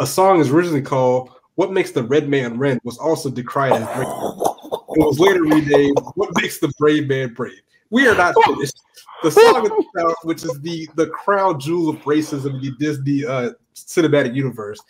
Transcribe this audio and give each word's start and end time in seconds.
a 0.00 0.06
song 0.06 0.40
is 0.40 0.50
originally 0.50 0.82
called 0.82 1.30
"What 1.56 1.72
Makes 1.72 1.92
the 1.92 2.02
Red 2.02 2.28
Man 2.28 2.58
Red" 2.58 2.80
was 2.84 2.98
also 2.98 3.30
decried 3.30 3.72
as 3.72 3.86
racist. 3.88 4.56
It 4.96 5.04
was 5.04 5.18
later 5.18 5.42
renamed 5.42 5.98
"What 6.14 6.30
Makes 6.40 6.58
the 6.58 6.72
Brave 6.78 7.08
Man 7.08 7.34
Brave." 7.34 7.60
We 7.90 8.06
are 8.06 8.14
not 8.14 8.34
finished. 8.44 8.78
The 9.22 9.30
song 9.30 9.56
of 9.56 9.64
the 9.64 9.84
South, 9.96 10.14
which 10.22 10.44
is 10.44 10.60
the 10.60 10.88
the 10.94 11.08
crown 11.08 11.58
jewel 11.58 11.88
of 11.90 11.96
racism 12.02 12.54
in 12.54 12.60
the 12.60 12.72
Disney 12.78 13.24
uh, 13.24 13.50
cinematic 13.74 14.34
universe. 14.34 14.80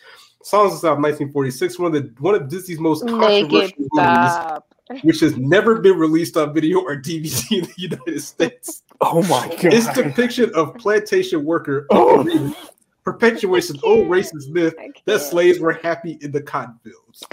Songs 0.43 0.73
of 0.75 0.81
the 0.81 0.89
South, 0.89 0.99
1946, 0.99 1.79
one 1.79 1.95
of 1.95 2.03
the 2.03 2.13
one 2.21 2.35
of 2.35 2.49
Disney's 2.49 2.79
most 2.79 3.07
controversial 3.07 3.75
movies, 3.93 5.03
which 5.03 5.21
has 5.21 5.37
never 5.37 5.81
been 5.81 5.99
released 5.99 6.37
on 6.37 6.55
video 6.55 6.81
or 6.81 6.97
DVD 6.97 7.59
in 7.59 7.65
the 7.65 7.75
United 7.77 8.21
States. 8.21 8.83
Oh 9.01 9.23
my 9.23 9.49
god. 9.49 9.73
Its 9.73 9.93
depiction 9.93 10.51
of 10.55 10.75
plantation 10.75 11.45
worker 11.45 11.87
Oh. 11.91 12.55
Perpetuates 13.13 13.71
an 13.71 13.81
old 13.85 14.07
racist 14.07 14.51
myth 14.51 14.75
that 15.07 15.23
slaves 15.23 15.59
were 15.59 15.73
happy 15.73 16.19
in 16.21 16.31
the 16.31 16.43
cotton 16.43 16.79
fields. 16.85 17.25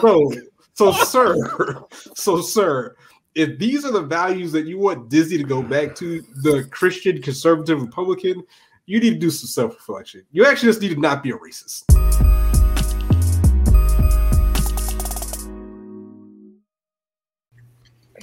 So, 0.00 0.32
so 0.74 0.92
sir, 1.04 1.84
so 2.16 2.40
sir, 2.40 2.96
if 3.36 3.56
these 3.56 3.84
are 3.84 3.92
the 3.92 4.02
values 4.02 4.50
that 4.50 4.66
you 4.66 4.78
want 4.78 5.08
Disney 5.08 5.38
to 5.38 5.44
go 5.44 5.62
back 5.62 5.94
to, 5.96 6.20
the 6.42 6.66
Christian 6.72 7.22
conservative 7.22 7.80
Republican, 7.80 8.42
you 8.86 8.98
need 8.98 9.10
to 9.10 9.18
do 9.18 9.30
some 9.30 9.46
self-reflection. 9.46 10.24
You 10.32 10.46
actually 10.46 10.70
just 10.70 10.80
need 10.80 10.94
to 10.94 11.00
not 11.00 11.22
be 11.22 11.30
a 11.30 11.36
racist. 11.36 11.84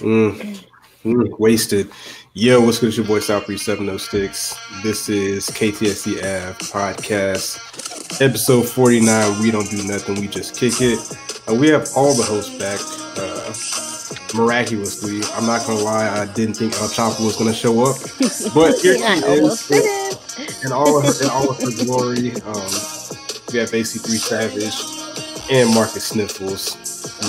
Mm. 0.00 0.62
Wasted. 1.08 1.90
Yo, 2.34 2.60
what's 2.60 2.78
good? 2.78 2.88
It's 2.88 2.96
your 2.98 3.06
boy 3.06 3.20
Southbreeze 3.20 3.60
706. 3.60 4.82
This 4.82 5.08
is 5.08 5.48
KTSE 5.48 6.20
podcast, 6.70 8.20
episode 8.20 8.68
49. 8.68 9.40
We 9.40 9.50
don't 9.50 9.70
do 9.70 9.82
nothing, 9.88 10.20
we 10.20 10.26
just 10.28 10.54
kick 10.56 10.74
it. 10.80 10.98
Uh, 11.48 11.54
we 11.54 11.68
have 11.68 11.88
all 11.96 12.12
the 12.14 12.22
hosts 12.22 12.54
back 12.58 12.78
uh, 13.16 14.36
miraculously. 14.36 15.20
I'm 15.34 15.46
not 15.46 15.66
gonna 15.66 15.80
lie, 15.80 16.08
I 16.08 16.26
didn't 16.26 16.54
think 16.54 16.74
Elle 16.74 16.90
Chapa 16.90 17.22
was 17.22 17.36
gonna 17.36 17.54
show 17.54 17.84
up, 17.86 17.96
but 18.54 18.78
here 18.82 18.98
she 18.98 19.74
is 19.74 20.64
in 20.64 20.72
all 20.72 20.98
of 20.98 21.04
her, 21.04 21.24
in 21.24 21.30
all 21.30 21.50
of 21.50 21.58
her 21.58 21.84
glory. 21.84 22.32
Um, 22.42 22.68
we 23.50 23.58
have 23.60 23.70
AC3 23.70 24.18
Savage 24.18 25.50
and 25.50 25.74
Marcus 25.74 26.04
Sniffles. 26.04 26.76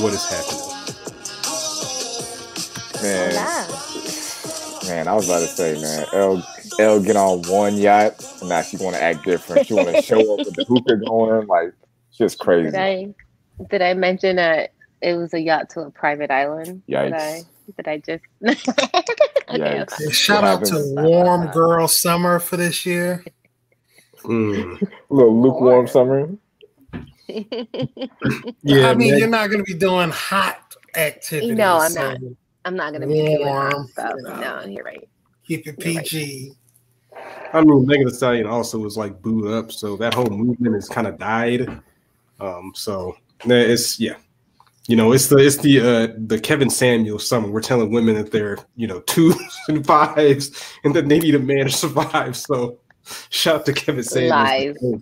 What 0.02 0.14
is 0.14 0.26
happening? 0.26 0.69
Man, 3.02 3.33
man, 4.88 5.08
I 5.08 5.14
was 5.14 5.28
about 5.30 5.39
to 5.39 5.47
say, 5.47 5.80
man, 5.81 6.05
Elle 6.14 6.44
Elle 6.80 7.02
get 7.02 7.16
on 7.16 7.42
one 7.44 7.78
yacht, 7.78 8.23
and 8.42 8.50
now 8.50 8.61
she 8.61 8.78
want 8.78 8.95
to 8.95 9.02
act 9.02 9.23
different. 9.23 9.67
She 9.67 9.73
want 9.73 9.95
to 9.95 10.02
show 10.02 10.19
up 10.33 10.39
with 10.39 10.55
the 10.55 10.66
hookah 10.66 10.97
going, 11.05 11.47
like 11.47 11.73
just 12.11 12.39
crazy. 12.39 12.72
Did 12.72 12.80
I 12.80 13.14
did 13.70 13.81
I 13.81 13.94
mention 13.94 14.36
that 14.38 14.73
it 15.02 15.16
was 15.16 15.33
a 15.33 15.39
yacht 15.39 15.70
to 15.72 15.81
a 15.81 15.92
private 15.92 16.31
island? 16.31 16.83
Did 16.88 17.14
Yikes. 17.14 17.14
I 17.14 17.42
did 17.77 17.88
I 17.88 17.97
just 17.97 18.23
okay, 19.50 19.59
Yikes. 19.59 19.94
Yeah, 20.00 20.11
shout 20.11 20.44
out 20.44 20.66
to 20.66 20.73
happens? 20.75 20.94
Warm 20.95 21.47
Girl 21.52 21.88
Summer 21.88 22.39
for 22.39 22.58
this 22.58 22.86
year. 22.86 23.23
Mm. 24.23 24.81
A 24.81 25.14
little 25.14 25.42
lukewarm 25.42 25.88
summer. 25.88 26.30
Yeah, 28.64 28.89
I 28.89 28.95
mean, 28.95 29.11
man. 29.11 29.20
you're 29.20 29.27
not 29.27 29.52
going 29.52 29.64
to 29.64 29.64
be 29.64 29.77
doing 29.77 30.09
hot 30.09 30.75
activities. 30.95 31.55
No, 31.55 31.77
I'm 31.77 31.92
so 31.92 32.11
not. 32.11 32.20
I'm 32.66 32.76
not 32.76 32.94
gonna 32.94 33.08
be 33.08 33.14
doing 33.16 33.46
Warm, 33.46 33.72
that 33.72 33.90
stuff. 33.90 34.14
you 34.18 34.24
know. 34.24 34.40
No, 34.40 34.66
you're 34.66 34.84
right. 34.84 35.08
Keep 35.46 35.68
it 35.68 35.84
You're 35.84 35.96
right. 35.96 36.04
PG. 36.06 36.54
I 37.54 37.62
mean, 37.62 37.86
Megan 37.86 38.08
Thee 38.08 38.14
Stallion 38.14 38.46
also 38.46 38.78
was 38.78 38.98
like 38.98 39.22
booed 39.22 39.52
up, 39.52 39.72
so 39.72 39.96
that 39.98 40.14
whole 40.14 40.30
movement 40.30 40.76
has 40.76 40.88
kind 40.88 41.08
of 41.08 41.18
died. 41.18 41.82
Um, 42.40 42.72
so 42.76 43.16
it's 43.46 44.00
yeah, 44.00 44.18
you 44.88 44.96
know, 44.96 45.12
it's 45.12 45.28
the 45.28 45.38
it's 45.38 45.58
the 45.58 45.80
uh 45.80 46.14
the 46.28 46.40
Kevin 46.40 46.70
Samuel 46.70 47.20
summer. 47.20 47.50
We're 47.50 47.62
telling 47.62 47.92
women 47.92 48.16
that 48.16 48.32
they're 48.32 48.58
you 48.76 48.88
know 48.88 49.00
twos 49.02 49.36
and 49.67 49.86
fives, 49.86 50.52
and 50.83 50.94
that 50.95 51.08
they 51.08 51.20
need 51.20 51.36
a 51.36 51.39
man 51.39 51.66
to 51.66 51.72
survive. 51.72 52.38
So 52.38 52.80
shout 53.30 53.56
out 53.62 53.66
to 53.66 53.73
Kevin 53.73 54.04
Samuel. 54.04 55.02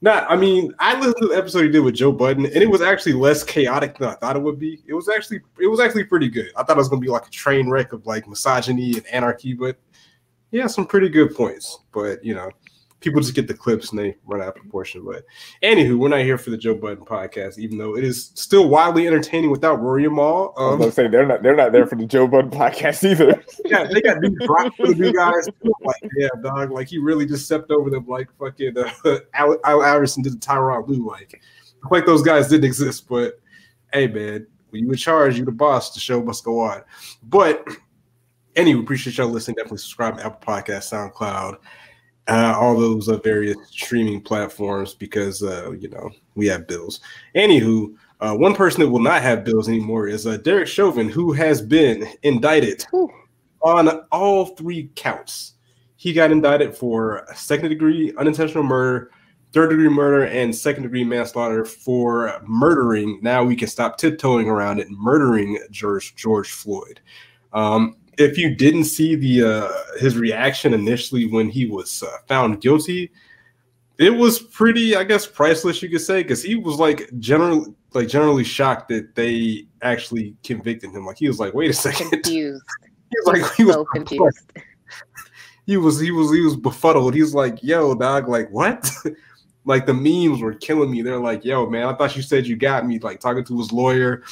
Not, 0.00 0.30
I 0.30 0.36
mean, 0.36 0.72
I 0.78 0.98
listened 0.98 1.16
to 1.22 1.28
the 1.28 1.36
episode 1.36 1.64
he 1.64 1.70
did 1.70 1.80
with 1.80 1.94
Joe 1.94 2.12
Budden, 2.12 2.46
and 2.46 2.56
it 2.56 2.70
was 2.70 2.80
actually 2.80 3.14
less 3.14 3.42
chaotic 3.42 3.98
than 3.98 4.08
I 4.08 4.14
thought 4.14 4.36
it 4.36 4.42
would 4.42 4.58
be. 4.58 4.80
It 4.86 4.94
was 4.94 5.08
actually, 5.08 5.40
it 5.60 5.66
was 5.66 5.80
actually 5.80 6.04
pretty 6.04 6.28
good. 6.28 6.52
I 6.56 6.62
thought 6.62 6.76
it 6.76 6.78
was 6.78 6.88
going 6.88 7.02
to 7.02 7.04
be 7.04 7.10
like 7.10 7.26
a 7.26 7.30
train 7.30 7.68
wreck 7.68 7.92
of 7.92 8.06
like 8.06 8.28
misogyny 8.28 8.94
and 8.94 9.06
anarchy, 9.08 9.54
but 9.54 9.76
yeah, 10.52 10.68
some 10.68 10.86
pretty 10.86 11.08
good 11.08 11.34
points. 11.34 11.80
But 11.92 12.24
you 12.24 12.34
know, 12.34 12.50
people 13.00 13.20
just 13.20 13.34
get 13.34 13.46
the 13.46 13.54
clips 13.54 13.90
and 13.90 13.98
they 13.98 14.16
run 14.26 14.40
out 14.42 14.48
of 14.48 14.54
proportion. 14.56 15.04
But 15.04 15.24
anywho, 15.62 15.96
we're 15.98 16.08
not 16.08 16.20
here 16.20 16.36
for 16.38 16.50
the 16.50 16.56
Joe 16.56 16.74
Budden 16.74 17.04
podcast, 17.04 17.58
even 17.58 17.78
though 17.78 17.96
it 17.96 18.02
is 18.04 18.32
still 18.34 18.68
wildly 18.68 19.06
entertaining 19.06 19.50
without 19.50 19.80
Rory 19.80 20.04
and 20.06 20.16
Mal. 20.16 20.52
I 20.56 20.62
was 20.62 20.72
Um, 20.72 20.78
gonna 20.80 20.92
say 20.92 21.08
they're 21.08 21.26
not 21.26 21.42
they're 21.42 21.54
not 21.56 21.72
there 21.72 21.86
for 21.86 21.94
the 21.96 22.06
Joe 22.06 22.26
Budden 22.26 22.50
podcast 22.50 23.08
either. 23.08 23.42
yeah, 23.64 23.84
they 23.84 24.00
got 24.00 24.20
new 24.20 24.34
drop 24.46 24.74
for 24.76 24.88
the 24.88 24.94
new 24.94 25.12
guys. 25.12 25.48
Like, 25.82 26.10
yeah, 26.16 26.28
dog. 26.42 26.70
Like 26.72 26.88
he 26.88 26.98
really 26.98 27.26
just 27.26 27.44
stepped 27.44 27.70
over 27.70 27.88
them 27.90 28.06
like 28.06 28.28
fucking 28.38 28.76
uh, 28.76 28.90
Al, 29.34 29.56
Al 29.64 29.82
Iverson 29.82 30.22
did 30.22 30.40
to 30.40 30.48
Tyronn 30.48 30.88
Lue. 30.88 31.06
Like, 31.06 31.40
like 31.90 32.04
those 32.06 32.22
guys 32.22 32.48
didn't 32.48 32.64
exist. 32.64 33.08
But 33.08 33.40
hey, 33.92 34.08
man, 34.08 34.46
when 34.70 34.82
you 34.84 34.90
in 34.90 34.96
charge, 34.96 35.38
you 35.38 35.44
the 35.44 35.52
boss. 35.52 35.94
The 35.94 36.00
show 36.00 36.20
must 36.22 36.42
go 36.44 36.58
on. 36.60 36.82
But 37.22 37.64
anyway, 38.56 38.80
appreciate 38.82 39.16
y'all 39.18 39.28
listening. 39.28 39.54
Definitely 39.56 39.78
subscribe 39.78 40.16
to 40.18 40.26
Apple 40.26 40.52
Podcast, 40.54 40.92
SoundCloud, 41.12 41.58
uh, 42.28 42.54
all 42.58 42.78
those 42.78 43.08
uh, 43.08 43.16
various 43.18 43.56
streaming 43.70 44.20
platforms 44.20 44.94
because 44.94 45.42
uh, 45.42 45.70
you 45.72 45.88
know 45.88 46.10
we 46.34 46.46
have 46.46 46.66
bills. 46.66 47.00
Anywho. 47.34 47.94
Uh, 48.20 48.34
one 48.34 48.52
person 48.52 48.80
that 48.80 48.88
will 48.88 48.98
not 48.98 49.22
have 49.22 49.44
bills 49.44 49.68
anymore 49.68 50.08
is 50.08 50.26
uh, 50.26 50.36
Derek 50.38 50.66
Chauvin, 50.66 51.08
who 51.08 51.30
has 51.30 51.62
been 51.62 52.04
indicted 52.24 52.84
Whew. 52.90 53.08
on 53.62 53.88
all 54.10 54.46
three 54.56 54.90
counts. 54.96 55.54
He 55.94 56.12
got 56.12 56.32
indicted 56.32 56.76
for 56.76 57.28
second 57.36 57.68
degree 57.68 58.12
unintentional 58.18 58.64
murder, 58.64 59.12
third 59.52 59.70
degree 59.70 59.88
murder, 59.88 60.24
and 60.24 60.52
second 60.52 60.82
degree 60.82 61.04
manslaughter 61.04 61.64
for 61.64 62.40
murdering. 62.44 63.20
Now 63.22 63.44
we 63.44 63.54
can 63.54 63.68
stop 63.68 63.98
tiptoeing 63.98 64.48
around 64.48 64.80
it, 64.80 64.88
murdering 64.90 65.60
George 65.70 66.16
George 66.16 66.50
Floyd. 66.50 67.00
Um, 67.52 67.96
if 68.18 68.36
you 68.36 68.54
didn't 68.54 68.84
see 68.84 69.14
the 69.14 69.44
uh, 69.44 69.68
his 69.98 70.18
reaction 70.18 70.74
initially 70.74 71.26
when 71.26 71.48
he 71.48 71.66
was 71.66 72.02
uh, 72.02 72.18
found 72.26 72.60
guilty, 72.60 73.10
it 73.98 74.10
was 74.10 74.40
pretty, 74.40 74.96
I 74.96 75.04
guess, 75.04 75.26
priceless. 75.26 75.82
You 75.82 75.88
could 75.88 76.00
say 76.00 76.22
because 76.22 76.42
he 76.42 76.56
was 76.56 76.78
like 76.78 77.08
generally 77.20 77.74
like 77.94 78.08
generally 78.08 78.44
shocked 78.44 78.88
that 78.88 79.14
they 79.14 79.66
actually 79.82 80.36
convicted 80.42 80.90
him. 80.90 81.06
Like 81.06 81.16
he 81.16 81.28
was 81.28 81.38
like, 81.38 81.54
"Wait 81.54 81.70
a 81.70 81.74
second. 81.74 82.10
Confused. 82.10 82.62
He 83.10 83.16
was 83.24 83.40
like, 83.40 83.54
he 83.54 83.64
was 83.64 83.74
so 83.74 83.84
confused. 83.86 84.52
he 85.66 85.76
was 85.76 85.98
he 85.98 86.10
was 86.10 86.32
he 86.32 86.40
was 86.40 86.56
befuddled. 86.56 87.14
He's 87.14 87.34
like, 87.34 87.62
"Yo, 87.62 87.94
dog, 87.94 88.28
like 88.28 88.50
what?" 88.50 88.90
like 89.64 89.86
the 89.86 89.94
memes 89.94 90.42
were 90.42 90.54
killing 90.54 90.90
me. 90.90 91.02
They're 91.02 91.20
like, 91.20 91.44
"Yo, 91.44 91.70
man, 91.70 91.86
I 91.86 91.94
thought 91.94 92.16
you 92.16 92.22
said 92.22 92.46
you 92.46 92.56
got 92.56 92.84
me." 92.84 92.98
Like 92.98 93.20
talking 93.20 93.44
to 93.44 93.58
his 93.58 93.72
lawyer. 93.72 94.24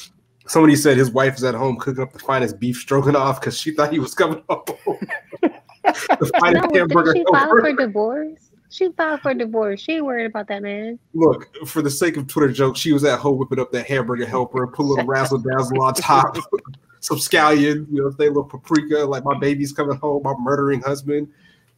Somebody 0.47 0.77
said 0.77 0.97
his 0.97 1.11
wife 1.11 1.37
is 1.37 1.45
at 1.45 1.55
home 1.55 1.77
cooking 1.77 2.03
up 2.03 2.12
the 2.12 2.19
finest 2.19 2.61
beef 2.61 2.77
stroganoff 2.77 3.41
because 3.41 3.59
she 3.59 3.73
thought 3.73 3.93
he 3.93 3.99
was 3.99 4.15
coming 4.15 4.43
home. 4.49 4.65
the 5.43 6.31
finest 6.41 6.69
did 6.69 6.79
hamburger. 6.79 7.15
she 7.15 7.25
filed 7.31 7.61
for 7.61 7.73
divorce? 7.73 8.51
She 8.69 8.91
filed 8.93 9.21
for 9.21 9.34
divorce. 9.34 9.81
She 9.81 9.95
ain't 9.95 10.05
worried 10.05 10.27
about 10.27 10.49
that 10.49 10.62
man. 10.62 10.99
Look, 11.15 11.49
for 11.67 11.83
the 11.83 11.91
sake 11.91 12.17
of 12.17 12.27
Twitter 12.27 12.53
jokes, 12.53 12.79
she 12.79 12.93
was 12.93 13.05
at 13.05 13.19
home 13.19 13.39
whipping 13.39 13.59
up 13.59 13.73
that 13.73 13.87
hamburger 13.87 14.27
helper, 14.27 14.67
put 14.67 14.84
a 14.84 14.89
little 14.89 15.07
razzle 15.07 15.39
dazzle 15.39 15.83
on 15.83 15.95
top, 15.95 16.37
some 17.01 17.19
scallion, 17.19 17.87
you 17.91 18.03
know, 18.03 18.11
say 18.11 18.27
a 18.27 18.28
little 18.28 18.45
paprika, 18.45 18.99
like 18.99 19.25
my 19.25 19.39
baby's 19.39 19.73
coming 19.73 19.97
home, 19.97 20.23
my 20.23 20.34
murdering 20.39 20.81
husband. 20.81 21.28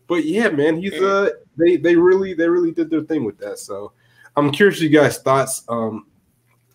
But 0.08 0.24
yeah, 0.24 0.48
man, 0.48 0.80
he's 0.80 0.94
uh 0.94 1.30
they 1.56 1.76
they 1.76 1.94
really 1.94 2.34
they 2.34 2.48
really 2.48 2.72
did 2.72 2.90
their 2.90 3.02
thing 3.02 3.24
with 3.24 3.38
that. 3.38 3.58
So 3.58 3.92
I'm 4.36 4.50
curious 4.50 4.80
you 4.80 4.88
guys' 4.88 5.18
thoughts. 5.18 5.64
Um 5.68 6.06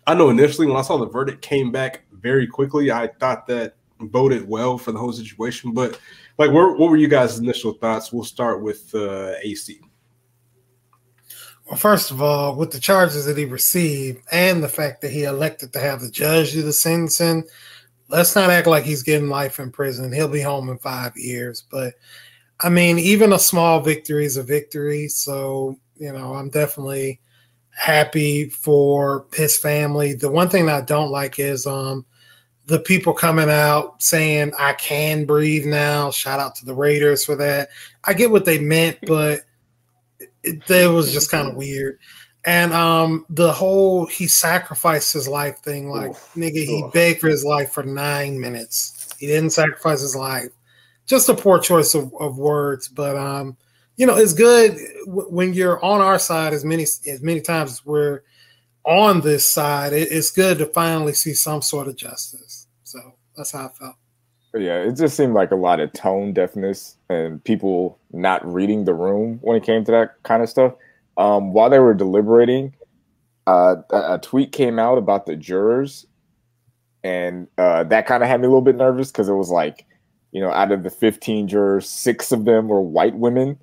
I 0.06 0.14
know 0.14 0.30
initially 0.30 0.66
when 0.66 0.76
I 0.76 0.82
saw 0.82 0.96
the 0.96 1.06
verdict 1.06 1.42
came 1.42 1.72
back 1.72 2.02
very 2.12 2.46
quickly, 2.46 2.90
I 2.90 3.06
thought 3.06 3.46
that 3.46 3.76
boded 3.98 4.46
well 4.48 4.76
for 4.76 4.92
the 4.92 4.98
whole 4.98 5.12
situation. 5.12 5.72
But 5.72 5.98
like 6.38 6.50
what, 6.50 6.78
what 6.78 6.90
were 6.90 6.96
you 6.96 7.08
guys' 7.08 7.38
initial 7.38 7.72
thoughts? 7.72 8.12
We'll 8.12 8.24
start 8.24 8.62
with 8.62 8.94
uh 8.94 9.34
AC. 9.42 9.80
Well, 11.66 11.78
first 11.78 12.10
of 12.10 12.20
all, 12.20 12.56
with 12.56 12.72
the 12.72 12.80
charges 12.80 13.24
that 13.24 13.38
he 13.38 13.46
received 13.46 14.22
and 14.30 14.62
the 14.62 14.68
fact 14.68 15.00
that 15.00 15.10
he 15.10 15.24
elected 15.24 15.72
to 15.72 15.80
have 15.80 16.02
the 16.02 16.10
judge 16.10 16.52
do 16.52 16.60
the 16.60 16.74
sentencing, 16.74 17.44
let's 18.08 18.36
not 18.36 18.50
act 18.50 18.66
like 18.66 18.84
he's 18.84 19.02
getting 19.02 19.30
life 19.30 19.58
in 19.58 19.70
prison. 19.70 20.12
He'll 20.12 20.28
be 20.28 20.42
home 20.42 20.68
in 20.68 20.76
five 20.76 21.16
years. 21.16 21.64
But 21.70 21.94
I 22.60 22.68
mean, 22.68 22.98
even 22.98 23.32
a 23.32 23.38
small 23.38 23.80
victory 23.80 24.26
is 24.26 24.36
a 24.36 24.42
victory. 24.42 25.08
So, 25.08 25.78
you 25.96 26.12
know, 26.12 26.34
I'm 26.34 26.50
definitely 26.50 27.20
happy 27.76 28.48
for 28.48 29.26
his 29.32 29.56
family. 29.56 30.14
The 30.14 30.30
one 30.30 30.48
thing 30.48 30.66
that 30.66 30.82
I 30.82 30.84
don't 30.84 31.10
like 31.10 31.38
is 31.38 31.66
um 31.66 32.04
the 32.66 32.78
people 32.78 33.12
coming 33.12 33.50
out 33.50 34.02
saying 34.02 34.52
I 34.58 34.72
can 34.74 35.26
breathe 35.26 35.66
now. 35.66 36.10
Shout 36.10 36.40
out 36.40 36.54
to 36.56 36.64
the 36.64 36.74
Raiders 36.74 37.24
for 37.24 37.36
that. 37.36 37.68
I 38.04 38.14
get 38.14 38.30
what 38.30 38.44
they 38.44 38.58
meant, 38.58 38.98
but 39.06 39.40
it, 40.42 40.70
it 40.70 40.90
was 40.90 41.12
just 41.12 41.30
kind 41.30 41.48
of 41.48 41.56
weird. 41.56 41.98
And 42.46 42.72
um, 42.72 43.24
the 43.30 43.52
whole 43.52 44.06
he 44.06 44.26
sacrificed 44.26 45.12
his 45.12 45.26
life 45.28 45.58
thing, 45.58 45.88
like 45.88 46.10
Oof. 46.10 46.32
nigga, 46.36 46.64
he 46.64 46.82
Ugh. 46.84 46.92
begged 46.92 47.20
for 47.20 47.28
his 47.28 47.44
life 47.44 47.72
for 47.72 47.82
nine 47.82 48.38
minutes. 48.38 49.14
He 49.18 49.26
didn't 49.26 49.50
sacrifice 49.50 50.00
his 50.00 50.16
life. 50.16 50.50
Just 51.06 51.28
a 51.28 51.34
poor 51.34 51.58
choice 51.58 51.94
of, 51.94 52.12
of 52.18 52.38
words, 52.38 52.88
but 52.88 53.16
um, 53.16 53.56
you 53.96 54.06
know, 54.06 54.16
it's 54.16 54.32
good 54.32 54.76
w- 55.06 55.28
when 55.28 55.54
you're 55.54 55.82
on 55.84 56.00
our 56.00 56.18
side 56.18 56.52
as 56.52 56.64
many 56.64 56.82
as 56.82 57.20
many 57.22 57.40
times 57.40 57.72
as 57.72 57.86
we're 57.86 58.22
on 58.84 59.20
this 59.20 59.46
side. 59.46 59.92
It, 59.92 60.10
it's 60.10 60.30
good 60.30 60.58
to 60.58 60.66
finally 60.66 61.12
see 61.12 61.34
some 61.34 61.62
sort 61.62 61.88
of 61.88 61.96
justice. 61.96 62.66
So 62.82 62.98
that's 63.36 63.52
how 63.52 63.66
I 63.66 63.68
felt. 63.68 63.96
Yeah, 64.56 64.82
it 64.82 64.92
just 64.92 65.16
seemed 65.16 65.34
like 65.34 65.50
a 65.50 65.56
lot 65.56 65.80
of 65.80 65.92
tone 65.92 66.32
deafness 66.32 66.96
and 67.08 67.42
people 67.42 67.98
not 68.12 68.46
reading 68.46 68.84
the 68.84 68.94
room 68.94 69.38
when 69.42 69.56
it 69.56 69.64
came 69.64 69.84
to 69.84 69.90
that 69.90 70.22
kind 70.22 70.42
of 70.44 70.48
stuff. 70.48 70.74
Um, 71.16 71.52
while 71.52 71.70
they 71.70 71.80
were 71.80 71.94
deliberating, 71.94 72.74
uh, 73.48 73.76
a, 73.90 74.14
a 74.14 74.18
tweet 74.18 74.52
came 74.52 74.78
out 74.78 74.96
about 74.96 75.26
the 75.26 75.34
jurors, 75.34 76.06
and 77.02 77.48
uh, 77.58 77.84
that 77.84 78.06
kind 78.06 78.22
of 78.22 78.28
had 78.28 78.40
me 78.40 78.46
a 78.46 78.48
little 78.48 78.62
bit 78.62 78.76
nervous 78.76 79.10
because 79.10 79.28
it 79.28 79.34
was 79.34 79.50
like, 79.50 79.86
you 80.30 80.40
know, 80.40 80.50
out 80.50 80.72
of 80.72 80.84
the 80.84 80.90
15 80.90 81.48
jurors, 81.48 81.88
six 81.88 82.30
of 82.30 82.44
them 82.44 82.68
were 82.68 82.80
white 82.80 83.14
women, 83.16 83.58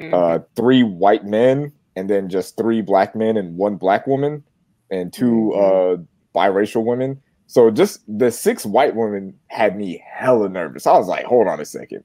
uh, 0.00 0.40
three 0.56 0.82
white 0.82 1.24
men, 1.24 1.72
and 1.96 2.08
then 2.08 2.28
just 2.28 2.56
three 2.56 2.80
black 2.82 3.14
men 3.14 3.36
and 3.36 3.56
one 3.56 3.76
black 3.76 4.06
woman, 4.06 4.44
and 4.90 5.12
2 5.12 5.52
uh, 5.54 5.96
biracial 6.34 6.84
women. 6.84 7.20
So 7.46 7.70
just 7.70 8.02
the 8.06 8.30
six 8.30 8.66
white 8.66 8.94
women 8.94 9.34
had 9.48 9.76
me 9.76 10.02
hella 10.06 10.48
nervous. 10.48 10.86
I 10.86 10.92
was 10.92 11.08
like, 11.08 11.24
hold 11.24 11.48
on 11.48 11.60
a 11.60 11.64
second. 11.64 12.04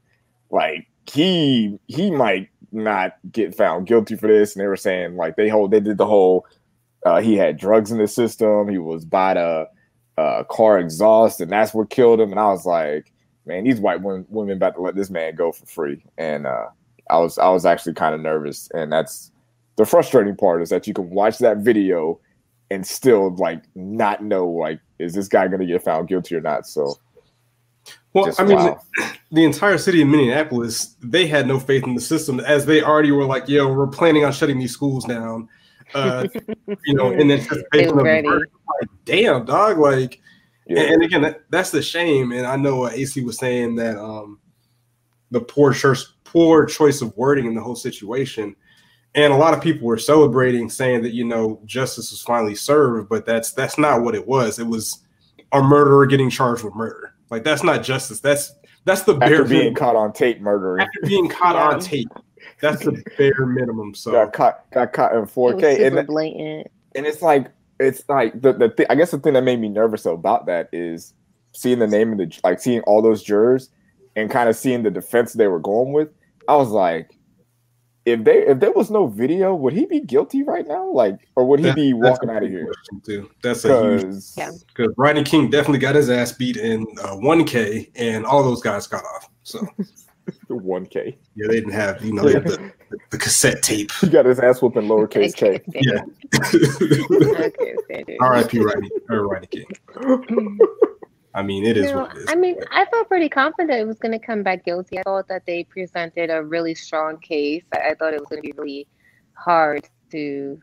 Like 0.50 0.88
he 1.12 1.78
he 1.88 2.12
might 2.12 2.50
not 2.72 3.18
get 3.31 3.54
found 3.54 3.88
guilty 3.88 4.16
for 4.16 4.28
this. 4.28 4.56
And 4.56 4.63
they 4.63 4.68
were 4.68 4.78
saying 4.78 5.18
like 5.18 5.36
they 5.36 5.50
hold 5.50 5.72
they 5.72 5.81
did 5.81 5.98
the 5.98 6.06
whole 6.06 6.45
uh 7.06 7.19
he 7.19 7.36
had 7.36 7.57
drugs 7.57 7.92
in 7.92 7.98
the 7.98 8.07
system, 8.07 8.69
he 8.69 8.78
was 8.78 9.04
by 9.04 9.34
the 9.34 9.68
uh 10.18 10.44
car 10.50 10.80
exhaust, 10.80 11.42
and 11.42 11.51
that's 11.51 11.74
what 11.74 11.90
killed 11.90 12.22
him. 12.22 12.31
And 12.31 12.40
I 12.40 12.48
was 12.48 12.66
like, 12.66 13.12
man, 13.45 13.66
these 13.66 13.81
white 13.81 14.01
women 14.01 14.25
women 14.30 14.56
about 14.56 14.75
to 14.75 14.81
let 14.81 14.95
this 14.95 15.10
man 15.10 15.36
go 15.36 15.51
for 15.51 15.66
free. 15.66 16.06
And 16.18 16.48
uh 16.48 16.68
I 17.10 17.18
was 17.18 17.38
I 17.38 17.50
was 17.50 17.66
actually 17.66 17.94
kind 17.94 18.16
of 18.16 18.22
nervous. 18.22 18.70
And 18.74 18.92
that's 18.92 19.32
the 19.76 19.86
frustrating 19.86 20.36
part 20.36 20.62
is 20.62 20.70
that 20.70 20.88
you 20.88 20.94
can 20.94 21.10
watch 21.10 21.40
that 21.40 21.58
video 21.58 22.20
and 22.72 22.86
still 22.86 23.36
like 23.36 23.64
not 23.76 24.24
know 24.24 24.48
like 24.48 24.80
is 25.00 25.14
this 25.14 25.28
guy 25.28 25.48
gonna 25.48 25.66
get 25.66 25.84
found 25.84 26.08
guilty 26.08 26.36
or 26.36 26.42
not? 26.42 26.68
So 26.68 26.98
Well, 28.14 28.26
just 28.26 28.40
I 28.40 28.46
mean, 28.46 28.58
wow. 28.58 28.80
the 29.32 29.44
entire 29.44 29.78
city 29.78 30.02
of 30.02 30.08
Minneapolis, 30.08 30.96
they 31.02 31.28
had 31.28 31.48
no 31.48 31.60
faith 31.60 31.84
in 31.84 31.96
the 31.96 32.02
system 32.02 32.40
as 32.40 32.66
they 32.66 32.84
already 32.84 33.12
were 33.12 33.26
like, 33.26 33.48
yo, 33.50 33.72
we're 33.74 33.88
planning 33.88 34.24
on 34.24 34.32
shutting 34.32 34.60
these 34.60 34.72
schools 34.72 35.06
down. 35.06 35.50
Uh, 35.94 36.28
you 36.86 36.94
know, 36.94 37.12
in 37.12 37.32
anticipation 37.32 37.92
of 37.92 37.98
the 37.98 38.04
ready. 38.04 38.28
like, 38.28 38.44
damn, 39.06 39.46
dog. 39.46 39.80
Like, 39.80 40.22
yeah. 40.68 40.82
and, 40.82 40.94
and 40.94 41.04
again, 41.04 41.22
that, 41.24 41.42
that's 41.50 41.72
the 41.72 41.82
shame. 41.82 42.32
And 42.32 42.46
I 42.46 42.56
know 42.56 42.86
uh, 42.86 42.90
AC 42.90 43.22
was 43.22 43.38
saying 43.38 43.76
that 43.76 43.98
um, 43.98 44.40
the 45.32 45.42
poor 45.42 45.74
choice, 45.74 46.12
poor 46.33 46.65
choice 46.65 47.01
of 47.01 47.15
wording 47.15 47.45
in 47.45 47.53
the 47.53 47.62
whole 47.62 47.75
situation. 47.75 48.56
And 49.15 49.31
a 49.31 49.38
lot 49.38 49.53
of 49.53 49.62
people 49.62 49.88
were 49.88 50.00
celebrating, 50.00 50.69
saying 50.69 51.03
that 51.03 51.13
you 51.13 51.24
know 51.24 51.62
justice 51.65 52.09
was 52.09 52.21
finally 52.24 52.56
served, 52.56 53.07
but 53.07 53.25
that's 53.25 53.53
that's 53.53 53.77
not 53.77 54.01
what 54.01 54.15
it 54.15 54.27
was. 54.27 54.57
It 54.57 54.65
was 54.65 55.00
a 55.51 55.62
murderer 55.62 56.07
getting 56.07 56.31
charged 56.31 56.63
with 56.63 56.74
murder. 56.74 57.13
Like 57.30 57.44
that's 57.44 57.63
not 57.63 57.83
justice. 57.83 58.19
That's 58.19 58.53
that's 58.85 59.03
the 59.03 59.13
bare 59.13 59.45
being 59.45 59.50
minimum. 59.50 59.75
caught 59.75 59.95
on 59.95 60.12
tape 60.12 60.41
murdering. 60.41 60.81
after 60.81 61.07
being 61.07 61.30
caught 61.30 61.56
on 61.56 61.80
tape. 61.80 62.09
That's 62.59 62.83
the 62.83 63.03
bare 63.18 63.45
minimum. 63.45 63.94
So 63.94 64.12
got 64.12 64.33
caught 64.33 64.71
got 64.71 64.94
caught 64.94 65.13
in 65.13 65.25
4K. 65.25 65.85
And, 65.85 66.07
blatant. 66.07 66.71
and 66.95 67.06
it's 67.06 67.21
like 67.21 67.51
it's 67.80 68.03
like 68.09 68.41
the, 68.41 68.53
the 68.53 68.69
thing 68.69 68.88
I 68.89 68.95
guess 68.95 69.12
the 69.12 69.19
thing 69.19 69.33
that 69.33 69.44
made 69.44 69.59
me 69.59 69.69
nervous 69.69 70.06
about 70.07 70.47
that 70.47 70.69
is 70.74 71.13
seeing 71.53 71.80
the 71.80 71.88
name 71.88 72.12
of 72.12 72.18
the 72.18 72.39
like 72.44 72.59
seeing 72.59 72.81
all 72.81 73.01
those 73.01 73.21
jurors 73.21 73.69
and 74.15 74.30
kind 74.30 74.50
of 74.50 74.56
seeing 74.56 74.83
the 74.83 74.91
defense 74.91 75.33
they 75.33 75.47
were 75.47 75.59
going 75.59 75.94
with. 75.94 76.09
I 76.48 76.56
was 76.56 76.69
like, 76.69 77.12
if 78.06 78.24
they 78.25 78.45
if 78.48 78.60
there 78.60 78.72
was 78.72 78.92
no 78.92 79.07
video, 79.07 79.56
would 79.56 79.74
he 79.74 79.86
be 79.86 80.01
guilty 80.01 80.44
right 80.44 80.68
now? 80.68 80.92
Like, 80.92 81.16
or 81.36 81.45
would 81.45 81.60
he 81.60 81.68
that- 81.68 81.75
be 81.75 81.94
walking 81.94 82.30
out 82.30 82.44
of 82.44 82.50
here? 82.50 82.72
Too. 83.06 83.30
That's 83.42 83.63
a 83.66 83.81
huge 83.81 84.01
Because 84.01 84.34
Yeah. 84.38 84.51
because 84.68 84.94
Rodney 84.98 85.24
King 85.24 85.50
definitely 85.50 85.80
got 85.80 85.95
his 85.95 86.10
ass 86.10 86.31
beat 86.34 86.57
in 86.57 86.86
uh, 87.01 87.16
1K, 87.16 87.92
and 87.95 88.25
all 88.25 88.44
those 88.44 88.62
guys 88.62 88.88
got 88.88 89.04
off. 89.06 89.30
So 89.44 89.66
one 90.50 90.86
K, 90.86 91.18
yeah, 91.36 91.48
they 91.48 91.56
didn't 91.56 91.74
have 91.74 92.04
you 92.04 92.13
know 92.13 92.24
they 92.24 92.34
had 92.34 92.45
the, 92.45 92.72
the 93.10 93.18
cassette 93.18 93.62
tape. 93.63 93.92
he 94.01 94.07
got 94.10 94.25
his 94.25 94.40
ass 94.40 94.62
whooping 94.62 94.84
lowercase 94.84 95.34
K. 95.36 95.62
Yeah. 95.74 96.01
okay, 97.45 97.75
standard. 97.86 98.18
R.I.P. 98.19 98.60
Rodney 98.60 98.90
or 99.10 99.28
Rodney 99.28 99.48
King. 99.48 99.66
I 101.33 101.41
mean, 101.41 101.65
it 101.65 101.77
is 101.77 101.91
No, 101.91 102.01
what 102.01 102.15
it 102.15 102.19
is. 102.19 102.25
I 102.30 102.35
mean, 102.35 102.57
I 102.71 102.85
felt 102.85 103.07
pretty 103.07 103.30
confident 103.30 103.71
it 103.71 103.88
was 103.88 103.97
going 103.97 104.12
to 104.12 104.24
come 104.25 104.44
back 104.44 104.63
guilty. 104.65 105.00
I 105.00 105.03
thought 105.03 105.27
that 105.30 105.45
they 105.45 105.63
presented 105.63 106.30
a 106.30 106.44
really 106.44 106.75
strong 106.75 107.18
case. 107.19 107.63
I, 107.74 107.89
I 107.89 107.95
thought 107.95 108.13
it 108.13 108.19
was 108.19 108.30
going 108.30 108.41
to 108.41 108.47
be 108.47 108.53
really 108.57 108.88
hard 109.33 109.88
to 110.12 110.59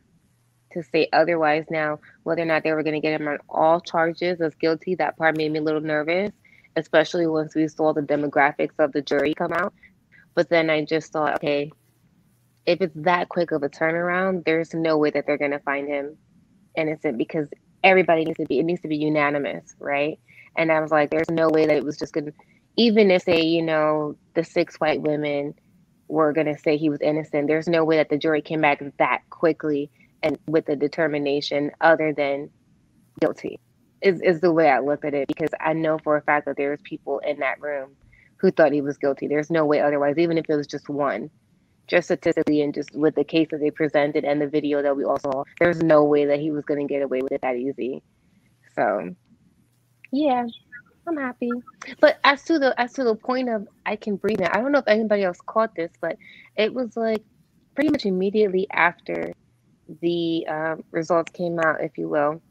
to 0.73 0.83
say 0.85 1.09
otherwise. 1.13 1.65
Now, 1.71 1.99
whether 2.23 2.43
or 2.43 2.47
not 2.47 2.63
they 2.63 2.73
were 2.73 2.85
going 2.85 2.95
to 2.95 3.01
get 3.01 3.21
him 3.21 3.27
on 3.27 3.39
all 3.49 3.81
charges 3.81 4.41
as 4.41 4.55
guilty, 4.55 4.95
that 4.97 5.17
part 5.17 5.37
made 5.37 5.51
me 5.51 5.59
a 5.59 5.63
little 5.63 5.81
nervous, 5.81 6.31
especially 6.77 7.27
once 7.27 7.57
we 7.57 7.67
saw 7.67 7.93
the 7.93 8.03
demographics 8.03 8.79
of 8.79 8.93
the 8.93 9.03
jury 9.03 9.35
come 9.35 9.53
out. 9.53 9.75
But 10.35 10.49
then 10.49 10.71
I 10.71 10.85
just 10.85 11.13
thought, 11.13 11.35
okay, 11.37 11.73
if 12.67 12.81
it's 12.81 12.95
that 12.95 13.29
quick 13.29 13.51
of 13.51 13.65
a 13.65 13.69
turnaround, 13.69 14.45
there's 14.45 14.73
no 14.73 14.97
way 14.97 15.11
that 15.11 15.27
they're 15.27 15.39
going 15.39 15.51
to 15.51 15.59
find 15.59 15.89
him 15.89 16.17
innocent 16.77 17.19
because 17.19 17.49
everybody 17.83 18.25
needs 18.25 18.39
to 18.39 18.47
be 18.47 18.61
it 18.61 18.65
needs 18.65 18.83
to 18.83 18.89
be 18.89 18.97
unanimous, 18.97 19.75
right? 19.81 20.21
And 20.57 20.71
I 20.71 20.81
was 20.81 20.91
like, 20.91 21.11
there's 21.11 21.31
no 21.31 21.49
way 21.49 21.67
that 21.67 21.77
it 21.77 21.85
was 21.85 21.99
just 21.99 22.13
gonna 22.13 22.33
even 22.77 23.11
if 23.11 23.23
say, 23.23 23.43
you 23.43 23.63
know, 23.63 24.17
the 24.35 24.45
six 24.45 24.77
white 24.77 25.03
women 25.03 25.55
were 26.09 26.33
gonna 26.33 26.59
say 26.59 26.77
he 26.77 26.91
was 26.91 27.01
innocent, 27.01 27.47
there's 27.47 27.69
no 27.69 27.85
way 27.85 27.97
that 27.97 28.09
the 28.09 28.19
jury 28.19 28.43
came 28.43 28.61
back 28.61 28.83
that 28.99 29.21
quickly 29.31 29.91
and 30.23 30.39
with 30.47 30.69
a 30.69 30.77
determination 30.77 31.71
other 31.81 32.13
than 32.13 32.51
guilty. 33.21 33.59
Is 34.03 34.21
is 34.23 34.41
the 34.41 34.53
way 34.53 34.71
I 34.71 34.81
looked 34.81 35.05
at 35.05 35.15
it 35.15 35.29
because 35.29 35.51
I 35.61 35.75
know 35.75 35.99
for 35.99 36.17
a 36.17 36.23
fact 36.23 36.47
that 36.47 36.57
there's 36.57 36.81
people 36.83 37.19
in 37.21 37.41
that 37.41 37.61
room 37.61 37.97
who 38.39 38.51
thought 38.51 38.73
he 38.73 38.81
was 38.81 38.97
guilty. 38.97 39.29
There's 39.29 39.51
no 39.51 39.67
way 39.67 39.81
otherwise, 39.81 40.17
even 40.17 40.39
if 40.39 40.47
it 40.49 40.57
was 40.57 40.67
just 40.67 40.89
one. 40.89 41.31
Just 41.87 42.07
statistically 42.07 42.63
and 42.63 42.73
just 42.73 42.95
with 42.95 43.15
the 43.15 43.25
case 43.25 43.49
that 43.51 43.61
they 43.61 43.71
presented 43.71 44.25
and 44.25 44.41
the 44.41 44.47
video 44.47 44.81
that 44.81 44.97
we 44.97 45.05
all 45.05 45.19
saw, 45.19 45.45
there's 45.59 45.83
no 45.83 46.05
way 46.05 46.25
that 46.27 46.39
he 46.39 46.51
was 46.51 46.65
gonna 46.65 46.87
get 46.87 47.03
away 47.03 47.21
with 47.21 47.33
it 47.33 47.43
that 47.43 47.57
easy. 47.57 48.03
So 48.75 49.15
yeah, 50.13 50.47
I'm 51.09 51.17
happy. 51.17 51.51
But 52.01 52.19
as 52.25 52.45
to 52.45 52.59
the 52.59 52.79
as 52.81 52.93
to 52.95 53.05
the 53.05 53.15
point 53.15 53.49
of 53.49 53.67
I 53.87 53.97
can 53.97 54.17
breathe 54.17 54.41
now, 54.41 54.51
I 54.53 54.61
don't 54.61 54.73
know 54.73 54.81
if 54.81 54.89
anybody 54.89 55.25
else 55.25 55.39
caught 55.47 55.75
this, 55.75 55.93
but 56.01 56.17
it 56.57 56.73
was 56.73 56.97
like 56.97 57.23
pretty 57.75 57.91
much 57.91 58.07
immediately 58.07 58.67
after 58.73 59.33
the 60.03 60.47
um, 60.49 60.85
results 60.93 61.33
came 61.33 61.59
out, 61.59 61.83
if 61.83 61.99
you 61.99 62.09
will, 62.09 62.43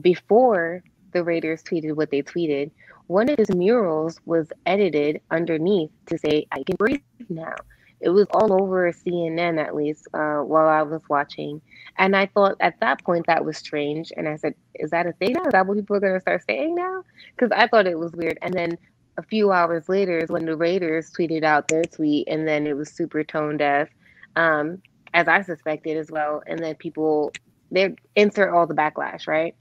before 0.00 0.82
the 1.12 1.24
Raiders 1.24 1.62
tweeted 1.62 1.94
what 1.96 2.10
they 2.10 2.22
tweeted, 2.22 2.70
one 3.08 3.28
of 3.28 3.38
his 3.38 3.50
murals 3.54 4.20
was 4.24 4.52
edited 4.66 5.20
underneath 5.30 5.90
to 6.06 6.18
say 6.18 6.46
"I 6.52 6.62
can 6.64 6.76
breathe 6.76 7.00
now." 7.28 7.54
It 8.00 8.10
was 8.10 8.26
all 8.32 8.52
over 8.52 8.92
CNN, 8.92 9.58
at 9.58 9.74
least 9.74 10.08
uh, 10.14 10.38
while 10.38 10.68
I 10.68 10.82
was 10.82 11.02
watching, 11.08 11.62
and 11.98 12.14
I 12.16 12.26
thought 12.26 12.56
at 12.60 12.78
that 12.80 13.02
point 13.04 13.26
that 13.26 13.44
was 13.44 13.56
strange. 13.56 14.12
And 14.16 14.28
I 14.28 14.36
said, 14.36 14.54
"Is 14.74 14.90
that 14.90 15.06
a 15.06 15.12
thing 15.14 15.32
now? 15.32 15.44
Is 15.46 15.52
that 15.52 15.66
what 15.66 15.76
people 15.78 15.96
are 15.96 16.00
going 16.00 16.14
to 16.14 16.20
start 16.20 16.42
saying 16.46 16.74
now?" 16.74 17.02
Because 17.34 17.52
I 17.56 17.66
thought 17.68 17.86
it 17.86 17.98
was 17.98 18.12
weird. 18.12 18.38
And 18.42 18.54
then 18.54 18.78
a 19.18 19.22
few 19.22 19.52
hours 19.52 19.88
later 19.88 20.18
is 20.18 20.30
when 20.30 20.44
the 20.44 20.56
Raiders 20.56 21.10
tweeted 21.12 21.44
out 21.44 21.68
their 21.68 21.84
tweet, 21.84 22.28
and 22.28 22.46
then 22.46 22.66
it 22.66 22.76
was 22.76 22.90
super 22.90 23.24
tone 23.24 23.56
deaf, 23.56 23.88
um, 24.36 24.82
as 25.14 25.28
I 25.28 25.42
suspected 25.42 25.96
as 25.96 26.10
well. 26.10 26.42
And 26.46 26.58
then 26.60 26.74
people 26.76 27.32
they 27.70 27.96
insert 28.14 28.54
all 28.54 28.66
the 28.66 28.74
backlash, 28.74 29.26
right? 29.26 29.54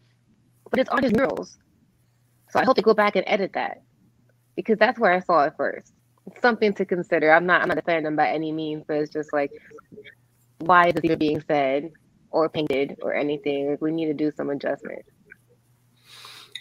But 0.69 0.79
it's 0.79 0.89
on 0.89 1.03
his 1.03 1.13
murals, 1.13 1.57
so 2.51 2.59
I 2.59 2.65
hope 2.65 2.75
they 2.75 2.81
go 2.81 2.93
back 2.93 3.15
and 3.15 3.25
edit 3.27 3.53
that 3.53 3.81
because 4.55 4.77
that's 4.79 4.99
where 4.99 5.13
I 5.13 5.21
saw 5.21 5.45
it 5.45 5.53
first. 5.57 5.94
Something 6.41 6.73
to 6.73 6.85
consider. 6.85 7.31
I'm 7.31 7.45
not 7.45 7.61
I'm 7.61 7.67
not 7.67 7.75
defending 7.75 8.03
them 8.03 8.15
by 8.15 8.29
any 8.29 8.51
means, 8.51 8.83
but 8.87 8.97
it's 8.97 9.11
just 9.11 9.31
like 9.31 9.51
why 10.59 10.87
is 10.87 10.93
it 11.03 11.19
being 11.19 11.43
said 11.47 11.91
or 12.31 12.49
painted 12.49 12.97
or 13.01 13.13
anything? 13.13 13.69
Like 13.69 13.81
we 13.81 13.91
need 13.91 14.07
to 14.07 14.13
do 14.13 14.31
some 14.31 14.49
adjustment. 14.49 15.05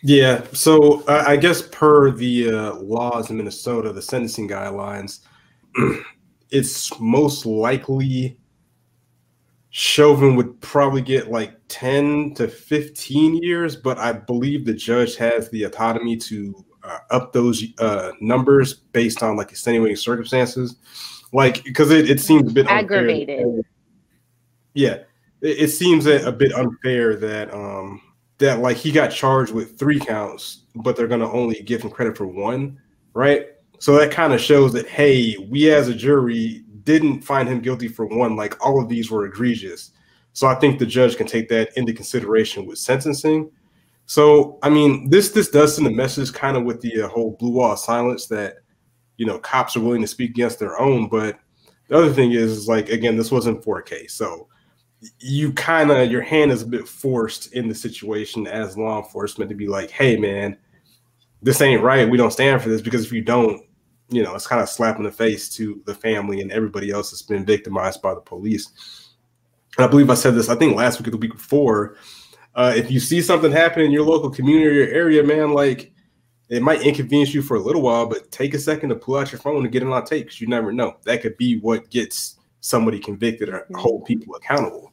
Yeah, 0.06 0.44
so 0.52 1.02
I 1.08 1.36
guess 1.36 1.62
per 1.62 2.10
the 2.10 2.50
uh, 2.50 2.74
laws 2.74 3.30
in 3.30 3.38
Minnesota, 3.38 3.90
the 3.90 4.02
sentencing 4.02 4.46
guidelines, 4.46 5.20
it's 6.50 7.00
most 7.00 7.46
likely 7.46 8.38
Chauvin 9.70 10.36
would 10.36 10.60
probably 10.60 11.00
get 11.00 11.30
like 11.30 11.58
10 11.68 12.34
to 12.34 12.46
15 12.48 13.42
years, 13.42 13.74
but 13.74 13.98
I 13.98 14.12
believe 14.12 14.64
the 14.64 14.74
judge 14.74 15.16
has 15.16 15.48
the 15.48 15.64
autonomy 15.64 16.16
to 16.18 16.64
uh, 16.84 16.98
up 17.10 17.32
those 17.32 17.64
uh, 17.78 18.12
numbers 18.20 18.74
based 18.74 19.22
on 19.22 19.36
like 19.36 19.50
extenuating 19.50 19.96
circumstances. 19.96 20.76
Like, 21.32 21.64
because 21.64 21.90
it, 21.90 22.08
it 22.08 22.20
seems 22.20 22.50
a 22.50 22.54
bit 22.54 22.66
unfair. 22.68 22.78
Aggravated. 22.78 23.64
Yeah, 24.74 24.98
it, 25.40 25.58
it 25.60 25.68
seems 25.68 26.06
a, 26.06 26.24
a 26.26 26.32
bit 26.32 26.52
unfair 26.52 27.16
that 27.16 27.52
um 27.52 28.00
that 28.38 28.60
like 28.60 28.76
he 28.76 28.92
got 28.92 29.08
charged 29.08 29.52
with 29.52 29.78
three 29.78 29.98
counts, 29.98 30.62
but 30.76 30.96
they're 30.96 31.08
gonna 31.08 31.30
only 31.30 31.62
give 31.62 31.82
him 31.82 31.90
credit 31.90 32.16
for 32.16 32.26
one, 32.26 32.78
right? 33.14 33.46
So 33.78 33.96
that 33.96 34.10
kind 34.10 34.32
of 34.32 34.40
shows 34.40 34.72
that 34.74 34.86
hey, 34.88 35.36
we 35.48 35.70
as 35.72 35.88
a 35.88 35.94
jury 35.94 36.64
didn't 36.84 37.22
find 37.22 37.48
him 37.48 37.60
guilty 37.60 37.88
for 37.88 38.06
one. 38.06 38.36
Like 38.36 38.64
all 38.64 38.80
of 38.80 38.88
these 38.88 39.10
were 39.10 39.24
egregious. 39.26 39.90
So 40.32 40.46
I 40.46 40.54
think 40.56 40.78
the 40.78 40.86
judge 40.86 41.16
can 41.16 41.26
take 41.26 41.48
that 41.48 41.70
into 41.76 41.92
consideration 41.92 42.66
with 42.66 42.78
sentencing. 42.78 43.50
So 44.06 44.58
I 44.62 44.70
mean, 44.70 45.10
this 45.10 45.30
this 45.30 45.48
does 45.48 45.76
send 45.76 45.86
a 45.86 45.90
message 45.90 46.32
kind 46.32 46.56
of 46.56 46.64
with 46.64 46.80
the 46.80 47.02
uh, 47.02 47.08
whole 47.08 47.36
blue 47.38 47.52
wall 47.52 47.72
of 47.72 47.78
silence 47.78 48.26
that 48.26 48.56
you 49.16 49.26
know 49.26 49.38
cops 49.38 49.76
are 49.76 49.80
willing 49.80 50.02
to 50.02 50.08
speak 50.08 50.30
against 50.30 50.58
their 50.58 50.78
own. 50.80 51.08
But 51.08 51.38
the 51.88 51.96
other 51.96 52.12
thing 52.12 52.32
is, 52.32 52.52
is 52.52 52.68
like 52.68 52.88
again, 52.88 53.16
this 53.16 53.30
wasn't 53.30 53.62
4K, 53.62 54.10
so 54.10 54.48
you 55.20 55.52
kind 55.52 55.90
of 55.90 56.10
your 56.10 56.22
hand 56.22 56.50
is 56.50 56.62
a 56.62 56.66
bit 56.66 56.88
forced 56.88 57.52
in 57.52 57.68
the 57.68 57.74
situation 57.74 58.46
as 58.46 58.76
law 58.76 59.02
enforcement 59.02 59.48
to 59.50 59.54
be 59.54 59.66
like, 59.66 59.90
hey 59.90 60.16
man, 60.16 60.56
this 61.42 61.60
ain't 61.60 61.82
right. 61.82 62.08
We 62.08 62.16
don't 62.16 62.32
stand 62.32 62.62
for 62.62 62.68
this 62.68 62.80
because 62.80 63.04
if 63.04 63.12
you 63.12 63.22
don't, 63.22 63.62
you 64.08 64.22
know, 64.22 64.34
it's 64.34 64.46
kind 64.46 64.62
of 64.62 64.68
slap 64.68 64.96
in 64.96 65.04
the 65.04 65.12
face 65.12 65.48
to 65.50 65.82
the 65.86 65.94
family 65.94 66.40
and 66.40 66.52
everybody 66.52 66.90
else 66.90 67.10
that's 67.10 67.22
been 67.22 67.44
victimized 67.44 68.02
by 68.02 68.14
the 68.14 68.20
police. 68.20 69.12
And 69.76 69.84
I 69.84 69.88
believe 69.88 70.10
I 70.10 70.14
said 70.14 70.34
this, 70.34 70.48
I 70.48 70.54
think 70.54 70.76
last 70.76 70.98
week 70.98 71.08
or 71.08 71.12
the 71.12 71.16
week 71.16 71.32
before. 71.32 71.96
Uh, 72.54 72.72
if 72.76 72.90
you 72.90 73.00
see 73.00 73.20
something 73.20 73.50
happen 73.50 73.82
in 73.82 73.90
your 73.90 74.04
local 74.04 74.30
community 74.30 74.66
or 74.66 74.72
your 74.72 74.88
area, 74.88 75.22
man, 75.22 75.52
like 75.52 75.92
it 76.48 76.62
might 76.62 76.82
inconvenience 76.82 77.34
you 77.34 77.42
for 77.42 77.56
a 77.56 77.60
little 77.60 77.82
while, 77.82 78.06
but 78.06 78.30
take 78.30 78.54
a 78.54 78.58
second 78.58 78.90
to 78.90 78.96
pull 78.96 79.16
out 79.16 79.32
your 79.32 79.40
phone 79.40 79.64
and 79.64 79.72
get 79.72 79.82
it 79.82 79.88
on 79.88 80.04
tape 80.04 80.26
because 80.26 80.40
you 80.40 80.46
never 80.46 80.72
know. 80.72 80.96
That 81.04 81.22
could 81.22 81.36
be 81.36 81.58
what 81.58 81.90
gets 81.90 82.38
somebody 82.60 82.98
convicted 82.98 83.48
or 83.48 83.66
hold 83.74 84.04
people 84.04 84.34
accountable. 84.36 84.92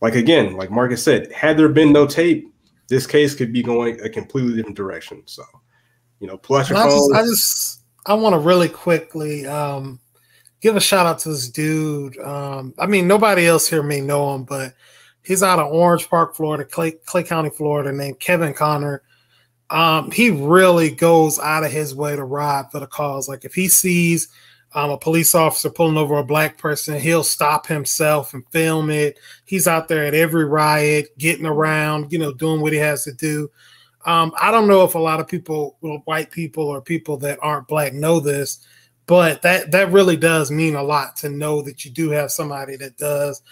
Like 0.00 0.16
again, 0.16 0.56
like 0.56 0.70
Marcus 0.70 1.02
said, 1.02 1.30
had 1.30 1.56
there 1.56 1.68
been 1.68 1.92
no 1.92 2.06
tape, 2.06 2.52
this 2.88 3.06
case 3.06 3.34
could 3.34 3.52
be 3.52 3.62
going 3.62 4.00
a 4.00 4.08
completely 4.08 4.54
different 4.54 4.76
direction. 4.76 5.22
So, 5.26 5.44
you 6.18 6.26
know, 6.26 6.36
pull 6.36 6.56
out 6.56 6.68
your 6.68 6.78
I 6.78 6.82
phone. 6.82 6.90
just, 6.90 7.12
I 7.14 7.22
just, 7.22 7.82
I 8.06 8.14
want 8.14 8.34
to 8.34 8.38
really 8.40 8.68
quickly 8.68 9.46
um, 9.46 10.00
give 10.60 10.76
a 10.76 10.80
shout 10.80 11.06
out 11.06 11.20
to 11.20 11.28
this 11.28 11.48
dude. 11.48 12.18
Um, 12.18 12.74
I 12.78 12.86
mean, 12.86 13.06
nobody 13.06 13.46
else 13.46 13.68
here 13.68 13.82
may 13.82 14.00
know 14.00 14.34
him, 14.34 14.42
but 14.44 14.74
he's 15.22 15.42
out 15.42 15.58
of 15.58 15.72
Orange 15.72 16.08
Park, 16.08 16.34
Florida, 16.34 16.64
Clay, 16.64 16.92
Clay 17.06 17.22
County, 17.22 17.50
Florida, 17.50 17.92
named 17.92 18.20
Kevin 18.20 18.54
Connor. 18.54 19.02
Um, 19.70 20.10
he 20.10 20.30
really 20.30 20.90
goes 20.90 21.38
out 21.38 21.64
of 21.64 21.72
his 21.72 21.94
way 21.94 22.14
to 22.14 22.24
ride 22.24 22.70
for 22.70 22.80
the 22.80 22.86
cause. 22.86 23.28
Like 23.28 23.44
if 23.44 23.54
he 23.54 23.68
sees 23.68 24.28
um, 24.74 24.90
a 24.90 24.98
police 24.98 25.34
officer 25.34 25.70
pulling 25.70 25.96
over 25.96 26.16
a 26.16 26.24
black 26.24 26.58
person, 26.58 27.00
he'll 27.00 27.24
stop 27.24 27.66
himself 27.66 28.34
and 28.34 28.46
film 28.50 28.90
it. 28.90 29.18
He's 29.44 29.66
out 29.66 29.88
there 29.88 30.04
at 30.04 30.14
every 30.14 30.44
riot, 30.44 31.16
getting 31.18 31.46
around, 31.46 32.12
you 32.12 32.18
know, 32.18 32.32
doing 32.32 32.60
what 32.60 32.72
he 32.72 32.78
has 32.78 33.04
to 33.04 33.12
do. 33.12 33.50
Um, 34.04 34.32
I 34.40 34.50
don't 34.50 34.68
know 34.68 34.84
if 34.84 34.94
a 34.94 34.98
lot 34.98 35.20
of 35.20 35.28
people, 35.28 35.76
white 36.04 36.30
people 36.30 36.64
or 36.64 36.82
people 36.82 37.16
that 37.18 37.38
aren't 37.40 37.68
black, 37.68 37.94
know 37.94 38.18
this, 38.18 38.66
but 39.06 39.42
that 39.42 39.70
that 39.72 39.92
really 39.92 40.16
does 40.16 40.50
mean 40.50 40.74
a 40.74 40.82
lot 40.82 41.16
to 41.16 41.28
know 41.28 41.62
that 41.62 41.84
you 41.84 41.90
do 41.90 42.10
have 42.10 42.30
somebody 42.30 42.76
that 42.76 42.96
does 42.98 43.42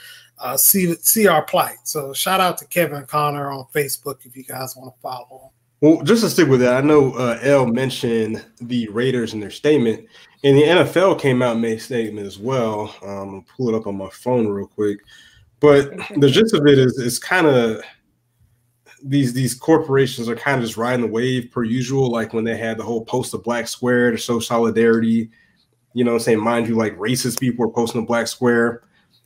uh, 0.40 0.56
see 0.56 0.94
see 0.97 1.26
our 1.26 1.42
plight. 1.42 1.76
So 1.85 2.12
shout 2.12 2.40
out 2.40 2.59
to 2.59 2.66
Kevin 2.66 3.04
Connor 3.06 3.50
on 3.50 3.66
Facebook 3.75 4.25
if 4.25 4.37
you 4.37 4.44
guys 4.44 4.76
want 4.76 4.94
to 4.94 5.00
follow 5.00 5.44
him. 5.44 5.50
Well, 5.80 6.02
just 6.02 6.23
to 6.23 6.30
stick 6.30 6.49
with 6.49 6.61
that, 6.61 6.75
I 6.75 6.87
know 6.87 7.12
uh, 7.12 7.38
Elle 7.42 7.66
mentioned 7.66 8.44
the 8.61 8.88
Raiders 8.88 9.32
in 9.32 9.40
their 9.40 9.50
statement, 9.50 10.06
and 10.44 10.56
the 10.56 10.62
NFL 10.62 11.18
came 11.18 11.40
out 11.40 11.52
and 11.52 11.62
made 11.62 11.78
a 11.78 11.80
statement 11.80 12.26
as 12.26 12.38
well. 12.38 12.94
Um, 13.02 13.37
I'll 13.37 13.44
pull 13.56 13.68
it 13.70 13.75
up 13.75 13.87
on 13.87 13.97
my 13.97 14.11
phone 14.11 14.49
real 14.49 14.66
quick, 14.66 14.99
but 15.59 15.90
the 16.16 16.28
gist 16.28 16.52
of 16.52 16.66
it 16.66 16.78
is, 16.78 16.99
it's 16.99 17.18
kind 17.18 17.47
of 17.47 17.82
these 19.02 19.32
these 19.32 19.54
corporations 19.54 20.28
are 20.28 20.37
kind 20.37 20.59
of 20.59 20.66
just 20.66 20.76
riding 20.76 21.00
the 21.00 21.11
wave 21.11 21.50
per 21.50 21.64
usual. 21.64 22.11
Like 22.11 22.35
when 22.35 22.44
they 22.44 22.56
had 22.56 22.76
the 22.76 22.85
whole 22.85 23.04
post 23.04 23.32
of 23.32 23.42
black 23.42 23.66
square 23.66 24.11
to 24.11 24.16
show 24.16 24.40
solidarity, 24.40 25.30
you 25.94 26.04
know, 26.04 26.12
what 26.12 26.18
I'm 26.18 26.25
saying 26.25 26.40
mind 26.40 26.68
you, 26.68 26.76
like 26.76 26.97
racist 26.99 27.40
people 27.40 27.64
were 27.64 27.73
posting 27.73 28.02
a 28.02 28.06
black 28.06 28.26
square, 28.26 28.82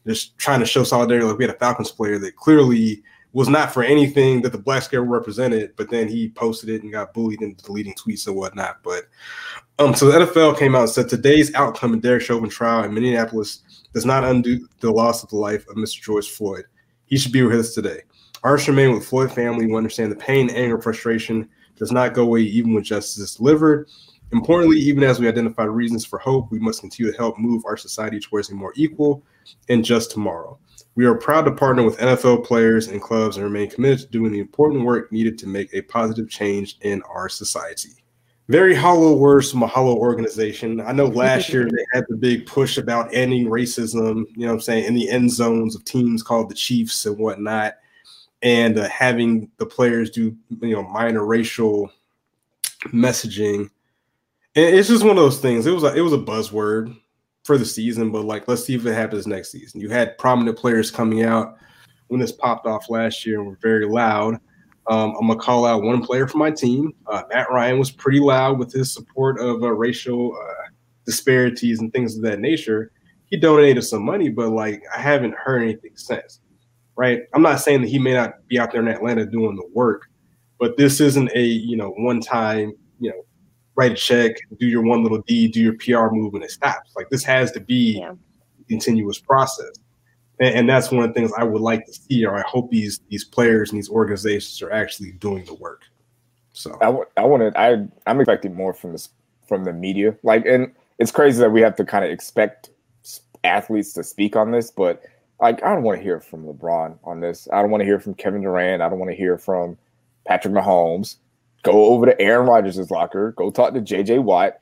just 0.07 0.37
trying 0.39 0.61
to 0.61 0.67
show 0.67 0.85
solidarity. 0.85 1.27
Like 1.27 1.39
we 1.39 1.45
had 1.45 1.55
a 1.55 1.59
Falcons 1.59 1.91
player 1.91 2.19
that 2.19 2.37
clearly 2.37 3.03
was 3.33 3.49
not 3.49 3.75
for 3.75 3.83
anything 3.83 4.41
that 4.43 4.53
the 4.53 4.59
black 4.59 4.83
scare 4.83 5.03
represented, 5.03 5.75
but 5.77 5.91
then 5.91 6.09
he 6.09 6.31
posted 6.31 6.71
it 6.71 6.83
and 6.83 6.93
got 6.93 7.13
bullied 7.13 7.43
into 7.43 7.65
deleting 7.65 7.95
tweets 7.95 8.27
and 8.29 8.37
whatnot. 8.37 8.79
But 8.85 9.05
um, 9.81 9.95
so 9.95 10.07
the 10.07 10.25
NFL 10.25 10.57
came 10.57 10.77
out 10.77 10.83
and 10.83 10.91
said 10.91 11.09
today's 11.09 11.53
outcome 11.55 11.93
in 11.93 12.01
Derek 12.01 12.23
Chauvin 12.23 12.49
trial 12.49 12.85
in 12.85 12.95
Minneapolis 12.95 13.63
does 13.93 14.07
not 14.07 14.25
undo 14.25 14.69
the 14.81 14.91
loss 14.91 15.25
of 15.25 15.31
the 15.31 15.37
life 15.37 15.67
of 15.69 15.75
Mr. 15.75 16.01
George 16.01 16.29
Floyd. 16.29 16.65
He 17.07 17.19
should 17.19 17.33
be 17.33 17.43
with 17.43 17.59
us 17.59 17.75
today. 17.75 18.03
Our 18.45 18.57
remain 18.69 18.93
with 18.93 19.07
Floyd 19.07 19.33
family 19.33 19.67
We 19.67 19.75
understand 19.75 20.13
the 20.13 20.17
pain, 20.17 20.51
anger, 20.51 20.81
frustration 20.81 21.49
does 21.77 21.91
not 21.91 22.15
go 22.15 22.23
away 22.23 22.43
even 22.43 22.75
when 22.75 22.85
justice 22.85 23.19
is 23.19 23.35
delivered. 23.35 23.89
Importantly, 24.33 24.79
even 24.79 25.03
as 25.03 25.19
we 25.19 25.29
identify 25.29 25.65
reasons 25.65 26.05
for 26.05 26.19
hope, 26.19 26.53
we 26.53 26.59
must 26.59 26.81
continue 26.81 27.11
to 27.11 27.19
help 27.19 27.39
move 27.39 27.65
our 27.67 27.77
society 27.77 28.21
towards 28.21 28.51
a 28.51 28.55
more 28.55 28.73
equal 28.77 29.25
and 29.69 29.85
just 29.85 30.11
tomorrow. 30.11 30.59
We 30.97 31.07
are 31.07 31.15
proud 31.15 31.43
to 31.43 31.53
partner 31.53 31.83
with 31.83 31.99
NFL 31.99 32.45
players 32.45 32.87
and 32.87 33.03
clubs 33.03 33.37
and 33.37 33.45
remain 33.45 33.69
committed 33.69 34.01
to 34.01 34.07
doing 34.07 34.33
the 34.33 34.39
important 34.39 34.85
work 34.85 35.11
needed 35.11 35.39
to 35.39 35.49
make 35.49 35.75
a 35.75 35.83
positive 35.83 36.31
change 36.31 36.79
in 36.83 37.03
our 37.03 37.29
society. 37.29 38.05
Very 38.49 38.75
hollow 38.75 39.15
words 39.15 39.51
from 39.51 39.63
a 39.63 39.67
hollow 39.67 39.97
organization. 39.97 40.81
I 40.81 40.93
know 40.93 41.07
last 41.07 41.49
year 41.49 41.65
they 41.65 41.85
had 41.93 42.05
the 42.09 42.17
big 42.17 42.47
push 42.47 42.77
about 42.77 43.13
ending 43.13 43.47
racism, 43.47 44.25
you 44.37 44.47
know 44.47 44.53
I'm 44.53 44.61
saying, 44.61 44.85
in 44.85 44.95
the 44.95 45.09
end 45.09 45.33
zones 45.33 45.75
of 45.75 45.85
teams 45.85 46.23
called 46.23 46.51
the 46.51 46.55
Chiefs 46.55 47.07
and 47.07 47.19
whatnot, 47.19 47.75
and 48.43 48.79
uh, 48.79 48.89
having 48.89 49.51
the 49.57 49.67
players 49.67 50.11
do, 50.11 50.37
you 50.61 50.75
know, 50.75 50.83
minor 50.83 51.25
racial 51.25 51.91
messaging. 52.89 53.71
And 54.55 54.77
it's 54.77 54.89
just 54.89 55.03
one 55.03 55.17
of 55.17 55.25
those 55.25 55.41
things. 55.41 55.67
It 55.67 55.73
was 55.73 55.83
a, 55.83 55.95
it 55.95 56.03
was 56.03 56.13
a 56.13 56.19
buzzword 56.19 56.95
for 57.45 57.59
the 57.59 57.65
season, 57.65 58.11
but 58.11 58.25
like 58.25 58.49
let's 58.49 58.65
see 58.65 58.75
if 58.75 58.85
it 58.87 58.95
happens 58.95 59.27
next 59.27 59.53
season. 59.53 59.81
You 59.81 59.91
had 59.91 60.19
prominent 60.19 60.59
players 60.59 60.91
coming 60.91 61.23
out 61.23 61.57
when 62.09 62.21
this 62.21 62.33
popped 62.33 62.67
off 62.67 62.91
last 62.91 63.25
year 63.25 63.39
and 63.39 63.49
were 63.49 63.59
very 63.63 63.87
loud. 63.87 64.41
Um, 64.87 65.15
I'm 65.19 65.27
gonna 65.27 65.39
call 65.39 65.65
out 65.65 65.83
one 65.83 66.03
player 66.03 66.27
from 66.27 66.41
my 66.41 66.51
team. 66.51 66.95
Uh, 67.07 67.23
Matt 67.33 67.51
Ryan 67.51 67.79
was 67.79 67.91
pretty 67.91 68.21
loud 68.21 68.59
with 68.59 68.73
his 68.73 68.93
support 68.93 69.39
of 69.41 69.63
uh, 69.63 69.73
racial 69.73 70.37
uh, 70.37 70.69
disparities 71.07 71.81
and 71.81 71.93
things 71.93 72.17
of 72.17 72.23
that 72.23 72.41
nature. 72.41 72.91
He 73.27 73.37
donated 73.37 73.85
some 73.85 74.05
money, 74.05 74.29
but 74.29 74.51
like 74.51 74.83
I 74.95 75.01
haven't 75.01 75.35
heard 75.35 75.63
anything 75.63 75.93
since. 75.95 76.41
Right? 76.97 77.23
I'm 77.35 77.43
not 77.43 77.61
saying 77.61 77.81
that 77.81 77.89
he 77.89 77.99
may 77.99 78.13
not 78.15 78.47
be 78.47 78.59
out 78.59 78.71
there 78.71 78.81
in 78.81 78.89
Atlanta 78.89 79.27
doing 79.27 79.57
the 79.57 79.69
work, 79.73 80.09
but 80.59 80.77
this 80.77 81.01
isn't 81.01 81.31
a 81.35 81.43
you 81.43 81.77
know 81.77 81.91
one 81.99 82.21
time 82.21 82.75
you 83.01 83.11
know 83.11 83.25
write 83.77 83.93
a 83.93 83.95
check, 83.95 84.37
do 84.59 84.67
your 84.67 84.83
one 84.83 85.03
little 85.03 85.23
deed, 85.23 85.53
do 85.53 85.61
your 85.61 85.75
PR 85.75 86.15
move, 86.15 86.35
and 86.35 86.45
it 86.45 86.51
stops. 86.51 86.93
Like 86.97 87.09
this 87.11 87.25
has 87.25 87.53
to 87.53 87.61
be 87.61 87.99
yeah. 87.99 88.13
a 88.13 88.65
continuous 88.69 89.19
process. 89.19 89.73
And, 90.41 90.55
and, 90.55 90.69
that's 90.69 90.91
one 90.91 91.05
of 91.05 91.11
the 91.11 91.15
things 91.15 91.33
I 91.39 91.45
would 91.45 91.63
like 91.63 91.87
to 91.87 91.93
see, 91.93 92.25
or 92.25 92.37
I 92.37 92.43
hope 92.43 92.71
these 92.71 93.01
these 93.09 93.25
players 93.25 93.71
and 93.71 93.79
these 93.79 93.89
organizations 93.89 94.61
are 94.63 94.73
actually 94.73 95.13
doing 95.13 95.45
the 95.45 95.55
work. 95.55 95.83
So 96.53 96.77
I, 96.81 96.87
w- 96.87 97.05
I 97.17 97.25
wanted 97.25 97.55
I 97.57 97.87
I'm 98.07 98.21
expecting 98.21 98.55
more 98.55 98.73
from 98.73 98.93
this 98.93 99.11
from 99.47 99.65
the 99.65 99.73
media. 99.73 100.17
Like, 100.23 100.45
and 100.47 100.73
it's 100.99 101.13
crazy 101.13 101.39
that 101.41 101.51
we 101.51 101.61
have 101.61 101.77
to 101.77 101.85
kind 101.85 102.05
of 102.05 102.11
expect 102.11 102.71
athletes 103.45 103.93
to 103.93 104.03
speak 104.03 104.35
on 104.35 104.51
this, 104.51 104.71
but 104.71 105.03
like 105.41 105.63
I 105.63 105.73
don't 105.73 105.83
want 105.83 105.99
to 105.99 106.03
hear 106.03 106.21
from 106.21 106.47
LeBron 106.47 106.99
on 107.05 107.21
this. 107.21 107.49
I 107.53 107.61
don't 107.61 107.71
want 107.71 107.83
to 107.83 107.87
hear 107.87 108.01
from 108.01 108.15
Kevin 108.15 108.43
Durant. 108.43 108.83
I 108.83 108.89
don't 108.89 108.99
want 108.99 109.11
to 109.11 109.17
hear 109.17 109.39
from 109.39 109.77
Patrick 110.27 110.55
Mahomes 110.55 111.17
go 111.65 111.87
over 111.87 112.07
to 112.07 112.21
Aaron 112.21 112.47
Rodgers' 112.47 112.91
locker, 112.91 113.33
go 113.33 113.51
talk 113.51 113.75
to 113.75 113.81
JJ 113.81 114.23
Watt, 114.23 114.59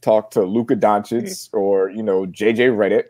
talk 0.00 0.30
to 0.30 0.42
Luka 0.42 0.76
Doncic 0.76 1.24
mm-hmm. 1.24 1.58
or 1.58 1.90
you 1.90 2.02
know 2.02 2.24
JJ 2.24 2.74
Redick. 2.74 3.04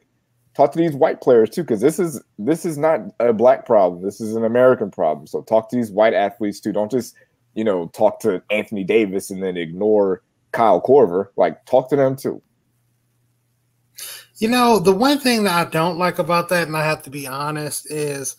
Talk 0.56 0.70
to 0.72 0.78
these 0.78 0.94
white 0.94 1.20
players 1.20 1.50
too, 1.50 1.62
because 1.62 1.80
this 1.80 1.98
is 1.98 2.20
this 2.38 2.64
is 2.64 2.76
not 2.78 3.00
a 3.20 3.32
black 3.32 3.66
problem. 3.66 4.02
This 4.02 4.20
is 4.20 4.34
an 4.34 4.44
American 4.44 4.90
problem. 4.90 5.26
So 5.26 5.42
talk 5.42 5.68
to 5.70 5.76
these 5.76 5.92
white 5.92 6.14
athletes 6.14 6.58
too. 6.58 6.72
Don't 6.72 6.90
just 6.90 7.14
you 7.54 7.62
know 7.62 7.88
talk 7.88 8.20
to 8.20 8.42
Anthony 8.50 8.82
Davis 8.82 9.30
and 9.30 9.42
then 9.42 9.56
ignore 9.56 10.22
Kyle 10.52 10.80
Korver. 10.80 11.28
Like 11.36 11.64
talk 11.66 11.90
to 11.90 11.96
them 11.96 12.16
too. 12.16 12.42
You 14.38 14.48
know, 14.48 14.80
the 14.80 14.92
one 14.92 15.18
thing 15.18 15.44
that 15.44 15.66
I 15.66 15.70
don't 15.70 15.96
like 15.96 16.18
about 16.18 16.48
that, 16.48 16.66
and 16.66 16.76
I 16.76 16.84
have 16.84 17.02
to 17.04 17.10
be 17.10 17.26
honest, 17.26 17.90
is 17.90 18.36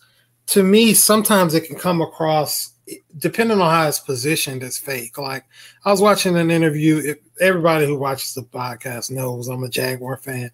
to 0.48 0.62
me 0.62 0.94
sometimes 0.94 1.54
it 1.54 1.66
can 1.66 1.76
come 1.76 2.00
across 2.00 2.75
depending 3.18 3.60
on 3.60 3.70
how 3.70 3.88
it's 3.88 3.98
positioned, 3.98 4.62
it's 4.62 4.78
fake. 4.78 5.18
Like 5.18 5.44
I 5.84 5.90
was 5.90 6.00
watching 6.00 6.36
an 6.36 6.50
interview. 6.50 6.98
If 6.98 7.18
everybody 7.40 7.86
who 7.86 7.98
watches 7.98 8.34
the 8.34 8.42
podcast 8.42 9.10
knows 9.10 9.48
I'm 9.48 9.64
a 9.64 9.68
Jaguar 9.68 10.16
fan. 10.16 10.50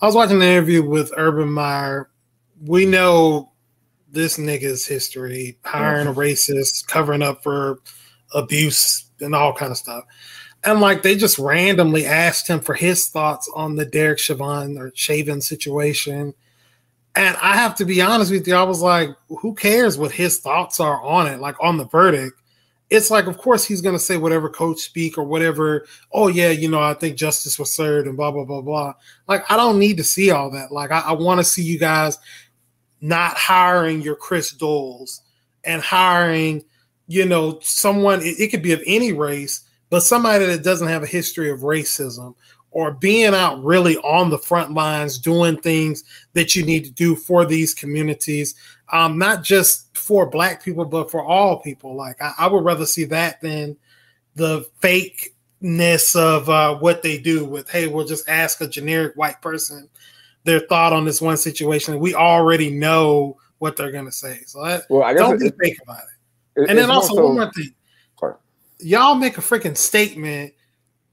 I 0.00 0.06
was 0.06 0.14
watching 0.14 0.36
an 0.36 0.42
interview 0.42 0.82
with 0.82 1.12
Urban 1.16 1.50
Meyer. 1.50 2.10
We 2.64 2.86
know 2.86 3.52
this 4.08 4.38
nigga's 4.38 4.86
history, 4.86 5.58
hiring 5.64 6.06
a 6.06 6.10
mm-hmm. 6.10 6.20
racist, 6.20 6.86
covering 6.86 7.22
up 7.22 7.42
for 7.42 7.80
abuse 8.34 9.10
and 9.20 9.34
all 9.34 9.52
kind 9.52 9.70
of 9.70 9.78
stuff. 9.78 10.04
And 10.64 10.80
like 10.80 11.02
they 11.02 11.16
just 11.16 11.38
randomly 11.38 12.06
asked 12.06 12.48
him 12.48 12.60
for 12.60 12.74
his 12.74 13.08
thoughts 13.08 13.50
on 13.54 13.76
the 13.76 13.84
Derek 13.84 14.18
Chauvin 14.18 14.78
or 14.78 14.90
Chauvin 14.94 15.40
situation. 15.40 16.34
And 17.16 17.34
I 17.38 17.56
have 17.56 17.74
to 17.76 17.86
be 17.86 18.02
honest 18.02 18.30
with 18.30 18.46
you, 18.46 18.54
I 18.54 18.62
was 18.62 18.82
like, 18.82 19.08
who 19.28 19.54
cares 19.54 19.96
what 19.96 20.12
his 20.12 20.38
thoughts 20.38 20.80
are 20.80 21.02
on 21.02 21.26
it, 21.26 21.40
like 21.40 21.56
on 21.60 21.78
the 21.78 21.86
verdict? 21.86 22.42
It's 22.90 23.10
like, 23.10 23.26
of 23.26 23.38
course, 23.38 23.64
he's 23.64 23.80
going 23.80 23.94
to 23.94 23.98
say 23.98 24.16
whatever 24.18 24.48
coach 24.48 24.80
speak 24.80 25.16
or 25.18 25.24
whatever. 25.24 25.86
Oh, 26.12 26.28
yeah, 26.28 26.50
you 26.50 26.68
know, 26.68 26.80
I 26.80 26.94
think 26.94 27.16
justice 27.16 27.58
was 27.58 27.72
served 27.72 28.06
and 28.06 28.16
blah, 28.16 28.30
blah, 28.30 28.44
blah, 28.44 28.60
blah. 28.60 28.94
Like, 29.26 29.50
I 29.50 29.56
don't 29.56 29.78
need 29.78 29.96
to 29.96 30.04
see 30.04 30.30
all 30.30 30.50
that. 30.50 30.70
Like, 30.70 30.92
I, 30.92 31.00
I 31.00 31.12
want 31.12 31.40
to 31.40 31.44
see 31.44 31.62
you 31.62 31.78
guys 31.78 32.18
not 33.00 33.36
hiring 33.36 34.02
your 34.02 34.14
Chris 34.14 34.54
Doyles 34.54 35.22
and 35.64 35.82
hiring, 35.82 36.64
you 37.08 37.24
know, 37.24 37.58
someone, 37.62 38.20
it, 38.20 38.38
it 38.38 38.50
could 38.50 38.62
be 38.62 38.72
of 38.72 38.82
any 38.86 39.12
race, 39.12 39.62
but 39.90 40.00
somebody 40.00 40.44
that 40.44 40.62
doesn't 40.62 40.88
have 40.88 41.02
a 41.02 41.06
history 41.06 41.50
of 41.50 41.60
racism 41.60 42.34
or 42.76 42.92
being 42.92 43.34
out 43.34 43.62
really 43.64 43.96
on 43.98 44.28
the 44.28 44.38
front 44.38 44.72
lines 44.72 45.18
doing 45.18 45.56
things 45.56 46.04
that 46.34 46.54
you 46.54 46.64
need 46.64 46.84
to 46.84 46.90
do 46.90 47.16
for 47.16 47.44
these 47.44 47.74
communities 47.74 48.54
um, 48.92 49.18
not 49.18 49.42
just 49.42 49.96
for 49.96 50.26
black 50.26 50.62
people 50.62 50.84
but 50.84 51.10
for 51.10 51.24
all 51.24 51.60
people. 51.60 51.96
Like 51.96 52.20
i, 52.20 52.32
I 52.38 52.46
would 52.46 52.64
rather 52.64 52.86
see 52.86 53.04
that 53.06 53.40
than 53.40 53.76
the 54.34 54.68
fakeness 54.80 56.14
of 56.14 56.48
uh, 56.50 56.76
what 56.76 57.02
they 57.02 57.18
do 57.18 57.44
with 57.44 57.68
hey 57.70 57.86
we'll 57.86 58.06
just 58.06 58.28
ask 58.28 58.60
a 58.60 58.68
generic 58.68 59.16
white 59.16 59.40
person 59.40 59.88
their 60.44 60.60
thought 60.60 60.92
on 60.92 61.04
this 61.04 61.20
one 61.20 61.36
situation 61.36 61.98
we 61.98 62.14
already 62.14 62.70
know 62.70 63.36
what 63.58 63.76
they're 63.76 63.90
going 63.90 64.04
to 64.04 64.12
say. 64.12 64.40
So 64.46 64.64
that, 64.64 64.84
well, 64.88 65.02
I 65.02 65.14
don't 65.14 65.38
be 65.38 65.50
fake 65.60 65.78
about 65.82 66.02
it, 66.56 66.62
it 66.62 66.70
and 66.70 66.78
then 66.78 66.90
also, 66.90 67.10
also 67.10 67.24
one 67.26 67.34
more 67.36 67.52
thing. 67.52 67.72
Y'all 68.78 69.14
make 69.14 69.38
a 69.38 69.40
freaking 69.40 69.76
statement 69.76 70.52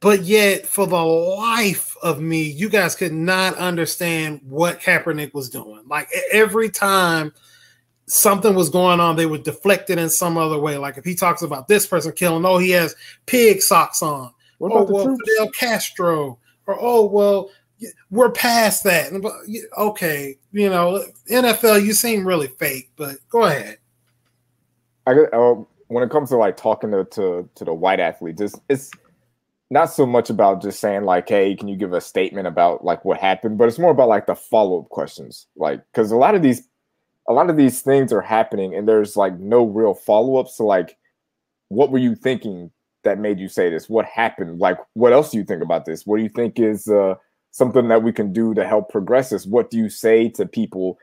but 0.04 0.24
yet, 0.24 0.68
for 0.68 0.86
the 0.86 1.02
life 1.02 1.96
of 2.04 2.20
me, 2.20 2.44
you 2.44 2.68
guys 2.68 2.94
could 2.94 3.14
not 3.14 3.56
understand 3.56 4.42
what 4.44 4.82
Kaepernick 4.82 5.34
was 5.34 5.50
doing. 5.50 5.82
Like 5.88 6.10
every 6.30 6.70
time 6.70 7.32
something 8.06 8.54
was 8.54 8.70
going 8.70 9.00
on, 9.00 9.16
they 9.16 9.26
would 9.26 9.44
deflect 9.44 9.90
it 9.90 9.98
in 9.98 10.10
some 10.10 10.38
other 10.38 10.60
way. 10.60 10.78
Like 10.78 10.98
if 10.98 11.06
he 11.06 11.16
talks 11.16 11.42
about 11.42 11.70
this 11.70 11.88
person 11.88 12.12
killing, 12.12 12.46
oh, 12.46 12.58
he 12.58 12.72
has 12.72 12.98
pig 13.28 13.62
socks 13.62 14.04
on. 14.04 14.34
What 14.58 14.74
oh, 14.74 14.84
well, 14.84 15.06
troops? 15.06 15.22
Fidel 15.26 15.52
Castro. 15.52 16.38
Or, 16.68 16.78
oh, 16.78 17.06
well, 17.06 17.50
we're 18.12 18.32
past 18.32 18.84
that. 18.84 19.14
Okay, 19.78 20.38
you 20.52 20.70
know, 20.70 21.02
NFL, 21.32 21.82
you 21.82 21.94
seem 21.94 22.28
really 22.28 22.48
fake, 22.48 22.92
but 22.98 23.16
go 23.30 23.46
ahead. 23.46 23.78
I 25.08 25.12
uh, 25.12 25.64
when 25.88 26.04
it 26.04 26.10
comes 26.10 26.30
to 26.32 26.36
like 26.36 26.58
talking 26.58 26.92
to, 26.92 27.06
to 27.06 27.50
to 27.56 27.64
the 27.64 27.74
white 27.74 28.02
athletes, 28.02 28.42
it's 28.42 28.60
it's 28.68 28.92
not 29.74 29.92
so 29.92 30.06
much 30.06 30.30
about 30.30 30.62
just 30.62 30.80
saying 30.80 31.04
like, 31.04 31.28
"Hey, 31.28 31.56
can 31.56 31.68
you 31.68 31.76
give 31.76 31.94
a 31.94 32.00
statement 32.00 32.48
about 32.48 32.86
like 32.86 33.04
what 33.04 33.20
happened?" 33.20 33.58
But 33.58 33.68
it's 33.68 33.80
more 33.80 33.92
about 33.92 34.08
like 34.08 34.28
the 34.28 34.36
follow 34.36 34.80
up 34.82 34.90
questions, 34.90 35.48
like 35.56 35.82
because 35.92 36.12
a 36.12 36.16
lot 36.16 36.36
of 36.36 36.44
these, 36.44 36.70
a 37.28 37.34
lot 37.34 37.50
of 37.50 37.58
these 37.58 37.82
things 37.82 38.14
are 38.14 38.22
happening, 38.22 38.76
and 38.76 38.88
there's 38.88 39.18
like 39.18 39.40
no 39.40 39.66
real 39.66 39.96
follow 39.96 40.38
ups. 40.38 40.58
So 40.58 40.66
like, 40.66 40.96
what 41.70 41.92
were 41.92 41.98
you 41.98 42.16
thinking 42.16 42.72
that 43.04 43.18
made 43.20 43.40
you 43.40 43.50
say 43.50 43.70
this? 43.72 43.90
What 43.90 44.06
happened? 44.06 44.60
Like, 44.60 44.78
what 44.94 45.12
else 45.12 45.32
do 45.32 45.38
you 45.40 45.44
think 45.44 45.64
about 45.64 45.86
this? 45.86 46.06
What 46.06 46.18
do 46.18 46.24
you 46.24 46.30
think 46.30 46.60
is 46.60 46.88
uh, 46.88 47.16
something 47.52 47.88
that 47.88 48.04
we 48.04 48.14
can 48.14 48.32
do 48.32 48.54
to 48.54 48.68
help 48.68 48.90
progress 48.90 49.32
this? 49.32 49.48
What 49.48 49.72
do 49.72 49.78
you 49.78 49.90
say 49.90 50.30
to 50.30 50.46
people 50.46 51.00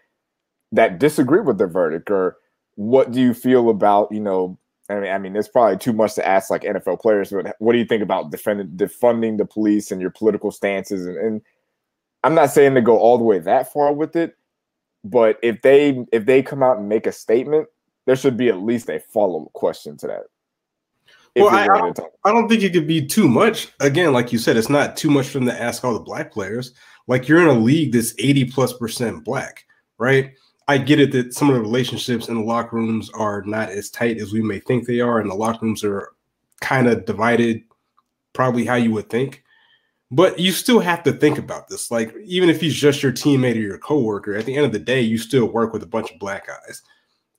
that 0.71 1.01
disagree 1.01 1.41
with 1.41 1.59
the 1.59 1.67
verdict, 1.67 2.09
or 2.09 2.37
what 2.77 3.11
do 3.11 3.21
you 3.21 3.35
feel 3.35 3.69
about 3.69 4.13
you 4.13 4.21
know 4.21 4.59
I 4.91 5.01
mean, 5.01 5.13
I 5.13 5.19
mean, 5.19 5.37
it's 5.37 5.49
probably 5.49 5.79
too 5.79 5.93
much 5.93 6.15
to 6.15 6.27
ask 6.27 6.51
like 6.51 6.63
NFL 6.63 7.01
players, 7.01 7.31
but 7.31 7.55
what 7.59 7.73
do 7.73 7.79
you 7.79 7.85
think 7.85 8.03
about 8.03 8.31
defending 8.31 8.69
defunding 8.69 9.39
the 9.39 9.45
police 9.45 9.91
and 9.91 10.01
your 10.01 10.11
political 10.11 10.51
stances? 10.51 11.07
And, 11.07 11.17
and 11.17 11.43
I'm 12.25 12.35
not 12.35 12.51
saying 12.51 12.75
to 12.75 12.81
go 12.81 12.99
all 12.99 13.17
the 13.17 13.25
way 13.25 13.39
that 13.39 13.73
far 13.73 13.93
with 13.93 14.17
it, 14.17 14.37
but 15.05 15.39
if 15.43 15.63
they 15.63 16.05
if 16.13 16.27
they 16.27 16.43
come 16.43 16.63
out 16.63 16.79
and 16.79 16.89
make 16.89 17.07
a 17.07 17.13
statement, 17.13 17.69
there 18.07 18.17
should 18.17 18.37
be 18.37 18.49
at 18.49 18.63
least 18.63 18.91
a 18.91 18.99
follow 18.99 19.45
up 19.45 19.53
question 19.53 19.97
to 19.99 20.07
that. 20.09 20.23
Well, 21.37 21.49
I, 21.49 21.63
I, 21.63 21.67
don't, 21.67 22.01
I 22.25 22.33
don't 22.33 22.49
think 22.49 22.63
it 22.65 22.73
could 22.73 22.89
be 22.89 23.07
too 23.07 23.29
much. 23.29 23.69
Again, 23.79 24.13
like 24.13 24.33
you 24.33 24.39
said, 24.39 24.57
it's 24.57 24.69
not 24.69 24.97
too 24.97 25.11
much 25.11 25.29
for 25.29 25.39
them 25.39 25.47
to 25.47 25.63
ask 25.63 25.85
all 25.85 25.95
the 25.95 26.01
black 26.01 26.33
players. 26.33 26.73
Like 27.07 27.29
you're 27.29 27.41
in 27.41 27.47
a 27.47 27.53
league 27.53 27.93
that's 27.93 28.15
80 28.19 28.47
plus 28.47 28.73
percent 28.73 29.25
black, 29.25 29.65
right? 29.99 30.33
I 30.71 30.79
get 30.79 31.01
it 31.01 31.11
that 31.13 31.35
some 31.35 31.49
of 31.49 31.57
the 31.57 31.61
relationships 31.61 32.29
in 32.29 32.37
the 32.37 32.45
locker 32.45 32.77
rooms 32.77 33.11
are 33.11 33.43
not 33.43 33.71
as 33.71 33.91
tight 33.91 34.19
as 34.19 34.33
we 34.33 34.41
may 34.41 34.61
think 34.61 34.87
they 34.87 35.01
are, 35.01 35.19
and 35.19 35.29
the 35.29 35.35
locker 35.35 35.67
rooms 35.67 35.83
are 35.83 36.13
kind 36.61 36.87
of 36.87 37.07
divided, 37.07 37.65
probably 38.35 38.65
how 38.65 38.77
you 38.77 38.93
would 38.93 39.11
think. 39.11 39.43
But 40.13 40.39
you 40.39 40.53
still 40.53 40.79
have 40.79 41.03
to 41.03 41.13
think 41.13 41.39
about 41.39 41.67
this. 41.67 41.91
Like, 41.91 42.15
even 42.25 42.49
if 42.49 42.61
he's 42.61 42.77
just 42.77 43.03
your 43.03 43.11
teammate 43.11 43.57
or 43.57 43.61
your 43.63 43.79
coworker, 43.79 44.37
at 44.37 44.47
the 44.47 44.55
end 44.55 44.65
of 44.65 44.71
the 44.71 44.79
day, 44.79 45.01
you 45.01 45.19
still 45.19 45.47
work 45.47 45.73
with 45.73 45.83
a 45.83 45.89
bunch 45.89 46.13
of 46.13 46.21
black 46.21 46.47
guys. 46.47 46.83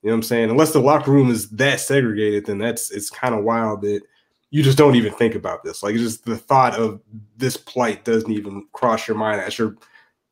You 0.04 0.10
know 0.10 0.16
what 0.16 0.18
I'm 0.18 0.24
saying? 0.24 0.50
Unless 0.50 0.74
the 0.74 0.82
locker 0.82 1.12
room 1.12 1.32
is 1.32 1.50
that 1.52 1.80
segregated, 1.80 2.48
then 2.48 2.58
that's 2.58 2.92
it's 2.92 3.10
kind 3.10 3.34
of 3.34 3.46
wild 3.46 3.82
that 3.84 4.02
you 4.50 4.62
just 4.62 4.78
don't 4.78 4.96
even 4.96 5.14
think 5.14 5.36
about 5.36 5.64
this. 5.64 5.84
Like, 5.84 5.96
just 5.96 6.26
the 6.26 6.38
thought 6.38 6.76
of 6.76 7.00
this 7.38 7.56
plight 7.56 8.04
doesn't 8.04 8.30
even 8.30 8.68
cross 8.74 9.08
your 9.08 9.16
mind 9.16 9.40
as 9.40 9.58
you're 9.58 9.78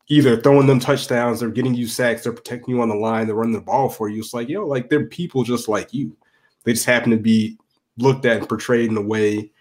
either 0.10 0.36
throwing 0.38 0.68
them 0.68 0.80
touchdowns, 0.80 1.40
they're 1.40 1.50
getting 1.50 1.76
you 1.76 1.88
sacks, 1.88 2.24
they're 2.24 2.34
protecting 2.34 2.76
you 2.76 2.82
on 2.82 2.90
the 2.90 2.96
line, 2.96 3.28
they're 3.28 3.36
running 3.36 3.54
the 3.54 3.62
ball 3.62 3.90
for 3.90 4.10
you. 4.10 4.20
It's 4.20 4.34
like, 4.34 4.50
yo, 4.50 4.66
like 4.66 4.90
they're 4.90 5.06
people 5.06 5.44
just 5.44 5.68
like 5.68 5.94
you. 5.94 6.18
They 6.64 6.74
just 6.74 6.86
happen 6.86 7.12
to 7.12 7.18
be 7.18 7.58
looked 7.98 8.26
at 8.26 8.38
and 8.38 8.50
portrayed 8.50 8.90
in 8.90 8.98
a 8.98 9.02
way 9.02 9.52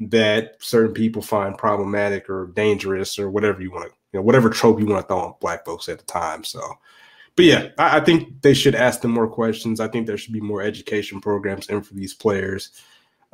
that 0.00 0.56
certain 0.58 0.92
people 0.92 1.22
find 1.22 1.56
problematic 1.56 2.28
or 2.28 2.48
dangerous 2.48 3.18
or 3.18 3.30
whatever 3.30 3.62
you 3.62 3.70
want 3.70 3.84
to, 3.84 3.94
you 4.12 4.18
know, 4.18 4.22
whatever 4.22 4.50
trope 4.50 4.80
you 4.80 4.86
want 4.86 5.00
to 5.00 5.06
throw 5.06 5.20
on 5.20 5.34
black 5.40 5.64
folks 5.64 5.88
at 5.88 5.98
the 5.98 6.04
time. 6.04 6.42
So, 6.42 6.60
but 7.36 7.44
yeah, 7.44 7.68
I, 7.78 7.98
I 7.98 8.00
think 8.00 8.42
they 8.42 8.54
should 8.54 8.74
ask 8.74 9.00
them 9.00 9.12
more 9.12 9.28
questions. 9.28 9.78
I 9.78 9.88
think 9.88 10.06
there 10.06 10.18
should 10.18 10.32
be 10.32 10.40
more 10.40 10.62
education 10.62 11.20
programs 11.20 11.68
in 11.68 11.80
for 11.82 11.94
these 11.94 12.14
players. 12.14 12.70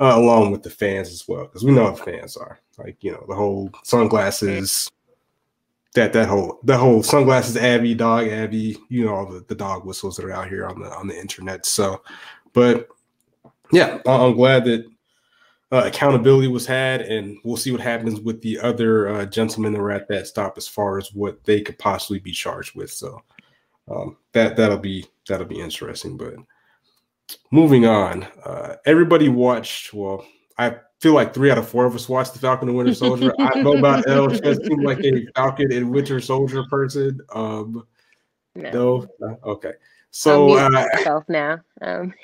Uh, 0.00 0.12
along 0.14 0.52
with 0.52 0.62
the 0.62 0.70
fans 0.70 1.08
as 1.08 1.26
well, 1.26 1.42
because 1.42 1.64
we 1.64 1.72
know 1.72 1.82
what 1.90 1.98
fans 1.98 2.36
are. 2.36 2.60
Like, 2.76 3.02
you 3.02 3.10
know, 3.10 3.24
the 3.26 3.34
whole 3.34 3.68
sunglasses, 3.82 4.88
that 5.94 6.12
that 6.12 6.28
whole 6.28 6.60
that 6.64 6.78
whole 6.78 7.02
sunglasses 7.02 7.56
Abby, 7.56 7.94
dog 7.94 8.28
Abby, 8.28 8.76
you 8.88 9.04
know 9.04 9.14
all 9.14 9.26
the, 9.26 9.44
the 9.48 9.54
dog 9.54 9.84
whistles 9.84 10.16
that 10.16 10.24
are 10.24 10.32
out 10.32 10.48
here 10.48 10.66
on 10.66 10.80
the 10.80 10.90
on 10.90 11.06
the 11.08 11.18
internet. 11.18 11.66
So, 11.66 12.02
but 12.52 12.88
yeah, 13.72 13.98
I'm 14.06 14.34
glad 14.34 14.64
that 14.64 14.86
uh, 15.70 15.82
accountability 15.86 16.48
was 16.48 16.66
had, 16.66 17.02
and 17.02 17.38
we'll 17.44 17.56
see 17.56 17.72
what 17.72 17.80
happens 17.80 18.20
with 18.20 18.40
the 18.40 18.58
other 18.60 19.08
uh, 19.08 19.26
gentlemen 19.26 19.72
that 19.72 19.80
were 19.80 19.90
at 19.90 20.08
that 20.08 20.26
stop 20.26 20.56
as 20.56 20.66
far 20.66 20.98
as 20.98 21.12
what 21.12 21.42
they 21.44 21.60
could 21.60 21.78
possibly 21.78 22.18
be 22.18 22.32
charged 22.32 22.74
with. 22.74 22.90
So 22.90 23.22
um, 23.90 24.16
that 24.32 24.56
that'll 24.56 24.78
be 24.78 25.06
that'll 25.28 25.46
be 25.46 25.60
interesting. 25.60 26.16
But 26.16 26.34
moving 27.50 27.86
on, 27.86 28.24
uh, 28.44 28.76
everybody 28.86 29.28
watched. 29.28 29.92
Well, 29.92 30.24
I 30.56 30.76
feel 31.00 31.14
like 31.14 31.32
three 31.32 31.50
out 31.50 31.58
of 31.58 31.68
four 31.68 31.84
of 31.84 31.94
us 31.94 32.08
watched 32.08 32.32
the 32.32 32.38
Falcon 32.38 32.68
and 32.68 32.76
Winter 32.76 32.94
Soldier. 32.94 33.32
I 33.38 33.60
know 33.60 33.76
about 33.76 34.08
Elle. 34.08 34.32
She 34.34 34.40
doesn't 34.40 34.66
seem 34.66 34.82
like 34.82 35.00
a 35.00 35.26
Falcon 35.34 35.72
and 35.72 35.90
Winter 35.90 36.20
Soldier 36.20 36.64
person. 36.68 37.20
Um, 37.34 37.86
no. 38.54 39.06
no? 39.20 39.38
Okay. 39.44 39.72
So 40.10 40.58
uh, 40.58 40.70
myself 40.70 41.24
now. 41.28 41.60
Um. 41.80 42.14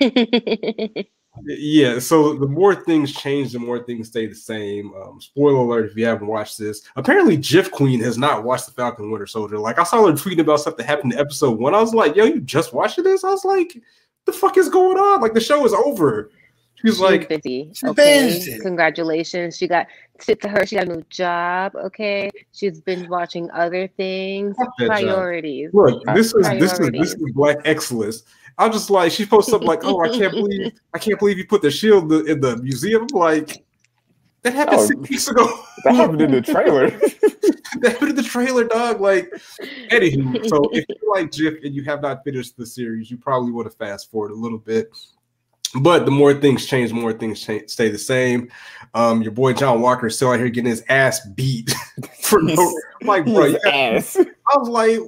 yeah. 1.45 1.99
So 1.99 2.35
the 2.35 2.47
more 2.47 2.75
things 2.75 3.13
change, 3.13 3.53
the 3.53 3.59
more 3.59 3.83
things 3.83 4.07
stay 4.07 4.25
the 4.25 4.35
same. 4.35 4.93
Um, 4.95 5.21
spoiler 5.21 5.59
alert: 5.59 5.91
if 5.91 5.95
you 5.95 6.05
haven't 6.05 6.27
watched 6.27 6.57
this, 6.57 6.81
apparently 6.95 7.37
Jiff 7.37 7.71
Queen 7.71 8.01
has 8.01 8.17
not 8.17 8.43
watched 8.43 8.65
the 8.65 8.73
Falcon 8.73 9.05
and 9.05 9.11
Winter 9.11 9.27
Soldier. 9.27 9.59
Like 9.59 9.79
I 9.79 9.83
saw 9.83 10.05
her 10.05 10.13
tweeting 10.13 10.39
about 10.39 10.59
stuff 10.59 10.77
that 10.77 10.85
happened 10.85 11.13
in 11.13 11.19
episode 11.19 11.59
one. 11.59 11.75
I 11.75 11.79
was 11.79 11.93
like, 11.93 12.15
"Yo, 12.15 12.25
you 12.25 12.41
just 12.41 12.73
watching 12.73 13.03
this?" 13.03 13.23
I 13.23 13.29
was 13.29 13.45
like, 13.45 13.77
"The 14.25 14.33
fuck 14.33 14.57
is 14.57 14.67
going 14.67 14.97
on? 14.97 15.21
Like 15.21 15.33
the 15.33 15.39
show 15.39 15.63
is 15.63 15.73
over." 15.73 16.31
She's 16.85 16.99
like 16.99 17.27
busy. 17.27 17.71
Okay. 17.83 18.59
Congratulations. 18.61 19.57
She 19.57 19.67
got 19.67 19.87
tip 20.19 20.39
to 20.41 20.49
her. 20.49 20.65
She 20.65 20.75
got 20.75 20.87
a 20.87 20.95
new 20.95 21.05
job. 21.09 21.75
Okay. 21.75 22.29
She's 22.53 22.81
been 22.81 23.09
watching 23.09 23.49
other 23.51 23.87
things. 23.87 24.55
Priorities. 24.77 25.71
Look, 25.73 26.03
this 26.13 26.33
is 26.33 26.47
this 26.59 26.79
is 26.79 26.91
this 26.91 27.13
is 27.13 27.31
black 27.33 27.57
excellence. 27.65 28.23
I'm 28.57 28.71
just 28.71 28.89
like 28.89 29.11
she 29.11 29.25
posts 29.25 29.51
up 29.51 29.63
like, 29.63 29.83
oh, 29.83 30.01
I 30.01 30.09
can't 30.09 30.31
believe 30.33 30.73
I 30.93 30.99
can't 30.99 31.19
believe 31.19 31.37
you 31.37 31.47
put 31.47 31.61
the 31.61 31.71
shield 31.71 32.11
in 32.11 32.39
the 32.39 32.57
museum. 32.57 33.07
like 33.11 33.65
that 34.43 34.53
happened 34.53 34.77
oh, 34.79 34.85
six 34.85 35.09
weeks 35.09 35.27
ago. 35.27 35.59
That 35.83 35.95
happened 35.95 36.21
in 36.21 36.31
the 36.31 36.41
trailer. 36.41 36.89
that 37.81 37.91
happened 37.91 38.09
in 38.11 38.15
the 38.15 38.23
trailer, 38.23 38.63
dog. 38.63 39.01
Like, 39.01 39.31
anywho, 39.91 40.47
so 40.47 40.63
if 40.71 40.83
you 40.89 41.13
like 41.13 41.31
Jiff 41.31 41.63
and 41.63 41.75
you 41.75 41.83
have 41.83 42.01
not 42.01 42.23
finished 42.23 42.57
the 42.57 42.65
series, 42.65 43.11
you 43.11 43.17
probably 43.17 43.51
want 43.51 43.69
to 43.69 43.77
fast 43.77 44.09
forward 44.09 44.31
a 44.31 44.35
little 44.35 44.57
bit. 44.57 44.89
But 45.81 46.05
the 46.05 46.11
more 46.11 46.33
things 46.33 46.65
change, 46.65 46.89
the 46.89 46.95
more 46.95 47.13
things 47.13 47.41
change, 47.41 47.69
stay 47.69 47.89
the 47.89 47.97
same. 47.97 48.49
Um, 48.93 49.21
your 49.21 49.31
boy 49.31 49.53
John 49.53 49.81
Walker 49.81 50.07
is 50.07 50.15
still 50.15 50.31
out 50.31 50.39
here 50.39 50.49
getting 50.49 50.69
his 50.69 50.83
ass 50.87 51.25
beat 51.35 51.73
for 52.21 52.41
no 52.41 52.73
like, 53.01 53.25
bro. 53.25 53.55
Ass. 53.65 54.17
I 54.53 54.57
was 54.57 54.69
like, 54.69 54.99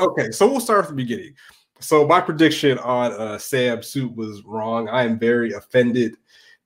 okay, 0.00 0.30
so 0.30 0.46
we'll 0.46 0.60
start 0.60 0.84
at 0.84 0.90
the 0.90 0.94
beginning. 0.94 1.34
So 1.80 2.06
my 2.06 2.20
prediction 2.20 2.78
on 2.78 3.12
uh, 3.12 3.38
Sam 3.38 3.82
Suit 3.82 4.14
was 4.16 4.42
wrong. 4.44 4.88
I 4.88 5.04
am 5.04 5.18
very 5.18 5.52
offended 5.52 6.16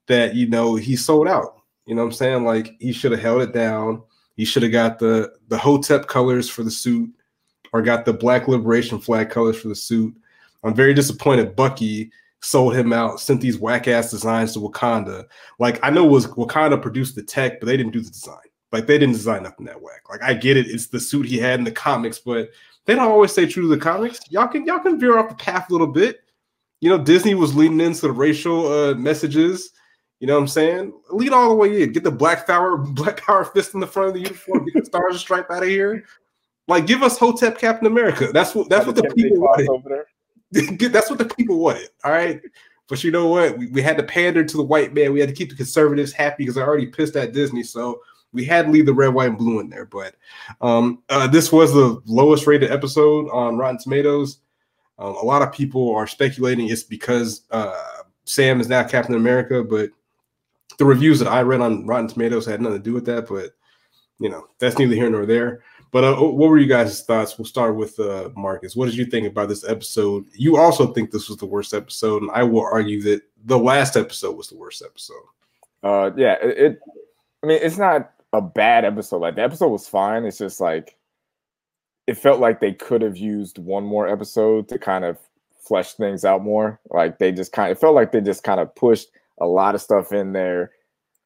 that 0.07 0.35
you 0.35 0.49
know 0.49 0.75
he 0.75 0.97
sold 0.97 1.29
out. 1.29 1.57
You 1.87 1.95
know 1.95 2.03
what 2.03 2.09
I'm 2.09 2.15
saying? 2.15 2.45
Like 2.45 2.75
he 2.81 2.93
should 2.93 3.13
have 3.13 3.21
held 3.21 3.43
it 3.43 3.53
down. 3.53 4.03
He 4.37 4.45
should 4.45 4.63
have 4.63 4.73
got 4.73 4.99
the 4.99 5.33
the 5.49 5.59
Hotep 5.59 6.07
colors 6.07 6.49
for 6.49 6.63
the 6.63 6.71
suit. 6.71 7.11
or 7.73 7.83
got 7.83 8.05
the 8.05 8.13
Black 8.13 8.49
Liberation 8.49 8.99
flag 8.99 9.31
colors 9.31 9.61
for 9.61 9.69
the 9.69 9.75
suit. 9.75 10.15
I'm 10.65 10.75
very 10.75 10.95
disappointed 10.95 11.57
Bucky 11.57 12.11
sold 12.43 12.75
him 12.75 12.93
out, 12.93 13.21
sent 13.21 13.41
these 13.41 13.59
whack 13.59 13.89
ass 13.89 14.11
designs 14.11 14.53
to 14.53 14.59
Wakanda. 14.59 15.25
Like 15.59 15.79
I 15.83 15.91
know 15.91 16.05
was 16.05 16.27
Wakanda 16.27 16.81
produced 16.81 17.15
the 17.15 17.23
tech, 17.23 17.61
but 17.61 17.67
they 17.67 17.77
didn't 17.77 17.93
do 17.93 18.01
the 18.01 18.11
design. 18.11 18.37
Like 18.73 18.87
they 18.87 18.99
didn't 18.99 19.15
design 19.15 19.45
nothing 19.45 19.67
that 19.67 19.81
whack. 19.81 20.03
Like 20.11 20.23
I 20.23 20.35
get 20.35 20.57
it, 20.57 20.67
it's 20.67 20.89
the 20.89 21.01
suit 21.01 21.27
he 21.27 21.39
had 21.39 21.59
in 21.59 21.65
the 21.65 21.73
comics, 21.73 22.19
but 22.19 22.51
they 22.85 22.95
don't 22.95 23.11
always 23.11 23.33
stay 23.33 23.47
true 23.47 23.63
to 23.63 23.69
the 23.69 23.79
comics. 23.79 24.21
Y'all 24.31 24.49
can 24.49 24.67
y'all 24.67 24.81
can 24.81 24.99
veer 24.99 25.19
off 25.19 25.29
the 25.29 25.35
path 25.37 25.71
a 25.71 25.73
little 25.73 25.87
bit. 25.87 26.21
You 26.81 26.91
know, 26.91 26.99
Disney 26.99 27.35
was 27.35 27.55
leading 27.55 27.81
into 27.81 28.03
the 28.03 28.13
racial 28.13 28.67
uh, 28.67 28.95
messages. 28.95 29.71
You 30.19 30.27
know 30.27 30.35
what 30.35 30.41
I'm 30.41 30.49
saying? 30.49 30.93
Lead 31.11 31.33
all 31.33 31.49
the 31.49 31.55
way 31.55 31.83
in. 31.83 31.93
Get 31.93 32.05
the 32.05 32.11
black 32.11 32.47
power, 32.47 32.77
black 32.79 33.21
power 33.25 33.45
fist 33.45 33.75
in 33.75 33.81
the 33.81 33.87
front 33.87 34.09
of 34.09 34.15
the 34.15 34.21
uniform. 34.21 34.65
Get 34.67 34.81
the 34.81 34.85
stars 34.87 35.21
stripe 35.21 35.51
out 35.51 35.63
of 35.63 35.69
here. 35.69 36.05
Like, 36.69 36.87
give 36.87 37.03
us 37.03 37.19
Hotep 37.19 37.59
Captain 37.59 37.87
America. 37.87 38.31
That's 38.33 38.55
what 38.55 38.69
that's 38.69 38.87
what 38.87 38.97
the 38.97 39.03
people 39.15 39.41
wanted. 39.41 39.69
Over 39.69 39.89
there. 39.89 40.07
that's 40.91 41.11
what 41.11 41.19
the 41.19 41.33
people 41.37 41.59
wanted. 41.59 41.89
All 42.05 42.13
right. 42.13 42.41
But 42.89 43.03
you 43.03 43.11
know 43.11 43.29
what? 43.29 43.57
We, 43.57 43.69
we 43.69 43.83
had 43.83 43.97
to 43.97 44.03
pander 44.03 44.45
to 44.45 44.57
the 44.57 44.63
white 44.63 44.93
man. 44.93 45.13
We 45.13 45.21
had 45.21 45.29
to 45.29 45.35
keep 45.35 45.51
the 45.51 45.57
conservatives 45.57 46.13
happy 46.13 46.45
because 46.45 46.59
I 46.59 46.63
already 46.63 46.87
pissed 46.87 47.17
at 47.17 47.33
Disney. 47.33 47.63
So 47.63 48.03
we 48.33 48.45
had 48.45 48.67
to 48.67 48.71
leave 48.71 48.87
the 48.87 48.95
red, 48.95 49.15
white, 49.15 49.31
and 49.31 49.39
blue 49.39 49.61
in 49.61 49.71
there. 49.71 49.87
But 49.87 50.15
um, 50.61 51.03
uh, 51.09 51.27
this 51.27 51.53
was 51.53 51.73
the 51.73 52.03
lowest 52.07 52.47
rated 52.47 52.71
episode 52.71 53.29
on 53.31 53.57
Rotten 53.57 53.79
Tomatoes. 53.79 54.39
Um, 54.99 55.15
a 55.17 55.25
lot 55.25 55.43
of 55.43 55.53
people 55.53 55.95
are 55.95 56.07
speculating 56.07 56.69
it's 56.69 56.83
because 56.83 57.43
uh, 57.51 58.03
Sam 58.25 58.61
is 58.61 58.69
now 58.69 58.85
Captain 58.85 59.15
America, 59.15 59.65
but 59.65 59.91
the 60.79 60.85
reviews 60.85 61.19
that 61.19 61.29
I 61.29 61.43
read 61.43 61.61
on 61.61 61.87
Rotten 61.87 62.09
Tomatoes 62.09 62.47
had 62.47 62.61
nothing 62.61 62.79
to 62.79 62.83
do 62.83 62.93
with 62.93 63.07
that. 63.07 63.27
But 63.29 63.51
you 64.19 64.29
know, 64.29 64.47
that's 64.59 64.79
neither 64.79 64.95
here 64.95 65.11
nor 65.11 65.27
there. 65.27 65.63
But 65.93 66.05
uh, 66.05 66.17
what 66.17 66.49
were 66.49 66.59
you 66.59 66.67
guys' 66.67 67.03
thoughts? 67.03 67.39
We'll 67.39 67.45
start 67.45 67.77
with 67.77 68.01
uh, 68.01 68.31
Marcus. 68.35 68.75
What 68.75 68.87
did 68.87 68.97
you 68.97 69.05
think 69.05 69.27
about 69.27 69.51
this 69.51 69.63
episode? 69.69 70.25
You 70.33 70.57
also 70.57 70.93
think 70.93 71.11
this 71.11 71.29
was 71.29 71.37
the 71.37 71.47
worst 71.47 71.75
episode, 71.75 72.23
and 72.23 72.31
I 72.33 72.43
will 72.43 72.65
argue 72.65 73.03
that 73.03 73.21
the 73.45 73.59
last 73.59 73.97
episode 73.97 74.37
was 74.37 74.49
the 74.49 74.57
worst 74.57 74.83
episode. 74.83 75.23
Uh, 75.83 76.11
yeah, 76.17 76.37
it, 76.43 76.59
it. 76.59 76.81
I 77.43 77.47
mean, 77.47 77.59
it's 77.61 77.77
not 77.77 78.11
a 78.33 78.41
bad 78.41 78.87
episode. 78.87 79.19
Like 79.19 79.37
the 79.37 79.43
episode 79.43 79.69
was 79.69 79.87
fine. 79.87 80.25
It's 80.25 80.39
just 80.39 80.63
like 80.63 80.97
it 82.07 82.17
felt 82.17 82.41
like 82.41 82.61
they 82.61 82.73
could 82.73 83.03
have 83.03 83.19
used 83.19 83.59
one 83.59 83.85
more 83.85 84.09
episode 84.09 84.69
to 84.69 84.79
kind 84.79 85.05
of 85.05 85.19
flesh 85.61 85.93
things 85.93 86.25
out 86.25 86.43
more. 86.43 86.81
Like 86.91 87.19
they 87.19 87.33
just 87.33 87.53
kind 87.53 87.71
of 87.71 87.77
it 87.77 87.81
felt 87.81 87.95
like 87.95 88.13
they 88.13 88.23
just 88.23 88.45
kind 88.45 88.61
of 88.61 88.75
pushed 88.75 89.09
a 89.39 89.47
lot 89.47 89.75
of 89.75 89.83
stuff 89.83 90.13
in 90.13 90.33
there. 90.33 90.73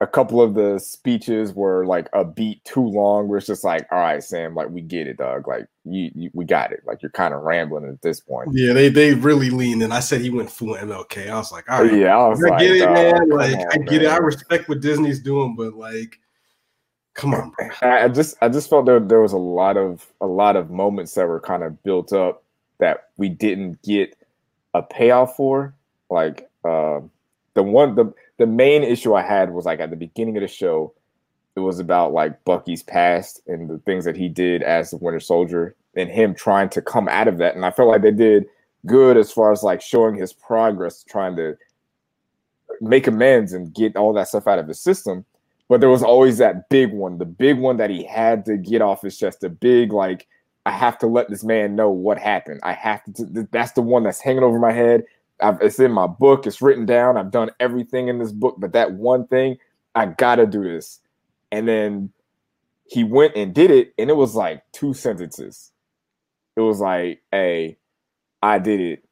A 0.03 0.07
couple 0.07 0.43
of 0.43 0.53
the 0.53 0.79
speeches 0.79 1.55
were 1.55 1.87
like 1.87 2.09
a 2.13 2.23
beat 2.23 2.63
too 2.65 2.87
long. 2.87 3.29
Where 3.29 3.39
it's 3.39 3.47
just 3.47 3.65
like, 3.65 3.87
all 3.91 3.99
right, 3.99 4.23
Sam, 4.23 4.55
like 4.55 4.69
we 4.69 4.83
get 4.83 5.07
it, 5.07 5.17
dog. 5.17 5.49
Like 5.49 5.67
you, 5.85 6.11
you 6.15 6.31
we 6.35 6.45
got 6.45 6.73
it. 6.73 6.83
Like 6.87 7.03
you're 7.03 7.11
kind 7.11 7.33
of 7.33 7.43
rambling 7.43 7.89
at 7.89 8.03
this 8.03 8.21
point. 8.21 8.51
Yeah, 8.53 8.75
they 8.75 8.91
they 8.91 9.15
really 9.15 9.49
leaned 9.49 9.83
in. 9.83 9.93
I 9.93 10.01
said 10.01 10.21
he 10.21 10.29
went 10.29 10.51
full 10.51 10.75
MLK. 10.75 11.31
I 11.31 11.37
was 11.37 11.51
like, 11.51 11.71
all 11.71 11.83
right, 11.83 11.95
yeah, 11.95 12.17
I 12.17 12.29
was 12.29 12.45
I 12.45 12.49
like, 12.51 12.59
get 12.59 12.77
it, 12.77 12.91
man. 12.91 13.29
Like 13.31 13.57
on, 13.57 13.67
I 13.73 13.79
get 13.79 14.03
it. 14.03 14.09
I 14.09 14.19
respect 14.19 14.69
what 14.69 14.81
Disney's 14.81 15.21
doing, 15.21 15.57
but 15.57 15.75
like, 15.75 16.21
come 17.15 17.33
on, 17.33 17.53
bro. 17.57 17.71
I 17.81 18.05
I 18.05 18.09
just 18.09 18.37
I 18.43 18.51
just 18.51 18.69
felt 18.69 18.85
there 18.85 19.01
there 19.01 19.23
was 19.23 19.33
a 19.33 19.39
lot 19.39 19.79
of 19.79 20.07
a 20.21 20.27
lot 20.27 20.57
of 20.57 20.71
moments 20.71 21.15
that 21.15 21.27
were 21.27 21.41
kind 21.41 21.63
of 21.63 21.83
built 21.85 22.13
up 22.13 22.43
that 22.79 23.09
we 23.17 23.29
didn't 23.29 23.81
get 23.83 24.15
a 24.75 24.83
payoff 24.83 25.37
for. 25.37 25.75
Like 26.11 26.49
uh, 26.65 27.01
the 27.55 27.63
one 27.63 27.95
the 27.95 28.13
the 28.39 28.47
main 28.47 28.83
issue 28.83 29.15
I 29.15 29.23
had 29.23 29.53
was 29.53 29.65
like 29.65 29.81
at 29.81 29.91
the 29.91 29.97
beginning 29.97 30.37
of 30.37 30.43
the 30.43 30.49
show, 30.49 30.93
it 31.55 31.61
was 31.61 31.79
about 31.79 32.13
like 32.13 32.45
Bucky's 32.45 32.83
past 32.83 33.41
and 33.47 33.69
the 33.69 33.79
things 33.79 34.05
that 34.05 34.17
he 34.17 34.29
did 34.29 34.63
as 34.63 34.91
the 34.91 34.99
Winter 34.99 35.21
Soldier 35.21 35.75
and 35.97 36.11
him 36.11 36.35
trying 36.35 36.69
to 36.71 36.83
come 36.83 37.09
out 37.09 37.29
of 37.29 37.39
that. 37.39 37.57
And 37.57 37.65
I 37.65 37.71
felt 37.71 37.89
like 37.89 38.03
they 38.03 38.11
did 38.11 38.47
good 38.85 39.17
as 39.17 39.33
far 39.33 39.53
as 39.53 39.63
like 39.63 39.81
showing 39.81 40.15
his 40.15 40.33
progress, 40.33 41.03
trying 41.03 41.37
to 41.37 41.57
make 42.81 43.07
amends 43.07 43.55
and 43.55 43.75
get 43.75 43.97
all 43.97 44.13
that 44.13 44.29
stuff 44.29 44.47
out 44.47 44.59
of 44.59 44.67
the 44.67 44.75
system. 44.75 45.25
But 45.69 45.81
there 45.81 45.91
was 45.91 46.03
always 46.03 46.39
that 46.39 46.69
big 46.69 46.93
one, 46.93 47.19
the 47.19 47.25
big 47.25 47.59
one 47.59 47.79
that 47.79 47.91
he 47.91 48.05
had 48.05 48.45
to 48.45 48.57
get 48.57 48.83
off 48.83 49.03
his 49.03 49.19
chest, 49.19 49.41
the 49.41 49.49
big 49.49 49.93
like 49.93 50.27
I 50.67 50.71
have 50.71 50.99
to 50.99 51.07
let 51.07 51.31
this 51.31 51.45
man 51.45 51.75
know 51.77 51.91
what 51.91 52.19
happened. 52.19 52.61
I 52.65 52.73
have 52.73 53.01
to. 53.15 53.49
That's 53.51 53.73
the 53.73 53.83
one 53.83 54.03
that's 54.03 54.21
hanging 54.21 54.43
over 54.43 54.59
my 54.59 54.73
head. 54.73 55.05
I've, 55.41 55.61
it's 55.61 55.79
in 55.79 55.93
my 55.93 56.07
book. 56.07 56.47
It's 56.47 56.63
written 56.63 56.87
down. 56.87 57.17
I've 57.17 57.31
done 57.31 57.51
everything 57.61 58.09
in 58.09 58.19
this 58.19 58.33
book, 58.33 58.57
but 58.59 58.73
that 58.73 58.93
one 58.93 59.27
thing, 59.27 59.59
I 59.95 60.07
gotta 60.07 60.47
do 60.47 60.63
this. 60.63 61.01
And 61.53 61.69
then 61.69 62.11
he 62.87 63.05
went 63.05 63.37
and 63.37 63.55
did 63.55 63.71
it, 63.71 63.93
and 63.99 64.11
it 64.11 64.17
was 64.17 64.35
like 64.35 64.63
two 64.73 64.95
sentences. 64.95 65.73
It 66.57 66.61
was 66.61 66.81
like, 66.81 67.23
"Hey, 67.33 67.79
I 68.43 68.59
did 68.59 68.81
it. 68.81 69.05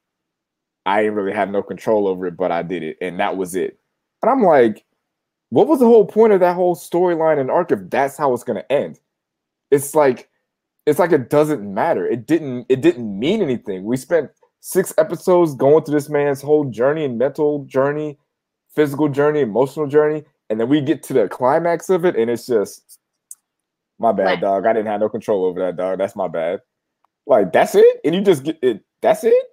I 0.87 1.03
didn't 1.03 1.17
really 1.17 1.33
have 1.33 1.51
no 1.51 1.63
control 1.63 2.09
over 2.09 2.27
it, 2.27 2.37
but 2.37 2.53
I 2.53 2.63
did 2.63 2.83
it, 2.83 2.99
and 3.01 3.21
that 3.21 3.37
was 3.37 3.55
it." 3.55 3.79
And 4.23 4.31
I'm 4.31 4.43
like, 4.43 4.85
what 5.51 5.69
was 5.69 5.81
the 5.81 5.87
whole 5.87 6.07
point 6.07 6.33
of 6.33 6.41
that 6.41 6.57
whole 6.57 6.75
storyline 6.75 7.39
and 7.39 7.51
arc 7.51 7.71
if 7.71 7.79
that's 7.91 8.17
how 8.17 8.33
it's 8.33 8.45
gonna 8.45 8.65
end? 8.71 8.99
It's 9.71 9.95
like 9.95 10.29
it's 10.87 10.99
like 10.99 11.13
it 11.13 11.31
doesn't 11.31 11.63
matter. 11.63 12.07
It 12.07 12.27
didn't 12.27 12.67
it 12.69 12.81
didn't 12.81 13.19
mean 13.19 13.43
anything. 13.43 13.85
We 13.85 13.97
spent 13.97 14.31
six 14.67 14.95
episodes 14.97 15.55
going 15.55 15.85
through 15.85 15.95
this 15.95 16.09
man's 16.09 16.41
whole 16.41 16.65
journey 16.65 17.05
and 17.05 17.19
mental 17.19 17.67
journey, 17.67 18.19
physical 18.75 19.11
journey, 19.11 19.41
emotional 19.41 19.87
journey, 19.87 20.25
and 20.49 20.59
then 20.59 20.71
we 20.71 20.81
get 20.81 21.03
to 21.03 21.13
the 21.13 21.29
climax 21.29 21.91
of 21.91 22.07
it, 22.07 22.17
and 22.17 22.31
it's 22.31 22.47
just 22.47 22.99
my 23.99 24.11
bad, 24.11 24.25
Right. 24.25 24.41
dog. 24.41 24.65
I 24.65 24.73
didn't 24.73 24.87
have 24.87 25.01
no 25.01 25.11
control 25.11 25.45
over 25.45 25.61
that, 25.61 25.77
dog. 25.77 25.99
That's 25.99 26.17
my 26.17 26.29
bad. 26.29 26.63
Like 27.27 27.53
that's 27.53 27.75
it, 27.75 28.01
and 28.07 28.15
you 28.15 28.23
just 28.23 28.43
get 28.43 28.59
it. 28.63 28.83
That's 29.03 29.23
it. 29.25 29.45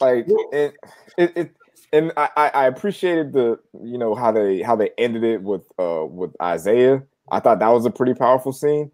Like 0.00 0.26
it, 0.28 0.74
it, 1.16 1.32
it 1.36 1.56
and 1.94 2.12
I, 2.18 2.28
I 2.36 2.48
I 2.48 2.66
appreciated 2.66 3.32
the 3.32 3.58
you 3.82 3.96
know 3.96 4.14
how 4.14 4.32
they 4.32 4.60
how 4.60 4.76
they 4.76 4.90
ended 4.98 5.24
it 5.24 5.42
with 5.42 5.62
uh 5.78 6.04
with 6.04 6.32
Isaiah. 6.42 7.02
I 7.30 7.40
thought 7.40 7.58
that 7.60 7.68
was 7.68 7.86
a 7.86 7.90
pretty 7.90 8.12
powerful 8.12 8.52
scene. 8.52 8.90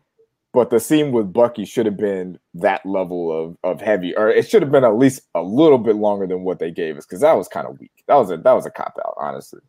But 0.54 0.70
the 0.70 0.78
scene 0.78 1.10
with 1.10 1.32
Bucky 1.32 1.64
should 1.64 1.84
have 1.84 1.96
been 1.96 2.38
that 2.54 2.86
level 2.86 3.32
of 3.32 3.58
of 3.64 3.80
heavy, 3.80 4.16
or 4.16 4.30
it 4.30 4.48
should 4.48 4.62
have 4.62 4.70
been 4.70 4.84
at 4.84 4.96
least 4.96 5.22
a 5.34 5.42
little 5.42 5.78
bit 5.78 5.96
longer 5.96 6.28
than 6.28 6.44
what 6.44 6.60
they 6.60 6.70
gave 6.70 6.96
us, 6.96 7.04
because 7.04 7.20
that 7.20 7.32
was 7.32 7.48
kind 7.48 7.66
of 7.66 7.78
weak. 7.80 7.90
That 8.06 8.14
was 8.14 8.30
a 8.30 8.36
that 8.36 8.52
was 8.52 8.64
a 8.64 8.70
cop 8.70 8.96
out, 9.04 9.14
honestly. 9.18 9.60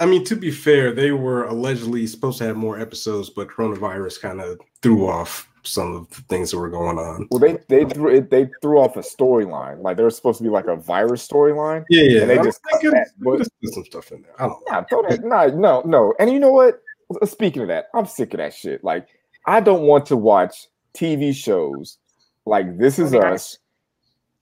I 0.00 0.06
mean, 0.06 0.24
to 0.24 0.34
be 0.34 0.50
fair, 0.50 0.92
they 0.92 1.12
were 1.12 1.44
allegedly 1.44 2.06
supposed 2.08 2.38
to 2.38 2.44
have 2.44 2.56
more 2.56 2.80
episodes, 2.80 3.30
but 3.30 3.48
coronavirus 3.48 4.20
kind 4.20 4.40
of 4.40 4.58
threw 4.82 5.06
off 5.06 5.46
some 5.62 5.94
of 5.94 6.10
the 6.10 6.22
things 6.22 6.50
that 6.50 6.58
were 6.58 6.70
going 6.70 6.98
on. 6.98 7.28
Well, 7.30 7.38
they 7.38 7.58
they 7.68 7.84
threw 7.84 8.08
it, 8.16 8.28
they 8.28 8.50
threw 8.62 8.80
off 8.80 8.96
a 8.96 9.00
storyline, 9.00 9.82
like 9.82 9.96
there 9.96 10.06
was 10.06 10.16
supposed 10.16 10.38
to 10.38 10.44
be 10.44 10.50
like 10.50 10.66
a 10.66 10.74
virus 10.74 11.28
storyline. 11.28 11.84
Yeah, 11.90 12.02
yeah. 12.02 12.20
And 12.22 12.30
they 12.30 12.38
I 12.38 12.42
just 12.42 12.60
think 12.64 12.82
cut 12.82 12.92
that, 12.92 13.08
but- 13.18 13.38
put 13.38 13.72
some 13.74 13.84
stuff 13.84 14.10
in 14.10 14.22
there. 14.22 14.32
I 14.42 14.48
don't 14.48 14.60
know. 14.68 14.76
Yeah, 14.78 14.84
throw 14.90 15.02
that. 15.08 15.22
No, 15.22 15.46
no, 15.48 15.82
no. 15.84 16.14
And 16.18 16.28
you 16.32 16.40
know 16.40 16.50
what? 16.50 16.82
Speaking 17.24 17.62
of 17.62 17.68
that, 17.68 17.86
I'm 17.94 18.06
sick 18.06 18.34
of 18.34 18.38
that 18.38 18.54
shit. 18.54 18.82
Like, 18.84 19.08
I 19.46 19.60
don't 19.60 19.82
want 19.82 20.06
to 20.06 20.16
watch 20.16 20.66
TV 20.94 21.34
shows 21.34 21.98
like 22.46 22.78
This 22.78 22.98
Is 22.98 23.14
Okay. 23.14 23.26
Us. 23.26 23.58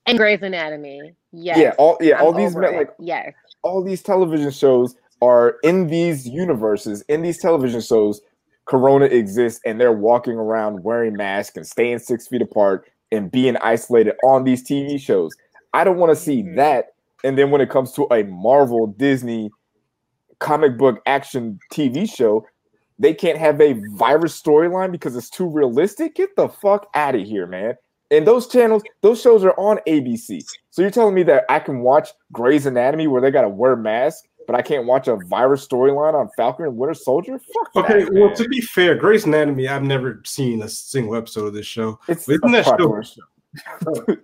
And 0.05 0.17
Grey's 0.17 0.41
Anatomy. 0.41 1.13
Yes. 1.31 1.57
Yeah, 1.57 1.73
all 1.77 1.97
yeah, 2.01 2.17
I'm 2.19 2.25
all 2.25 2.33
these 2.33 2.55
it. 2.55 2.59
like 2.59 2.89
yes. 2.99 3.33
all 3.61 3.83
these 3.83 4.01
television 4.01 4.49
shows 4.51 4.95
are 5.21 5.57
in 5.63 5.87
these 5.87 6.27
universes, 6.27 7.01
in 7.03 7.21
these 7.21 7.37
television 7.39 7.81
shows, 7.81 8.21
Corona 8.65 9.05
exists 9.05 9.59
and 9.65 9.79
they're 9.79 9.91
walking 9.91 10.33
around 10.35 10.83
wearing 10.83 11.15
masks 11.15 11.55
and 11.57 11.67
staying 11.67 11.99
six 11.99 12.27
feet 12.27 12.41
apart 12.41 12.87
and 13.11 13.31
being 13.31 13.57
isolated 13.57 14.15
on 14.23 14.43
these 14.43 14.63
TV 14.63 14.99
shows. 14.99 15.35
I 15.73 15.83
don't 15.83 15.97
want 15.97 16.11
to 16.11 16.15
see 16.15 16.43
Mhm. 16.43 16.55
that. 16.55 16.93
And 17.23 17.37
then 17.37 17.51
when 17.51 17.61
it 17.61 17.69
comes 17.69 17.91
to 17.93 18.07
a 18.11 18.23
Marvel 18.23 18.87
Disney 18.87 19.51
comic 20.39 20.77
book 20.77 21.01
action 21.05 21.59
TV 21.71 22.05
show, 22.05 22.45
they 22.99 23.13
can't 23.13 23.37
have 23.37 23.59
a 23.61 23.73
virus 23.93 24.39
storyline 24.39 24.91
because 24.91 25.15
it's 25.15 25.29
too 25.29 25.47
realistic. 25.47 26.15
Get 26.15 26.35
the 26.35 26.49
fuck 26.49 26.87
out 26.93 27.15
of 27.15 27.25
here, 27.25 27.47
man. 27.47 27.75
And 28.11 28.27
those 28.27 28.47
channels, 28.47 28.83
those 29.01 29.21
shows 29.21 29.43
are 29.43 29.53
on 29.57 29.79
ABC. 29.87 30.43
So 30.71 30.81
you're 30.81 30.91
telling 30.91 31.15
me 31.15 31.23
that 31.23 31.45
I 31.47 31.59
can 31.59 31.79
watch 31.81 32.09
Grey's 32.31 32.65
Anatomy 32.65 33.07
where 33.07 33.21
they 33.21 33.31
got 33.31 33.43
to 33.43 33.49
wear 33.49 33.75
masks, 33.75 34.27
but 34.47 34.55
I 34.55 34.61
can't 34.63 34.85
watch 34.85 35.07
a 35.07 35.15
virus 35.27 35.67
storyline 35.67 36.15
on 36.15 36.27
Falcon 36.35 36.65
and 36.65 36.75
Winter 36.75 36.95
Soldier? 36.95 37.39
Fuck 37.39 37.85
Okay, 37.85 38.03
that, 38.03 38.13
well, 38.13 38.35
to 38.35 38.47
be 38.49 38.61
fair, 38.61 38.95
Grey's 38.95 39.25
Anatomy, 39.25 39.67
I've 39.67 39.83
never 39.83 40.21
seen 40.25 40.63
a 40.63 40.69
single 40.69 41.15
episode 41.15 41.45
of 41.45 41.53
this 41.53 41.67
show. 41.67 41.99
it's 42.07 42.27
isn't 42.27 42.43
a 42.43 42.51
that 42.51 42.65
show- 42.65 42.71
popular 42.71 43.03
show. 43.03 43.21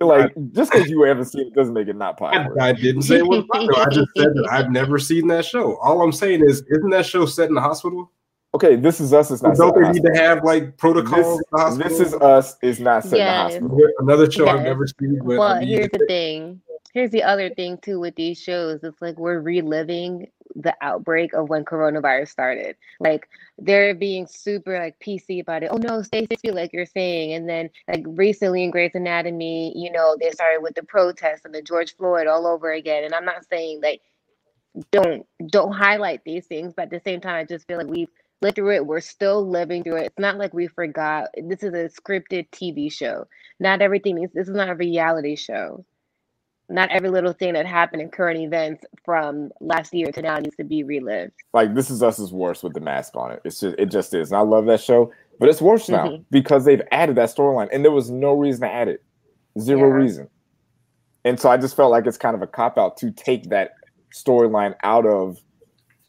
like 0.00 0.32
just 0.52 0.70
because 0.70 0.88
you 0.88 1.02
haven't 1.02 1.24
seen 1.24 1.48
it 1.48 1.54
doesn't 1.54 1.74
make 1.74 1.88
it 1.88 1.96
not 1.96 2.14
I, 2.22 2.38
popular. 2.38 2.62
I 2.62 2.72
didn't 2.72 3.02
say 3.02 3.16
it 3.16 3.26
was 3.26 3.44
popular. 3.52 3.80
I 3.80 3.84
just 3.86 4.08
said 4.16 4.28
that 4.34 4.48
I've 4.52 4.70
never 4.70 5.00
seen 5.00 5.26
that 5.28 5.44
show. 5.44 5.76
All 5.78 6.00
I'm 6.00 6.12
saying 6.12 6.44
is, 6.44 6.62
isn't 6.70 6.90
that 6.90 7.06
show 7.06 7.26
set 7.26 7.48
in 7.48 7.54
the 7.56 7.60
hospital? 7.60 8.12
Okay, 8.56 8.74
this 8.76 9.02
is 9.02 9.12
us. 9.12 9.30
It's 9.30 9.42
not. 9.42 9.54
Don't 9.56 9.74
they 9.74 9.82
the 9.82 9.92
need 9.92 10.02
to 10.14 10.14
have 10.22 10.42
like 10.42 10.78
protocols? 10.78 11.40
in 11.40 11.42
the 11.52 11.58
hospital? 11.58 11.90
This 11.90 12.00
is 12.00 12.14
us. 12.14 12.56
Is 12.62 12.80
not 12.80 13.04
set 13.04 13.18
Yes. 13.18 13.54
in 13.56 13.64
the 13.64 13.68
hospital. 13.68 13.92
another 13.98 14.30
show 14.30 14.48
I've 14.48 14.62
never 14.62 14.86
seen. 14.86 15.18
But 15.18 15.26
Well, 15.26 15.42
I 15.42 15.64
here's 15.64 15.90
the 15.90 16.06
thing. 16.06 16.62
Here's 16.94 17.10
the 17.10 17.22
other 17.22 17.50
thing 17.50 17.76
too 17.82 18.00
with 18.00 18.14
these 18.14 18.40
shows. 18.40 18.80
It's 18.82 19.02
like 19.02 19.18
we're 19.18 19.40
reliving 19.40 20.30
the 20.54 20.74
outbreak 20.80 21.34
of 21.34 21.50
when 21.50 21.66
coronavirus 21.66 22.28
started. 22.28 22.76
Like 22.98 23.28
they're 23.58 23.94
being 23.94 24.26
super 24.26 24.78
like 24.78 24.98
PC 25.00 25.42
about 25.42 25.62
it. 25.62 25.68
Oh 25.70 25.76
no, 25.76 26.00
stay 26.00 26.26
six 26.26 26.40
feet, 26.40 26.54
like 26.54 26.72
you're 26.72 26.86
saying. 26.86 27.34
And 27.34 27.46
then 27.46 27.68
like 27.88 28.04
recently 28.06 28.64
in 28.64 28.70
Grey's 28.70 28.94
Anatomy, 28.94 29.74
you 29.76 29.92
know, 29.92 30.16
they 30.18 30.30
started 30.30 30.62
with 30.62 30.76
the 30.76 30.82
protests 30.82 31.42
and 31.44 31.54
the 31.54 31.60
George 31.60 31.94
Floyd 31.94 32.26
all 32.26 32.46
over 32.46 32.72
again. 32.72 33.04
And 33.04 33.12
I'm 33.14 33.26
not 33.26 33.44
saying 33.50 33.82
like 33.82 34.00
don't 34.90 35.26
don't 35.48 35.72
highlight 35.72 36.24
these 36.24 36.46
things, 36.46 36.72
but 36.74 36.84
at 36.84 36.90
the 36.90 37.00
same 37.04 37.20
time, 37.20 37.34
I 37.34 37.44
just 37.44 37.66
feel 37.66 37.76
like 37.76 37.86
we've 37.88 38.08
lived 38.42 38.56
through 38.56 38.74
it. 38.74 38.86
We're 38.86 39.00
still 39.00 39.48
living 39.48 39.82
through 39.82 39.96
it. 39.96 40.06
It's 40.06 40.18
not 40.18 40.36
like 40.38 40.52
we 40.52 40.66
forgot. 40.68 41.28
This 41.36 41.62
is 41.62 41.72
a 41.74 41.88
scripted 41.88 42.48
TV 42.50 42.90
show. 42.92 43.26
Not 43.60 43.80
everything 43.82 44.22
is. 44.22 44.30
This 44.32 44.48
is 44.48 44.54
not 44.54 44.68
a 44.68 44.74
reality 44.74 45.36
show. 45.36 45.84
Not 46.68 46.90
every 46.90 47.10
little 47.10 47.32
thing 47.32 47.52
that 47.52 47.64
happened 47.64 48.02
in 48.02 48.10
current 48.10 48.40
events 48.40 48.84
from 49.04 49.50
last 49.60 49.94
year 49.94 50.10
to 50.10 50.20
now 50.20 50.36
needs 50.38 50.56
to 50.56 50.64
be 50.64 50.82
relived. 50.82 51.32
Like 51.54 51.74
this 51.74 51.90
is 51.90 52.02
us 52.02 52.18
is 52.18 52.32
worse 52.32 52.62
with 52.62 52.74
the 52.74 52.80
mask 52.80 53.14
on 53.14 53.30
it. 53.32 53.40
It's 53.44 53.60
just 53.60 53.76
it 53.78 53.86
just 53.86 54.12
is. 54.14 54.32
And 54.32 54.38
I 54.38 54.42
love 54.42 54.66
that 54.66 54.80
show, 54.80 55.12
but 55.38 55.48
it's 55.48 55.62
worse 55.62 55.88
now 55.88 56.08
Mhm. 56.08 56.24
because 56.30 56.64
they've 56.64 56.82
added 56.90 57.16
that 57.16 57.28
storyline, 57.28 57.68
and 57.72 57.84
there 57.84 57.92
was 57.92 58.10
no 58.10 58.32
reason 58.32 58.62
to 58.62 58.72
add 58.74 58.88
it. 58.88 59.02
Zero 59.58 59.88
Yeah. 59.88 59.94
reason. 59.94 60.28
And 61.24 61.38
so 61.38 61.48
I 61.50 61.56
just 61.56 61.76
felt 61.76 61.92
like 61.92 62.06
it's 62.06 62.18
kind 62.18 62.34
of 62.34 62.42
a 62.42 62.46
cop 62.48 62.78
out 62.78 62.96
to 62.98 63.12
take 63.12 63.44
that 63.50 63.72
storyline 64.12 64.74
out 64.82 65.06
of 65.06 65.38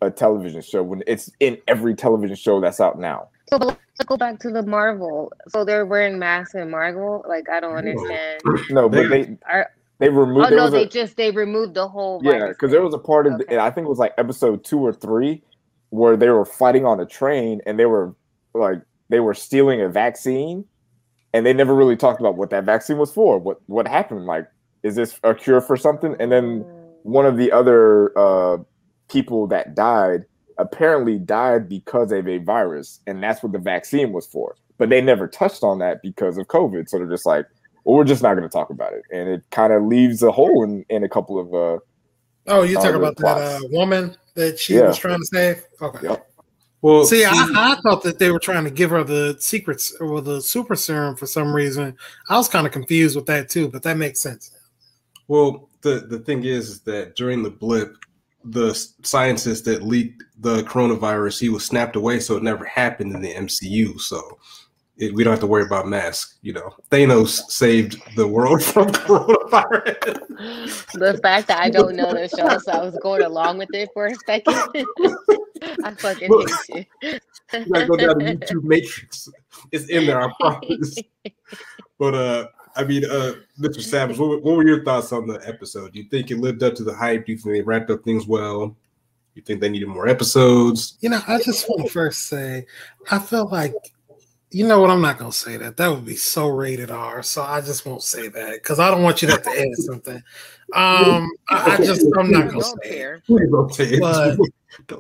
a 0.02 0.10
television 0.12 0.62
show 0.62 0.84
when 0.84 1.04
it's 1.08 1.32
in 1.40 1.58
every 1.68 1.96
television 1.96 2.36
show 2.36 2.60
that's 2.62 2.80
out 2.80 3.00
now. 3.00 3.30
So 3.50 3.58
but 3.60 3.68
let's 3.68 4.06
go 4.06 4.18
back 4.18 4.40
to 4.40 4.52
the 4.52 4.64
Marvel. 4.64 5.32
So 5.50 5.64
they're 5.66 5.86
wearing 5.86 6.20
masks 6.20 6.54
in 6.56 6.70
Marvel. 6.70 7.24
Like 7.28 7.50
I 7.50 7.60
don't 7.60 7.76
understand. 7.76 8.42
No, 8.70 8.90
but 8.90 9.10
They- 9.10 9.24
they 9.24 9.38
Are, 9.50 9.72
they 10.00 10.10
removed. 10.10 10.52
oh 10.52 10.56
no, 10.56 10.64
was 10.66 10.74
a- 10.74 10.78
they 10.78 10.86
just 10.88 11.18
they 11.18 11.32
removed 11.32 11.74
the 11.74 11.88
whole. 11.88 12.22
Yeah, 12.24 12.50
because 12.50 12.72
there 12.72 12.82
was 12.84 12.94
a 12.94 13.00
part 13.00 13.26
of 13.26 13.34
Okay. 13.34 13.56
the, 13.56 13.62
I 13.62 13.72
think 13.72 13.86
it 13.86 13.90
was 13.90 13.98
like 14.00 14.14
episode 14.18 14.64
two 14.64 14.80
or 14.80 14.94
three 14.94 15.42
where 15.90 16.16
they 16.18 16.30
were 16.30 16.46
fighting 16.46 16.86
on 16.86 17.00
a 17.00 17.06
train 17.06 17.62
and 17.66 17.80
they 17.80 17.86
were 17.86 18.14
like 18.54 18.82
they 19.10 19.20
were 19.22 19.34
stealing 19.34 19.82
a 19.82 19.90
vaccine 19.90 20.66
and 21.34 21.46
they 21.46 21.54
never 21.54 21.74
really 21.74 21.96
talked 21.96 22.20
about 22.20 22.36
what 22.36 22.50
that 22.52 22.64
vaccine 22.66 22.98
was 22.98 23.12
for. 23.12 23.40
What 23.40 23.60
what 23.68 23.88
happened? 23.88 24.26
Like, 24.28 24.48
is 24.84 24.96
this 24.96 25.20
a 25.24 25.34
cure 25.34 25.62
for 25.62 25.76
something? 25.78 26.16
And 26.20 26.32
then 26.32 26.60
one 27.04 27.26
of 27.26 27.38
the 27.38 27.52
other 27.52 28.16
uh, 28.18 28.58
people 29.10 29.48
that 29.48 29.76
died 29.76 30.26
apparently 30.58 31.20
died 31.20 31.70
because 31.70 32.12
of 32.12 32.28
a 32.28 32.40
virus, 32.40 33.00
and 33.08 33.22
that's 33.22 33.44
what 33.44 33.52
the 33.52 33.60
vaccine 33.60 34.12
was 34.12 34.26
for. 34.26 34.56
But 34.78 34.90
they 34.90 35.02
never 35.02 35.28
touched 35.28 35.64
on 35.64 35.80
that 35.80 36.02
because 36.02 36.38
of 36.38 36.48
COVID. 36.48 36.90
So 36.90 36.98
they're 36.98 37.08
just 37.08 37.26
like, 37.26 37.46
well, 37.84 37.96
we're 37.96 38.04
just 38.04 38.24
not 38.24 38.36
going 38.36 38.48
to 38.48 38.50
talk 38.50 38.70
about 38.70 38.94
it, 38.94 39.04
and 39.12 39.30
it 39.30 39.44
kind 39.52 39.72
of 39.74 39.84
leaves 39.84 40.22
a 40.24 40.32
hole 40.32 40.64
in, 40.64 40.86
in 40.90 41.04
a 41.04 41.10
couple 41.10 41.40
of 41.40 41.54
uh, 41.54 41.80
Oh, 42.48 42.64
you 42.64 42.76
talking 42.76 42.96
Oh, 42.96 42.98
about 43.00 43.18
the 43.18 43.24
that 43.24 43.38
uh, 43.38 43.60
woman 43.72 44.16
that 44.36 44.58
she 44.58 44.76
Yeah. 44.76 44.88
was 44.88 44.98
trying 44.98 45.20
to 45.20 45.26
save? 45.26 45.64
Okay. 45.82 46.08
Yep. 46.08 46.28
Well, 46.82 47.04
See, 47.06 47.26
I, 47.26 47.32
I 47.34 47.76
thought 47.82 48.04
that 48.04 48.20
they 48.20 48.32
were 48.32 48.40
trying 48.40 48.64
to 48.64 48.70
give 48.70 48.92
her 48.92 49.04
the 49.04 49.36
secrets 49.40 49.96
or 50.00 50.22
the 50.22 50.42
super 50.42 50.76
serum 50.76 51.16
for 51.16 51.26
some 51.26 51.54
reason. 51.54 51.98
I 52.30 52.38
was 52.38 52.48
kind 52.48 52.66
of 52.68 52.72
confused 52.72 53.16
with 53.16 53.26
that 53.26 53.50
too, 53.50 53.68
but 53.68 53.84
that 53.84 53.98
makes 53.98 54.22
sense. 54.22 54.52
Well, 55.28 55.70
the 55.82 56.06
the 56.08 56.20
thing 56.20 56.44
is, 56.46 56.70
is 56.70 56.82
that 56.82 57.16
during 57.16 57.44
the 57.44 57.50
blip, 57.50 57.96
the 58.52 58.74
scientist 59.04 59.66
that 59.66 59.84
leaked 59.84 60.24
the 60.40 60.64
coronavirus, 60.64 61.40
he 61.40 61.50
was 61.50 61.66
snapped 61.66 61.96
away, 61.96 62.20
so 62.20 62.38
it 62.38 62.44
never 62.44 62.66
happened 62.66 63.14
in 63.14 63.22
the 63.22 63.34
MCU. 63.34 64.00
So 64.00 64.38
it, 64.98 65.14
we 65.14 65.24
don't 65.24 65.32
have 65.32 65.40
to 65.42 65.48
worry 65.48 65.66
about 65.66 65.88
masks. 65.88 66.38
You 66.42 66.54
know, 66.54 66.74
Thanos 66.90 67.42
saved 67.50 68.02
the 68.16 68.28
world 68.28 68.64
from 68.64 68.88
coronavirus. 68.88 70.94
the 70.94 71.20
fact 71.22 71.48
that 71.48 71.60
I 71.60 71.70
don't 71.70 71.96
know 71.96 72.14
the 72.14 72.30
show, 72.30 72.58
so 72.60 72.72
I 72.72 72.84
was 72.84 72.98
going 73.02 73.24
along 73.24 73.58
with 73.58 73.74
it 73.74 73.90
for 73.94 74.08
a 74.08 74.16
second. 74.26 74.56
I 75.84 75.92
fucking 75.92 76.32
hate 76.70 76.86
you. 77.02 77.20
You 77.54 77.74
gotta 77.74 77.88
go 77.88 77.96
down 77.96 78.20
to 78.20 78.26
YouTube 78.26 78.64
Matrix. 78.64 79.30
It's 79.72 79.90
in 79.90 80.06
there, 80.06 80.22
I 80.22 80.32
promise. 80.40 80.96
But 82.00 82.14
uh, 82.14 82.48
I 82.78 82.84
mean, 82.84 83.04
uh, 83.06 83.34
Mr. 83.60 83.82
Savage, 83.82 84.18
what, 84.18 84.44
what 84.44 84.56
were 84.56 84.68
your 84.68 84.84
thoughts 84.84 85.12
on 85.12 85.28
the 85.28 85.42
episode? 85.48 85.94
Do 85.94 86.00
you 86.00 86.06
think 86.10 86.32
it 86.32 86.38
lived 86.38 86.64
up 86.64 86.76
to 86.76 86.84
the 86.84 86.94
hype? 86.94 87.26
Do 87.26 87.32
you 87.32 87.38
think 87.38 87.56
they 87.56 87.62
wrapped 87.62 87.90
up 87.90 88.04
things 88.04 88.26
well? 88.28 88.76
You 89.36 89.42
think 89.42 89.62
they 89.62 89.70
needed 89.70 89.88
more 89.88 90.08
episodes? 90.08 90.98
You 91.02 91.10
know, 91.10 91.22
I 91.28 91.40
just 91.42 91.70
want 91.70 91.86
to 91.86 91.92
first 91.92 92.28
say, 92.28 92.66
I 93.12 93.20
feel 93.20 93.48
like, 93.48 93.74
you 94.50 94.66
know 94.66 94.80
what? 94.80 94.90
I'm 94.90 95.02
not 95.02 95.18
gonna 95.20 95.32
say 95.32 95.58
that. 95.58 95.76
That 95.78 95.90
would 95.90 96.06
be 96.06 96.16
so 96.16 96.48
rated 96.48 96.90
R. 96.90 97.22
So 97.22 97.44
I 97.44 97.60
just 97.62 97.86
won't 97.86 98.02
say 98.02 98.30
that 98.30 98.54
because 98.54 98.80
I 98.80 98.90
don't 98.90 99.04
want 99.04 99.22
you 99.22 99.28
to 99.28 99.34
have 99.34 99.44
to 99.44 99.50
edit 99.50 99.78
something. 99.78 100.24
Um, 100.74 101.30
I, 101.50 101.74
I 101.74 101.78
just 101.78 102.06
I'm 102.18 102.32
not 102.32 102.48
gonna 102.50 102.64
say. 102.64 102.72
It. 102.84 102.90
care. 102.90 103.22
Say 103.72 103.84
it. 103.96 104.00
But- 104.00 104.40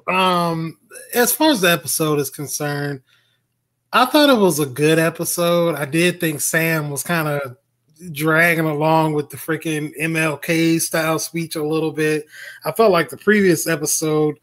Um, 0.07 0.79
as 1.13 1.33
far 1.33 1.51
as 1.51 1.61
the 1.61 1.71
episode 1.71 2.19
is 2.19 2.31
concerned, 2.31 3.01
I 3.93 4.05
thought 4.05 4.29
it 4.29 4.37
was 4.39 4.59
a 4.59 4.65
good 4.65 4.97
episode. 4.97 5.75
I 5.75 5.85
did 5.85 6.19
think 6.19 6.41
Sam 6.41 6.89
was 6.89 7.03
kind 7.03 7.27
of 7.27 7.57
dragging 8.11 8.65
along 8.65 9.13
with 9.13 9.29
the 9.29 9.37
freaking 9.37 9.91
MLK 9.99 10.79
style 10.81 11.19
speech 11.19 11.55
a 11.55 11.63
little 11.63 11.91
bit. 11.91 12.25
I 12.65 12.71
felt 12.71 12.91
like 12.91 13.09
the 13.09 13.17
previous 13.17 13.67
episode 13.67 14.39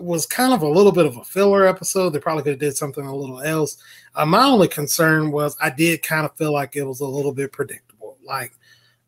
was 0.00 0.26
kind 0.26 0.52
of 0.52 0.62
a 0.62 0.68
little 0.68 0.92
bit 0.92 1.06
of 1.06 1.16
a 1.16 1.24
filler 1.24 1.66
episode. 1.66 2.10
They 2.10 2.20
probably 2.20 2.44
could 2.44 2.52
have 2.52 2.60
did 2.60 2.76
something 2.76 3.04
a 3.04 3.14
little 3.14 3.40
else. 3.40 3.76
Uh, 4.14 4.26
my 4.26 4.44
only 4.44 4.68
concern 4.68 5.30
was 5.30 5.56
I 5.60 5.70
did 5.70 6.02
kind 6.02 6.24
of 6.24 6.36
feel 6.36 6.52
like 6.52 6.76
it 6.76 6.84
was 6.84 7.00
a 7.00 7.06
little 7.06 7.32
bit 7.32 7.52
predictable. 7.52 8.16
Like 8.24 8.52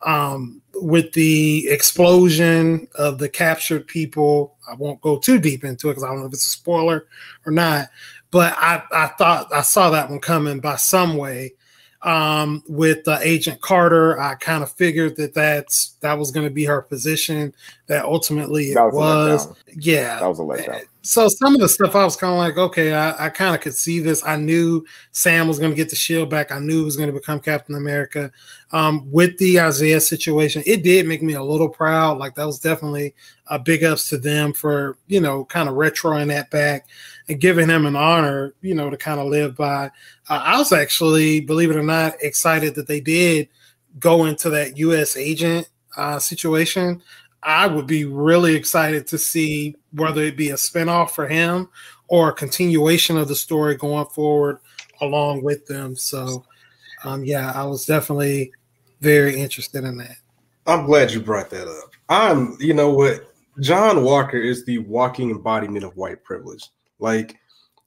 um, 0.02 0.62
with 0.74 1.12
the 1.12 1.68
explosion 1.68 2.88
of 2.94 3.18
the 3.18 3.28
captured 3.28 3.86
people, 3.86 4.56
I 4.70 4.74
won't 4.74 5.00
go 5.00 5.18
too 5.18 5.38
deep 5.38 5.64
into 5.64 5.88
it 5.88 5.92
because 5.92 6.04
I 6.04 6.08
don't 6.08 6.20
know 6.20 6.26
if 6.26 6.32
it's 6.32 6.46
a 6.46 6.50
spoiler 6.50 7.06
or 7.44 7.52
not. 7.52 7.88
But 8.30 8.54
I, 8.56 8.82
I 8.92 9.06
thought 9.08 9.52
I 9.52 9.62
saw 9.62 9.90
that 9.90 10.08
one 10.08 10.20
coming 10.20 10.60
by 10.60 10.76
some 10.76 11.16
way. 11.16 11.54
Um, 12.02 12.62
with 12.66 13.06
uh, 13.06 13.18
Agent 13.20 13.60
Carter, 13.60 14.18
I 14.18 14.34
kind 14.36 14.62
of 14.62 14.72
figured 14.72 15.16
that 15.16 15.34
that's 15.34 15.96
that 16.00 16.18
was 16.18 16.30
going 16.30 16.46
to 16.46 16.52
be 16.52 16.64
her 16.64 16.80
position. 16.80 17.52
That 17.88 18.04
ultimately 18.06 18.70
it 18.70 18.74
that 18.74 18.92
was, 18.92 19.48
was. 19.48 19.56
Yeah, 19.76 20.18
That 20.18 20.26
was 20.26 20.38
a 20.38 20.42
letdown. 20.42 20.84
so 21.02 21.28
some 21.28 21.54
of 21.54 21.60
the 21.60 21.68
stuff 21.68 21.94
I 21.94 22.04
was 22.04 22.16
kind 22.16 22.32
of 22.32 22.38
like, 22.38 22.56
okay, 22.56 22.94
I, 22.94 23.26
I 23.26 23.28
kind 23.28 23.54
of 23.54 23.60
could 23.60 23.74
see 23.74 24.00
this. 24.00 24.24
I 24.24 24.36
knew 24.36 24.82
Sam 25.12 25.46
was 25.46 25.58
going 25.58 25.72
to 25.72 25.76
get 25.76 25.90
the 25.90 25.96
shield 25.96 26.30
back. 26.30 26.52
I 26.52 26.58
knew 26.58 26.78
he 26.78 26.84
was 26.84 26.96
going 26.96 27.08
to 27.08 27.12
become 27.12 27.40
Captain 27.40 27.74
America. 27.74 28.30
Um, 28.72 29.10
with 29.10 29.36
the 29.38 29.60
Isaiah 29.60 30.00
situation, 30.00 30.62
it 30.64 30.82
did 30.82 31.06
make 31.06 31.22
me 31.22 31.34
a 31.34 31.42
little 31.42 31.68
proud. 31.68 32.16
Like 32.16 32.34
that 32.36 32.46
was 32.46 32.60
definitely 32.60 33.14
a 33.48 33.58
big 33.58 33.84
ups 33.84 34.08
to 34.08 34.16
them 34.16 34.52
for 34.52 34.96
you 35.08 35.20
know 35.20 35.44
kind 35.44 35.68
of 35.68 35.74
retroing 35.74 36.28
that 36.28 36.50
back 36.50 36.86
and 37.31 37.40
giving 37.40 37.69
him 37.69 37.87
an 37.87 37.95
honor, 37.95 38.55
you 38.61 38.75
know, 38.75 38.90
to 38.90 38.97
kind 38.97 39.21
of 39.21 39.29
live 39.29 39.57
by. 39.57 39.87
Uh, 40.29 40.43
I 40.45 40.59
was 40.59 40.73
actually, 40.73 41.40
believe 41.40 41.71
it 41.71 41.77
or 41.77 41.83
not, 41.83 42.14
excited 42.21 42.75
that 42.75 42.88
they 42.88 43.01
did 43.01 43.49
go 44.01 44.25
into 44.25 44.51
that 44.51 44.77
U.S. 44.79 45.16
agent 45.16 45.69
uh, 45.97 46.19
situation. 46.19 47.01
I 47.45 47.69
would 47.69 47.87
be 47.87 48.05
really 48.05 48.57
excited 48.57 49.07
to 49.07 49.16
see 49.16 49.77
whether 49.93 50.23
it 50.23 50.37
be 50.37 50.51
a 50.51 50.55
spinoff 50.55 51.11
for 51.11 51.29
him 51.29 51.69
or 52.09 52.31
a 52.31 52.35
continuation 52.35 53.16
of 53.16 53.29
the 53.29 53.37
story 53.37 53.77
going 53.77 54.07
forward 54.07 54.59
along 55.01 55.45
with 55.45 55.64
them. 55.66 55.95
So, 55.95 56.45
um, 57.05 57.25
yeah, 57.25 57.53
I 57.55 57.64
was 57.64 57.87
definitely 57.87 58.53
very 59.01 59.40
interested 59.40 59.85
in 59.85 59.97
that. 59.99 60.16
I'm 60.66 60.85
glad 60.85 61.12
you 61.12 61.21
brought 61.21 61.49
that 61.51 61.69
up. 61.69 61.93
I'm, 62.09 62.57
you 62.59 62.75
know 62.75 62.90
what? 62.90 63.33
John 63.61 64.03
Walker 64.03 64.37
is 64.37 64.64
the 64.64 64.79
walking 64.79 65.31
embodiment 65.31 65.85
of 65.85 65.97
white 65.97 66.25
privilege. 66.25 66.69
Like, 67.00 67.40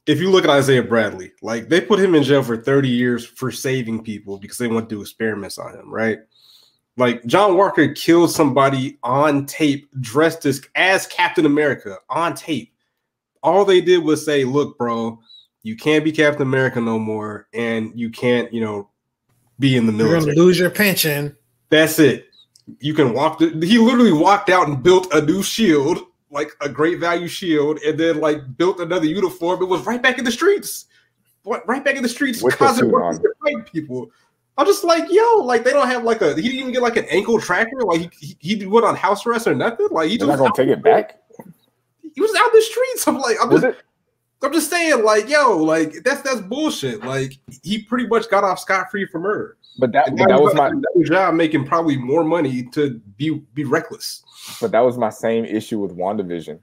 if 0.06 0.20
you 0.20 0.30
look 0.30 0.44
at 0.44 0.50
Isaiah 0.50 0.84
Bradley, 0.84 1.32
like 1.42 1.70
they 1.70 1.80
put 1.80 2.00
him 2.00 2.16
in 2.16 2.24
jail 2.24 2.44
for 2.44 2.58
30 2.58 2.90
years 2.90 3.26
for 3.26 3.52
saving 3.52 4.04
people 4.04 4.38
because 4.38 4.58
they 4.58 4.68
want 4.68 4.90
to 4.90 4.96
do 4.96 5.02
experiments 5.02 5.58
on 5.58 5.74
him, 5.74 5.94
right? 5.94 6.20
Like 6.98 7.26
John 7.26 7.58
Walker 7.58 7.94
killed 7.94 8.32
somebody 8.32 9.00
on 9.02 9.46
tape, 9.46 9.90
dressed 10.00 10.46
as 10.46 10.62
as 10.76 11.08
Captain 11.08 11.46
America 11.46 11.98
on 12.10 12.36
tape. 12.36 12.74
All 13.42 13.66
they 13.66 13.82
did 13.82 14.04
was 14.04 14.24
say, 14.24 14.44
"Look, 14.44 14.78
bro, 14.78 15.20
you 15.64 15.76
can't 15.76 16.04
be 16.04 16.12
Captain 16.12 16.44
America 16.44 16.80
no 16.80 17.00
more, 17.00 17.48
and 17.54 17.92
you 17.96 18.10
can't, 18.10 18.54
you 18.54 18.62
know, 18.62 18.90
be 19.60 19.76
in 19.76 19.88
the 19.88 19.94
You're 19.94 20.04
military." 20.04 20.26
going 20.26 20.36
to 20.36 20.44
lose 20.44 20.60
your 20.60 20.70
pension. 20.70 21.36
That's 21.70 21.98
it. 21.98 22.28
You 22.80 22.94
can 22.94 23.14
walk. 23.14 23.40
The, 23.40 23.48
he 23.66 23.80
literally 23.80 24.14
walked 24.14 24.50
out 24.50 24.68
and 24.68 24.84
built 24.84 25.12
a 25.14 25.22
new 25.22 25.42
shield, 25.42 26.00
like 26.34 26.52
a 26.62 26.68
great 26.68 27.00
value 27.00 27.28
shield, 27.28 27.80
and 27.86 27.98
then 27.98 28.20
like 28.20 28.58
built 28.58 28.80
another 28.80 29.06
uniform. 29.06 29.62
It 29.62 29.66
was 29.66 29.86
right 29.86 30.02
back 30.02 30.18
in 30.18 30.26
the 30.26 30.32
streets. 30.32 30.88
Right 31.46 31.84
back 31.84 31.96
in 31.96 32.04
the 32.04 32.10
streets, 32.10 32.42
With 32.42 32.58
causing 32.58 32.90
workers 32.90 33.18
on. 33.18 33.24
to 33.24 33.34
fight 33.44 33.72
people. 33.72 34.10
I'm 34.58 34.66
just 34.66 34.84
like, 34.84 35.12
yo, 35.12 35.38
like 35.38 35.64
they 35.64 35.72
don't 35.72 35.88
have 35.88 36.04
like 36.04 36.22
a. 36.22 36.36
He 36.36 36.44
didn't 36.44 36.60
even 36.60 36.72
get 36.72 36.82
like 36.82 36.98
an 36.98 37.06
ankle 37.06 37.40
tracker. 37.40 37.82
Like 37.84 38.14
he 38.14 38.36
he, 38.40 38.56
he 38.56 38.66
went 38.66 38.86
on 38.86 38.96
house 38.96 39.26
arrest 39.26 39.48
or 39.48 39.56
nothing. 39.56 39.88
Like 39.92 40.10
he 40.10 40.18
They're 40.18 40.28
just 40.28 40.40
not 40.40 40.54
gonna 40.56 40.70
take 40.70 40.78
it 40.78 40.84
back. 40.84 41.20
He 42.14 42.22
was 42.22 42.32
out 42.38 42.48
in 42.48 42.54
the 42.54 42.62
streets. 42.62 43.08
I'm 43.08 43.18
like, 43.20 43.38
I'm 43.42 43.50
Was 43.50 43.62
just, 43.62 43.78
it? 43.78 43.84
I'm 44.44 44.54
just 44.54 44.70
saying, 44.70 45.04
like, 45.04 45.30
yo, 45.30 45.58
like 45.58 45.94
that's 46.04 46.22
that's 46.22 46.42
bullshit. 46.42 47.04
Like 47.04 47.38
he 47.64 47.84
pretty 47.84 48.08
much 48.08 48.30
got 48.30 48.44
off 48.44 48.60
scot 48.60 48.92
free 48.92 49.06
for 49.06 49.20
murder. 49.20 49.58
But 49.80 49.92
that 49.94 50.16
but 50.16 50.28
that 50.28 50.42
was 50.42 50.54
my 50.54 50.72
job 51.04 51.34
making 51.36 51.66
probably 51.66 51.98
more 51.98 52.24
money 52.24 52.64
to 52.74 53.00
be 53.18 53.42
be 53.54 53.64
reckless. 53.64 54.24
but 54.62 54.72
that 54.72 54.82
was 54.82 54.98
my 54.98 55.10
same 55.10 55.46
issue 55.46 55.80
with 55.80 55.96
WandaVision. 55.98 56.60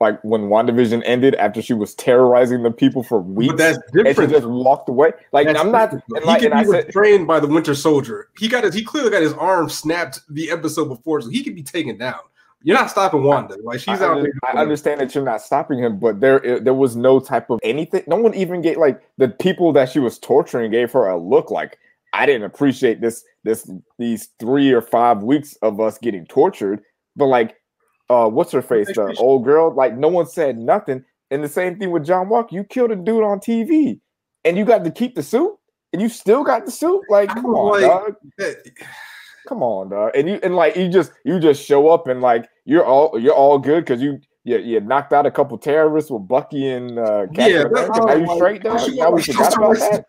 like 0.00 0.22
when 0.24 0.42
WandaVision 0.48 1.02
ended 1.06 1.34
after 1.36 1.62
she 1.62 1.72
was 1.74 1.94
terrorizing 1.94 2.62
the 2.62 2.70
people 2.70 3.02
for 3.02 3.20
weeks. 3.20 3.52
But 3.52 3.58
that's 3.58 3.78
and 3.78 3.84
she 3.94 4.02
different. 4.02 4.32
just 4.32 4.46
walked 4.46 4.88
away. 4.88 5.12
Like 5.32 5.46
That's 5.46 5.58
I'm 5.60 5.70
not. 5.70 5.90
different. 5.90 6.04
And 6.16 6.24
he 6.24 6.26
like, 6.26 6.40
could 6.42 6.52
and 6.52 6.60
I 6.60 6.64
be 6.64 6.70
said, 6.70 6.84
restrained 6.86 7.26
by 7.26 7.38
the 7.40 7.46
Winter 7.46 7.74
Soldier. 7.74 8.28
He 8.38 8.48
got 8.48 8.64
his. 8.64 8.74
He 8.74 8.82
clearly 8.82 9.10
got 9.10 9.22
his 9.22 9.34
arm 9.34 9.68
snapped 9.70 10.20
the 10.28 10.50
episode 10.50 10.86
before, 10.86 11.20
so 11.20 11.28
he 11.28 11.42
could 11.44 11.54
be 11.54 11.62
taken 11.62 11.96
down. 11.98 12.20
You're 12.62 12.76
not 12.76 12.90
stopping 12.90 13.22
Wanda. 13.22 13.56
Like 13.62 13.80
she's 13.80 14.00
I, 14.00 14.06
out 14.06 14.22
there. 14.22 14.32
I 14.46 14.58
understand 14.58 15.00
that 15.00 15.14
you're 15.14 15.24
not 15.24 15.40
stopping 15.40 15.78
him, 15.78 15.98
but 15.98 16.20
there 16.20 16.60
there 16.60 16.74
was 16.74 16.94
no 16.94 17.18
type 17.20 17.48
of 17.50 17.58
anything. 17.62 18.02
No 18.06 18.16
one 18.16 18.34
even 18.34 18.60
gave 18.60 18.76
like 18.76 19.00
the 19.16 19.28
people 19.28 19.72
that 19.72 19.88
she 19.88 19.98
was 19.98 20.18
torturing 20.18 20.70
gave 20.70 20.92
her 20.92 21.06
a 21.08 21.18
look 21.18 21.50
like 21.50 21.78
I 22.12 22.26
didn't 22.26 22.44
appreciate 22.44 23.00
this 23.00 23.24
this 23.44 23.70
these 23.98 24.28
three 24.38 24.72
or 24.72 24.82
five 24.82 25.22
weeks 25.22 25.56
of 25.62 25.80
us 25.80 25.98
getting 25.98 26.26
tortured. 26.26 26.82
But 27.16 27.26
like, 27.26 27.56
uh, 28.08 28.28
what's 28.28 28.52
her 28.52 28.62
face, 28.62 28.88
the 28.88 29.14
old 29.18 29.44
girl? 29.44 29.72
Like 29.74 29.96
no 29.96 30.08
one 30.08 30.26
said 30.26 30.58
nothing. 30.58 31.04
And 31.30 31.44
the 31.44 31.48
same 31.48 31.78
thing 31.78 31.92
with 31.92 32.04
John 32.04 32.28
Walker. 32.28 32.54
You 32.54 32.64
killed 32.64 32.90
a 32.90 32.96
dude 32.96 33.22
on 33.22 33.38
TV, 33.38 34.00
and 34.44 34.58
you 34.58 34.64
got 34.64 34.84
to 34.84 34.90
keep 34.90 35.14
the 35.14 35.22
suit, 35.22 35.56
and 35.92 36.02
you 36.02 36.08
still 36.08 36.42
got 36.42 36.66
the 36.66 36.72
suit. 36.72 37.02
Like, 37.08 37.28
come 37.28 37.46
on, 37.46 37.80
like- 37.80 38.16
dog. 38.38 38.56
Come 39.48 39.62
on, 39.62 39.90
dog. 39.90 40.12
And 40.14 40.28
you 40.28 40.38
and 40.42 40.54
like 40.54 40.76
you 40.76 40.88
just 40.88 41.12
you 41.24 41.40
just 41.40 41.64
show 41.64 41.88
up 41.88 42.06
and 42.06 42.20
like 42.20 42.48
you're 42.64 42.84
all 42.84 43.18
you're 43.18 43.34
all 43.34 43.58
good 43.58 43.84
because 43.84 44.02
you 44.02 44.20
you, 44.44 44.58
you 44.58 44.80
knocked 44.80 45.12
out 45.12 45.26
a 45.26 45.30
couple 45.30 45.56
terrorists 45.58 46.10
with 46.10 46.26
Bucky 46.28 46.68
and 46.68 46.98
uh 46.98 47.26
Captain 47.26 47.44
Yeah, 47.44 47.64
America. 47.64 47.74
that's 47.74 47.98
Now 47.98 48.06
all, 48.12 48.18
you 48.18 48.26
like, 48.26 48.36
straight, 48.36 48.62
that's 48.62 48.88
dog. 48.88 48.90
all, 48.92 48.96
Now 48.96 49.10
we 49.10 49.22
forgot 49.22 49.48
about 49.48 49.60
terrorists. 49.60 49.88
that. 49.88 50.04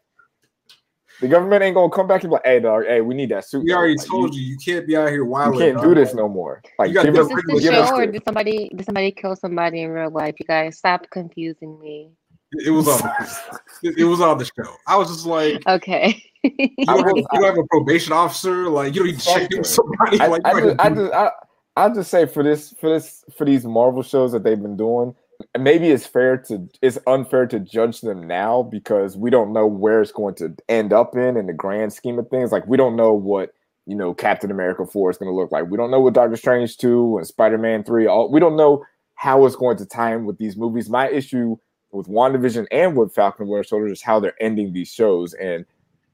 The 1.22 1.28
government 1.28 1.62
ain't 1.64 1.76
gonna 1.76 1.92
come 1.92 2.08
back 2.08 2.24
and 2.24 2.32
be 2.32 2.34
like, 2.34 2.46
hey 2.46 2.60
dog, 2.60 2.86
hey, 2.88 3.02
we 3.02 3.14
need 3.14 3.30
that 3.30 3.46
suit. 3.46 3.64
We 3.64 3.70
dog." 3.70 3.78
already 3.78 3.98
Like, 3.98 4.08
told 4.08 4.34
you, 4.36 4.42
you 4.42 4.58
can't 4.58 4.88
be 4.88 4.98
out 4.98 5.10
here 5.10 5.24
wild. 5.24 5.54
you 5.54 5.60
can't 5.60 5.76
dog. 5.76 5.84
do 5.84 5.96
this 5.96 6.14
no 6.14 6.28
more. 6.28 6.62
Like 6.80 6.90
You 6.90 7.02
give 7.02 7.16
us, 7.16 7.28
Is 7.28 7.36
rid 7.36 7.46
this 7.48 7.68
of 7.68 7.74
the 7.74 7.80
us 7.80 7.90
show, 7.90 7.96
or 7.96 8.06
did 8.08 8.24
somebody 8.26 8.70
did 8.76 8.86
somebody 8.86 9.12
kill 9.12 9.36
somebody 9.36 9.82
in 9.82 9.92
real 9.92 10.10
life? 10.10 10.36
You 10.40 10.46
guys 10.46 10.78
stop 10.78 11.10
confusing 11.12 11.80
me. 11.80 12.12
It 12.54 12.72
was 12.72 12.88
on. 12.88 13.12
it, 13.84 13.98
it 13.98 14.04
was 14.04 14.22
on 14.22 14.38
the 14.38 14.46
show. 14.46 14.76
I 14.88 14.98
was 14.98 15.10
just 15.10 15.26
like, 15.26 15.66
Okay. 15.68 16.24
you 16.44 16.52
I 16.88 16.98
don't, 16.98 17.08
have, 17.08 17.18
you 17.18 17.26
don't 17.34 17.44
have 17.44 17.58
a 17.58 17.68
probation 17.70 18.14
officer. 18.14 18.70
Like 18.70 18.94
you 18.94 19.02
don't 19.02 19.12
need 19.12 19.20
to 19.20 19.26
check 19.26 19.50
with 19.52 19.68
somebody. 19.68 20.20
I, 20.20 20.28
like, 20.28 20.42
I 20.46 20.54
you 20.54 20.62
just, 20.62 20.80
I 20.80 20.90
just, 20.90 21.14
I, 21.14 21.32
I'll 21.78 21.94
just 21.94 22.12
say 22.12 22.26
for 22.26 22.44
this, 22.44 22.74
for 22.80 22.90
this, 22.90 23.24
for 23.38 23.46
these 23.46 23.66
Marvel 23.66 24.04
shows 24.04 24.32
that 24.34 24.44
they've 24.44 24.62
been 24.62 24.76
doing, 24.76 25.16
maybe 25.58 25.90
it's 25.90 26.06
fair 26.06 26.38
to, 26.38 26.68
it's 26.82 26.98
unfair 27.08 27.48
to 27.48 27.60
judge 27.60 28.02
them 28.02 28.28
now 28.28 28.64
because 28.64 29.18
we 29.18 29.30
don't 29.30 29.54
know 29.54 29.68
where 29.68 30.02
it's 30.02 30.12
going 30.12 30.36
to 30.36 30.56
end 30.68 30.94
up 30.94 31.16
in 31.16 31.38
in 31.38 31.48
the 31.48 31.54
grand 31.54 31.94
scheme 31.94 32.20
of 32.20 32.30
things. 32.30 32.52
Like 32.52 32.68
we 32.68 32.78
don't 32.78 32.96
know 32.96 33.14
what 33.14 33.54
you 33.86 33.96
know 33.96 34.14
Captain 34.14 34.52
America 34.52 34.86
four 34.86 35.10
is 35.10 35.18
going 35.18 35.32
to 35.32 35.36
look 35.36 35.52
like. 35.52 35.70
We 35.70 35.78
don't 35.78 35.92
know 35.92 36.00
what 36.00 36.14
Doctor 36.14 36.36
Strange 36.36 36.78
two 36.78 37.18
and 37.18 37.26
Spider 37.26 37.58
Man 37.58 37.84
three. 37.84 38.06
All 38.06 38.32
we 38.32 38.40
don't 38.40 38.58
know 38.58 38.84
how 39.16 39.46
it's 39.46 39.56
going 39.56 39.78
to 39.78 39.86
tie 39.86 40.14
in 40.14 40.26
with 40.26 40.38
these 40.38 40.58
movies. 40.58 40.90
My 40.90 41.10
issue 41.10 41.58
with 41.92 42.08
WandaVision 42.08 42.68
and 42.72 42.96
with 42.96 43.14
Falcon 43.14 43.44
and 43.44 43.52
Winter 43.52 43.64
Soldier 43.64 43.88
is 43.88 44.02
how 44.02 44.20
they're 44.20 44.42
ending 44.42 44.74
these 44.74 44.92
shows 44.92 45.34
and 45.36 45.66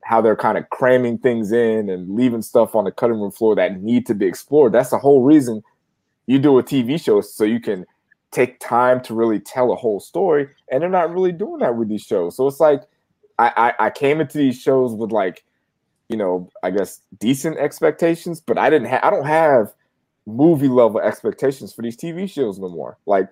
how 0.04 0.22
they're 0.22 0.36
kind 0.36 0.58
of 0.58 0.70
cramming 0.70 1.18
things 1.18 1.52
in 1.52 1.90
and 1.90 2.16
leaving 2.16 2.42
stuff 2.42 2.76
on 2.76 2.86
the 2.86 2.92
cutting 2.92 3.20
room 3.20 3.32
floor 3.32 3.56
that 3.56 3.82
need 3.82 4.06
to 4.06 4.16
be 4.16 4.26
explored. 4.26 4.72
That's 4.72 4.90
the 4.90 4.98
whole 4.98 5.22
reason 5.22 5.62
you 6.28 6.40
do 6.40 6.58
a 6.60 6.64
TV 6.64 7.02
show 7.02 7.22
so 7.22 7.44
you 7.44 7.60
can 7.60 7.86
take 8.32 8.60
time 8.60 9.02
to 9.02 9.14
really 9.14 9.40
tell 9.40 9.72
a 9.72 9.76
whole 9.76 10.00
story. 10.00 10.48
And 10.72 10.82
they're 10.82 10.90
not 10.90 11.12
really 11.12 11.32
doing 11.32 11.60
that 11.60 11.76
with 11.76 11.90
these 11.90 12.04
shows. 12.04 12.36
So 12.36 12.48
it's 12.48 12.60
like 12.60 12.84
I, 13.38 13.74
I, 13.80 13.88
I 13.88 13.90
came 13.90 14.22
into 14.22 14.38
these 14.38 14.60
shows 14.60 14.94
with 14.94 15.12
like, 15.12 15.44
you 16.10 16.18
know, 16.18 16.50
I 16.64 16.72
guess 16.72 17.02
decent 17.20 17.58
expectations, 17.58 18.40
but 18.40 18.58
I 18.58 18.70
didn't 18.70 18.88
I 18.88 19.10
don't 19.10 19.26
have 19.26 19.74
movie 20.26 20.68
level 20.68 21.00
expectations 21.00 21.74
for 21.74 21.82
these 21.82 21.98
TV 21.98 22.30
shows 22.30 22.60
no 22.60 22.70
more. 22.70 22.98
Like 23.06 23.30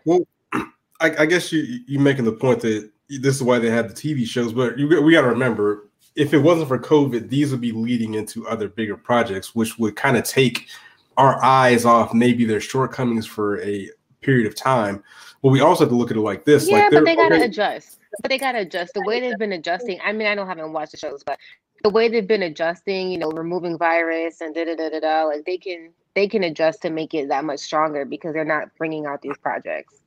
I, 1.02 1.16
I 1.20 1.26
guess 1.26 1.52
you 1.52 1.62
you 1.88 2.00
making 2.00 2.26
the 2.26 2.32
point 2.32 2.62
that 2.62 2.90
this 3.10 3.36
is 3.36 3.44
why 3.44 3.60
they 3.60 3.70
have 3.70 3.94
the 3.94 3.96
TV 3.96 4.26
shows, 4.26 4.54
but 4.54 4.78
you 4.80 4.88
we 5.02 5.12
got 5.14 5.22
to 5.22 5.28
remember 5.28 5.90
if 6.16 6.34
it 6.34 6.40
wasn't 6.40 6.68
for 6.68 6.80
COVID, 6.80 7.30
these 7.30 7.52
would 7.52 7.62
be 7.62 7.72
leading 7.74 8.14
into 8.14 8.48
other 8.48 8.70
bigger 8.70 8.96
projects, 8.96 9.54
which 9.54 9.78
would 9.78 9.96
kind 9.96 10.18
of 10.18 10.24
take 10.24 10.68
our 11.18 11.44
eyes 11.44 11.86
off 11.86 12.14
maybe 12.14 12.46
their 12.46 12.62
shortcomings 12.62 13.26
for 13.26 13.62
a 13.62 13.90
period 14.22 14.48
of 14.48 14.56
time. 14.56 15.04
But 15.44 15.50
we 15.50 15.62
also 15.62 15.84
have 15.84 15.90
to 15.90 15.96
look 15.96 16.12
at 16.12 16.18
it 16.18 16.22
like 16.22 16.46
this: 16.46 16.70
yeah, 16.70 16.78
like 16.78 16.92
but 16.92 17.06
they're 17.06 17.16
gotta 17.16 17.44
adjust. 17.44 18.00
But 18.22 18.30
they 18.30 18.38
gotta 18.38 18.60
adjust 18.60 18.94
the 18.94 19.04
way 19.06 19.20
they've 19.20 19.38
been 19.38 19.54
adjusting. 19.54 20.00
I 20.04 20.14
mean, 20.14 20.28
I 20.28 20.36
don't 20.36 20.48
haven't 20.48 20.72
watched 20.72 20.94
the 20.94 20.98
shows, 20.98 21.22
but 21.24 21.38
the 21.84 21.90
way 21.90 22.08
they've 22.08 22.28
been 22.28 22.44
adjusting, 22.44 23.12
you 23.12 23.18
know, 23.18 23.30
removing 23.30 23.78
virus 23.78 24.42
and 24.42 24.56
da 24.56 24.66
da 24.66 24.76
da 24.76 24.90
da 24.90 25.00
da, 25.02 25.24
like 25.26 25.46
they 25.46 25.58
can 25.58 25.92
they 26.16 26.28
can 26.28 26.44
adjust 26.46 26.82
to 26.84 26.90
make 26.90 27.14
it 27.14 27.28
that 27.28 27.44
much 27.44 27.60
stronger 27.60 28.06
because 28.06 28.34
they're 28.34 28.46
not 28.46 28.70
bringing 28.78 29.06
out 29.06 29.22
these 29.22 29.38
projects. 29.38 30.02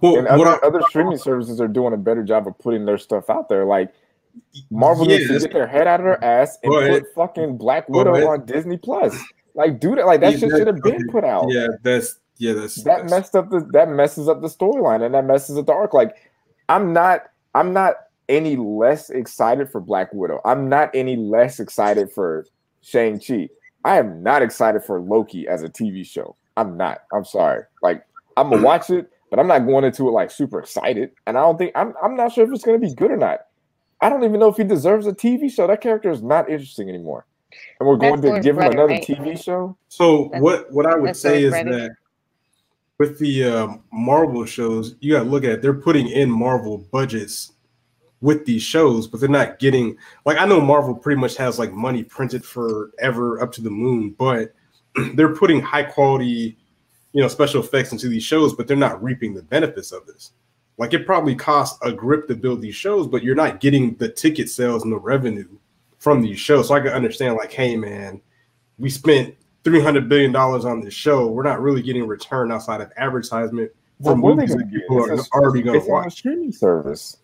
Well, 0.00 0.16
and 0.18 0.26
what 0.38 0.46
other, 0.48 0.64
I- 0.64 0.66
other 0.68 0.80
streaming 0.88 1.18
services 1.18 1.60
are 1.60 1.68
doing 1.68 1.92
a 1.94 1.96
better 1.96 2.22
job 2.22 2.46
of 2.46 2.58
putting 2.58 2.84
their 2.84 2.98
stuff 2.98 3.30
out 3.30 3.48
there. 3.48 3.64
Like 3.64 3.92
Marvel 4.70 5.08
Yeah, 5.08 5.18
needs 5.18 5.28
to 5.30 5.38
get 5.40 5.52
their 5.52 5.66
head 5.66 5.86
out 5.86 6.00
of 6.00 6.04
their 6.04 6.22
ass 6.24 6.58
and 6.62 6.72
put 6.72 7.14
fucking 7.14 7.56
Black 7.58 7.88
Widow 7.88 8.12
but- 8.12 8.24
on 8.26 8.46
Disney 8.46 8.76
Plus. 8.76 9.16
Like, 9.54 9.80
do 9.80 9.96
that. 9.96 10.06
Like 10.06 10.20
that 10.20 10.32
Yeah, 10.34 10.38
shit 10.38 10.50
should 10.50 10.66
have 10.68 10.82
been 10.82 11.08
put 11.08 11.24
out. 11.24 11.46
yeah, 11.48 11.66
that's 11.82 12.18
yeah, 12.36 12.52
that's 12.52 12.76
that 12.76 12.84
that's- 12.84 13.10
messed 13.10 13.34
up 13.34 13.50
the 13.50 13.60
that 13.72 13.88
messes 13.88 14.28
up 14.28 14.40
the 14.40 14.48
storyline 14.48 15.04
and 15.04 15.14
that 15.14 15.24
messes 15.24 15.58
up 15.58 15.66
the 15.66 15.72
arc. 15.72 15.92
Like, 15.94 16.14
I'm 16.68 16.92
not 16.92 17.22
I'm 17.54 17.72
not 17.72 17.94
any 18.28 18.56
less 18.56 19.10
excited 19.10 19.70
for 19.70 19.80
Black 19.80 20.12
Widow. 20.12 20.40
I'm 20.44 20.68
not 20.68 20.90
any 20.94 21.16
less 21.16 21.58
excited 21.58 22.12
for 22.12 22.46
Shang 22.82 23.18
Chi. 23.18 23.48
I 23.84 23.96
am 23.98 24.22
not 24.22 24.42
excited 24.42 24.84
for 24.84 25.00
Loki 25.00 25.48
as 25.48 25.62
a 25.62 25.68
TV 25.68 26.04
show. 26.04 26.36
I'm 26.56 26.76
not. 26.76 27.02
I'm 27.12 27.24
sorry. 27.24 27.62
Like, 27.82 28.04
I'm 28.36 28.50
gonna 28.50 28.62
watch 28.62 28.90
it, 28.90 29.10
but 29.30 29.38
I'm 29.38 29.46
not 29.46 29.60
going 29.60 29.84
into 29.84 30.08
it 30.08 30.12
like 30.12 30.30
super 30.30 30.58
excited. 30.60 31.10
And 31.26 31.36
I 31.36 31.42
don't 31.42 31.58
think 31.58 31.72
I'm 31.74 31.94
I'm 32.02 32.16
not 32.16 32.32
sure 32.32 32.44
if 32.44 32.52
it's 32.52 32.64
gonna 32.64 32.78
be 32.78 32.94
good 32.94 33.10
or 33.10 33.16
not. 33.16 33.40
I 34.00 34.08
don't 34.08 34.22
even 34.24 34.38
know 34.38 34.48
if 34.48 34.56
he 34.56 34.64
deserves 34.64 35.06
a 35.06 35.12
TV 35.12 35.50
show. 35.50 35.66
That 35.66 35.80
character 35.80 36.10
is 36.10 36.22
not 36.22 36.48
interesting 36.48 36.88
anymore. 36.88 37.26
And 37.80 37.88
we're 37.88 37.96
That's 37.98 38.20
going 38.20 38.34
to 38.34 38.40
give 38.40 38.56
him 38.56 38.60
brother, 38.60 38.74
another 38.76 38.92
right? 38.94 39.02
TV 39.02 39.42
show. 39.42 39.76
So 39.88 40.24
That's- 40.24 40.42
what 40.42 40.72
what 40.72 40.86
I 40.86 40.94
would 40.96 41.16
say 41.16 41.42
is 41.42 41.50
brother. 41.50 41.70
that 41.70 41.90
with 42.98 43.18
the 43.18 43.44
um, 43.44 43.82
Marvel 43.92 44.44
shows, 44.44 44.96
you 45.00 45.14
got 45.14 45.24
to 45.24 45.28
look 45.28 45.44
at 45.44 45.50
it, 45.50 45.62
they're 45.62 45.72
putting 45.74 46.08
in 46.08 46.30
Marvel 46.30 46.78
budgets 46.92 47.52
with 48.20 48.44
these 48.44 48.62
shows, 48.62 49.06
but 49.06 49.20
they're 49.20 49.28
not 49.28 49.58
getting 49.58 49.96
like 50.26 50.36
I 50.38 50.44
know 50.44 50.60
Marvel 50.60 50.94
pretty 50.94 51.20
much 51.20 51.36
has 51.36 51.58
like 51.58 51.72
money 51.72 52.02
printed 52.04 52.44
forever 52.44 53.40
up 53.40 53.52
to 53.52 53.62
the 53.62 53.70
moon, 53.70 54.14
but 54.18 54.52
they're 55.14 55.34
putting 55.34 55.60
high 55.60 55.84
quality, 55.84 56.58
you 57.12 57.22
know, 57.22 57.28
special 57.28 57.62
effects 57.62 57.92
into 57.92 58.08
these 58.08 58.22
shows, 58.22 58.54
but 58.54 58.66
they're 58.68 58.76
not 58.76 59.02
reaping 59.02 59.34
the 59.34 59.42
benefits 59.42 59.92
of 59.92 60.06
this. 60.06 60.32
Like 60.76 60.94
it 60.94 61.06
probably 61.06 61.34
costs 61.34 61.78
a 61.82 61.90
grip 61.90 62.28
to 62.28 62.36
build 62.36 62.60
these 62.62 62.74
shows, 62.76 63.06
but 63.06 63.22
you're 63.22 63.34
not 63.34 63.60
getting 63.60 63.94
the 63.96 64.08
ticket 64.08 64.48
sales 64.48 64.84
and 64.84 64.92
the 64.92 64.98
revenue 64.98 65.48
from 65.98 66.22
these 66.22 66.38
shows. 66.38 66.68
So 66.68 66.74
I 66.74 66.80
can 66.80 66.90
understand, 66.92 67.36
like, 67.36 67.52
hey 67.52 67.76
man, 67.76 68.20
we 68.78 68.88
spent 68.90 69.34
three 69.64 69.80
hundred 69.80 70.08
billion 70.08 70.30
dollars 70.30 70.64
on 70.64 70.80
this 70.80 70.94
show. 70.94 71.26
We're 71.26 71.42
not 71.42 71.60
really 71.60 71.82
getting 71.82 72.06
return 72.06 72.52
outside 72.52 72.80
of 72.80 72.92
advertisement 72.96 73.72
Well, 73.98 74.14
from 74.14 74.22
what 74.22 74.32
are 74.32 74.36
movies 74.36 74.54
that 74.54 74.70
people 74.70 75.02
are 75.02 75.12
It's 75.14 75.28
already 75.32 75.62
going 75.62 75.78
It's 75.78 75.86
to 75.86 75.92
on 75.92 76.00
a 76.00 76.04
watch. 76.04 76.12
streaming 76.12 76.52
service. 76.52 77.16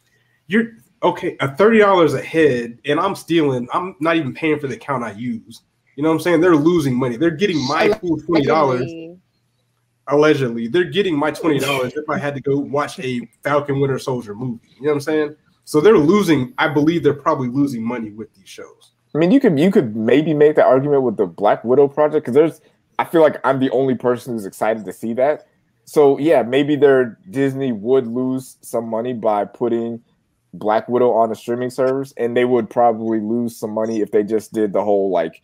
You're 0.48 0.72
okay 1.04 1.36
A 1.40 1.54
thirty 1.54 1.78
dollars 1.78 2.14
a 2.14 2.22
head, 2.22 2.78
and 2.86 2.98
I'm 2.98 3.14
stealing. 3.14 3.68
I'm 3.72 3.94
not 4.00 4.16
even 4.16 4.34
paying 4.34 4.58
for 4.58 4.66
the 4.66 4.74
account 4.74 5.04
I 5.04 5.12
use. 5.12 5.60
You 5.94 6.02
know 6.02 6.08
what 6.08 6.16
I'm 6.16 6.20
saying? 6.22 6.40
They're 6.40 6.56
losing 6.56 6.96
money. 6.96 7.16
They're 7.16 7.30
getting 7.30 7.64
my 7.68 7.90
full 8.00 8.18
twenty 8.18 8.46
dollars 8.46 8.90
Allegedly. 10.08 10.68
They're 10.68 10.84
getting 10.84 11.16
my 11.16 11.30
twenty 11.30 11.58
dollars 11.58 11.94
if 11.94 12.08
I 12.10 12.18
had 12.18 12.34
to 12.34 12.40
go 12.40 12.58
watch 12.58 12.98
a 12.98 13.26
Falcon 13.42 13.80
Winter 13.80 13.98
Soldier 13.98 14.34
movie. 14.34 14.68
You 14.76 14.82
know 14.82 14.88
what 14.90 14.94
I'm 14.94 15.00
saying? 15.00 15.36
So 15.64 15.80
they're 15.80 15.96
losing. 15.96 16.52
I 16.58 16.68
believe 16.68 17.02
they're 17.02 17.14
probably 17.14 17.48
losing 17.48 17.82
money 17.82 18.10
with 18.10 18.32
these 18.34 18.48
shows. 18.48 18.92
I 19.14 19.18
mean, 19.18 19.30
you 19.30 19.40
could 19.40 19.58
you 19.58 19.70
could 19.70 19.96
maybe 19.96 20.34
make 20.34 20.56
the 20.56 20.64
argument 20.64 21.02
with 21.02 21.16
the 21.16 21.26
Black 21.26 21.64
Widow 21.64 21.88
project 21.88 22.24
because 22.24 22.34
there's. 22.34 22.60
I 22.98 23.04
feel 23.04 23.22
like 23.22 23.40
I'm 23.44 23.58
the 23.58 23.70
only 23.70 23.94
person 23.94 24.34
who's 24.34 24.46
excited 24.46 24.84
to 24.84 24.92
see 24.92 25.14
that. 25.14 25.48
So 25.84 26.18
yeah, 26.18 26.42
maybe 26.42 26.76
their 26.76 27.18
Disney 27.30 27.72
would 27.72 28.06
lose 28.06 28.56
some 28.60 28.88
money 28.88 29.12
by 29.12 29.44
putting 29.44 30.02
Black 30.54 30.88
Widow 30.88 31.12
on 31.12 31.30
a 31.32 31.34
streaming 31.34 31.70
service, 31.70 32.14
and 32.16 32.36
they 32.36 32.44
would 32.44 32.70
probably 32.70 33.20
lose 33.20 33.56
some 33.56 33.70
money 33.70 34.00
if 34.00 34.10
they 34.10 34.22
just 34.22 34.52
did 34.52 34.72
the 34.72 34.82
whole 34.82 35.10
like, 35.10 35.42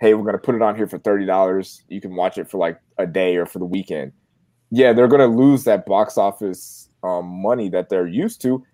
"Hey, 0.00 0.14
we're 0.14 0.24
gonna 0.24 0.38
put 0.38 0.54
it 0.54 0.62
on 0.62 0.76
here 0.76 0.86
for 0.86 0.98
thirty 0.98 1.26
dollars. 1.26 1.82
You 1.88 2.00
can 2.00 2.14
watch 2.14 2.38
it 2.38 2.50
for 2.50 2.58
like 2.58 2.80
a 2.98 3.06
day 3.06 3.36
or 3.36 3.46
for 3.46 3.58
the 3.58 3.66
weekend." 3.66 4.12
Yeah, 4.70 4.92
they're 4.92 5.08
gonna 5.08 5.26
lose 5.26 5.64
that 5.64 5.86
box 5.86 6.16
office 6.16 6.88
um, 7.02 7.26
money 7.26 7.68
that 7.70 7.88
they're 7.88 8.06
used 8.06 8.40
to, 8.42 8.64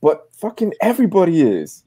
but 0.00 0.28
fucking 0.34 0.72
everybody 0.80 1.42
is. 1.42 1.84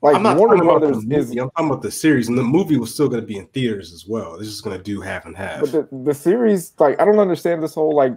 Like 0.00 0.14
I'm 0.14 0.22
not 0.22 0.36
Warner 0.36 0.56
talking 0.56 0.70
about 0.70 0.80
Brothers 0.80 1.04
the 1.04 1.16
is. 1.16 1.30
I'm 1.32 1.50
talking 1.50 1.66
about 1.66 1.82
the 1.82 1.90
series, 1.90 2.28
and 2.28 2.38
the 2.38 2.44
movie 2.44 2.76
was 2.76 2.94
still 2.94 3.08
going 3.08 3.20
to 3.20 3.26
be 3.26 3.36
in 3.36 3.46
theaters 3.48 3.92
as 3.92 4.06
well. 4.06 4.36
It's 4.36 4.48
just 4.48 4.62
going 4.62 4.76
to 4.76 4.82
do 4.82 5.00
half 5.00 5.26
and 5.26 5.36
half. 5.36 5.60
But 5.60 5.72
the, 5.72 5.88
the 6.04 6.14
series, 6.14 6.72
like, 6.78 7.00
I 7.00 7.04
don't 7.04 7.18
understand 7.18 7.62
this 7.62 7.74
whole 7.74 7.96
like 7.96 8.16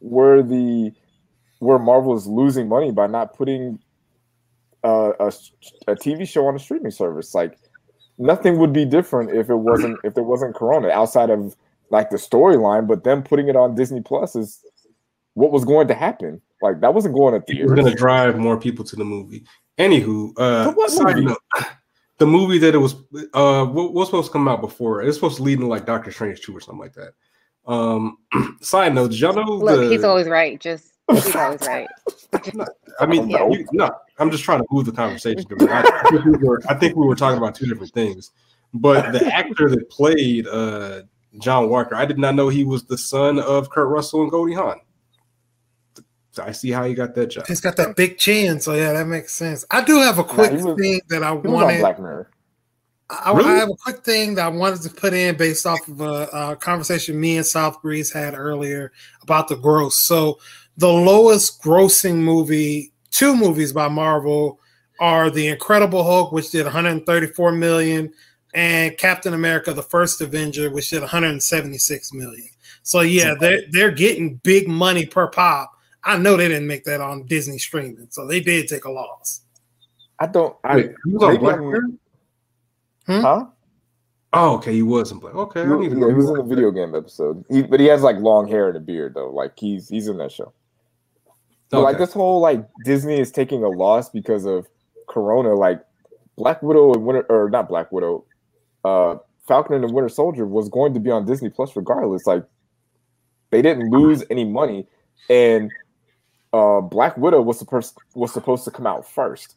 where 0.00 0.42
the 0.42 0.90
where 1.60 1.78
Marvel 1.78 2.16
is 2.16 2.26
losing 2.26 2.68
money 2.68 2.90
by 2.90 3.06
not 3.06 3.34
putting 3.34 3.78
uh, 4.82 5.12
a 5.20 5.26
a 5.86 5.94
TV 5.94 6.28
show 6.28 6.46
on 6.46 6.56
a 6.56 6.58
streaming 6.58 6.90
service. 6.90 7.36
Like, 7.36 7.56
nothing 8.22 8.58
would 8.58 8.72
be 8.72 8.84
different 8.84 9.30
if 9.30 9.50
it 9.50 9.56
wasn't 9.56 9.98
if 10.04 10.14
there 10.14 10.24
wasn't 10.24 10.54
Corona 10.54 10.88
outside 10.90 11.30
of 11.30 11.56
like 11.90 12.10
the 12.10 12.16
storyline. 12.16 12.86
But 12.86 13.04
them 13.04 13.22
putting 13.22 13.48
it 13.48 13.56
on 13.56 13.74
Disney 13.74 14.00
Plus 14.00 14.34
is 14.36 14.60
what 15.34 15.50
was 15.52 15.64
going 15.64 15.88
to 15.88 15.94
happen. 15.94 16.40
Like 16.62 16.80
that 16.80 16.94
wasn't 16.94 17.14
going 17.14 17.32
to 17.32 17.38
It 17.38 17.64
was 17.64 17.72
theaters. 17.72 17.72
going 17.80 17.86
to 17.92 17.94
drive 17.98 18.38
more 18.38 18.56
people 18.58 18.84
to 18.84 18.96
the 18.96 19.04
movie. 19.04 19.44
Anywho, 19.78 20.30
uh, 20.36 20.66
But 20.66 20.76
what 20.76 20.90
side 20.90 21.16
movie? 21.16 21.26
note, 21.26 21.38
the 22.18 22.26
movie 22.26 22.58
that 22.58 22.74
it 22.74 22.78
was 22.78 22.94
uh 23.34 23.64
what 23.66 23.92
was 23.92 24.08
supposed 24.08 24.28
to 24.28 24.32
come 24.32 24.46
out 24.48 24.60
before. 24.60 25.02
It 25.02 25.06
was 25.06 25.16
supposed 25.16 25.36
to 25.38 25.42
lead 25.42 25.54
into 25.54 25.66
like 25.66 25.86
Doctor 25.86 26.12
Strange 26.12 26.40
2 26.42 26.56
or 26.56 26.60
something 26.60 26.80
like 26.80 26.94
that. 26.94 27.12
Um 27.66 28.18
side 28.60 28.94
note, 28.94 29.10
did 29.10 29.20
y'all 29.20 29.32
know 29.34 29.42
Look, 29.54 29.80
the, 29.80 29.88
he's 29.90 30.04
always 30.04 30.28
right. 30.28 30.60
Just 30.60 30.91
he's 31.10 31.34
always 31.36 31.60
right. 31.66 31.88
I 33.00 33.06
mean, 33.06 33.28
yeah. 33.28 33.48
you, 33.48 33.66
no, 33.72 33.90
I'm 34.18 34.30
just 34.30 34.44
trying 34.44 34.60
to 34.60 34.66
move 34.70 34.86
the 34.86 34.92
conversation. 34.92 35.44
I, 35.62 35.82
I 36.04 36.10
think 36.10 36.24
we 36.24 36.46
were, 36.46 36.62
I 36.68 36.74
think 36.74 36.96
we 36.96 37.06
were 37.06 37.16
talking 37.16 37.38
about 37.38 37.54
two 37.54 37.66
different 37.66 37.92
things. 37.92 38.30
But 38.74 39.12
the 39.12 39.26
actor 39.26 39.68
that 39.68 39.90
played 39.90 40.46
uh, 40.46 41.02
John 41.38 41.68
Walker, 41.68 41.94
I 41.94 42.06
did 42.06 42.18
not 42.18 42.34
know 42.34 42.48
he 42.48 42.64
was 42.64 42.84
the 42.84 42.96
son 42.96 43.38
of 43.38 43.68
Kurt 43.70 43.88
Russell 43.88 44.22
and 44.22 44.30
Goldie 44.30 44.54
Hawn. 44.54 44.80
I 46.42 46.52
see 46.52 46.70
how 46.70 46.84
he 46.84 46.94
got 46.94 47.14
that 47.14 47.26
job. 47.26 47.46
He's 47.46 47.60
got 47.60 47.76
that 47.76 47.94
big 47.94 48.16
chin, 48.16 48.58
so 48.60 48.72
yeah, 48.72 48.94
that 48.94 49.06
makes 49.06 49.34
sense. 49.34 49.66
I 49.70 49.84
do 49.84 49.96
have 50.00 50.18
a 50.18 50.24
quick 50.24 50.52
he 50.52 50.62
was- 50.62 50.78
thing 50.80 51.00
that 51.10 51.22
I 51.22 51.32
He 51.32 51.36
was 51.36 51.46
on 51.46 51.52
wanted. 51.52 51.80
Black 51.80 51.98
Mirror. 52.00 52.30
I, 53.10 53.32
Really? 53.34 53.50
I 53.50 53.54
have 53.56 53.68
a 53.68 53.74
quick 53.74 54.02
thing 54.02 54.36
that 54.36 54.46
I 54.46 54.48
wanted 54.48 54.80
to 54.82 54.88
put 54.88 55.12
in 55.12 55.36
based 55.36 55.66
off 55.66 55.86
of 55.86 56.00
a, 56.00 56.28
a 56.32 56.56
conversation 56.56 57.20
me 57.20 57.36
and 57.36 57.44
South 57.44 57.82
Breeze 57.82 58.10
had 58.10 58.32
earlier 58.32 58.90
about 59.22 59.48
the 59.48 59.56
gross. 59.56 59.98
So 60.06 60.38
the 60.76 60.88
lowest 60.92 61.62
grossing 61.62 62.16
movie, 62.16 62.92
two 63.10 63.36
movies 63.36 63.72
by 63.72 63.88
Marvel 63.88 64.58
are 65.00 65.30
The 65.30 65.48
Incredible 65.48 66.02
Hulk, 66.04 66.32
which 66.32 66.50
did 66.50 66.64
134 66.64 67.52
million, 67.52 68.12
and 68.54 68.96
Captain 68.98 69.34
America: 69.34 69.72
The 69.74 69.82
First 69.82 70.20
Avenger, 70.20 70.70
which 70.70 70.90
did 70.90 71.00
176 71.00 72.12
million. 72.12 72.48
So 72.82 73.00
yeah, 73.00 73.34
they're 73.38 73.62
they're 73.70 73.90
getting 73.90 74.36
big 74.42 74.68
money 74.68 75.06
per 75.06 75.26
pop. 75.28 75.72
I 76.04 76.18
know 76.18 76.36
they 76.36 76.48
didn't 76.48 76.66
make 76.66 76.84
that 76.84 77.00
on 77.00 77.26
Disney 77.26 77.58
streaming, 77.58 78.08
so 78.10 78.26
they 78.26 78.40
did 78.40 78.66
take 78.68 78.84
a 78.86 78.90
loss. 78.90 79.42
I 80.18 80.26
don't. 80.26 80.56
I, 80.64 80.76
Wait, 80.76 80.92
he 81.04 81.12
was 81.14 81.22
on 81.22 81.28
maybe 81.32 81.40
Black 81.40 81.56
I'm- 81.60 81.98
hmm? 83.06 83.20
huh? 83.20 83.44
Oh, 84.34 84.54
okay, 84.56 84.72
he 84.72 84.82
was 84.82 85.12
in 85.12 85.18
Black. 85.18 85.34
Okay, 85.34 85.60
I 85.60 85.64
He, 85.64 85.68
don't 85.68 85.84
even 85.84 85.98
yeah, 85.98 86.04
know. 86.06 86.10
he 86.10 86.14
was 86.14 86.28
in 86.30 86.36
the 86.36 86.42
video 86.42 86.70
game 86.70 86.94
episode. 86.94 87.44
He, 87.50 87.62
but 87.62 87.80
he 87.80 87.86
has 87.86 88.02
like 88.02 88.16
long 88.16 88.48
hair 88.48 88.68
and 88.68 88.76
a 88.76 88.80
beard 88.80 89.14
though. 89.14 89.30
Like 89.30 89.52
he's 89.58 89.88
he's 89.88 90.08
in 90.08 90.16
that 90.18 90.32
show. 90.32 90.52
But 91.72 91.80
like 91.80 91.98
this 91.98 92.12
whole 92.12 92.40
like 92.40 92.64
Disney 92.84 93.18
is 93.18 93.32
taking 93.32 93.64
a 93.64 93.68
loss 93.68 94.10
because 94.10 94.44
of 94.44 94.68
Corona. 95.08 95.54
Like 95.54 95.80
Black 96.36 96.62
Widow 96.62 96.92
and 96.92 97.04
Winter 97.04 97.24
or 97.30 97.48
not 97.48 97.66
Black 97.66 97.90
Widow, 97.90 98.26
uh, 98.84 99.16
Falcon 99.48 99.74
and 99.74 99.82
the 99.82 99.92
Winter 99.92 100.10
Soldier 100.10 100.46
was 100.46 100.68
going 100.68 100.92
to 100.92 101.00
be 101.00 101.10
on 101.10 101.24
Disney 101.24 101.48
Plus 101.48 101.74
regardless. 101.74 102.26
Like 102.26 102.44
they 103.50 103.62
didn't 103.62 103.90
lose 103.90 104.22
any 104.30 104.44
money, 104.44 104.86
and 105.30 105.70
uh, 106.52 106.82
Black 106.82 107.16
Widow 107.16 107.40
was 107.40 107.58
supposed 107.58 107.96
was 108.14 108.32
supposed 108.32 108.64
to 108.64 108.70
come 108.70 108.86
out 108.86 109.08
first. 109.08 109.56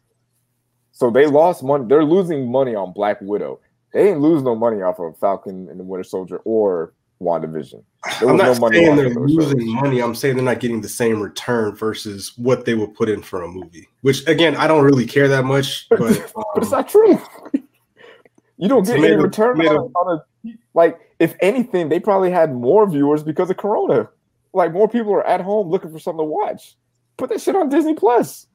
So 0.93 1.11
they 1.11 1.25
lost 1.25 1.63
money. 1.63 1.83
They're 1.85 2.05
losing 2.05 2.49
money 2.49 2.75
on 2.75 2.93
Black 2.93 3.17
Widow. 3.19 3.59
They 3.91 4.03
didn't 4.03 4.21
lose 4.21 4.41
no 4.41 4.55
money 4.55 4.81
off 4.81 4.99
of 4.99 5.17
Falcon 5.19 5.67
and 5.69 5.77
the 5.77 5.83
Winter 5.83 6.05
Soldier 6.05 6.37
or 6.45 6.93
WandaVision. 7.21 7.83
There 8.19 8.29
I'm 8.29 8.37
not 8.37 8.53
no 8.53 8.59
money 8.59 8.77
saying 8.77 8.95
they're 8.97 9.09
losing 9.09 9.73
money. 9.73 9.99
I'm 9.99 10.13
saying 10.13 10.35
they're 10.35 10.45
not 10.45 10.59
getting 10.59 10.79
the 10.79 10.89
same 10.89 11.19
return 11.19 11.75
versus 11.75 12.33
what 12.37 12.65
they 12.65 12.75
would 12.75 12.93
put 12.93 13.09
in 13.09 13.23
for 13.23 13.41
a 13.41 13.47
movie. 13.47 13.89
Which 14.01 14.25
again, 14.27 14.55
I 14.55 14.67
don't 14.67 14.83
really 14.83 15.07
care 15.07 15.27
that 15.27 15.43
much. 15.43 15.87
But, 15.89 15.99
but 15.99 16.63
it's 16.63 16.71
um, 16.71 16.79
not 16.79 16.89
true. 16.89 17.19
you 18.57 18.69
don't 18.69 18.85
get 18.85 18.97
any 18.97 19.15
return 19.15 19.59
on, 19.59 19.75
a, 19.75 19.79
on 19.79 20.19
a 20.19 20.53
like. 20.75 20.99
If 21.17 21.35
anything, 21.39 21.89
they 21.89 21.99
probably 21.99 22.29
had 22.29 22.53
more 22.53 22.87
viewers 22.87 23.23
because 23.23 23.49
of 23.49 23.57
Corona. 23.57 24.09
Like 24.53 24.71
more 24.71 24.87
people 24.87 25.13
are 25.13 25.25
at 25.25 25.41
home 25.41 25.69
looking 25.69 25.91
for 25.91 25.99
something 25.99 26.19
to 26.19 26.29
watch. 26.29 26.75
Put 27.17 27.29
that 27.29 27.41
shit 27.41 27.55
on 27.55 27.69
Disney 27.69 27.95
Plus. 27.95 28.47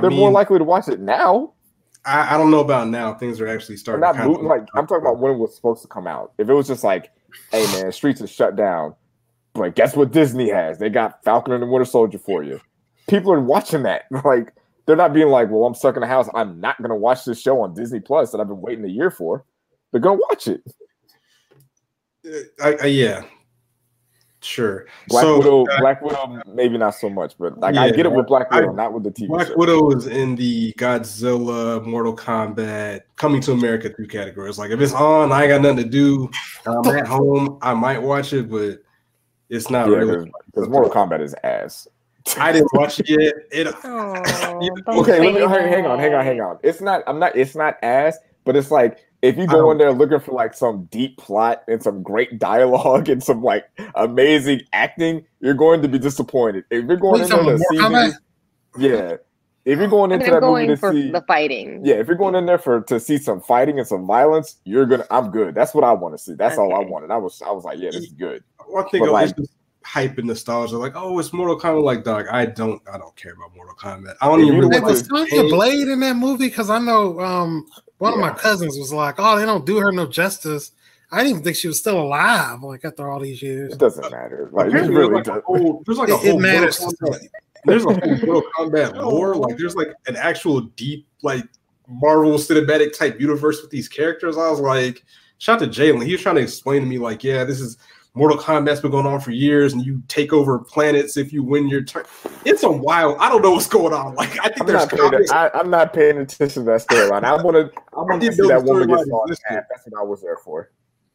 They're 0.00 0.10
mean, 0.10 0.18
more 0.18 0.30
likely 0.30 0.58
to 0.58 0.64
watch 0.64 0.88
it 0.88 1.00
now. 1.00 1.52
I, 2.06 2.34
I 2.34 2.38
don't 2.38 2.50
know 2.50 2.60
about 2.60 2.88
now. 2.88 3.14
Things 3.14 3.40
are 3.40 3.48
actually 3.48 3.76
starting. 3.76 4.00
not 4.00 4.12
to 4.12 4.18
kind 4.18 4.30
moving, 4.30 4.46
like 4.46 4.62
I'm 4.74 4.86
talking 4.86 5.02
about 5.02 5.18
when 5.18 5.32
it 5.32 5.38
was 5.38 5.54
supposed 5.54 5.82
to 5.82 5.88
come 5.88 6.06
out. 6.06 6.32
If 6.38 6.48
it 6.48 6.54
was 6.54 6.68
just 6.68 6.84
like, 6.84 7.10
hey 7.50 7.64
man, 7.72 7.92
streets 7.92 8.20
are 8.20 8.26
shut 8.26 8.56
down, 8.56 8.94
but 9.54 9.74
guess 9.74 9.96
what 9.96 10.12
Disney 10.12 10.50
has? 10.50 10.78
They 10.78 10.90
got 10.90 11.22
Falcon 11.24 11.52
and 11.54 11.62
the 11.62 11.66
Winter 11.66 11.84
Soldier 11.84 12.18
for 12.18 12.42
you. 12.42 12.60
People 13.08 13.32
are 13.32 13.40
watching 13.40 13.82
that. 13.84 14.04
Like 14.24 14.52
they're 14.86 14.96
not 14.96 15.12
being 15.12 15.28
like, 15.28 15.50
well, 15.50 15.64
I'm 15.64 15.74
stuck 15.74 15.96
in 15.96 16.00
the 16.00 16.06
house. 16.06 16.28
I'm 16.34 16.60
not 16.60 16.80
gonna 16.80 16.96
watch 16.96 17.24
this 17.24 17.40
show 17.40 17.60
on 17.60 17.74
Disney 17.74 18.00
Plus 18.00 18.30
that 18.30 18.40
I've 18.40 18.48
been 18.48 18.60
waiting 18.60 18.84
a 18.84 18.88
year 18.88 19.10
for. 19.10 19.44
They're 19.90 20.00
gonna 20.00 20.20
watch 20.28 20.48
it. 20.48 20.62
Uh, 22.24 22.38
I, 22.62 22.76
I, 22.82 22.86
yeah, 22.86 23.22
sure. 24.46 24.86
Black 25.08 25.22
so 25.22 25.38
Widow, 25.38 25.66
uh, 25.66 25.80
Black 25.80 26.00
Widow, 26.02 26.40
maybe 26.46 26.78
not 26.78 26.94
so 26.94 27.10
much, 27.10 27.34
but 27.38 27.58
like 27.58 27.74
I 27.76 27.90
get 27.90 28.06
it 28.06 28.12
with 28.12 28.26
Black 28.26 28.46
I- 28.50 28.60
Widow, 28.60 28.72
not 28.72 28.92
with 28.92 29.02
the 29.04 29.10
TV 29.10 29.28
Black 29.28 29.48
show. 29.48 29.56
Widow 29.56 29.90
is 29.92 30.06
in 30.06 30.36
the 30.36 30.72
Godzilla, 30.74 31.84
Mortal 31.84 32.16
Kombat, 32.16 33.02
Coming 33.16 33.40
to 33.42 33.52
America 33.52 33.90
two 33.90 34.06
categories. 34.06 34.58
Like 34.58 34.70
if 34.70 34.80
it's 34.80 34.92
on, 34.92 35.32
I 35.32 35.42
ain't 35.44 35.50
got 35.50 35.60
nothing 35.62 35.84
to 35.84 35.90
do. 35.90 36.30
I'm 36.66 36.86
at 36.96 37.06
home. 37.08 37.58
I 37.62 37.74
might 37.74 38.00
watch 38.00 38.32
it, 38.32 38.48
but 38.50 38.78
it's 39.48 39.70
not 39.70 39.88
Yeah, 39.88 39.96
really. 39.96 40.32
because 40.46 40.68
Mortal 40.68 40.90
Kombat 40.90 41.20
is 41.20 41.34
ass. 41.44 41.86
I 42.38 42.50
didn't 42.52 42.70
watch 42.72 42.98
it 43.00 43.08
yet. 43.08 43.34
It 43.52 43.68
Oh, 43.84 45.00
okay, 45.02 45.20
let 45.20 45.34
me 45.34 45.40
hang, 45.40 45.68
hang 45.68 45.86
on, 45.86 45.98
hang 45.98 46.14
on, 46.14 46.24
hang 46.24 46.40
on. 46.40 46.58
It's 46.62 46.80
not. 46.80 47.02
I'm 47.06 47.18
not. 47.18 47.36
It's 47.36 47.54
not 47.54 47.76
ass, 47.82 48.18
but 48.46 48.56
it's 48.56 48.70
like 48.70 49.00
if 49.22 49.36
you 49.36 49.46
go 49.46 49.70
in 49.70 49.78
there 49.78 49.92
looking 49.92 50.20
for 50.20 50.32
like 50.32 50.54
some 50.54 50.84
deep 50.90 51.18
plot 51.18 51.64
and 51.68 51.82
some 51.82 52.02
great 52.02 52.38
dialogue 52.38 53.08
and 53.10 53.22
some 53.22 53.42
like 53.42 53.64
amazing 53.96 54.62
acting, 54.72 55.26
you're 55.40 55.54
going 55.54 55.82
to 55.82 55.88
be 55.88 55.98
disappointed. 55.98 56.64
If 56.70 56.84
you're 56.86 56.96
going 56.96 57.20
What 57.20 57.30
in 57.30 57.36
you 57.38 57.44
there 57.44 57.56
to 57.58 57.58
talking 57.58 57.58
see, 57.70 57.76
about, 57.78 57.90
Mortal 57.92 58.06
these- 58.06 58.18
yeah, 58.78 59.16
if 59.64 59.78
you're 59.80 59.88
going 59.88 60.12
into 60.12 60.26
They're 60.26 60.40
that 60.40 60.46
movie 60.46 60.66
to 60.68 60.76
for 60.76 60.92
see, 60.92 61.10
the 61.10 61.22
fighting. 61.22 61.80
yeah, 61.84 61.96
if 61.96 62.06
you're 62.06 62.16
going 62.16 62.34
in 62.36 62.46
there 62.46 62.58
for 62.58 62.82
to 62.82 63.00
see 63.00 63.18
some 63.18 63.40
fighting 63.40 63.78
and 63.78 63.88
some 63.88 64.06
violence, 64.06 64.56
you're 64.64 64.86
gonna. 64.86 65.06
I'm 65.10 65.30
good. 65.30 65.54
That's 65.54 65.74
what 65.74 65.82
I 65.82 65.92
want 65.92 66.14
to 66.16 66.18
see. 66.22 66.34
That's 66.34 66.56
all 66.56 66.72
I 66.74 66.80
wanted. 66.80 67.10
I 67.10 67.16
was. 67.16 67.42
I 67.42 67.50
was 67.50 67.64
like, 67.64 67.78
yeah, 67.80 67.90
this 67.90 68.02
is 68.04 68.12
good. 68.12 68.44
One 68.68 68.88
thing 68.90 69.00
But, 69.00 69.06
of 69.08 69.12
like- 69.14 69.36
just 69.36 69.50
hype 69.82 70.18
and 70.18 70.26
nostalgia. 70.26 70.76
Like, 70.76 70.92
oh, 70.94 71.18
it's 71.18 71.32
Mortal 71.32 71.58
Kombat. 71.58 71.82
Like, 71.84 72.04
dog, 72.04 72.26
I 72.30 72.44
don't, 72.44 72.82
I 72.92 72.98
don't 72.98 73.14
care 73.16 73.32
about 73.32 73.54
Mortal 73.56 73.74
Kombat. 73.76 74.16
I 74.20 74.26
don't 74.26 74.40
even 74.42 74.58
really 74.58 74.80
was 74.80 75.08
like. 75.10 75.28
Sonya 75.30 75.48
Blade 75.48 75.88
in 75.88 76.00
that 76.00 76.16
movie? 76.16 76.48
Because 76.48 76.70
I 76.70 76.78
know 76.78 77.18
um, 77.20 77.66
one 77.98 78.12
of 78.12 78.18
my 78.18 78.30
cousins 78.30 78.78
was 78.78 78.92
like, 78.92 79.16
"Oh, 79.18 79.38
they 79.38 79.44
don't 79.46 79.64
do 79.66 79.78
her 79.78 79.92
no 79.92 80.06
justice." 80.06 80.72
I 81.12 81.18
didn't 81.18 81.30
even 81.30 81.42
think 81.44 81.56
she 81.56 81.68
was 81.68 81.78
still 81.78 82.00
alive. 82.00 82.62
Like 82.62 82.84
after 82.84 83.08
all 83.08 83.20
these 83.20 83.40
years, 83.40 83.72
It 83.72 83.78
doesn't 83.78 84.10
matter. 84.10 84.48
Like 84.52 84.66
it 84.68 84.74
really 84.74 84.94
there's 84.94 85.08
like 85.10 85.24
does. 85.24 85.36
a 85.36 85.40
whole, 85.42 85.82
there's 85.86 85.98
like 85.98 86.08
a 86.08 86.12
It- 86.14 86.24
it 86.24 86.30
whole 86.30 86.40
matters 86.40 86.80
Mortal 86.80 86.90
to 86.90 86.96
Kombat- 86.96 87.12
somebody. 87.12 87.28
There's 87.64 87.84
a 87.84 87.94
whole 87.94 88.26
Mortal 88.26 88.50
Kombat 88.58 88.96
lore. 89.04 89.34
Like, 89.36 89.56
there's 89.56 89.76
like 89.76 89.92
an 90.08 90.16
actual 90.16 90.60
deep, 90.62 91.06
like 91.22 91.44
Marvel 91.88 92.32
cinematic 92.38 92.96
type 92.98 93.20
universe 93.20 93.62
with 93.62 93.70
these 93.70 93.88
characters. 93.88 94.36
I 94.36 94.50
was 94.50 94.58
like, 94.60 95.04
shout 95.38 95.62
out 95.62 95.72
to 95.72 95.80
Jalen. 95.80 96.04
He 96.04 96.12
was 96.12 96.20
trying 96.22 96.34
to 96.36 96.40
explain 96.42 96.82
to 96.82 96.86
me, 96.88 96.98
like, 96.98 97.22
yeah, 97.22 97.44
this 97.44 97.60
is 97.60 97.78
Mortal 98.16 98.38
Kombat's 98.38 98.80
been 98.80 98.90
going 98.90 99.06
on 99.06 99.20
for 99.20 99.30
years, 99.30 99.74
and 99.74 99.84
you 99.84 100.02
take 100.08 100.32
over 100.32 100.58
planets 100.58 101.18
if 101.18 101.34
you 101.34 101.42
win 101.42 101.68
your 101.68 101.84
turn. 101.84 102.04
It's 102.46 102.62
a 102.62 102.70
wild. 102.70 103.18
I 103.20 103.28
don't 103.28 103.42
know 103.42 103.50
what's 103.52 103.68
going 103.68 103.92
on. 103.92 104.14
Like, 104.14 104.38
I 104.40 104.44
think 104.44 104.62
I'm 104.62 104.66
there's 104.66 104.80
not, 104.80 104.90
paying, 104.90 105.10
comics. 105.10 105.30
I, 105.30 105.50
I'm 105.50 105.68
not 105.68 105.92
paying 105.92 106.16
attention 106.16 106.64
to 106.64 106.70
that 106.70 106.86
storyline. 106.86 107.24
I 107.24 107.42
want 107.42 107.56
to. 107.56 107.70
I 107.94 108.00
want 108.00 108.20
to 108.22 108.30
didn't 108.30 108.42
see 108.42 108.48
that 108.48 108.64
the 108.64 108.72
woman 108.72 108.88
get 108.88 108.98
storyline 108.98 109.08
sawn 109.08 109.28
in 109.28 109.32
existed. 109.32 109.54
half. 109.54 109.64
That's 109.68 109.86
what 109.86 110.00
I 110.00 110.02
was 110.02 110.22
there 110.22 110.38
for. 110.38 110.70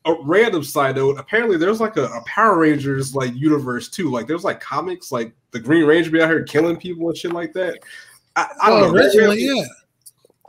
a 0.05 0.15
random 0.23 0.63
side 0.63 0.95
note 0.95 1.19
apparently 1.19 1.57
there's 1.57 1.79
like 1.79 1.97
a, 1.97 2.05
a 2.05 2.23
power 2.25 2.57
rangers 2.57 3.13
like 3.13 3.33
universe 3.35 3.87
too 3.87 4.09
like 4.09 4.25
there's 4.27 4.43
like 4.43 4.59
comics 4.59 5.11
like 5.11 5.33
the 5.51 5.59
green 5.59 5.85
ranger 5.85 6.09
be 6.09 6.21
out 6.21 6.29
here 6.29 6.43
killing 6.43 6.75
people 6.75 7.07
and 7.07 7.17
shit 7.17 7.31
like 7.33 7.53
that 7.53 7.77
i, 8.35 8.47
I 8.61 8.69
don't 8.69 8.81
well, 8.81 8.93
know 8.93 8.99
originally, 8.99 9.43
yeah. 9.43 9.63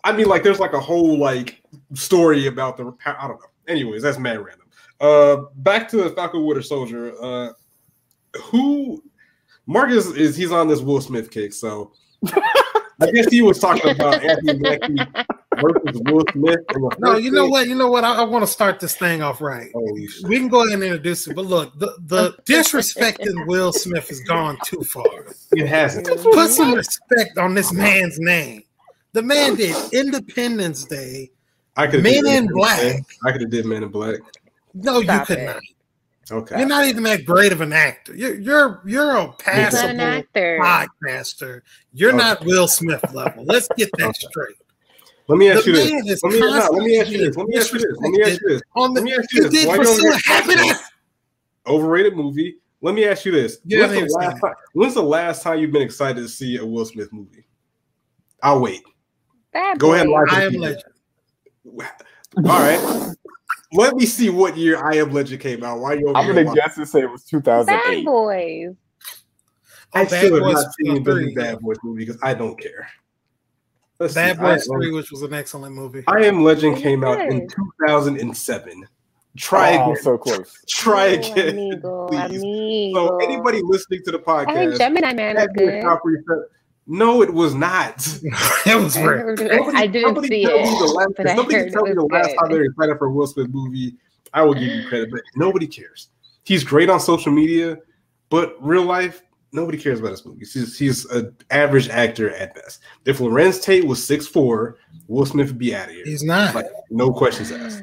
i 0.05 0.13
mean 0.13 0.27
like 0.27 0.43
there's 0.43 0.59
like 0.59 0.73
a 0.73 0.81
whole 0.81 1.19
like 1.19 1.63
story 1.93 2.47
about 2.47 2.79
the 2.79 2.95
i 3.05 3.29
don't 3.29 3.41
know 3.41 3.49
anyways 3.69 4.01
that's 4.03 4.19
mad 4.19 4.43
random 4.43 4.62
uh 5.03 5.37
back 5.57 5.89
to 5.89 5.99
the 5.99 6.11
falcon 6.11 6.45
winter 6.45 6.63
soldier 6.63 7.15
uh 7.23 7.51
who 8.45 9.03
marcus 9.67 10.07
is 10.13 10.35
he's 10.37 10.53
on 10.53 10.69
this 10.69 10.81
will 10.81 11.01
smith 11.01 11.31
kick 11.31 11.53
so 11.53 11.93
i 13.01 13.11
guess 13.11 13.29
he 13.31 13.43
was 13.43 13.59
talking 13.59 13.91
about 13.91 14.23
anthony 14.23 14.59
mackie 14.59 14.97
versus 15.61 16.01
will 16.07 16.25
smith 16.33 16.61
No, 16.99 17.17
you 17.17 17.31
know 17.31 17.47
what? 17.47 17.69
You 17.69 17.75
know 17.75 17.91
what? 17.91 18.05
I, 18.05 18.17
I 18.17 18.23
want 18.23 18.43
to 18.43 18.47
start 18.51 18.81
this 18.81 18.97
thing 18.97 19.23
off 19.23 19.41
right. 19.41 19.71
Holy. 19.75 20.09
We 20.25 20.39
can 20.39 20.49
go 20.49 20.63
ahead 20.63 20.75
and 20.75 20.83
introduce 20.83 21.27
it, 21.27 21.35
but 21.37 21.45
look, 21.45 21.79
the, 21.79 21.95
the 22.07 22.33
disrespecting 22.45 23.47
Will 23.47 23.73
Smith 23.73 24.09
has 24.09 24.21
gone 24.21 24.57
too 24.65 24.83
far. 24.83 25.27
it 25.53 25.67
hasn't 25.67 26.07
Put 26.07 26.51
some 26.51 26.75
respect 26.75 27.39
on 27.39 27.55
this 27.55 27.73
man's 27.73 28.19
name. 28.19 28.63
The 29.13 29.23
man 29.23 29.57
did 29.57 29.77
Independence 29.93 30.85
Day. 30.85 31.31
I 31.77 31.87
could 31.87 32.03
Men 32.03 32.27
in 32.27 32.47
Black. 32.47 33.03
I 33.25 33.33
could 33.33 33.43
have 33.43 33.51
did 33.51 33.67
Men 33.67 33.83
in 33.83 33.91
Black. 33.91 34.21
No, 34.75 35.03
Stop 35.03 35.21
you 35.21 35.27
could 35.27 35.39
it. 35.43 35.47
not. 35.47 35.61
Okay. 36.31 36.59
You're 36.59 36.69
not 36.69 36.87
even 36.87 37.03
that 37.03 37.25
great 37.25 37.53
of 37.53 37.61
an 37.61 37.73
actor. 37.73 38.15
You're 38.15 38.37
you're 38.37 38.81
you're 38.87 39.17
a 39.17 39.27
He's 39.27 39.37
passable 39.39 39.89
an 39.91 40.01
actor. 40.01 40.59
podcaster. 40.63 41.61
You're 41.93 42.11
Okay. 42.11 42.19
not 42.19 42.45
Will 42.45 42.69
Smith 42.69 43.03
level. 43.13 43.45
Let's 43.45 43.69
get 43.77 43.91
that 43.99 44.09
Okay. 44.09 44.27
straight. 44.31 44.57
Let 45.29 45.39
me 45.39 45.51
ask 45.51 45.65
The 45.65 45.71
you 45.71 46.03
this. 46.03 46.23
Let 46.23 46.33
me, 46.33 46.41
no, 46.41 46.47
let 46.49 46.83
me 46.85 46.99
ask 47.01 47.11
you 47.11 47.19
this. 47.19 47.37
Let 47.37 47.47
me 47.49 47.57
ask 47.57 47.73
you 47.73 47.79
this. 47.79 47.97
Let 48.01 48.11
me 48.11 48.23
ask 48.23 48.41
you 48.41 48.49
this. 48.49 48.63
On 48.75 48.93
Let 48.95 49.05
me 49.05 49.15
ask 49.15 49.33
you 49.33 49.43
you 49.43 49.49
this. 49.49 49.53
did 49.53 49.69
Why 49.69 49.77
pursue 49.79 50.03
don't 50.03 50.15
you- 50.15 50.33
happiness. 50.33 50.79
Overrated 51.67 52.17
movie. 52.17 52.57
let 52.81 52.95
me 52.95 53.05
ask 53.05 53.25
you 53.25 53.31
this: 53.33 53.59
Yeah, 53.65 53.87
when's, 53.87 54.13
the 54.13 54.19
last 54.19 54.41
time, 54.41 54.55
when's 54.73 54.95
the 54.95 55.03
last 55.03 55.43
time 55.43 55.59
you've 55.61 55.71
been 55.73 55.83
excited 55.83 56.21
to 56.21 56.29
see 56.29 56.57
a 56.57 56.65
Will 56.67 56.85
Smith 56.85 57.13
movie? 57.13 57.47
I'll 58.43 58.61
wait. 58.61 58.83
Bad 59.53 59.79
Go 59.79 59.93
ahead 59.95 60.07
and 60.07 60.13
Boys. 60.15 60.27
lie 60.29 60.41
to 60.41 60.43
I 60.43 60.47
am 60.47 60.55
legend. 60.55 60.83
All 62.39 62.43
right. 62.45 63.15
Let 63.75 63.97
me 63.97 64.07
see 64.07 64.29
what 64.31 64.57
year 64.57 64.83
I 64.85 64.97
Am 64.97 65.13
Legend 65.13 65.41
came 65.41 65.63
out. 65.65 65.79
Why 65.81 65.95
you 65.95 66.09
over 66.09 66.17
I'm 66.19 66.27
gonna 66.27 66.43
lying? 66.43 66.55
guess 66.55 66.77
and 66.77 66.89
say 66.89 67.01
it 67.01 67.11
was 67.11 67.25
2008. 67.25 67.67
Bad 67.67 68.05
2008. 68.05 68.05
Boys. 68.05 68.77
I 69.95 70.01
Oh, 70.01 70.05
Bad 70.05 70.09
still 70.09 70.35
have 70.35 70.43
Boys 70.45 70.55
not 70.65 70.75
seen 70.75 71.03
the 71.05 71.13
3. 71.13 71.35
Bad 71.35 71.59
Boys 71.61 71.77
movie 71.83 72.05
because 72.05 72.19
I 72.23 72.35
don't 72.35 72.59
care. 72.61 72.89
Let's 73.99 74.15
Bad 74.15 74.37
see. 74.37 74.43
Boys 74.43 74.67
3, 74.67 74.91
which 74.93 75.11
was 75.11 75.23
an 75.23 75.35
excellent 75.35 75.75
movie. 75.75 76.03
I 76.07 76.25
Am 76.25 76.43
Legend 76.45 76.77
came 76.79 77.05
out 77.05 77.21
in 77.21 77.47
2007. 77.49 78.87
Try 79.37 79.79
Oh, 79.79 79.93
again. 79.93 80.03
so 80.03 80.19
close. 80.19 80.59
Try 80.69 81.09
Oh, 81.09 81.13
again. 81.33 81.49
amigo, 81.59 82.09
please. 82.09 82.43
amigo. 82.43 83.07
So 83.09 83.17
anybody 83.19 83.61
listening 83.65 84.01
to 84.05 84.13
the 84.13 84.19
podcast, 84.19 84.49
I 84.49 84.55
think 84.55 84.73
podcast, 84.75 84.79
Gemini 84.79 85.13
Man 85.15 85.37
is 85.39 85.47
good. 85.57 85.85
Top 86.89 86.97
reset. 86.99 86.99
No, 86.99 87.23
it 87.23 87.33
was 87.33 87.55
not. 87.55 88.07
it 88.67 88.83
was 88.83 88.97
I, 88.97 89.03
great. 89.03 89.27
Nobody- 89.39 89.77
I 89.79 89.87
didn't 89.87 90.15
nobody 90.15 90.29
see 90.29 90.45
tell 90.45 90.59
me 90.59 90.65
the 90.65 90.85
it, 90.85 90.95
last- 90.95 91.13
but 91.17 91.27
I 91.27 91.37
somebody 91.37 91.57
heard 91.59 91.73
tell 91.73 91.85
it 91.85 91.89
me 91.89 91.95
the 91.95 92.03
was 92.03 92.13
last 92.13 92.27
time 92.29 92.49
they 92.49 92.49
good. 92.49 92.59
were 92.59 92.65
excited 92.65 92.99
for 92.99 93.07
a 93.07 93.11
Will 93.13 93.27
Smith 93.27 93.49
movie. 93.51 93.95
I 94.35 94.43
will 94.43 94.55
give 94.55 94.63
you 94.65 94.89
credit, 94.89 95.11
but 95.11 95.21
nobody 95.37 95.67
cares. 95.67 96.09
He's 96.45 96.65
great 96.65 96.89
on 96.91 96.99
social 97.01 97.31
media, 97.33 97.77
but 98.31 98.57
real 98.61 98.85
life, 98.85 99.23
nobody 99.53 99.77
cares 99.79 100.01
about 100.01 100.13
his 100.13 100.25
movies. 100.25 100.55
He's, 100.55 100.79
he's 100.79 101.05
an 101.07 101.37
average 101.51 101.89
actor 101.91 102.31
at 102.31 102.55
best. 102.55 102.81
If 103.05 103.19
Larenz 103.19 103.63
Tate 103.63 103.85
was 103.87 104.01
6'4, 104.01 104.75
Will 105.07 105.27
Smith 105.27 105.49
would 105.49 105.59
be 105.59 105.75
out 105.75 105.89
of 105.91 105.95
here. 105.95 106.05
He's 106.07 106.23
not. 106.25 106.55
Like, 106.55 106.67
no 106.91 107.13
questions 107.13 107.53
asked. 107.53 107.83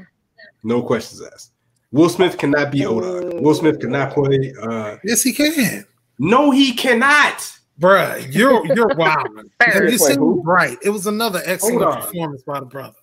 No 0.63 0.81
questions 0.81 1.21
asked. 1.21 1.51
Will 1.91 2.09
Smith 2.09 2.37
cannot 2.37 2.71
be 2.71 2.85
Oda. 2.85 3.39
Will 3.41 3.53
Smith 3.53 3.79
cannot 3.79 4.13
play. 4.13 4.53
Uh, 4.61 4.97
yes, 5.03 5.21
he 5.21 5.31
can. 5.31 5.85
no, 6.17 6.49
he 6.51 6.73
cannot. 6.73 7.58
Bruh, 7.79 8.33
you're 8.33 8.65
you're 8.75 8.87
wild. 8.95 9.27
Have 9.61 9.75
you 9.83 9.89
Wait, 9.91 9.99
seen? 9.99 10.41
Bright? 10.41 10.77
It 10.83 10.89
was 10.89 11.07
another 11.07 11.41
excellent 11.45 12.01
performance 12.01 12.43
by 12.43 12.59
the 12.59 12.65
brother. 12.65 12.97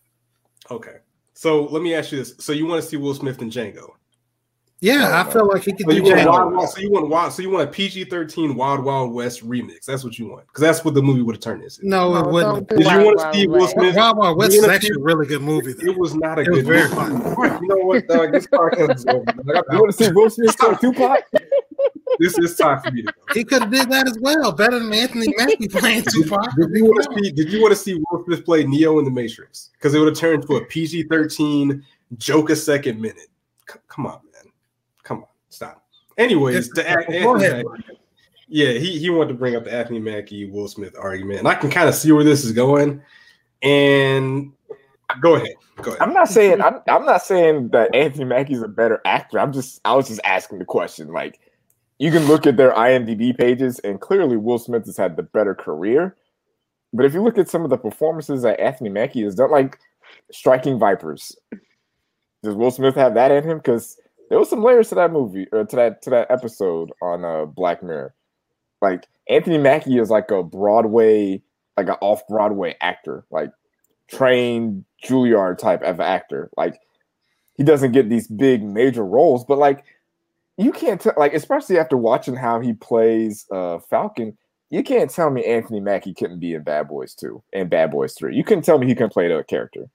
Okay. 0.70 0.96
So 1.34 1.64
let 1.64 1.82
me 1.82 1.94
ask 1.94 2.12
you 2.12 2.18
this. 2.18 2.34
So 2.38 2.52
you 2.52 2.66
want 2.66 2.82
to 2.82 2.88
see 2.88 2.96
Will 2.96 3.14
Smith 3.14 3.40
in 3.42 3.50
Django? 3.50 3.90
Yeah, 4.80 5.08
Oh, 5.24 5.28
I 5.28 5.32
feel 5.32 5.48
like 5.48 5.62
he 5.64 5.72
could 5.72 5.86
So 5.86 5.90
do 5.92 5.96
you 5.96 6.02
want 6.02 6.18
Django. 6.18 6.26
Wild, 6.28 6.52
Wild, 6.54 6.68
so 6.68 6.80
you 6.80 6.90
want 6.90 7.08
Wild, 7.08 7.32
so 7.32 7.40
you 7.42 7.48
want 7.50 7.66
a 7.66 7.72
PG 7.72 8.04
thirteen 8.04 8.54
Wild 8.54 8.84
Wild 8.84 9.10
West 9.14 9.46
remix? 9.46 9.86
That's 9.86 10.04
what 10.04 10.18
you 10.18 10.28
want 10.28 10.46
because 10.48 10.60
that's 10.60 10.84
what 10.84 10.92
the 10.92 11.00
movie 11.02 11.22
would 11.22 11.36
have 11.36 11.42
turned 11.42 11.62
into. 11.62 11.78
No, 11.82 12.14
it 12.16 12.22
No, 12.24 12.28
wouldn't. 12.28 12.68
don't 12.68 12.78
Did 12.80 12.86
you 12.90 12.98
want 13.06 13.18
to 13.18 13.24
Wild 13.24 13.34
see 13.34 13.46
Will 13.46 13.68
Smith? 13.68 13.96
Wild 13.96 14.18
Wild 14.18 14.36
West 14.38 14.52
You 14.52 14.58
is 14.62 14.68
actually 14.68 15.00
a 15.00 15.02
really 15.02 15.26
good 15.26 15.40
movie. 15.40 15.72
Though. 15.72 15.90
It 15.92 15.98
was 15.98 16.14
not 16.14 16.38
a 16.38 16.42
It 16.42 16.48
good 16.48 16.66
movie. 16.66 16.78
You 16.78 17.68
know 17.68 17.76
what, 17.86 18.06
dog? 18.06 18.32
This 18.32 18.46
podcast 18.48 18.96
is 18.96 19.06
over. 19.06 19.24
Dog. 19.24 19.64
You 19.72 19.78
want 19.80 19.96
to 19.96 20.04
see 20.04 20.12
Will 20.12 20.28
Smith 20.28 20.58
play 20.58 20.74
Tupac? 20.78 21.24
This 22.18 22.38
is 22.38 22.56
time 22.56 22.80
for 22.80 22.90
me 22.90 23.02
to 23.02 23.08
go. 23.08 23.20
He 23.34 23.44
could 23.44 23.62
have 23.62 23.70
did 23.70 23.90
that 23.90 24.06
as 24.08 24.18
well, 24.20 24.52
better 24.52 24.78
than 24.78 24.92
Anthony 24.92 25.32
Mackie 25.36 25.68
playing 25.68 26.02
Tupac. 26.02 26.54
Did 26.56 26.70
you 26.72 26.84
want 26.84 27.02
to 27.02 27.22
see? 27.22 27.30
Did 27.30 27.52
you 27.52 27.60
want 27.60 27.72
to 27.72 27.76
see 27.76 27.94
Will 28.10 28.24
Smith 28.24 28.44
play 28.44 28.64
Neo 28.64 28.98
in 28.98 29.04
the 29.04 29.10
Matrix? 29.10 29.70
Because 29.72 29.94
it 29.94 29.98
would 29.98 30.08
have 30.08 30.16
turned 30.16 30.46
to 30.46 30.56
a 30.56 30.64
PG 30.64 31.04
thirteen 31.04 31.84
joke 32.18 32.50
a 32.50 32.56
second 32.56 33.00
minute. 33.00 33.28
C- 33.70 33.78
come 33.88 34.06
on, 34.06 34.20
man. 34.32 34.52
Come 35.02 35.18
on, 35.18 35.28
stop. 35.48 35.84
Anyways, 36.18 36.70
the 36.70 36.88
An- 36.88 37.22
Go 37.22 37.34
Anthony 37.34 37.44
ahead. 37.44 37.64
Mackie- 37.66 37.98
yeah, 38.48 38.72
he 38.72 38.98
he 38.98 39.10
wanted 39.10 39.28
to 39.28 39.34
bring 39.34 39.56
up 39.56 39.64
the 39.64 39.72
Anthony 39.74 39.98
Mackie 39.98 40.48
Will 40.48 40.68
Smith 40.68 40.94
argument, 40.98 41.40
and 41.40 41.48
I 41.48 41.54
can 41.54 41.70
kind 41.70 41.88
of 41.88 41.94
see 41.94 42.12
where 42.12 42.24
this 42.24 42.44
is 42.44 42.52
going. 42.52 43.02
And 43.62 44.52
go 45.20 45.34
ahead, 45.34 45.54
go 45.82 45.90
ahead. 45.90 46.00
I'm 46.00 46.12
not 46.12 46.28
saying 46.28 46.60
I'm, 46.60 46.80
I'm 46.86 47.04
not 47.04 47.22
saying 47.22 47.70
that 47.70 47.94
Anthony 47.94 48.24
Mackie's 48.24 48.62
a 48.62 48.68
better 48.68 49.00
actor. 49.04 49.40
I'm 49.40 49.52
just 49.52 49.80
I 49.84 49.94
was 49.94 50.08
just 50.08 50.20
asking 50.24 50.60
the 50.60 50.64
question. 50.64 51.08
Like 51.08 51.40
you 51.98 52.10
can 52.10 52.26
look 52.26 52.46
at 52.46 52.56
their 52.56 52.72
IMDb 52.72 53.36
pages, 53.36 53.78
and 53.80 54.00
clearly 54.00 54.36
Will 54.36 54.58
Smith 54.58 54.86
has 54.86 54.96
had 54.96 55.16
the 55.16 55.22
better 55.22 55.54
career. 55.54 56.16
But 56.92 57.06
if 57.06 57.14
you 57.14 57.22
look 57.22 57.38
at 57.38 57.48
some 57.48 57.64
of 57.64 57.70
the 57.70 57.78
performances 57.78 58.42
that 58.42 58.60
Anthony 58.60 58.90
Mackie 58.90 59.22
has 59.22 59.34
done, 59.34 59.50
like 59.50 59.78
Striking 60.30 60.78
Vipers, 60.78 61.36
does 62.42 62.54
Will 62.54 62.70
Smith 62.70 62.94
have 62.94 63.14
that 63.14 63.30
in 63.30 63.44
him? 63.44 63.58
Because 63.58 63.98
there 64.28 64.38
was 64.38 64.50
some 64.50 64.62
layers 64.62 64.88
to 64.90 64.94
that 64.96 65.12
movie 65.12 65.46
or 65.52 65.64
to 65.64 65.76
that 65.76 66.02
to 66.02 66.10
that 66.10 66.30
episode 66.30 66.90
on 67.02 67.24
uh, 67.24 67.44
Black 67.44 67.82
Mirror. 67.82 68.14
Like 68.82 69.06
Anthony 69.28 69.58
Mackie 69.58 69.98
is 69.98 70.10
like 70.10 70.30
a 70.30 70.42
Broadway, 70.42 71.42
like 71.76 71.88
an 71.88 71.96
off 72.00 72.26
Broadway 72.28 72.76
actor, 72.80 73.24
like 73.30 73.50
trained 74.08 74.84
Juilliard 75.04 75.58
type 75.58 75.82
of 75.82 76.00
actor. 76.00 76.50
Like 76.56 76.78
he 77.56 77.64
doesn't 77.64 77.92
get 77.92 78.08
these 78.08 78.28
big 78.28 78.62
major 78.62 79.04
roles, 79.04 79.44
but 79.44 79.58
like 79.58 79.84
you 80.56 80.72
can't 80.72 81.00
tell, 81.00 81.14
like 81.16 81.34
especially 81.34 81.78
after 81.78 81.96
watching 81.96 82.34
how 82.34 82.60
he 82.60 82.72
plays 82.72 83.46
uh 83.52 83.78
Falcon, 83.90 84.36
you 84.70 84.82
can't 84.82 85.10
tell 85.10 85.30
me 85.30 85.44
Anthony 85.44 85.80
Mackie 85.80 86.14
couldn't 86.14 86.40
be 86.40 86.54
in 86.54 86.62
Bad 86.62 86.88
Boys 86.88 87.14
2 87.14 87.42
and 87.52 87.70
Bad 87.70 87.90
Boys 87.90 88.14
3. 88.14 88.34
You 88.34 88.44
couldn't 88.44 88.64
tell 88.64 88.78
me 88.78 88.86
he 88.86 88.94
couldn't 88.94 89.12
play 89.12 89.28
the 89.28 89.44
character. 89.44 89.86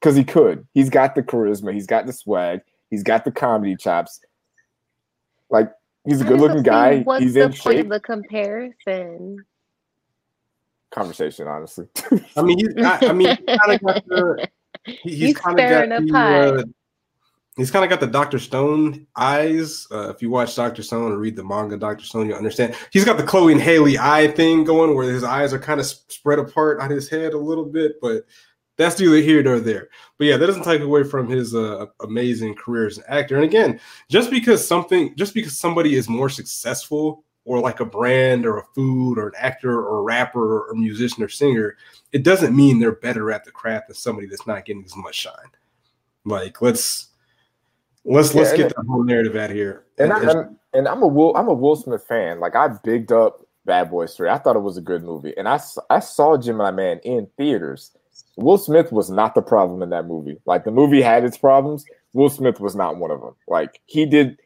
Because 0.00 0.14
he 0.16 0.24
could. 0.24 0.66
He's 0.74 0.90
got 0.90 1.14
the 1.14 1.22
charisma, 1.22 1.72
he's 1.72 1.86
got 1.86 2.06
the 2.06 2.12
swag, 2.12 2.60
he's 2.90 3.02
got 3.02 3.24
the 3.24 3.32
comedy 3.32 3.76
chops. 3.76 4.20
Like 5.50 5.70
he's 6.06 6.20
a 6.20 6.24
good 6.24 6.40
looking 6.40 6.62
guy. 6.62 7.00
What's 7.00 7.22
He's 7.22 7.34
the 7.34 7.42
in 7.42 7.48
point 7.52 7.62
shape. 7.76 7.86
of 7.86 7.90
the 7.90 8.00
comparison? 8.00 9.44
Conversation, 10.90 11.46
honestly. 11.46 11.86
I 12.36 12.42
mean, 12.42 12.58
he's 12.58 12.84
I, 12.84 12.98
I 13.08 13.12
mean, 13.12 13.36
he 13.36 13.44
kind 13.58 13.72
of 13.72 13.80
got 13.82 14.06
the. 14.06 14.48
He, 14.86 14.92
he's 15.02 15.18
He's 15.18 15.36
kind 15.36 15.58
of 15.58 15.68
got 15.68 15.84
stirring 15.84 15.92
a 15.92 16.00
the. 16.00 16.60
Uh, 16.60 16.62
he's 17.56 17.70
kind 17.70 17.84
of 17.84 17.90
got 17.90 18.00
the 18.00 18.06
Doctor 18.06 18.38
Stone 18.38 19.06
eyes. 19.16 19.86
Uh, 19.90 20.10
if 20.10 20.22
you 20.22 20.30
watch 20.30 20.54
Doctor 20.54 20.82
Stone 20.82 21.12
or 21.12 21.18
read 21.18 21.36
the 21.36 21.44
manga 21.44 21.76
Doctor 21.76 22.04
Stone, 22.04 22.28
you 22.28 22.34
understand. 22.34 22.74
He's 22.92 23.04
got 23.04 23.16
the 23.16 23.22
Chloe 23.22 23.52
and 23.52 23.60
Halle 23.60 23.98
eye 23.98 24.28
thing 24.28 24.64
going, 24.64 24.94
where 24.94 25.10
his 25.10 25.24
eyes 25.24 25.52
are 25.52 25.58
kind 25.58 25.80
of 25.80 25.86
spread 25.86 26.38
apart 26.38 26.80
on 26.80 26.90
his 26.90 27.08
head 27.08 27.32
a 27.32 27.38
little 27.38 27.64
bit, 27.64 28.00
but 28.00 28.24
that's 28.76 29.00
neither 29.00 29.16
here 29.18 29.42
nor 29.42 29.58
there. 29.58 29.88
But 30.18 30.26
yeah, 30.26 30.36
that 30.36 30.46
doesn't 30.46 30.64
take 30.64 30.82
away 30.82 31.02
from 31.02 31.28
his 31.28 31.54
uh, 31.54 31.86
amazing 32.00 32.54
career 32.56 32.86
as 32.86 32.98
an 32.98 33.04
actor. 33.08 33.36
And 33.36 33.44
again, 33.44 33.80
just 34.10 34.30
because 34.30 34.66
something, 34.66 35.14
just 35.16 35.32
because 35.32 35.56
somebody 35.56 35.94
is 35.94 36.08
more 36.08 36.28
successful, 36.28 37.24
or 37.46 37.60
like 37.60 37.78
a 37.78 37.84
brand, 37.86 38.44
or 38.44 38.58
a 38.58 38.64
food, 38.74 39.18
or 39.18 39.28
an 39.28 39.34
actor, 39.38 39.80
or 39.80 40.00
a 40.00 40.02
rapper, 40.02 40.68
or 40.68 40.74
musician, 40.74 41.22
or 41.22 41.28
singer, 41.28 41.76
it 42.12 42.24
doesn't 42.24 42.54
mean 42.54 42.78
they're 42.78 42.92
better 42.92 43.30
at 43.30 43.44
the 43.44 43.50
craft 43.52 43.86
than 43.86 43.96
somebody 43.96 44.26
that's 44.26 44.46
not 44.46 44.64
getting 44.64 44.84
as 44.84 44.96
much 44.96 45.14
shine. 45.14 45.32
Like 46.24 46.60
let's 46.60 47.10
let's 48.06 48.34
let's 48.34 48.52
Yeah, 48.52 48.56
get 48.56 48.76
the 48.76 48.82
whole 48.82 49.04
narrative 49.04 49.36
out 49.36 49.50
here. 49.50 49.84
And, 49.98 50.12
I, 50.12 50.30
and, 50.30 50.56
and 50.72 50.88
I'm 50.88 51.02
a 51.02 51.06
Will 51.06 51.36
I'm 51.36 51.48
a 51.48 51.54
Will 51.54 51.76
Smith 51.76 52.04
fan. 52.06 52.40
Like 52.40 52.56
I 52.56 52.68
bigged 52.68 53.12
up 53.12 53.46
Bad 53.64 53.90
Boys 53.90 54.14
3. 54.14 54.30
I 54.30 54.38
thought 54.38 54.56
it 54.56 54.60
was 54.60 54.76
a 54.76 54.82
good 54.82 55.02
movie. 55.02 55.34
And 55.36 55.48
I, 55.48 55.60
I 55.90 55.98
saw 55.98 56.38
Gemini 56.38 56.70
Man 56.70 57.00
in 57.00 57.28
theaters. 57.36 57.90
Will 58.36 58.58
Smith 58.58 58.92
was 58.92 59.10
not 59.10 59.34
the 59.34 59.42
problem 59.42 59.82
in 59.82 59.90
that 59.90 60.06
movie. 60.06 60.38
Like 60.46 60.64
the 60.64 60.70
movie 60.70 61.02
had 61.02 61.24
its 61.24 61.36
problems. 61.36 61.84
Will 62.12 62.30
Smith 62.30 62.60
was 62.60 62.74
not 62.74 62.96
one 62.96 63.10
of 63.10 63.20
them. 63.20 63.34
Like 63.48 63.80
he 63.86 64.06
did 64.06 64.38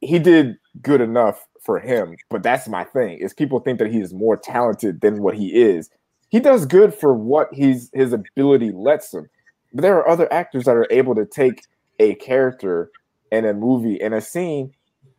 he 0.00 0.18
did 0.18 0.58
good 0.82 1.00
enough 1.00 1.46
for 1.62 1.78
him, 1.78 2.16
but 2.28 2.42
that's 2.42 2.68
my 2.68 2.84
thing. 2.84 3.18
Is 3.18 3.32
people 3.32 3.60
think 3.60 3.78
that 3.78 3.90
he 3.90 4.00
is 4.00 4.12
more 4.12 4.36
talented 4.36 5.00
than 5.00 5.22
what 5.22 5.34
he 5.34 5.62
is. 5.62 5.88
He 6.30 6.40
does 6.40 6.66
good 6.66 6.94
for 6.94 7.14
what 7.14 7.48
he's 7.52 7.90
his 7.92 8.12
ability 8.12 8.72
lets 8.72 9.14
him. 9.14 9.28
But 9.72 9.82
there 9.82 9.96
are 9.96 10.08
other 10.08 10.30
actors 10.32 10.64
that 10.64 10.76
are 10.76 10.88
able 10.90 11.14
to 11.14 11.24
take 11.24 11.64
a 12.02 12.14
character 12.16 12.90
in 13.30 13.44
a 13.44 13.54
movie 13.54 14.00
and 14.00 14.12
a 14.14 14.20
scene 14.20 14.72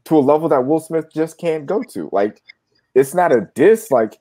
to 0.06 0.18
a 0.18 0.20
level 0.20 0.50
that 0.50 0.66
Will 0.66 0.80
Smith 0.80 1.06
just 1.14 1.38
can't 1.38 1.66
go 1.66 1.82
to. 1.94 2.10
Like, 2.12 2.42
it's 2.94 3.14
not 3.14 3.32
a 3.32 3.50
diss. 3.56 3.90
Like, 3.90 4.20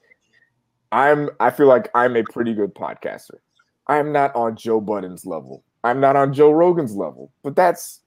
I'm 0.93 1.31
I 1.41 1.51
feel 1.51 1.67
like 1.67 1.91
I'm 1.95 2.17
a 2.17 2.23
pretty 2.23 2.55
good 2.55 2.75
podcaster. 2.75 3.39
I'm 3.89 4.13
not 4.13 4.35
on 4.37 4.57
Joe 4.57 4.81
Budden's 4.81 5.27
level. 5.27 5.65
I'm 5.85 6.01
not 6.01 6.17
on 6.17 6.33
Joe 6.33 6.53
Rogan's 6.53 6.95
level, 6.95 7.33
but 7.43 7.57
that's 7.57 8.01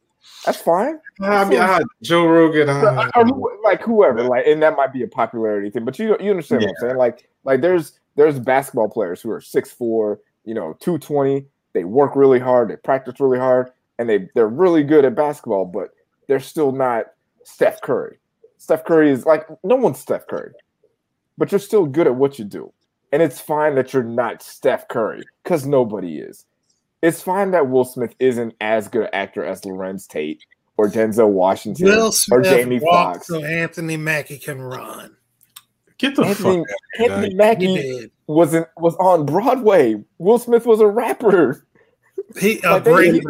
that's 0.45 0.60
fine. 0.60 0.99
I 1.22 1.45
mean, 1.45 1.60
ah, 1.62 1.80
Joe 2.01 2.26
Rogan. 2.26 2.68
ah. 2.70 3.10
Or 3.16 3.26
who- 3.26 3.51
like 3.64 3.82
whoever, 3.82 4.24
like, 4.24 4.45
and 4.47 4.62
that 4.64 4.76
might 4.78 4.93
be 4.93 5.03
a 5.03 5.08
popularity 5.08 5.70
thing, 5.70 5.84
but 5.86 5.99
you 5.99 6.16
you 6.20 6.32
understand 6.32 6.62
what 6.62 6.70
I'm 6.70 6.76
saying? 6.82 6.97
Like, 6.97 7.28
like 7.43 7.62
there's 7.62 7.99
there's 8.16 8.39
basketball 8.39 8.88
players 8.89 9.22
who 9.22 9.30
are 9.32 9.41
6'4", 9.41 10.18
you 10.45 10.53
know, 10.53 10.78
220. 10.80 11.45
They 11.74 11.84
work 11.84 12.16
really 12.16 12.39
hard, 12.39 12.70
they 12.70 12.78
practice 12.78 13.20
really 13.20 13.38
hard, 13.39 13.72
and 13.99 14.09
they 14.09 14.29
they're 14.35 14.47
really 14.47 14.83
good 14.83 15.05
at 15.05 15.15
basketball, 15.15 15.65
but 15.65 15.89
they're 16.27 16.39
still 16.39 16.71
not 16.71 17.07
Steph 17.43 17.81
Curry. 17.81 18.17
Steph 18.57 18.85
Curry 18.85 19.11
is 19.11 19.25
like 19.25 19.47
no 19.63 19.75
one's 19.75 19.99
Steph 19.99 20.27
Curry, 20.27 20.53
but 21.37 21.51
you're 21.51 21.59
still 21.59 21.85
good 21.85 22.07
at 22.07 22.15
what 22.15 22.39
you 22.39 22.45
do. 22.45 22.71
And 23.11 23.21
it's 23.21 23.39
fine 23.39 23.75
that 23.75 23.93
you're 23.93 24.03
not 24.03 24.41
Steph 24.41 24.87
Curry 24.87 25.23
because 25.43 25.65
nobody 25.65 26.17
is. 26.19 26.45
It's 27.01 27.21
fine 27.21 27.51
that 27.51 27.69
Will 27.69 27.85
Smith 27.85 28.15
isn't 28.19 28.55
as 28.59 28.87
good 28.87 29.03
an 29.03 29.09
actor 29.13 29.45
as 29.45 29.61
Larenz 29.61 30.07
Tate 30.07 30.43
or 30.77 30.89
Denzel 30.89 31.29
Washington 31.29 31.85
Will 31.85 32.11
or 32.31 32.41
Jamie 32.41 32.79
walked 32.79 33.17
Foxx. 33.17 33.27
so 33.27 33.43
Anthony 33.43 33.95
Mackie 33.95 34.39
can 34.39 34.61
run. 34.61 35.15
Get 35.97 36.15
the 36.15 36.23
Anthony, 36.23 36.63
fuck 36.97 37.11
out 37.11 37.11
of 37.11 37.11
Anthony 37.11 37.21
here. 37.21 37.29
He 37.29 37.35
Mackie 37.35 38.11
wasn't 38.27 38.67
was 38.77 38.95
on 38.95 39.25
Broadway. 39.25 40.03
Will 40.17 40.39
Smith 40.39 40.65
was 40.65 40.81
a 40.81 40.87
rapper. 40.87 41.65
He 42.39 42.59
a 42.63 42.71
Like, 42.71 42.84
they- 42.84 42.91
great 42.93 43.13
he- 43.13 43.21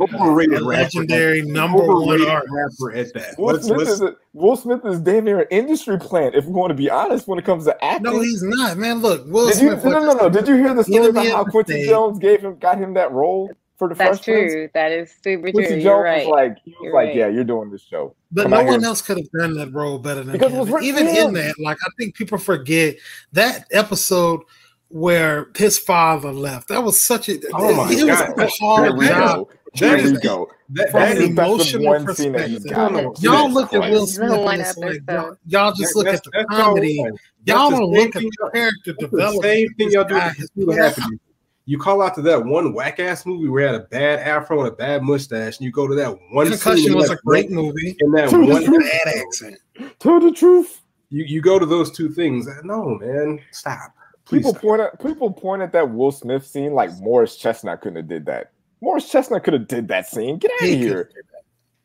overrated 0.00 0.60
a 0.60 0.64
rapper. 0.64 0.82
legendary 0.82 1.42
number 1.42 1.78
one 1.78 1.90
Overrated 1.90 2.28
artist. 2.28 2.52
rapper 2.80 2.92
at 2.96 3.14
that. 3.14 3.38
Will 3.38 3.52
Let's, 3.52 3.66
Smith 3.66 3.78
let's, 3.78 3.90
is 3.90 4.00
a, 4.00 4.16
Will 4.32 4.56
Smith 4.56 4.80
is 4.86 5.00
damn 5.00 5.24
near 5.24 5.40
an 5.40 5.46
industry 5.50 5.98
plant. 5.98 6.34
If 6.34 6.46
we 6.46 6.52
want 6.52 6.70
to 6.70 6.74
be 6.74 6.88
honest, 6.90 7.28
when 7.28 7.38
it 7.38 7.44
comes 7.44 7.64
to 7.66 7.84
acting. 7.84 8.04
No, 8.04 8.20
he's 8.20 8.42
not, 8.42 8.78
man. 8.78 8.98
Look, 9.00 9.26
Will 9.26 9.48
Did 9.48 9.60
you, 9.60 9.70
no, 9.76 10.00
no, 10.00 10.12
no. 10.14 10.28
Did 10.30 10.48
you 10.48 10.56
hear 10.56 10.74
the 10.74 10.82
story 10.84 11.08
about 11.08 11.26
how 11.26 11.44
the 11.44 11.50
Quincy 11.50 11.72
State. 11.74 11.88
Jones 11.88 12.18
gave 12.18 12.40
him, 12.40 12.56
got 12.58 12.78
him 12.78 12.94
that 12.94 13.12
role 13.12 13.50
for 13.76 13.88
the 13.88 13.94
That's 13.94 14.18
Fresh 14.18 14.24
Prince? 14.24 14.52
true. 14.52 14.68
That 14.74 14.92
is 14.92 15.14
super 15.22 15.52
Quincy 15.52 15.74
true. 15.74 15.82
Jones 15.82 15.84
You're 15.84 16.02
right. 16.02 16.26
was 16.26 16.32
like, 16.32 16.56
he 16.64 16.70
was 16.72 16.78
You're 16.82 16.94
like, 16.94 17.06
right. 17.08 17.16
yeah, 17.16 17.28
you're 17.28 17.44
doing 17.44 17.70
this 17.70 17.82
show. 17.82 18.14
But 18.32 18.42
Come 18.42 18.50
no 18.52 18.64
one 18.64 18.80
here. 18.80 18.88
else 18.88 19.02
could 19.02 19.18
have 19.18 19.30
done 19.38 19.54
that 19.54 19.72
role 19.72 19.98
better 19.98 20.22
than 20.22 20.32
Because 20.32 20.52
him. 20.52 20.82
Even 20.82 21.06
for 21.06 21.20
in 21.20 21.34
that, 21.34 21.54
like 21.58 21.76
I 21.84 21.88
think 21.98 22.14
people 22.14 22.38
forget 22.38 22.96
that 23.32 23.66
episode 23.72 24.40
where 24.88 25.48
his 25.56 25.78
father 25.78 26.32
left. 26.32 26.68
That 26.68 26.82
was 26.82 27.00
such 27.04 27.28
a 27.28 27.38
Oh 27.54 27.74
my 27.74 27.90
it 27.92 28.04
was 28.06 28.18
God. 28.20 28.38
a 28.38 28.40
Here 28.40 28.50
hard 28.60 28.96
we 28.98 29.06
job. 29.06 29.36
go. 29.36 29.50
Here 29.74 29.96
we 30.02 30.18
go. 30.18 30.48
that, 30.70 30.90
From 30.90 31.00
that 31.00 31.16
an 31.16 31.22
is, 31.22 31.28
the 31.28 31.34
best 31.34 31.48
of 31.48 31.80
emotional 31.80 31.84
one 31.84 32.14
scene 32.14 32.32
that 32.32 32.48
he's 32.48 32.62
perspective. 32.62 33.02
Y'all 33.20 33.42
Jesus 33.48 33.54
look 33.54 33.72
at 33.74 33.78
Christ. 33.80 33.92
Will 33.92 34.06
Smith 34.06 34.30
and 34.32 34.60
it's 34.62 34.78
like 34.78 35.00
y'all, 35.08 35.36
y'all 35.46 35.72
just 35.72 35.94
look 35.96 36.04
that's- 36.06 36.20
at 36.34 36.48
the 36.48 36.54
comedy. 36.56 36.96
Y'all 37.44 37.70
don't 37.70 37.72
same 37.72 37.90
look 37.92 38.16
at 38.16 38.20
thing 38.22 38.30
the 38.40 38.50
character 38.52 38.76
That's 38.86 38.96
the 38.98 39.06
development. 39.08 39.42
same 39.44 39.74
thing 39.74 39.90
y'all 39.90 40.04
do. 40.04 40.14
guy 40.14 40.28
with 40.28 40.36
has 40.38 40.50
Two 40.50 40.64
put 40.66 40.70
and 40.74 40.80
a 40.80 40.82
half 40.82 40.98
out. 40.98 41.04
of 41.04 41.10
you. 41.12 41.18
You 41.66 41.78
call 41.78 42.00
out 42.02 42.14
to 42.14 42.22
that 42.22 42.44
one 42.46 42.72
whack 42.72 42.98
ass 42.98 43.26
movie 43.26 43.48
where 43.48 43.60
he 43.60 43.72
had 43.72 43.74
a 43.82 43.84
bad 43.84 44.20
afro 44.20 44.60
and 44.60 44.68
a 44.68 44.70
bad 44.72 45.02
mustache, 45.02 45.58
and 45.58 45.66
you 45.66 45.70
go 45.70 45.86
to 45.86 45.94
that 45.96 46.16
one 46.32 46.46
scene 46.46 46.58
Concussion 46.58 46.92
in 46.92 46.96
was 46.96 47.10
a 47.10 47.16
great 47.16 47.50
movie. 47.50 47.94
in 48.00 48.10
that 48.12 48.30
True, 48.30 48.48
one 48.50 48.64
true. 48.64 48.78
Bad 48.78 49.08
accent. 49.18 49.58
Tell 49.98 50.18
the 50.18 50.32
truth. 50.32 50.80
you, 51.10 51.24
you 51.24 51.42
go 51.42 51.58
to 51.58 51.66
those 51.66 51.90
two 51.90 52.08
things. 52.08 52.48
No, 52.64 52.94
man, 52.98 53.38
stop. 53.50 53.92
Please 54.28 54.38
People 54.40 54.50
stop. 54.52 54.62
point 54.62 54.80
at 54.82 55.02
people 55.02 55.32
point 55.32 55.62
at 55.62 55.72
that 55.72 55.90
Will 55.90 56.12
Smith 56.12 56.46
scene 56.46 56.74
like 56.74 56.90
Morris 57.00 57.36
Chestnut 57.36 57.80
couldn't 57.80 57.96
have 57.96 58.08
did 58.08 58.26
that. 58.26 58.52
Morris 58.80 59.10
Chestnut 59.10 59.42
could 59.42 59.54
have 59.54 59.66
did 59.66 59.88
that 59.88 60.06
scene. 60.06 60.38
Get 60.38 60.50
out 60.52 60.62
of 60.62 60.68
He 60.68 60.76
here. 60.76 61.10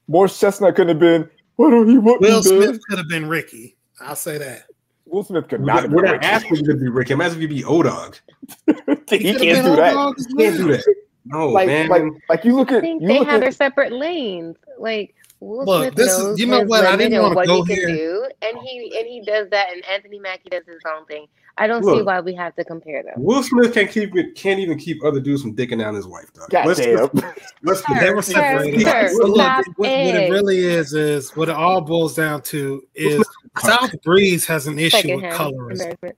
Morris 0.07 0.37
Chestnut 0.39 0.75
couldn't 0.75 0.89
have 0.89 0.99
been. 0.99 1.29
Why 1.55 1.69
don't 1.69 1.87
he 1.87 1.97
want 1.97 2.21
Will 2.21 2.43
Smith 2.43 2.71
dead?" 2.73 2.79
could 2.89 2.97
have 2.97 3.07
been 3.07 3.27
Ricky. 3.27 3.77
I'll 4.01 4.15
say 4.15 4.37
that. 4.37 4.63
Will 5.05 5.23
Smith 5.23 5.47
could 5.47 5.61
not 5.61 5.67
not, 5.75 5.83
have 5.83 5.91
we're 5.93 6.01
been. 6.03 6.11
not 6.13 6.23
asking 6.23 6.57
you 6.57 6.63
to 6.73 6.75
be 6.75 6.89
Rick. 6.89 7.11
Imagine 7.11 7.37
if 7.37 7.41
you 7.43 7.47
be 7.47 7.63
O 7.63 7.81
Dog. 7.83 8.17
he 8.67 8.73
could 8.75 9.07
can't 9.07 9.39
been 9.39 9.63
do 9.63 9.69
Old 9.69 9.79
that. 9.79 9.93
Dog 9.93 10.15
as 10.19 10.25
can't 10.37 10.57
do 10.57 10.71
that. 10.73 10.95
No, 11.25 11.47
Like, 11.49 11.67
man. 11.67 11.87
like, 11.87 12.03
like 12.27 12.43
you 12.43 12.55
look 12.55 12.71
I 12.71 12.75
at 12.75 12.81
think 12.81 13.01
you 13.01 13.07
they 13.07 13.19
look 13.19 13.27
have 13.27 13.35
at 13.35 13.41
their 13.41 13.51
separate 13.51 13.93
lanes. 13.93 14.57
Like 14.77 15.15
Will 15.39 15.63
Look, 15.65 15.83
Smith 15.83 15.95
this 15.95 16.17
is- 16.19 16.39
you 16.39 16.47
know 16.47 16.61
what? 16.63 16.85
I 16.85 16.95
didn't 16.97 17.21
wanna 17.21 17.45
go 17.45 17.63
he 17.63 17.73
here. 17.75 17.87
can 17.87 17.95
do, 17.95 18.27
and 18.41 18.57
he 18.59 18.93
and 18.97 19.07
he 19.07 19.21
does 19.25 19.49
that, 19.51 19.71
and 19.71 19.83
Anthony 19.85 20.19
Mackie 20.19 20.49
does 20.49 20.65
his 20.67 20.81
own 20.93 21.05
thing. 21.05 21.27
I 21.57 21.67
don't 21.67 21.83
see 21.83 22.01
why 22.01 22.19
we 22.19 22.33
have 22.33 22.55
to 22.55 22.63
compare 22.63 23.03
them. 23.03 23.13
Will 23.17 23.43
Smith 23.43 23.73
can't 23.75 23.89
keep 23.89 24.15
it, 24.15 24.33
can't 24.35 24.59
even 24.59 24.77
keep 24.79 25.03
other 25.03 25.19
dudes 25.19 25.43
from 25.43 25.55
dicking 25.55 25.79
down 25.79 25.93
his 25.93 26.07
wife. 26.07 26.33
Dog. 26.33 26.51
Let's, 26.51 26.79
goddamn. 26.79 27.09
let's, 27.13 27.43
let's 27.61 27.81
be 27.87 27.93
They 27.99 28.11
were 28.11 28.21
Sir, 28.23 28.73
sir, 28.83 29.07
So 29.09 29.27
look, 29.27 29.37
what, 29.37 29.67
what 29.77 29.89
it 29.89 30.15
it. 30.15 30.31
really 30.31 30.57
is 30.59 30.93
is 30.93 31.35
what 31.35 31.49
it 31.49 31.55
all 31.55 31.81
boils 31.81 32.15
down 32.15 32.41
to 32.43 32.81
is 32.95 33.23
South 33.59 33.91
Breeze 34.01 34.47
has 34.47 34.65
an 34.65 34.79
issue 34.79 35.15
with 35.15 35.21
Secondhand 35.31 35.35
colorism, 35.35 36.13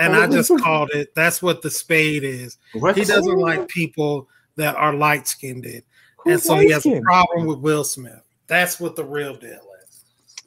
and 0.00 0.16
I 0.16 0.26
just 0.28 0.50
called 0.60 0.90
it. 0.94 1.14
That's 1.14 1.42
what 1.42 1.60
the 1.60 1.70
spade 1.70 2.24
is. 2.24 2.56
What? 2.72 2.96
He 2.96 3.04
doesn't 3.04 3.38
like 3.38 3.68
people 3.68 4.28
that 4.56 4.76
are 4.76 4.94
light 4.94 5.28
skinned, 5.28 5.66
and 5.66 5.82
Who's 6.24 6.42
so 6.42 6.56
he 6.56 6.70
has 6.70 6.86
a 6.86 7.00
problem 7.02 7.46
with 7.46 7.58
Will 7.58 7.84
Smith. 7.84 8.22
That's 8.46 8.80
what 8.80 8.96
the 8.96 9.04
real 9.04 9.36
deal 9.36 9.60
is. 9.84 10.04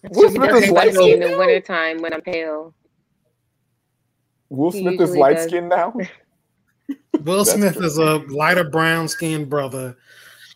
Will 0.10 0.30
He 0.30 0.36
Smith 0.36 0.50
does 0.50 0.64
is 0.64 0.70
it 0.70 0.74
light 0.74 0.88
in 0.88 0.94
skinned. 0.96 1.22
the 1.22 1.38
wintertime 1.38 2.02
when 2.02 2.14
I'm 2.14 2.22
pale. 2.22 2.74
Will 4.54 4.72
He 4.72 4.82
Smith 4.82 5.01
is 5.01 5.16
light 5.18 5.38
does. 5.38 5.47
skinned 5.47 5.70
now. 5.70 5.93
Will 7.24 7.38
That's 7.43 7.54
Smith 7.54 7.74
true. 7.78 7.86
is 7.86 7.97
a 7.97 8.18
lighter 8.30 8.64
brown 8.70 9.08
skinned 9.08 9.49
brother, 9.49 9.97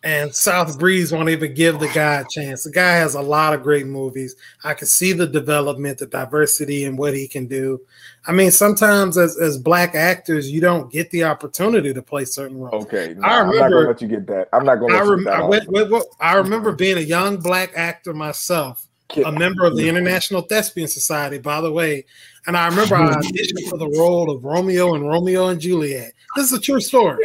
and 0.04 0.32
South 0.34 0.78
Breeze 0.78 1.10
won't 1.10 1.30
even 1.30 1.54
give 1.54 1.80
the 1.80 1.88
guy 1.88 2.20
a 2.20 2.24
chance. 2.30 2.62
The 2.64 2.70
guy 2.70 2.92
has 2.92 3.14
a 3.14 3.20
lot 3.22 3.54
of 3.54 3.62
great 3.62 3.86
movies. 3.86 4.36
I 4.62 4.74
can 4.74 4.86
see 4.86 5.12
the 5.12 5.26
development, 5.26 5.98
the 5.98 6.06
diversity, 6.06 6.84
and 6.84 6.96
what 6.98 7.14
he 7.14 7.26
can 7.26 7.46
do. 7.48 7.80
I 8.26 8.32
mean, 8.32 8.50
sometimes 8.52 9.16
as, 9.16 9.36
as 9.38 9.56
black 9.58 9.94
actors, 9.94 10.50
you 10.50 10.60
don't 10.60 10.92
get 10.92 11.10
the 11.10 11.24
opportunity 11.24 11.92
to 11.94 12.02
play 12.02 12.24
certain 12.24 12.58
roles. 12.58 12.84
Okay, 12.84 13.10
I 13.10 13.14
nah, 13.14 13.26
I'm 13.28 13.46
not 13.46 13.52
remember- 13.54 13.76
gonna 13.78 13.88
let 13.88 14.02
you 14.02 14.08
get 14.08 14.26
that. 14.28 14.48
I'm 14.52 14.64
not 14.64 14.76
gonna 14.76 14.94
I, 14.96 15.00
rem- 15.02 15.26
I, 15.28 15.40
off. 15.40 15.48
went, 15.50 15.68
went- 15.68 15.90
went- 15.90 16.04
I 16.20 16.34
remember 16.34 16.72
being 16.72 16.98
a 16.98 17.00
young 17.00 17.38
black 17.38 17.72
actor 17.74 18.12
myself, 18.12 18.86
Kid- 19.08 19.26
a 19.26 19.32
member 19.32 19.64
of 19.64 19.76
the 19.76 19.88
International 19.88 20.42
Thespian 20.42 20.88
Society, 20.88 21.38
by 21.38 21.60
the 21.62 21.72
way. 21.72 22.04
And 22.48 22.56
I 22.56 22.66
remember 22.66 22.96
I 22.96 23.12
auditioned 23.14 23.68
for 23.68 23.76
the 23.76 23.90
role 23.90 24.30
of 24.30 24.42
Romeo 24.42 24.94
and 24.94 25.06
Romeo 25.06 25.48
and 25.48 25.60
Juliet. 25.60 26.12
This 26.34 26.46
is 26.50 26.54
a 26.54 26.60
true 26.60 26.80
story. 26.80 27.22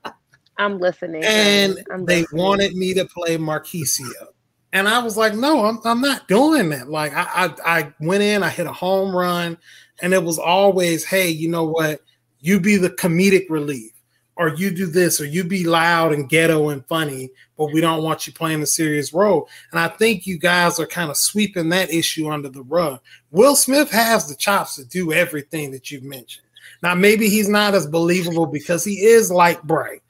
I'm 0.56 0.78
listening. 0.78 1.22
and 1.22 1.84
I'm 1.92 2.06
they 2.06 2.22
listening. 2.22 2.42
wanted 2.42 2.74
me 2.74 2.94
to 2.94 3.04
play 3.04 3.36
Mercutio. 3.36 4.32
And 4.72 4.88
I 4.88 5.00
was 5.00 5.18
like, 5.18 5.34
no, 5.34 5.66
I'm, 5.66 5.80
I'm 5.84 6.00
not 6.00 6.26
doing 6.28 6.70
that. 6.70 6.88
Like 6.88 7.12
I, 7.14 7.26
I 7.66 7.78
I 7.78 7.92
went 8.00 8.22
in, 8.22 8.42
I 8.42 8.48
hit 8.48 8.66
a 8.66 8.72
home 8.72 9.14
run, 9.14 9.58
and 10.00 10.14
it 10.14 10.24
was 10.24 10.38
always, 10.38 11.04
hey, 11.04 11.28
you 11.28 11.48
know 11.50 11.64
what? 11.64 12.00
You 12.40 12.58
be 12.58 12.76
the 12.78 12.90
comedic 12.90 13.44
relief, 13.50 13.92
or 14.36 14.48
you 14.48 14.70
do 14.70 14.86
this, 14.86 15.20
or 15.20 15.24
you 15.26 15.44
be 15.44 15.64
loud 15.64 16.12
and 16.12 16.28
ghetto 16.28 16.70
and 16.70 16.84
funny, 16.86 17.30
but 17.56 17.72
we 17.72 17.80
don't 17.80 18.02
want 18.02 18.26
you 18.26 18.32
playing 18.32 18.62
a 18.62 18.66
serious 18.66 19.12
role. 19.12 19.48
And 19.70 19.78
I 19.78 19.88
think 19.88 20.26
you 20.26 20.38
guys 20.38 20.80
are 20.80 20.86
kind 20.86 21.10
of 21.10 21.16
sweeping 21.16 21.68
that 21.68 21.92
issue 21.92 22.28
under 22.28 22.48
the 22.48 22.62
rug. 22.62 23.00
Will 23.30 23.54
Smith 23.56 23.90
has 23.90 24.28
the 24.28 24.34
chops 24.34 24.76
to 24.76 24.84
do 24.84 25.12
everything 25.12 25.70
that 25.70 25.90
you've 25.90 26.02
mentioned. 26.02 26.46
Now, 26.82 26.94
maybe 26.94 27.28
he's 27.28 27.48
not 27.48 27.74
as 27.74 27.86
believable 27.86 28.46
because 28.46 28.84
he 28.84 29.00
is 29.04 29.30
light 29.30 29.62
bright. 29.62 30.02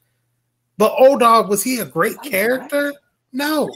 But 0.77 0.93
O 0.97 1.17
Dog, 1.17 1.49
was 1.49 1.63
he 1.63 1.79
a 1.79 1.85
great 1.85 2.21
character? 2.21 2.93
No. 3.31 3.69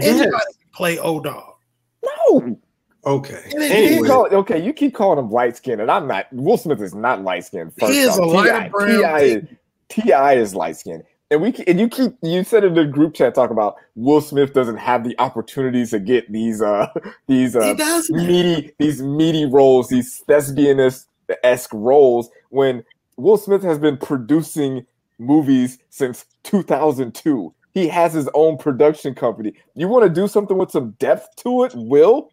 Anybody 0.00 0.30
can 0.30 0.70
play 0.72 0.98
O 0.98 1.20
Dog. 1.20 1.54
No, 2.02 2.56
Okay. 3.04 3.42
And 3.52 3.62
it- 3.62 3.68
you 3.68 3.86
Anyway, 3.96 4.08
call, 4.08 4.26
okay, 4.26 4.62
you 4.64 4.72
keep 4.72 4.94
calling 4.94 5.18
him 5.18 5.30
light 5.30 5.56
skinned, 5.56 5.80
and 5.80 5.90
I'm 5.90 6.06
not. 6.06 6.32
Will 6.32 6.56
Smith 6.56 6.80
is 6.80 6.94
not 6.94 7.22
light 7.22 7.44
skinned. 7.44 7.72
He 7.80 7.98
is 7.98 8.16
a 8.16 8.24
light 8.24 8.70
brown 8.70 9.18
Ti 9.18 9.24
is, 9.26 9.44
Ti 9.92 10.12
is 10.12 10.54
light 10.54 10.76
skinned, 10.76 11.04
and 11.30 11.42
we 11.42 11.54
and 11.66 11.78
you 11.78 11.88
keep 11.88 12.12
you 12.22 12.44
said 12.44 12.64
in 12.64 12.74
the 12.74 12.84
group 12.84 13.14
chat 13.14 13.34
talk 13.34 13.50
about 13.50 13.76
Will 13.94 14.20
Smith 14.20 14.54
doesn't 14.54 14.78
have 14.78 15.04
the 15.04 15.14
opportunities 15.18 15.90
to 15.90 16.00
get 16.00 16.30
these 16.32 16.62
uh 16.62 16.86
these 17.26 17.54
uh 17.54 17.74
meaty 18.10 18.72
these 18.78 19.02
meaty 19.02 19.44
roles, 19.44 19.88
these 19.88 20.22
thespianist 20.28 21.06
esque 21.44 21.72
roles 21.72 22.30
when 22.50 22.84
Will 23.16 23.36
Smith 23.36 23.62
has 23.62 23.78
been 23.78 23.98
producing 23.98 24.86
movies 25.18 25.78
since 25.90 26.24
2002. 26.44 27.54
He 27.74 27.88
has 27.88 28.12
his 28.12 28.28
own 28.34 28.58
production 28.58 29.14
company. 29.14 29.52
You 29.74 29.88
want 29.88 30.04
to 30.04 30.20
do 30.20 30.28
something 30.28 30.58
with 30.58 30.70
some 30.70 30.90
depth 30.92 31.28
to 31.36 31.64
it, 31.64 31.72
Will? 31.74 32.30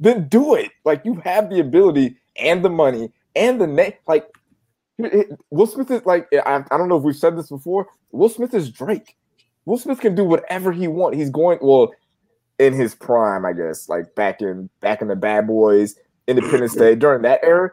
Then 0.00 0.28
do 0.28 0.54
it. 0.54 0.70
Like 0.84 1.04
you 1.04 1.14
have 1.24 1.50
the 1.50 1.60
ability 1.60 2.16
and 2.36 2.64
the 2.64 2.70
money 2.70 3.12
and 3.34 3.60
the 3.60 3.66
name. 3.66 3.94
Like 4.06 4.26
Will 5.50 5.66
Smith 5.66 5.90
is 5.90 6.04
like 6.04 6.28
I, 6.32 6.64
I 6.70 6.76
don't 6.76 6.88
know 6.88 6.96
if 6.96 7.04
we've 7.04 7.16
said 7.16 7.36
this 7.36 7.48
before. 7.48 7.86
Will 8.10 8.28
Smith 8.28 8.54
is 8.54 8.70
Drake. 8.70 9.16
Will 9.64 9.78
Smith 9.78 10.00
can 10.00 10.14
do 10.14 10.24
whatever 10.24 10.72
he 10.72 10.88
wants. 10.88 11.18
He's 11.18 11.30
going 11.30 11.58
well 11.60 11.92
in 12.58 12.72
his 12.72 12.94
prime, 12.94 13.46
I 13.46 13.52
guess, 13.52 13.88
like 13.88 14.14
back 14.14 14.40
in 14.40 14.68
back 14.80 15.00
in 15.00 15.08
the 15.08 15.16
Bad 15.16 15.46
Boys, 15.46 15.94
Independence 16.26 16.74
Day, 16.74 16.94
during 16.96 17.22
that 17.22 17.40
era. 17.42 17.70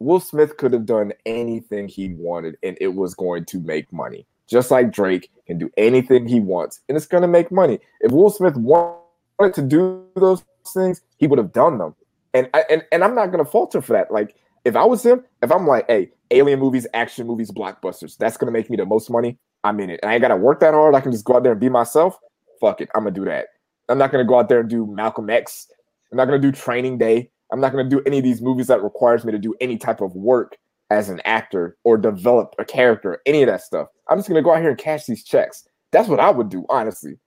Will 0.00 0.20
Smith 0.20 0.56
could 0.56 0.72
have 0.72 0.86
done 0.86 1.12
anything 1.24 1.88
he 1.88 2.10
wanted, 2.14 2.56
and 2.62 2.76
it 2.80 2.94
was 2.94 3.14
going 3.14 3.44
to 3.46 3.60
make 3.60 3.90
money. 3.92 4.26
Just 4.48 4.70
like 4.70 4.90
Drake 4.90 5.30
can 5.46 5.56
do 5.56 5.70
anything 5.76 6.26
he 6.26 6.40
wants, 6.40 6.80
and 6.88 6.96
it's 6.96 7.06
going 7.06 7.22
to 7.22 7.28
make 7.28 7.52
money. 7.52 7.78
If 8.00 8.10
Will 8.10 8.30
Smith 8.30 8.56
wanted 8.56 9.54
to 9.54 9.62
do 9.62 10.04
those 10.16 10.42
things, 10.74 11.00
he 11.16 11.26
would 11.26 11.38
have 11.38 11.52
done 11.52 11.78
them. 11.78 11.94
And 12.34 12.50
I, 12.52 12.64
and 12.68 12.84
and 12.90 13.04
I'm 13.04 13.14
not 13.14 13.26
going 13.26 13.44
to 13.44 13.50
falter 13.50 13.80
for 13.80 13.92
that. 13.92 14.10
Like 14.10 14.34
if 14.64 14.76
I 14.76 14.84
was 14.84 15.04
him, 15.04 15.22
if 15.42 15.52
I'm 15.52 15.66
like, 15.66 15.86
hey, 15.88 16.10
alien 16.30 16.58
movies, 16.58 16.86
action 16.94 17.26
movies, 17.26 17.50
blockbusters, 17.50 18.16
that's 18.16 18.36
to 18.36 18.50
make 18.50 18.70
me 18.70 18.76
the 18.76 18.86
most 18.86 19.10
money. 19.10 19.38
I'm 19.62 19.80
in 19.80 19.90
it. 19.90 20.00
And 20.02 20.10
I 20.10 20.14
ain't 20.14 20.22
got 20.22 20.28
to 20.28 20.36
work 20.36 20.60
that 20.60 20.74
hard. 20.74 20.94
I 20.94 21.00
can 21.00 21.12
just 21.12 21.24
go 21.24 21.36
out 21.36 21.42
there 21.42 21.52
and 21.52 21.60
be 21.60 21.68
myself. 21.68 22.18
Fuck 22.60 22.80
it, 22.80 22.88
I'm 22.94 23.02
gonna 23.02 23.14
do 23.14 23.24
that. 23.24 23.48
I'm 23.88 23.98
not 23.98 24.10
gonna 24.10 24.24
go 24.24 24.38
out 24.38 24.48
there 24.48 24.60
and 24.60 24.70
do 24.70 24.86
Malcolm 24.86 25.28
X. 25.28 25.66
I'm 26.10 26.16
not 26.16 26.26
gonna 26.26 26.38
do 26.38 26.52
Training 26.52 26.98
Day. 26.98 27.30
I'm 27.52 27.60
not 27.60 27.72
gonna 27.72 27.88
do 27.88 28.00
any 28.06 28.18
of 28.18 28.24
these 28.24 28.40
movies 28.40 28.68
that 28.68 28.82
requires 28.82 29.24
me 29.24 29.32
to 29.32 29.38
do 29.38 29.54
any 29.60 29.76
type 29.76 30.00
of 30.00 30.14
work 30.14 30.56
as 30.90 31.08
an 31.08 31.20
actor 31.24 31.76
or 31.84 31.98
develop 31.98 32.54
a 32.58 32.64
character, 32.64 33.20
any 33.26 33.42
of 33.42 33.48
that 33.48 33.62
stuff. 33.62 33.88
I'm 34.08 34.18
just 34.18 34.28
gonna 34.28 34.42
go 34.42 34.54
out 34.54 34.60
here 34.60 34.70
and 34.70 34.78
cash 34.78 35.04
these 35.06 35.24
checks. 35.24 35.66
That's 35.92 36.08
what 36.08 36.20
I 36.20 36.30
would 36.30 36.48
do, 36.48 36.64
honestly. 36.70 37.18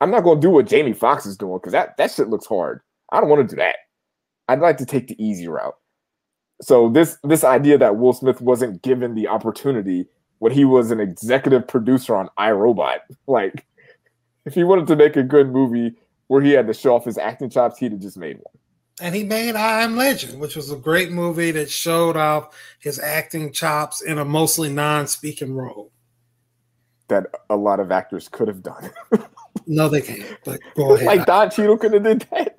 I'm 0.00 0.10
not 0.10 0.24
gonna 0.24 0.40
do 0.40 0.50
what 0.50 0.66
Jamie 0.66 0.92
Foxx 0.92 1.26
is 1.26 1.36
doing 1.36 1.58
because 1.58 1.72
that 1.72 1.96
that 1.96 2.10
shit 2.10 2.28
looks 2.28 2.46
hard. 2.46 2.80
I 3.10 3.20
don't 3.20 3.30
want 3.30 3.48
to 3.48 3.56
do 3.56 3.60
that. 3.60 3.76
I'd 4.48 4.60
like 4.60 4.76
to 4.78 4.86
take 4.86 5.08
the 5.08 5.24
easy 5.24 5.48
route. 5.48 5.74
So 6.62 6.88
this 6.88 7.18
this 7.22 7.44
idea 7.44 7.78
that 7.78 7.96
Will 7.96 8.12
Smith 8.12 8.40
wasn't 8.40 8.82
given 8.82 9.14
the 9.14 9.28
opportunity 9.28 10.06
when 10.38 10.52
he 10.52 10.64
was 10.64 10.90
an 10.90 11.00
executive 11.00 11.66
producer 11.66 12.14
on 12.14 12.28
I, 12.36 12.50
Robot, 12.50 13.00
like 13.26 13.66
if 14.44 14.54
he 14.54 14.64
wanted 14.64 14.86
to 14.88 14.96
make 14.96 15.16
a 15.16 15.22
good 15.22 15.50
movie 15.50 15.96
where 16.28 16.42
he 16.42 16.52
had 16.52 16.66
to 16.66 16.74
show 16.74 16.94
off 16.94 17.04
his 17.04 17.18
acting 17.18 17.50
chops, 17.50 17.78
he'd 17.78 17.92
have 17.92 18.00
just 18.00 18.16
made 18.16 18.36
one. 18.36 18.54
And 19.00 19.14
he 19.14 19.24
made 19.24 19.56
I 19.56 19.82
Am 19.82 19.96
Legend, 19.96 20.40
which 20.40 20.56
was 20.56 20.70
a 20.72 20.76
great 20.76 21.12
movie 21.12 21.50
that 21.50 21.70
showed 21.70 22.16
off 22.16 22.56
his 22.78 22.98
acting 22.98 23.52
chops 23.52 24.00
in 24.02 24.18
a 24.18 24.24
mostly 24.24 24.70
non-speaking 24.70 25.54
role. 25.54 25.92
that 27.08 27.26
a 27.50 27.56
lot 27.56 27.78
of 27.78 27.92
actors 27.92 28.28
could 28.28 28.48
have 28.48 28.62
done. 28.62 28.90
no, 29.66 29.88
they 29.88 30.00
can't. 30.00 30.24
But 30.44 30.60
go 30.74 30.94
ahead. 30.94 31.06
like 31.06 31.26
Don 31.26 31.50
Cheadle 31.50 31.76
could 31.76 31.92
have 31.92 32.02
did 32.02 32.26
that. 32.30 32.56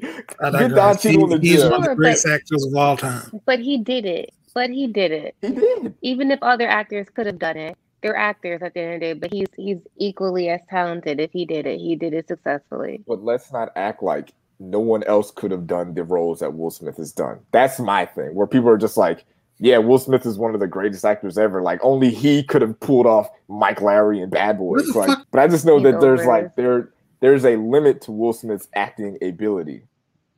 Get 0.00 0.38
Don 0.38 0.96
Cheadle 0.98 1.38
he, 1.38 1.50
He's 1.50 1.64
one 1.64 1.74
of 1.74 1.84
the 1.84 1.94
greatest 1.94 2.26
actors 2.26 2.64
of 2.64 2.74
all 2.76 2.96
time. 2.96 3.40
But 3.44 3.60
he 3.60 3.78
did 3.78 4.06
it. 4.06 4.32
But 4.54 4.70
he 4.70 4.86
did 4.86 5.12
it. 5.12 5.36
He 5.40 5.50
did. 5.50 5.94
Even 6.02 6.30
if 6.30 6.42
other 6.42 6.68
actors 6.68 7.06
could 7.14 7.26
have 7.26 7.38
done 7.38 7.56
it, 7.56 7.76
they're 8.02 8.16
actors 8.16 8.62
at 8.62 8.74
the 8.74 8.80
end 8.80 8.94
of 8.94 9.00
the 9.00 9.06
day. 9.06 9.12
But 9.12 9.32
he's 9.32 9.48
he's 9.56 9.78
equally 9.96 10.48
as 10.48 10.60
talented. 10.68 11.20
If 11.20 11.32
he 11.32 11.44
did 11.44 11.66
it, 11.66 11.78
he 11.78 11.96
did 11.96 12.14
it 12.14 12.28
successfully. 12.28 13.02
But 13.06 13.22
let's 13.22 13.52
not 13.52 13.70
act 13.76 14.02
like 14.02 14.32
no 14.60 14.80
one 14.80 15.04
else 15.04 15.30
could 15.30 15.50
have 15.50 15.66
done 15.66 15.94
the 15.94 16.04
roles 16.04 16.40
that 16.40 16.54
Will 16.54 16.70
Smith 16.70 16.96
has 16.96 17.12
done. 17.12 17.40
That's 17.52 17.78
my 17.78 18.06
thing. 18.06 18.34
Where 18.34 18.46
people 18.46 18.68
are 18.68 18.78
just 18.78 18.96
like, 18.96 19.24
yeah, 19.58 19.78
Will 19.78 19.98
Smith 19.98 20.26
is 20.26 20.38
one 20.38 20.54
of 20.54 20.60
the 20.60 20.66
greatest 20.66 21.04
actors 21.04 21.38
ever. 21.38 21.62
Like 21.62 21.80
only 21.82 22.10
he 22.10 22.42
could 22.42 22.62
have 22.62 22.78
pulled 22.80 23.06
off 23.06 23.28
Mike 23.48 23.78
Lowrey 23.78 24.22
and 24.22 24.30
Bad 24.30 24.58
Boys. 24.58 24.88
Like, 24.94 25.18
but 25.30 25.40
I 25.40 25.48
just 25.48 25.64
know 25.64 25.80
that 25.80 26.00
there's 26.00 26.24
like 26.24 26.54
there 26.56 26.90
there's 27.20 27.44
a 27.44 27.56
limit 27.56 28.00
to 28.02 28.12
Will 28.12 28.32
Smith's 28.32 28.68
acting 28.74 29.18
ability. 29.22 29.82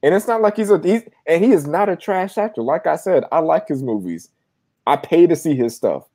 And 0.03 0.15
it's 0.15 0.27
not 0.27 0.41
like 0.41 0.57
he's 0.57 0.71
a 0.71 0.81
he's 0.83 1.03
and 1.27 1.45
he 1.45 1.53
is 1.53 1.67
not 1.67 1.89
a 1.89 1.97
trash 1.97 2.39
actor. 2.39 2.63
Like 2.63 2.87
I 2.87 2.97
said, 2.97 3.25
I 3.33 3.41
like 3.41 3.69
his 3.69 3.83
movies. 3.83 4.31
I 4.87 4.97
pay 4.97 5.27
to 5.27 5.37
see 5.37 5.55
his 5.55 5.77
stuff. 5.77 6.09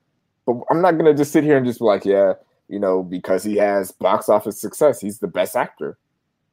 But 0.45 0.57
I'm 0.69 0.81
not 0.81 0.97
gonna 0.97 1.13
just 1.13 1.31
sit 1.31 1.43
here 1.43 1.57
and 1.57 1.65
just 1.65 1.79
be 1.79 1.85
like, 1.85 2.05
yeah, 2.05 2.33
you 2.67 2.79
know, 2.79 3.03
because 3.03 3.43
he 3.43 3.55
has 3.57 3.91
box 3.91 4.27
office 4.29 4.59
success, 4.59 4.99
he's 4.99 5.19
the 5.19 5.27
best 5.27 5.55
actor. 5.55 5.97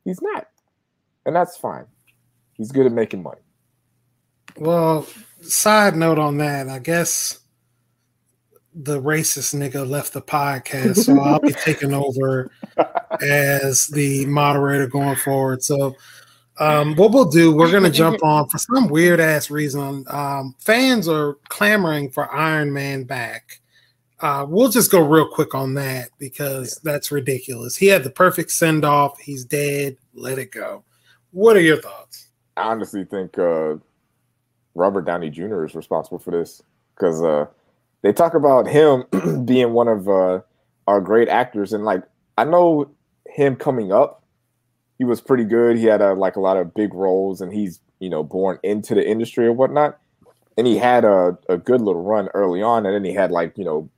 He's 0.05 0.21
not. 0.21 0.49
And 1.25 1.35
that's 1.35 1.57
fine. 1.57 1.87
He's 2.55 2.73
good 2.73 2.87
at 2.87 2.93
making 2.93 3.23
money. 3.23 3.41
Well, 4.59 5.07
side 5.41 5.97
note 5.97 6.19
on 6.19 6.39
that, 6.39 6.69
I 6.69 6.79
guess 6.79 7.41
the 8.75 9.01
racist 9.01 9.55
nigga 9.55 9.89
left 9.89 10.13
the 10.13 10.23
podcast, 10.23 11.05
so 11.05 11.19
I'll 11.21 11.41
be 11.41 11.53
taking 11.65 11.93
over 11.93 12.51
as 13.21 13.89
the 13.89 14.27
moderator 14.27 14.87
going 14.87 15.17
forward. 15.17 15.63
So 15.63 15.95
um, 16.59 16.95
what 16.97 17.13
we'll 17.13 17.31
do, 17.31 17.55
we're 17.55 17.71
going 17.71 17.83
to 17.91 17.91
jump 17.91 18.23
on 18.23 18.49
for 18.49 18.59
some 18.59 18.89
weird 18.89 19.21
ass 19.21 19.51
reason. 19.51 20.05
Um, 20.09 20.55
fans 20.59 21.09
are 21.09 21.35
clamoring 21.49 22.11
for 22.11 22.33
Iron 22.33 22.73
Man 22.73 23.05
back. 23.05 23.61
Uh, 24.21 24.47
we'll 24.49 24.69
just 24.69 24.91
go 24.91 25.01
real 25.01 25.27
quick 25.27 25.55
on 25.55 25.75
that 25.75 26.11
because 26.19 26.81
that's 26.85 27.11
ridiculous. 27.11 27.77
He 27.77 27.87
had 27.87 28.05
the 28.05 28.11
perfect 28.11 28.53
send 28.53 28.85
off. 28.85 29.19
He's 29.19 29.45
dead. 29.45 29.97
Let 30.15 30.39
it 30.39 30.53
go. 30.53 30.85
What 31.33 31.57
are 31.57 31.61
your 31.61 31.81
thoughts? 31.81 32.29
I 32.57 32.63
honestly 32.63 33.05
think 33.05 33.37
uh, 33.37 33.77
Robert 34.75 35.03
Downey 35.03 35.31
Jr. 35.31 35.65
is 35.65 35.75
responsible 35.75 36.21
for 36.21 36.31
this 36.31 36.63
because 36.95 37.21
uh, 37.21 37.47
they 38.03 38.13
talk 38.13 38.35
about 38.35 38.69
him 38.69 39.05
being 39.45 39.73
one 39.73 39.89
of 39.89 40.09
uh, 40.09 40.41
our 40.87 41.01
great 41.01 41.29
actors, 41.29 41.73
and 41.73 41.85
like 41.85 42.03
I 42.39 42.45
know 42.45 42.91
him 43.27 43.57
coming 43.57 43.93
up 43.93 44.22
he 45.03 45.05
was 45.05 45.21
pretty 45.21 45.43
good. 45.43 45.77
He 45.77 45.87
had 45.87 46.01
a, 46.01 46.15
like 46.15 46.37
a 46.37 46.41
lot 46.41 46.57
of 46.57 46.75
big 46.75 46.95
roles, 46.95 47.41
and 47.41 47.53
he's 47.53 47.81
you 47.99 48.09
know 48.09 48.23
born 48.23 48.61
into 48.63 48.95
the 48.95 49.05
industry 49.05 49.47
or 49.47 49.53
whatnot. 49.53 49.99
And 50.57 50.65
he 50.65 50.79
had 50.79 51.05
a, 51.05 51.37
a 51.49 51.57
good 51.57 51.81
little 51.81 52.05
run 52.05 52.29
early 52.35 52.63
on, 52.63 52.87
and 52.87 52.95
then 52.95 53.05
he 53.05 53.13
had 53.13 53.33
like 53.33 53.59
you 53.59 53.65
know 53.65 53.91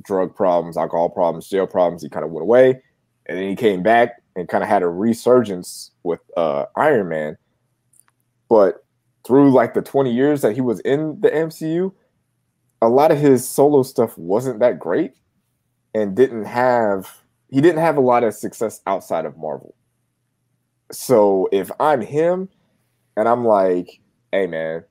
drug 0.00 0.34
problems, 0.34 0.78
alcohol 0.78 1.10
problems, 1.10 1.50
jail 1.50 1.66
problems. 1.66 2.02
He 2.02 2.08
kind 2.08 2.24
of 2.24 2.30
went 2.30 2.40
away, 2.40 2.80
and 3.26 3.36
then 3.36 3.50
he 3.50 3.54
came 3.54 3.82
back 3.82 4.22
and 4.34 4.48
kind 4.48 4.64
of 4.64 4.70
had 4.70 4.82
a 4.82 4.88
resurgence 4.88 5.90
with 6.04 6.20
uh, 6.38 6.64
Iron 6.74 7.10
Man. 7.10 7.36
But 8.48 8.82
through 9.26 9.52
like 9.52 9.74
the 9.74 9.82
20 9.82 10.10
years 10.10 10.40
that 10.40 10.54
he 10.54 10.62
was 10.62 10.80
in 10.80 11.20
the 11.20 11.28
MCU, 11.28 11.92
a 12.80 12.88
lot 12.88 13.10
of 13.10 13.18
his 13.18 13.46
solo 13.46 13.82
stuff 13.82 14.16
wasn't 14.16 14.60
that 14.60 14.78
great 14.78 15.12
and 15.94 16.16
didn't 16.16 16.46
have 16.46 17.14
he 17.50 17.60
didn't 17.60 17.82
have 17.82 17.98
a 17.98 18.00
lot 18.00 18.24
of 18.24 18.32
success 18.32 18.80
outside 18.86 19.26
of 19.26 19.36
Marvel. 19.36 19.74
So 20.92 21.48
if 21.52 21.70
I'm 21.80 22.00
him 22.00 22.48
and 23.16 23.28
I'm 23.28 23.44
like, 23.44 24.00
hey 24.32 24.46
man, 24.46 24.84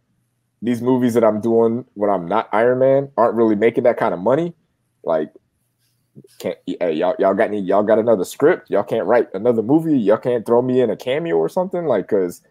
these 0.61 0.81
movies 0.81 1.13
that 1.13 1.23
I'm 1.23 1.41
doing 1.41 1.85
when 1.93 2.09
I'm 2.09 2.27
not 2.27 2.49
Iron 2.51 2.79
Man 2.79 3.11
aren't 3.17 3.35
really 3.35 3.55
making 3.55 3.83
that 3.83 3.97
kind 3.97 4.13
of 4.13 4.19
money, 4.19 4.53
like 5.03 5.31
can't 6.39 6.57
hey 6.65 6.93
y'all 6.93 7.15
y'all 7.19 7.33
got 7.33 7.49
any 7.49 7.59
y'all 7.59 7.83
got 7.83 7.99
another 7.99 8.23
script 8.23 8.69
y'all 8.69 8.83
can't 8.83 9.05
write 9.05 9.27
another 9.33 9.61
movie 9.61 9.99
y'all 9.99 10.15
can't 10.15 10.45
throw 10.45 10.61
me 10.61 10.79
in 10.79 10.89
a 10.89 10.95
cameo 10.95 11.35
or 11.35 11.49
something 11.49 11.87
like 11.87 12.07
because 12.07 12.41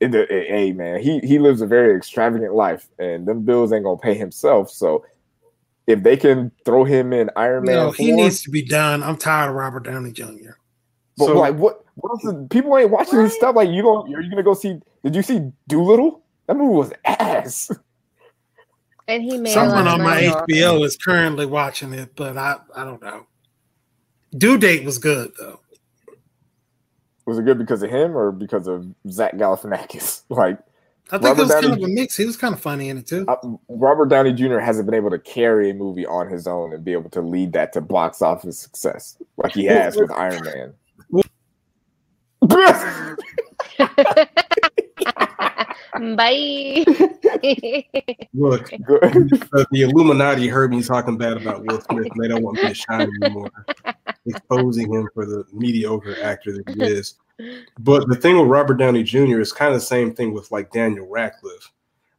it, 0.00 0.12
it, 0.12 0.28
it, 0.28 0.48
hey 0.48 0.72
man 0.72 1.00
he 1.00 1.20
he 1.20 1.38
lives 1.38 1.60
a 1.60 1.66
very 1.66 1.96
extravagant 1.96 2.54
life 2.54 2.88
and 2.98 3.24
them 3.24 3.44
bills 3.44 3.72
ain't 3.72 3.84
gonna 3.84 3.96
pay 3.96 4.14
himself 4.14 4.68
so 4.68 5.04
if 5.88 6.02
they 6.02 6.18
can 6.18 6.52
throw 6.66 6.84
him 6.84 7.14
in 7.14 7.30
Iron 7.34 7.64
Man, 7.64 7.76
no, 7.76 7.90
he 7.90 8.12
needs 8.12 8.42
to 8.42 8.50
be 8.50 8.62
done. 8.62 9.02
I'm 9.02 9.16
tired 9.16 9.48
of 9.48 9.56
Robert 9.56 9.84
Downey 9.84 10.12
Jr. 10.12 10.52
But 11.18 11.26
so, 11.26 11.38
like, 11.38 11.56
what? 11.56 11.84
What 11.96 12.10
else? 12.10 12.24
Is, 12.24 12.46
people 12.48 12.76
ain't 12.78 12.90
watching 12.90 13.18
this 13.18 13.34
stuff. 13.34 13.56
Like, 13.56 13.70
you 13.70 13.82
don't. 13.82 14.14
Are 14.14 14.20
you 14.20 14.30
gonna 14.30 14.42
go 14.42 14.54
see? 14.54 14.80
Did 15.02 15.16
you 15.16 15.22
see 15.22 15.50
Dolittle? 15.66 16.22
That 16.46 16.56
movie 16.56 16.74
was 16.74 16.92
ass. 17.04 17.70
And 19.08 19.22
he 19.22 19.38
made 19.38 19.52
someone 19.52 19.88
on 19.88 20.02
my 20.02 20.20
HBO 20.20 20.84
is 20.84 20.96
currently 20.96 21.46
watching 21.46 21.94
it, 21.94 22.14
but 22.14 22.36
I 22.36 22.56
I 22.76 22.84
don't 22.84 23.02
know. 23.02 23.26
Due 24.36 24.58
date 24.58 24.84
was 24.84 24.98
good 24.98 25.32
though. 25.38 25.60
Was 27.24 27.38
it 27.38 27.44
good 27.44 27.58
because 27.58 27.82
of 27.82 27.90
him 27.90 28.16
or 28.16 28.32
because 28.32 28.66
of 28.68 28.86
Zach 29.10 29.34
Galifianakis? 29.34 30.22
Like, 30.30 30.58
I 31.10 31.12
think 31.12 31.24
Robert 31.24 31.38
it 31.38 31.42
was 31.42 31.50
Downey, 31.50 31.68
kind 31.68 31.82
of 31.82 31.88
a 31.88 31.92
mix. 31.92 32.16
He 32.18 32.26
was 32.26 32.36
kind 32.36 32.54
of 32.54 32.60
funny 32.60 32.90
in 32.90 32.98
it 32.98 33.06
too. 33.06 33.24
Uh, 33.28 33.36
Robert 33.68 34.10
Downey 34.10 34.34
Jr. 34.34 34.58
hasn't 34.58 34.84
been 34.84 34.94
able 34.94 35.10
to 35.10 35.18
carry 35.18 35.70
a 35.70 35.74
movie 35.74 36.04
on 36.04 36.28
his 36.28 36.46
own 36.46 36.74
and 36.74 36.84
be 36.84 36.92
able 36.92 37.08
to 37.10 37.22
lead 37.22 37.54
that 37.54 37.72
to 37.72 37.80
box 37.80 38.20
office 38.20 38.58
success 38.58 39.16
like 39.38 39.52
he 39.52 39.64
has 39.64 39.96
with 39.96 40.10
Iron 40.12 40.44
Man. 40.44 40.74
Bye. 46.16 46.84
Look, 48.34 48.70
the 48.70 49.66
Illuminati 49.72 50.46
heard 50.46 50.70
me 50.70 50.82
talking 50.82 51.18
bad 51.18 51.36
about 51.36 51.64
Will 51.64 51.80
Smith, 51.80 52.06
and 52.10 52.22
they 52.22 52.28
don't 52.28 52.42
want 52.42 52.62
me 52.62 52.68
to 52.68 52.74
shine 52.74 53.10
anymore, 53.22 53.50
exposing 54.26 54.92
him 54.92 55.08
for 55.12 55.26
the 55.26 55.44
mediocre 55.52 56.16
actor 56.22 56.52
that 56.52 56.68
he 56.68 56.84
is. 56.84 57.14
But 57.78 58.08
the 58.08 58.16
thing 58.16 58.38
with 58.38 58.48
Robert 58.48 58.74
Downey 58.74 59.02
Jr. 59.02 59.40
is 59.40 59.52
kind 59.52 59.74
of 59.74 59.80
the 59.80 59.86
same 59.86 60.14
thing 60.14 60.32
with 60.32 60.50
like 60.52 60.70
Daniel 60.70 61.06
Radcliffe, 61.08 61.72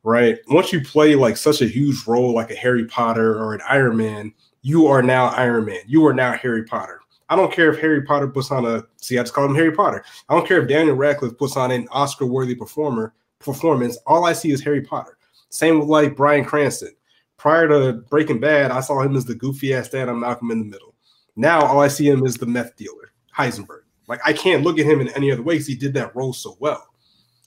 right? 0.04 0.38
Once 0.48 0.74
you 0.74 0.82
play 0.82 1.16
like 1.16 1.38
such 1.38 1.62
a 1.62 1.68
huge 1.68 2.06
role, 2.08 2.34
like 2.34 2.52
a 2.52 2.56
Harry 2.56 2.86
Potter 2.86 3.38
or 3.40 3.54
an 3.54 3.62
Iron 3.70 3.98
Man, 3.98 4.34
you 4.62 4.88
are 4.88 5.02
now 5.02 5.28
Iron 5.28 5.66
Man. 5.66 5.82
You 5.88 6.06
are 6.06 6.14
now 6.14 6.34
Harry 6.34 6.64
Potter 6.66 6.99
I 7.30 7.36
don't 7.36 7.54
care 7.54 7.72
if 7.72 7.80
Harry 7.80 8.02
Potter 8.02 8.28
puts 8.28 8.52
on 8.52 8.66
a 8.66 8.84
see, 8.98 9.18
I 9.18 9.22
just 9.22 9.34
call 9.34 9.46
him 9.46 9.56
Harry 9.56 9.72
Potter. 9.72 10.04
I 10.28 10.36
don't 10.36 10.48
care 10.48 10.62
if 10.62 10.68
Daniel 10.68 10.96
Radcliffe 10.96 11.38
puts 11.38 11.56
on 11.56 11.72
an 11.72 11.88
Oscar-worthy 11.92 12.56
performer 12.56 13.14
performance. 13.38 13.98
All 14.08 14.26
I 14.26 14.34
see 14.34 14.52
is 14.52 14.62
Harry 14.64 14.82
Potter. 14.82 15.18
Same 15.50 15.80
with 15.80 15.88
like 15.88 16.16
Bryan 16.16 16.44
Cranston. 16.44 16.96
Prior 17.38 17.68
to 17.68 17.94
Breaking 18.10 18.40
Bad, 18.40 18.72
I 18.72 18.82
saw 18.82 19.02
him 19.02 19.16
as 19.16 19.26
the 19.26 19.36
goofy 19.36 19.74
ass 19.74 19.90
dad 19.90 20.10
on 20.10 20.20
Malcolm 20.20 20.52
in 20.52 20.60
the 20.60 20.66
Middle. 20.66 20.96
Now 21.36 21.62
all 21.62 21.80
I 21.80 21.88
see 21.88 22.10
him 22.10 22.26
is 22.26 22.36
the 22.36 22.46
meth 22.46 22.76
dealer, 22.76 23.14
Heisenberg. 23.38 23.84
Like 24.08 24.20
I 24.26 24.34
can't 24.34 24.64
look 24.64 24.80
at 24.80 24.86
him 24.86 25.00
in 25.00 25.10
any 25.10 25.32
other 25.32 25.44
way 25.44 25.54
because 25.54 25.68
he 25.68 25.76
did 25.76 25.94
that 25.94 26.16
role 26.16 26.34
so 26.34 26.58
well. 26.60 26.86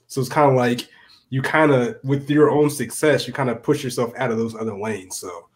So 0.07 0.21
it's 0.21 0.29
kind 0.29 0.49
of 0.49 0.55
like 0.55 0.87
you 1.29 1.41
kind 1.41 1.71
of 1.71 1.97
with 2.03 2.29
your 2.29 2.49
own 2.49 2.69
success, 2.69 3.27
you 3.27 3.33
kind 3.33 3.49
of 3.49 3.61
push 3.61 3.83
yourself 3.83 4.13
out 4.17 4.31
of 4.31 4.37
those 4.37 4.55
other 4.55 4.77
lanes. 4.77 5.17
So 5.17 5.49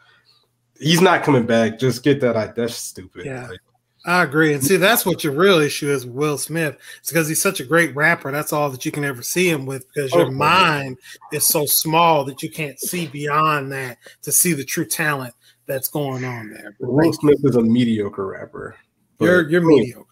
he's 0.80 1.02
not 1.02 1.24
coming 1.24 1.46
back. 1.46 1.80
Just 1.80 2.04
get 2.04 2.20
that. 2.22 2.56
That's 2.56 2.76
stupid. 2.76 3.26
Yeah. 3.26 3.48
Like, 3.48 3.60
I 4.08 4.24
agree. 4.24 4.54
And 4.54 4.64
see, 4.64 4.78
that's 4.78 5.06
what 5.06 5.26
your 5.26 5.34
real 5.34 5.60
issue 5.60 5.90
is 5.90 6.06
with 6.06 6.16
Will 6.16 6.38
Smith. 6.38 6.78
It's 7.00 7.10
because 7.10 7.28
he's 7.28 7.42
such 7.42 7.60
a 7.60 7.66
great 7.66 7.94
rapper. 7.94 8.32
That's 8.32 8.54
all 8.54 8.70
that 8.70 8.86
you 8.86 8.92
can 8.92 9.04
ever 9.04 9.22
see 9.22 9.50
him 9.50 9.66
with 9.66 9.86
because 9.94 10.14
your 10.14 10.32
mind 10.32 10.98
is 11.34 11.46
so 11.46 11.66
small 11.66 12.24
that 12.24 12.42
you 12.42 12.50
can't 12.50 12.80
see 12.80 13.08
beyond 13.08 13.70
that 13.74 13.98
to 14.22 14.32
see 14.32 14.54
the 14.54 14.64
true 14.64 14.86
talent 14.86 15.34
that's 15.66 15.90
going 15.90 16.24
on 16.24 16.50
there. 16.50 16.78
Will 16.80 17.12
Smith 17.12 17.40
is 17.44 17.58
a 17.58 17.62
mediocre 17.62 18.28
rapper. 18.28 18.78
You're 19.20 19.50
you're 19.50 19.62
mediocre. 19.62 20.06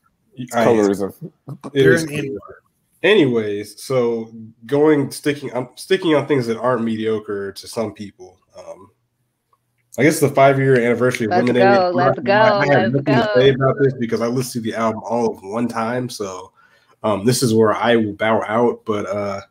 Colorism. 0.51 1.31
It 1.73 1.85
is 1.85 2.05
Anyways, 3.01 3.81
so 3.81 4.33
going 4.65 5.09
sticking 5.09 5.53
I'm 5.53 5.69
sticking 5.75 6.15
on 6.15 6.27
things 6.27 6.47
that 6.47 6.57
aren't 6.57 6.83
mediocre 6.83 7.53
to 7.53 7.67
some 7.67 7.93
people. 7.93 8.39
Um, 8.57 8.91
I 9.97 10.03
guess 10.03 10.19
the 10.19 10.29
five 10.29 10.59
year 10.59 10.75
anniversary 10.75 11.25
of 11.25 11.31
let's 11.31 11.47
Lemonade. 11.47 11.77
Go, 11.77 11.91
let's 11.93 12.19
go. 12.19 12.33
I, 12.33 12.67
have 12.67 12.91
nothing 12.91 13.03
go. 13.03 13.21
to 13.21 13.31
say 13.35 13.49
about 13.49 13.75
this 13.79 13.93
because 13.93 14.21
I 14.21 14.27
listened 14.27 14.65
to 14.65 14.71
the 14.71 14.77
album 14.77 15.01
all 15.05 15.31
of 15.31 15.41
one 15.41 15.67
time. 15.67 16.09
So 16.09 16.51
um, 17.03 17.23
this 17.23 17.41
is 17.41 17.53
where 17.53 17.73
I 17.73 17.95
will 17.95 18.13
bow 18.13 18.43
out. 18.45 18.83
But 18.85 19.05
uh, 19.05 19.41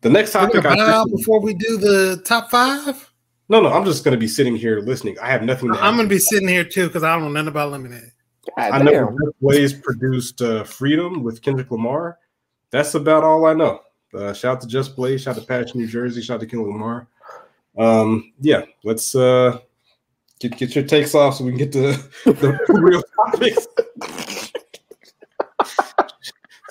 the 0.00 0.10
next 0.10 0.32
topic 0.32 0.64
I 0.64 0.74
bow 0.74 1.02
out 1.02 1.10
before 1.10 1.40
we 1.40 1.54
do 1.54 1.76
the 1.76 2.22
top 2.24 2.50
five. 2.50 3.12
No, 3.48 3.60
no, 3.60 3.72
I'm 3.72 3.84
just 3.84 4.02
going 4.02 4.12
to 4.12 4.18
be 4.18 4.26
sitting 4.26 4.56
here 4.56 4.80
listening. 4.80 5.16
I 5.20 5.28
have 5.28 5.42
nothing. 5.42 5.70
I'm 5.70 5.94
going 5.94 6.08
to 6.08 6.14
be 6.14 6.18
sitting 6.18 6.48
here 6.48 6.64
too 6.64 6.88
because 6.88 7.04
I 7.04 7.14
don't 7.14 7.22
know 7.22 7.30
nothing 7.30 7.48
about 7.48 7.70
Lemonade. 7.70 8.10
God, 8.56 8.72
I 8.72 8.82
know 8.82 9.16
Just 9.24 9.40
Blaze 9.40 9.72
produced 9.72 10.42
uh, 10.42 10.64
Freedom 10.64 11.22
with 11.22 11.42
Kendrick 11.42 11.70
Lamar. 11.70 12.18
That's 12.70 12.94
about 12.94 13.22
all 13.22 13.46
I 13.46 13.52
know. 13.52 13.80
Uh, 14.12 14.32
shout 14.32 14.56
out 14.56 14.60
to 14.62 14.66
Just 14.66 14.96
Blaze, 14.96 15.22
shout 15.22 15.36
out 15.36 15.40
to 15.40 15.46
Patch, 15.46 15.74
New 15.76 15.86
Jersey, 15.86 16.22
shout 16.22 16.36
out 16.36 16.40
to 16.40 16.46
Kendrick 16.46 16.72
Lamar 16.72 17.08
um, 17.78 18.32
yeah, 18.40 18.62
let's 18.84 19.14
uh 19.14 19.58
Get 20.38 20.58
get 20.58 20.74
your 20.74 20.84
takes 20.84 21.14
off 21.14 21.36
so 21.36 21.44
we 21.44 21.50
can 21.52 21.58
get 21.58 21.72
to 21.72 21.80
the 22.24 22.58
real 22.68 23.02
topics. 23.24 23.66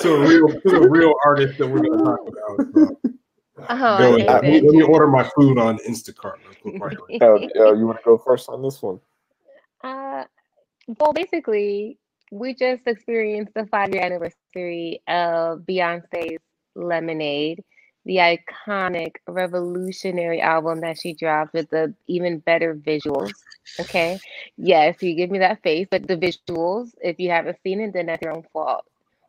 to 0.01 0.13
a 0.13 0.27
real 0.27 0.47
to 0.61 0.75
a 0.77 0.89
real 0.89 1.13
artist 1.25 1.57
that 1.57 1.67
we're 1.67 1.79
gonna 1.79 2.03
talk 2.03 2.19
about. 2.27 2.67
So. 2.75 2.97
Oh, 3.57 3.97
Go 3.97 4.15
I 4.17 4.19
ahead. 4.19 4.43
hate 4.43 4.63
let 4.65 4.73
me 4.75 4.83
order 4.83 5.07
my 5.07 5.23
food 5.35 5.57
on 5.57 5.77
Instacart. 5.79 6.35
real 6.63 6.91
you're- 7.09 7.19
Uh, 7.21 7.25
uh, 7.69 7.73
you 7.73 7.87
want 7.87 7.97
to 7.97 8.03
go 8.05 8.17
first 8.17 8.49
on 8.49 8.61
this 8.61 8.81
one? 8.81 8.99
Uh, 9.83 10.23
well, 10.99 11.13
basically, 11.13 11.99
we 12.31 12.55
just 12.55 12.81
experienced 12.87 13.53
the 13.53 13.67
five 13.67 13.93
year 13.93 14.01
anniversary 14.03 14.99
of 15.07 15.59
Beyonce's 15.59 16.39
Lemonade, 16.75 17.63
the 18.05 18.17
iconic 18.17 19.15
revolutionary 19.27 20.39
album 20.41 20.81
that 20.81 20.99
she 20.99 21.13
dropped 21.13 21.53
with 21.53 21.69
the 21.71 21.93
even 22.07 22.39
better 22.39 22.75
visuals. 22.75 23.33
Okay. 23.79 24.19
Yes, 24.57 25.01
you 25.01 25.15
give 25.15 25.31
me 25.31 25.39
that 25.39 25.63
face, 25.63 25.87
but 25.89 26.07
the 26.07 26.15
visuals, 26.17 26.91
if 27.01 27.19
you 27.19 27.31
haven't 27.31 27.57
seen 27.63 27.81
it, 27.81 27.93
then 27.93 28.05
that's 28.05 28.21
your 28.21 28.35
own 28.35 28.45
fault. 28.53 28.85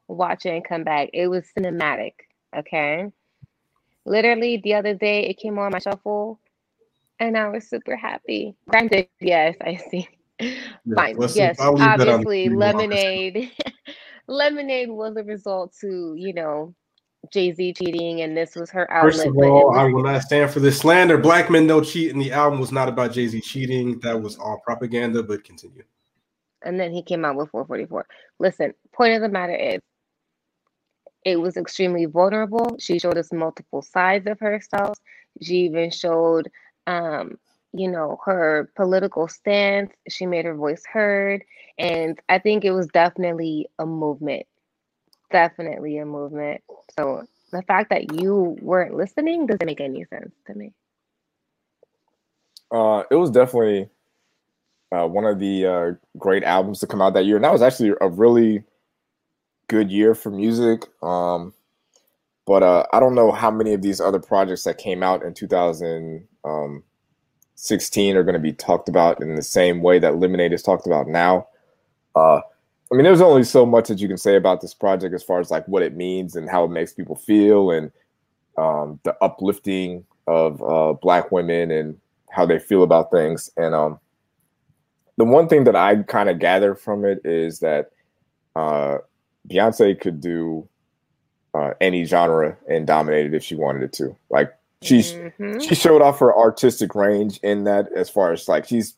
Watch 0.09 0.47
it 0.47 0.51
and 0.51 0.65
come 0.65 0.85
back. 0.85 1.11
It 1.13 1.29
was 1.29 1.45
cinematic. 1.57 2.13
Okay. 2.57 3.11
Literally, 4.05 4.59
the 4.63 4.75
other 4.75 4.95
day, 4.95 5.25
it 5.25 5.39
came 5.39 5.59
on 5.59 5.73
my 5.73 5.79
shuffle 5.79 6.39
and 7.19 7.37
I 7.37 7.49
was 7.49 7.69
super 7.69 7.97
happy. 7.97 8.55
Granted, 8.69 9.09
yes, 9.21 9.57
I 9.61 9.77
see. 9.77 10.09
Fine. 10.95 11.17
yes, 11.35 11.59
I'll 11.61 11.73
leave 11.73 11.97
that 11.97 12.09
on 12.09 12.21
the 12.21 12.27
obviously, 12.27 12.49
lemonade. 12.51 13.53
lemonade 14.29 14.91
was 14.91 15.17
a 15.17 15.23
result 15.23 15.75
to 15.81 16.15
you 16.17 16.35
know 16.35 16.75
Jay 17.33 17.53
Z 17.53 17.75
cheating, 17.75 18.23
and 18.23 18.37
this 18.37 18.55
was 18.55 18.71
her 18.71 18.91
outlet. 18.91 19.15
First 19.15 19.27
of 19.27 19.37
all, 19.39 19.77
I 19.77 19.85
will 19.85 20.03
not 20.03 20.23
stand 20.23 20.51
for 20.51 20.61
this 20.61 20.79
slander. 20.79 21.19
Black 21.19 21.51
men 21.51 21.67
don't 21.67 21.85
cheat, 21.85 22.13
and 22.13 22.21
the 22.21 22.33
album 22.33 22.61
was 22.61 22.73
not 22.73 22.89
about 22.89 23.13
Jay 23.13 23.27
Z 23.27 23.41
cheating. 23.41 23.99
That 24.01 24.21
was 24.21 24.37
all 24.39 24.61
propaganda. 24.65 25.23
But 25.23 25.45
continue. 25.45 25.85
and 26.63 26.79
then 26.81 26.93
he 26.93 27.03
came 27.03 27.25
out 27.25 27.37
with 27.37 27.51
444. 27.51 28.07
Listen, 28.39 28.75
point 28.93 29.15
of 29.15 29.23
the 29.23 29.29
matter 29.29 29.55
is, 29.55 29.81
it 31.25 31.41
was 31.41 31.57
extremely 31.57 32.05
vulnerable. 32.07 32.77
She 32.79 32.99
showed 32.99 33.19
us 33.19 33.33
multiple 33.33 33.83
sides 33.83 34.27
of 34.29 34.39
herself. 34.41 34.97
She 35.43 35.65
even 35.65 35.91
showed, 35.91 36.49
um, 36.87 37.39
you 37.73 37.91
know, 37.91 38.19
her 38.25 38.71
political 38.77 39.29
stance. 39.29 39.93
She 40.09 40.25
made 40.25 40.45
her 40.45 40.55
voice 40.55 40.83
heard, 40.91 41.45
and 41.79 42.19
I 42.29 42.39
think 42.39 42.65
it 42.65 42.71
was 42.71 42.87
definitely 42.89 43.69
a 43.79 43.87
movement. 43.87 44.47
Definitely 45.31 45.99
a 45.99 46.07
movement. 46.07 46.63
So 46.99 47.25
the 47.53 47.63
fact 47.63 47.91
that 47.91 48.21
you 48.21 48.57
weren't 48.61 48.95
listening 48.95 49.47
doesn't 49.47 49.67
make 49.67 49.81
any 49.81 50.05
sense 50.05 50.33
to 50.47 50.55
me. 50.55 50.73
Uh, 52.71 53.05
it 53.11 53.15
was 53.15 53.31
definitely 53.31 53.89
uh, 54.93 55.07
one 55.07 55.25
of 55.25 55.39
the 55.39 55.67
uh, 55.67 55.93
great 56.19 56.45
albums 56.45 56.81
to 56.81 56.87
come 56.87 57.03
out 57.03 57.15
that 57.15 57.27
year, 57.27 57.37
and 57.37 57.45
that 57.45 57.53
was 57.53 57.63
actually 57.63 57.93
a 58.01 58.09
really 58.09 58.65
good 59.69 59.91
year 59.91 60.15
for 60.15 60.31
music. 60.31 60.85
Um, 61.03 61.53
but 62.47 62.63
uh, 62.63 62.87
I 62.93 63.01
don't 63.01 63.17
know 63.17 63.33
how 63.33 63.51
many 63.51 63.75
of 63.75 63.83
these 63.83 64.01
other 64.01 64.21
projects 64.21 64.63
that 64.65 64.79
came 64.79 65.03
out 65.03 65.23
in 65.25 65.35
2016 65.35 68.17
are 68.17 68.23
going 68.23 68.35
to 68.35 68.39
be 68.39 68.53
talked 68.53 68.89
about 68.89 69.21
in 69.21 69.35
the 69.35 69.43
same 69.43 69.83
way 69.83 69.99
that 69.99 70.19
Lemonade 70.19 70.53
is 70.53 70.63
talked 70.63 70.87
about 70.87 71.09
now. 71.09 71.49
Uh, 72.15 72.43
I 72.91 72.95
mean, 72.95 73.05
there's 73.05 73.21
only 73.21 73.43
so 73.43 73.67
much 73.67 73.89
that 73.89 73.99
you 74.01 74.07
can 74.09 74.17
say 74.17 74.37
about 74.37 74.61
this 74.61 74.75
project 74.75 75.15
as 75.15 75.23
far 75.23 75.41
as 75.41 75.51
like 75.51 75.67
what 75.67 75.83
it 75.83 75.97
means 75.97 76.37
and 76.37 76.49
how 76.49 76.65
it 76.65 76.71
makes 76.71 76.93
people 76.93 77.17
feel 77.17 77.71
and 77.71 77.91
um, 78.57 79.01
the 79.03 79.17
uplifting 79.23 80.05
of 80.27 80.63
uh, 80.63 80.93
Black 80.95 81.33
women 81.33 81.71
and 81.71 81.99
how 82.31 82.47
they 82.47 82.59
feel 82.59 82.83
about 82.83 83.11
things. 83.11 83.51
And 83.57 83.75
um, 83.75 83.99
the 85.17 85.25
one 85.25 85.49
thing 85.49 85.65
that 85.65 85.75
I 85.77 85.97
kind 86.05 86.29
of 86.29 86.39
gather 86.39 86.75
from 86.75 87.05
it 87.05 87.21
is 87.25 87.59
that 87.61 87.91
uh, 88.55 88.99
Beyonce 89.49 90.01
could 90.01 90.21
do 90.21 90.69
uh, 91.55 91.73
any 91.81 92.05
genre 92.05 92.57
and 92.69 92.87
dominate 92.87 93.27
it 93.27 93.35
if 93.35 93.43
she 93.43 93.55
wanted 93.57 93.83
it 93.83 93.93
to. 93.95 94.17
Like 94.31 94.55
she's 94.83 95.13
Mhm. 95.13 95.61
she 95.67 95.75
showed 95.75 96.03
off 96.03 96.19
her 96.19 96.37
artistic 96.37 96.95
range 96.95 97.39
in 97.43 97.65
that 97.65 97.91
as 97.93 98.11
far 98.11 98.33
as 98.33 98.47
like 98.47 98.67
she's 98.67 98.95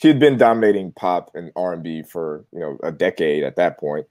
she 0.00 0.08
had 0.08 0.18
been 0.18 0.38
dominating 0.38 0.92
pop 0.92 1.30
and 1.34 1.52
R&B 1.56 2.02
for 2.02 2.44
you 2.52 2.60
know 2.60 2.78
a 2.82 2.90
decade 2.92 3.42
at 3.42 3.56
that 3.56 3.78
point 3.78 4.06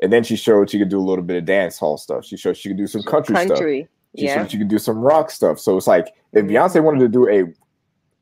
and 0.00 0.12
then 0.12 0.24
she 0.24 0.36
showed 0.36 0.70
she 0.70 0.78
could 0.78 0.88
do 0.88 0.98
a 0.98 1.02
little 1.02 1.24
bit 1.24 1.36
of 1.36 1.44
dance 1.44 1.78
hall 1.78 1.96
stuff 1.98 2.24
she 2.24 2.36
showed 2.36 2.56
she 2.56 2.68
could 2.68 2.78
do 2.78 2.86
some 2.86 3.02
country, 3.02 3.34
stuff 3.36 3.48
country. 3.48 3.88
she 4.16 4.24
Yeah. 4.26 4.34
showed 4.36 4.50
she 4.50 4.58
could 4.58 4.68
do 4.68 4.78
some 4.78 4.98
rock 4.98 5.30
stuff 5.30 5.58
so 5.58 5.76
it's 5.76 5.86
like 5.86 6.14
if 6.32 6.44
Mhm. 6.44 6.50
Beyonce 6.50 6.82
wanted 6.82 7.00
to 7.00 7.08
do 7.08 7.28
a 7.28 7.52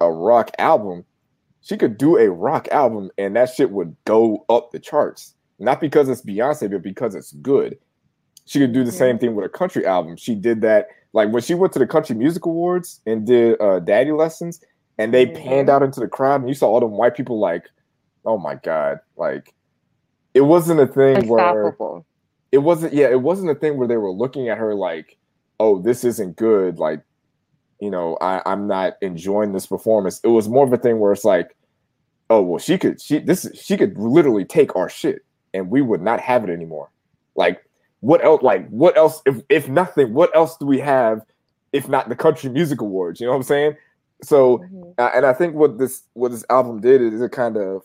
a 0.02 0.10
rock 0.10 0.50
album 0.58 1.04
she 1.60 1.76
could 1.76 1.98
do 1.98 2.16
a 2.16 2.30
rock 2.30 2.68
album 2.72 3.10
and 3.18 3.36
that 3.36 3.50
shit 3.50 3.70
would 3.70 3.94
go 4.06 4.44
up 4.48 4.70
the 4.72 4.78
charts 4.78 5.34
not 5.58 5.80
because 5.80 6.08
it's 6.08 6.22
Beyonce 6.22 6.70
but 6.70 6.82
because 6.82 7.14
it's 7.14 7.32
good 7.32 7.76
she 8.46 8.58
could 8.58 8.72
do 8.72 8.82
the 8.82 8.90
Mhm. 8.90 8.94
same 8.94 9.18
thing 9.18 9.34
with 9.34 9.44
a 9.44 9.48
country 9.50 9.84
album 9.86 10.16
she 10.16 10.34
did 10.34 10.62
that 10.62 10.88
like 11.12 11.30
when 11.32 11.42
she 11.42 11.54
went 11.54 11.72
to 11.74 11.78
the 11.78 11.86
country 11.86 12.16
music 12.16 12.46
awards 12.46 13.00
and 13.06 13.26
did 13.26 13.60
uh 13.60 13.78
daddy 13.80 14.12
lessons 14.12 14.60
and 15.00 15.14
they 15.14 15.26
panned 15.26 15.68
out 15.70 15.82
into 15.82 16.00
the 16.00 16.08
crowd 16.08 16.40
and 16.40 16.48
you 16.48 16.54
saw 16.54 16.68
all 16.68 16.80
them 16.80 16.92
white 16.92 17.14
people 17.16 17.38
like 17.40 17.68
oh 18.24 18.38
my 18.38 18.54
god 18.56 19.00
like 19.16 19.54
it 20.34 20.42
wasn't 20.42 20.78
a 20.78 20.86
thing 20.86 21.16
where 21.28 21.74
it 22.52 22.58
wasn't 22.58 22.92
yeah 22.92 23.08
it 23.08 23.20
wasn't 23.22 23.50
a 23.50 23.54
thing 23.54 23.76
where 23.76 23.88
they 23.88 23.96
were 23.96 24.10
looking 24.12 24.48
at 24.48 24.58
her 24.58 24.74
like 24.74 25.16
oh 25.58 25.80
this 25.80 26.04
isn't 26.04 26.36
good 26.36 26.78
like 26.78 27.02
you 27.80 27.90
know 27.90 28.16
I, 28.20 28.42
i'm 28.46 28.66
not 28.66 28.94
enjoying 29.00 29.52
this 29.52 29.66
performance. 29.66 30.20
It 30.22 30.28
was 30.28 30.48
more 30.48 30.64
of 30.66 30.72
a 30.72 30.78
thing 30.78 30.98
where 30.98 31.12
it's 31.12 31.24
like 31.24 31.56
oh 32.28 32.42
well 32.42 32.58
she 32.58 32.78
could 32.78 33.00
she 33.00 33.18
this 33.18 33.44
is- 33.44 33.58
she 33.58 33.76
could 33.76 33.96
literally 33.98 34.44
take 34.44 34.76
our 34.76 34.88
shit 34.88 35.22
and 35.54 35.70
we 35.70 35.82
would 35.82 36.02
not 36.02 36.20
have 36.20 36.44
it 36.44 36.50
anymore. 36.50 36.90
Like 37.34 37.62
what 38.00 38.24
else 38.24 38.42
like 38.42 38.68
what 38.68 38.96
else 38.96 39.22
if, 39.26 39.36
if 39.48 39.68
nothing 39.68 40.12
what 40.12 40.34
else 40.34 40.56
do 40.56 40.66
we 40.66 40.78
have 40.80 41.22
if 41.72 41.88
not 41.88 42.08
the 42.08 42.16
country 42.16 42.50
music 42.50 42.80
awards 42.80 43.20
you 43.20 43.26
know 43.26 43.32
what 43.32 43.36
i'm 43.36 43.42
saying 43.42 43.76
so 44.22 44.58
Mhm. 44.58 44.94
uh, 44.98 45.10
and 45.14 45.26
I 45.26 45.32
think 45.32 45.54
what 45.54 45.78
this 45.78 46.02
what 46.14 46.30
this 46.30 46.44
album 46.50 46.80
did 46.80 47.00
is 47.02 47.20
it 47.20 47.32
kind 47.32 47.56
of 47.56 47.82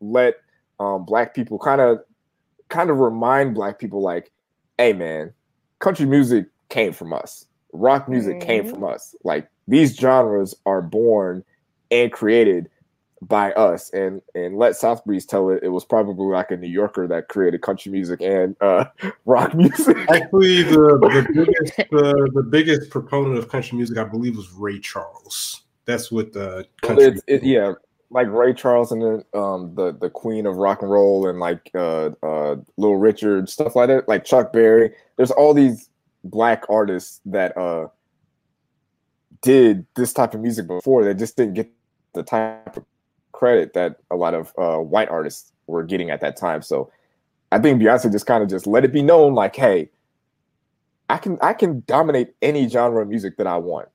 let 0.00 0.36
um, 0.80 1.04
black 1.04 1.34
people 1.34 1.58
kind 1.58 1.80
of 1.80 2.00
kind 2.68 2.90
of 2.90 2.98
remind 2.98 3.54
black 3.54 3.78
people 3.78 4.02
like, 4.02 4.30
hey 4.78 4.92
man, 4.92 5.32
country 5.78 6.06
music 6.06 6.46
came 6.68 6.92
from 6.92 7.12
us, 7.12 7.46
rock 7.72 8.08
music 8.08 8.40
came 8.40 8.64
Mhm. 8.64 8.70
from 8.70 8.84
us. 8.84 9.14
Like 9.24 9.48
these 9.68 9.96
genres 9.96 10.54
are 10.66 10.82
born 10.82 11.44
and 11.90 12.12
created 12.12 12.68
by 13.22 13.52
us. 13.52 13.88
And 13.90 14.20
and 14.34 14.58
let 14.58 14.76
South 14.76 15.02
Breeze 15.04 15.24
tell 15.24 15.48
it, 15.50 15.62
it 15.62 15.68
was 15.70 15.84
probably 15.86 16.26
like 16.26 16.50
a 16.50 16.56
New 16.56 16.68
Yorker 16.68 17.06
that 17.08 17.28
created 17.28 17.62
country 17.62 17.90
music 17.90 18.20
and 18.20 18.54
uh, 18.60 18.84
rock 19.24 19.54
music. 19.54 19.96
Actually, 20.10 20.62
the, 20.64 20.98
the 21.00 21.26
biggest 21.34 21.90
the, 21.90 22.30
the 22.34 22.42
biggest 22.42 22.90
proponent 22.90 23.38
of 23.38 23.48
country 23.48 23.76
music, 23.76 23.96
I 23.96 24.04
believe, 24.04 24.36
was 24.36 24.52
Ray 24.52 24.78
Charles. 24.80 25.62
That's 25.86 26.10
what 26.10 26.32
the 26.32 26.66
country. 26.82 27.06
it's, 27.06 27.22
it, 27.26 27.42
yeah, 27.44 27.74
like 28.10 28.28
Ray 28.28 28.52
Charles 28.52 28.92
and 28.92 29.02
the 29.02 29.38
um 29.38 29.74
the 29.74 29.92
the 29.92 30.10
Queen 30.10 30.46
of 30.46 30.56
Rock 30.56 30.82
and 30.82 30.90
Roll 30.90 31.28
and 31.28 31.38
like 31.38 31.70
uh 31.74 32.10
uh 32.22 32.56
Little 32.76 32.96
Richard 32.96 33.48
stuff 33.48 33.76
like 33.76 33.88
that, 33.88 34.08
like 34.08 34.24
Chuck 34.24 34.52
Berry. 34.52 34.92
There's 35.16 35.30
all 35.30 35.54
these 35.54 35.88
black 36.24 36.64
artists 36.68 37.20
that 37.26 37.56
uh 37.56 37.88
did 39.42 39.86
this 39.94 40.12
type 40.12 40.34
of 40.34 40.40
music 40.40 40.66
before 40.66 41.04
that 41.04 41.14
just 41.14 41.36
didn't 41.36 41.54
get 41.54 41.70
the 42.14 42.22
type 42.22 42.76
of 42.76 42.84
credit 43.32 43.74
that 43.74 44.00
a 44.10 44.16
lot 44.16 44.34
of 44.34 44.52
uh 44.58 44.78
white 44.78 45.08
artists 45.08 45.52
were 45.66 45.82
getting 45.82 46.10
at 46.10 46.20
that 46.20 46.36
time. 46.36 46.62
So 46.62 46.90
I 47.52 47.58
think 47.58 47.80
Beyonce 47.80 48.10
just 48.10 48.26
kind 48.26 48.42
of 48.42 48.48
just 48.48 48.66
let 48.66 48.84
it 48.84 48.92
be 48.92 49.02
known 49.02 49.34
like, 49.34 49.54
hey, 49.54 49.90
I 51.08 51.18
can 51.18 51.38
I 51.40 51.52
can 51.52 51.84
dominate 51.86 52.34
any 52.42 52.68
genre 52.68 53.02
of 53.02 53.08
music 53.08 53.36
that 53.36 53.46
I 53.46 53.56
want. 53.58 53.88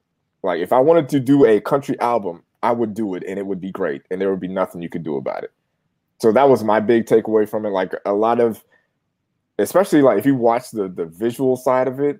Like 0.43 0.61
if 0.61 0.73
I 0.73 0.79
wanted 0.79 1.09
to 1.09 1.19
do 1.19 1.45
a 1.45 1.61
country 1.61 1.99
album, 1.99 2.43
I 2.63 2.71
would 2.71 2.93
do 2.93 3.15
it 3.15 3.23
and 3.27 3.39
it 3.39 3.45
would 3.45 3.61
be 3.61 3.71
great 3.71 4.03
and 4.09 4.21
there 4.21 4.29
would 4.29 4.39
be 4.39 4.47
nothing 4.47 4.81
you 4.81 4.89
could 4.89 5.03
do 5.03 5.17
about 5.17 5.43
it. 5.43 5.51
So 6.19 6.31
that 6.31 6.49
was 6.49 6.63
my 6.63 6.79
big 6.79 7.05
takeaway 7.05 7.49
from 7.49 7.65
it. 7.65 7.69
Like 7.69 7.93
a 8.05 8.13
lot 8.13 8.39
of 8.39 8.63
especially 9.59 10.01
like 10.01 10.17
if 10.17 10.25
you 10.25 10.35
watch 10.35 10.71
the 10.71 10.87
the 10.87 11.05
visual 11.05 11.55
side 11.55 11.87
of 11.87 11.99
it, 11.99 12.19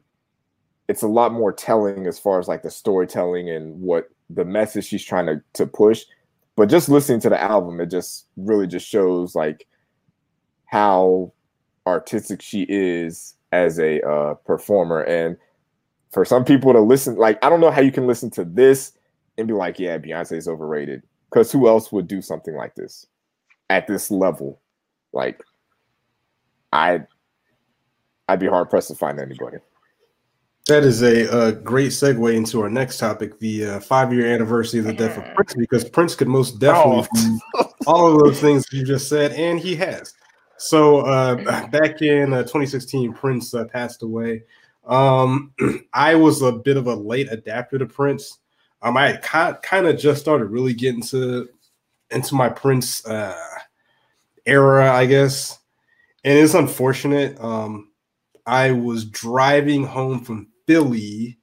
it's 0.87 1.01
a 1.01 1.07
lot 1.07 1.31
more 1.31 1.51
telling 1.53 2.07
as 2.07 2.19
far 2.19 2.39
as 2.39 2.47
like 2.47 2.63
the 2.63 2.71
storytelling 2.71 3.49
and 3.49 3.79
what 3.79 4.09
the 4.29 4.45
message 4.45 4.85
she's 4.85 5.03
trying 5.03 5.25
to, 5.25 5.41
to 5.53 5.65
push. 5.65 6.03
But 6.55 6.69
just 6.69 6.89
listening 6.89 7.21
to 7.21 7.29
the 7.29 7.41
album, 7.41 7.79
it 7.79 7.89
just 7.89 8.27
really 8.37 8.67
just 8.67 8.87
shows 8.87 9.35
like 9.35 9.67
how 10.65 11.33
artistic 11.87 12.41
she 12.41 12.65
is 12.69 13.35
as 13.51 13.79
a 13.79 14.01
uh, 14.07 14.33
performer. 14.45 15.01
And 15.01 15.37
for 16.11 16.25
some 16.25 16.43
people 16.43 16.73
to 16.73 16.79
listen, 16.79 17.15
like 17.15 17.43
I 17.43 17.49
don't 17.49 17.61
know 17.61 17.71
how 17.71 17.81
you 17.81 17.91
can 17.91 18.07
listen 18.07 18.29
to 18.31 18.45
this 18.45 18.93
and 19.37 19.47
be 19.47 19.53
like, 19.53 19.79
yeah, 19.79 19.97
Beyonce 19.97 20.33
is 20.33 20.47
overrated. 20.47 21.03
Because 21.29 21.51
who 21.51 21.67
else 21.67 21.91
would 21.91 22.07
do 22.07 22.21
something 22.21 22.55
like 22.55 22.75
this 22.75 23.07
at 23.69 23.87
this 23.87 24.11
level? 24.11 24.59
Like, 25.13 25.41
I, 26.73 27.01
I'd 28.27 28.39
be 28.39 28.47
hard 28.47 28.69
pressed 28.69 28.89
to 28.89 28.95
find 28.95 29.19
anybody. 29.19 29.57
That 30.67 30.83
is 30.83 31.01
a, 31.01 31.47
a 31.47 31.51
great 31.53 31.91
segue 31.91 32.35
into 32.35 32.61
our 32.61 32.69
next 32.69 32.97
topic, 32.97 33.39
the 33.39 33.65
uh, 33.65 33.79
five-year 33.79 34.31
anniversary 34.31 34.79
of 34.79 34.85
the 34.85 34.93
death 34.93 35.17
of 35.17 35.23
Prince, 35.33 35.55
because 35.55 35.89
Prince 35.89 36.15
could 36.15 36.27
most 36.27 36.59
definitely 36.59 37.07
do 37.15 37.39
all 37.87 38.13
of 38.13 38.19
those 38.19 38.39
things 38.39 38.65
you 38.71 38.85
just 38.85 39.09
said, 39.09 39.31
and 39.31 39.59
he 39.59 39.75
has. 39.75 40.13
So 40.57 40.99
uh, 40.99 41.67
back 41.69 42.01
in 42.03 42.33
uh, 42.33 42.43
2016, 42.43 43.13
Prince 43.13 43.53
uh, 43.55 43.65
passed 43.65 44.03
away. 44.03 44.43
Um, 44.85 45.53
I 45.93 46.15
was 46.15 46.41
a 46.41 46.51
bit 46.51 46.77
of 46.77 46.87
a 46.87 46.95
late 46.95 47.31
adapter 47.31 47.77
to 47.77 47.85
Prince. 47.85 48.37
Um, 48.81 48.97
I 48.97 49.13
kind 49.17 49.87
of 49.87 49.99
just 49.99 50.21
started 50.21 50.45
really 50.45 50.73
getting 50.73 51.03
to 51.03 51.47
into 52.09 52.35
my 52.35 52.49
Prince 52.49 53.05
uh, 53.05 53.37
era, 54.45 54.91
I 54.91 55.05
guess, 55.05 55.59
and 56.23 56.37
it's 56.37 56.55
unfortunate. 56.55 57.39
Um, 57.39 57.91
I 58.45 58.71
was 58.71 59.05
driving 59.05 59.85
home 59.85 60.21
from 60.21 60.47
Philly. 60.67 61.37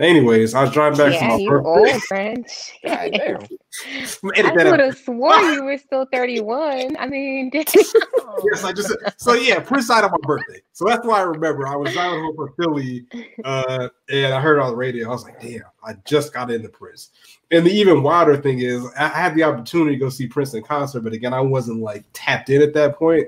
Anyways, 0.00 0.54
I 0.54 0.62
was 0.62 0.72
driving 0.72 0.96
back 0.96 1.12
yeah, 1.12 1.18
from 1.18 1.28
my 1.28 1.36
you 1.36 1.50
birthday. 1.50 1.92
old 1.92 2.02
French. 2.04 2.72
God 2.82 3.12
damn. 3.12 3.36
I 4.34 4.70
would 4.70 4.80
have 4.80 4.96
sworn 4.96 5.52
you 5.52 5.62
were 5.62 5.76
still 5.76 6.06
31. 6.10 6.96
I 6.98 7.06
mean, 7.06 7.50
Yes, 7.54 8.64
I 8.64 8.72
just 8.72 8.94
so 9.18 9.34
yeah, 9.34 9.60
Prince 9.60 9.88
died 9.88 10.04
on 10.04 10.10
my 10.10 10.18
birthday. 10.22 10.62
So 10.72 10.86
that's 10.86 11.06
why 11.06 11.18
I 11.18 11.22
remember 11.22 11.66
I 11.66 11.76
was 11.76 11.92
driving 11.92 12.20
home 12.20 12.34
from 12.34 12.54
Philly, 12.58 13.04
uh, 13.44 13.88
and 14.10 14.32
I 14.32 14.40
heard 14.40 14.58
on 14.58 14.70
the 14.70 14.76
radio. 14.76 15.08
I 15.08 15.10
was 15.10 15.24
like, 15.24 15.40
damn, 15.40 15.62
I 15.84 15.94
just 16.06 16.32
got 16.32 16.50
into 16.50 16.70
Prince. 16.70 17.10
And 17.50 17.66
the 17.66 17.70
even 17.70 18.02
wilder 18.02 18.38
thing 18.38 18.60
is, 18.60 18.86
I 18.98 19.08
had 19.08 19.34
the 19.34 19.42
opportunity 19.42 19.96
to 19.96 20.00
go 20.00 20.08
see 20.08 20.26
Prince 20.26 20.54
in 20.54 20.62
concert, 20.62 21.00
but 21.00 21.12
again, 21.12 21.34
I 21.34 21.40
wasn't 21.40 21.80
like 21.80 22.04
tapped 22.14 22.48
in 22.48 22.62
at 22.62 22.72
that 22.74 22.96
point. 22.96 23.26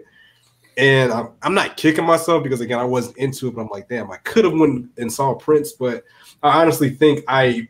And 0.79 1.13
I'm, 1.13 1.29
I'm 1.43 1.53
not 1.53 1.77
kicking 1.77 2.07
myself 2.07 2.43
because 2.43 2.63
again, 2.63 2.79
I 2.79 2.85
wasn't 2.85 3.19
into 3.19 3.49
it. 3.49 3.55
But 3.55 3.63
I'm 3.63 3.69
like, 3.69 3.91
damn, 3.91 4.11
I 4.11 4.17
could 4.19 4.47
have 4.47 4.55
went 4.55 4.89
and 4.97 5.13
saw 5.13 5.35
Prince, 5.35 5.73
but 5.73 6.05
I 6.43 6.61
honestly 6.61 6.91
think 6.91 7.25
I, 7.29 7.69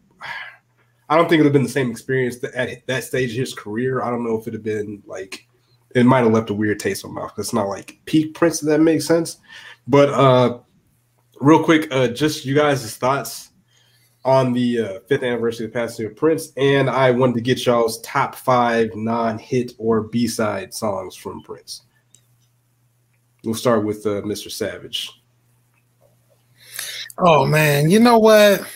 I 1.09 1.16
don't 1.16 1.29
think 1.29 1.41
it 1.41 1.43
would 1.43 1.47
have 1.47 1.53
been 1.53 1.62
the 1.62 1.68
same 1.68 1.91
experience 1.91 2.43
at 2.55 2.87
that 2.87 3.05
stage 3.05 3.33
of 3.33 3.37
his 3.37 3.55
career. 3.55 4.03
I 4.03 4.11
don't 4.11 4.25
know 4.25 4.37
if 4.37 4.43
it'd 4.43 4.55
have 4.55 4.62
been 4.62 5.03
like 5.07 5.47
it 5.95 6.07
might 6.07 6.20
have 6.20 6.33
left 6.33 6.51
a 6.51 6.55
weird 6.55 6.81
taste 6.81 7.05
in 7.05 7.12
my 7.12 7.23
mouth. 7.23 7.35
It's 7.37 7.53
not 7.53 7.68
like 7.68 8.01
peak 8.07 8.35
Prince, 8.35 8.62
if 8.62 8.68
that 8.68 8.81
makes 8.81 9.07
sense. 9.07 9.39
But 9.87 10.09
uh 10.11 10.61
real 11.41 11.62
quick, 11.62 11.89
uh 11.93 12.09
just 12.09 12.45
you 12.45 12.55
guys' 12.55 12.97
thoughts 12.97 13.51
on 14.25 14.53
the 14.53 14.81
uh, 14.81 15.01
fifth 15.09 15.23
anniversary 15.23 15.66
of 15.66 15.73
the 15.73 15.79
passing 15.79 16.07
of 16.07 16.16
Prince, 16.16 16.53
and 16.57 16.89
I 16.89 17.11
wanted 17.11 17.35
to 17.35 17.41
get 17.41 17.66
y'all's 17.66 18.01
top 18.03 18.37
five 18.37 18.95
non-hit 18.95 19.73
or 19.79 20.03
B-side 20.03 20.73
songs 20.73 21.16
from 21.16 21.43
Prince. 21.43 21.83
We'll 23.45 23.55
start 23.57 23.85
with 23.85 24.07
uh, 24.07 24.23
Mr. 24.23 24.51
Savage. 24.51 25.22
Oh 27.19 27.45
man, 27.45 27.91
you 27.91 28.01
know 28.01 28.19
what? 28.19 28.67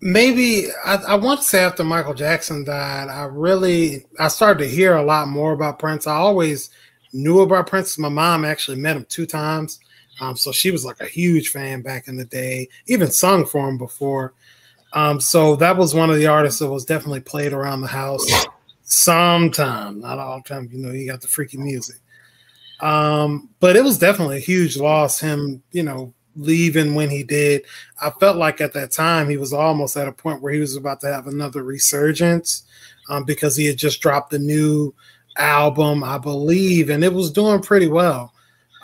Maybe 0.00 0.66
I, 0.84 0.96
I 0.96 1.14
want 1.16 1.40
to 1.40 1.46
say 1.46 1.62
after 1.62 1.84
Michael 1.84 2.14
Jackson 2.14 2.64
died, 2.64 3.08
I 3.08 3.24
really 3.24 4.06
I 4.18 4.28
started 4.28 4.64
to 4.64 4.70
hear 4.70 4.96
a 4.96 5.02
lot 5.02 5.28
more 5.28 5.52
about 5.52 5.78
Prince. 5.78 6.06
I 6.06 6.14
always 6.14 6.70
knew 7.12 7.40
about 7.40 7.66
Prince. 7.66 7.98
My 7.98 8.08
mom 8.08 8.44
actually 8.44 8.78
met 8.78 8.96
him 8.96 9.06
two 9.08 9.26
times, 9.26 9.78
um, 10.20 10.36
so 10.36 10.52
she 10.52 10.70
was 10.70 10.84
like 10.84 11.00
a 11.00 11.06
huge 11.06 11.50
fan 11.50 11.82
back 11.82 12.08
in 12.08 12.16
the 12.16 12.24
day. 12.24 12.68
Even 12.86 13.10
sung 13.10 13.44
for 13.44 13.68
him 13.68 13.76
before. 13.76 14.32
Um, 14.92 15.20
so 15.20 15.54
that 15.56 15.76
was 15.76 15.94
one 15.94 16.10
of 16.10 16.16
the 16.16 16.26
artists 16.26 16.60
that 16.60 16.70
was 16.70 16.84
definitely 16.84 17.20
played 17.20 17.52
around 17.52 17.80
the 17.80 17.86
house 17.86 18.26
sometime, 18.82 20.00
not 20.00 20.18
all 20.18 20.38
the 20.38 20.48
time. 20.48 20.68
You 20.72 20.78
know, 20.78 20.92
you 20.92 21.08
got 21.08 21.20
the 21.20 21.28
freaky 21.28 21.58
music. 21.58 21.96
Um, 22.80 23.50
but 23.60 23.76
it 23.76 23.84
was 23.84 23.98
definitely 23.98 24.38
a 24.38 24.40
huge 24.40 24.76
loss. 24.76 25.20
Him, 25.20 25.62
you 25.70 25.82
know, 25.82 26.12
leaving 26.36 26.94
when 26.94 27.10
he 27.10 27.22
did. 27.22 27.64
I 28.00 28.10
felt 28.10 28.36
like 28.36 28.60
at 28.60 28.72
that 28.74 28.92
time 28.92 29.28
he 29.28 29.36
was 29.36 29.52
almost 29.52 29.96
at 29.96 30.08
a 30.08 30.12
point 30.12 30.42
where 30.42 30.52
he 30.52 30.60
was 30.60 30.76
about 30.76 31.00
to 31.00 31.12
have 31.12 31.26
another 31.26 31.62
resurgence 31.62 32.64
um, 33.08 33.24
because 33.24 33.56
he 33.56 33.66
had 33.66 33.76
just 33.76 34.00
dropped 34.00 34.32
a 34.32 34.38
new 34.38 34.94
album, 35.36 36.04
I 36.04 36.18
believe, 36.18 36.90
and 36.90 37.02
it 37.04 37.12
was 37.12 37.30
doing 37.30 37.60
pretty 37.62 37.88
well. 37.88 38.32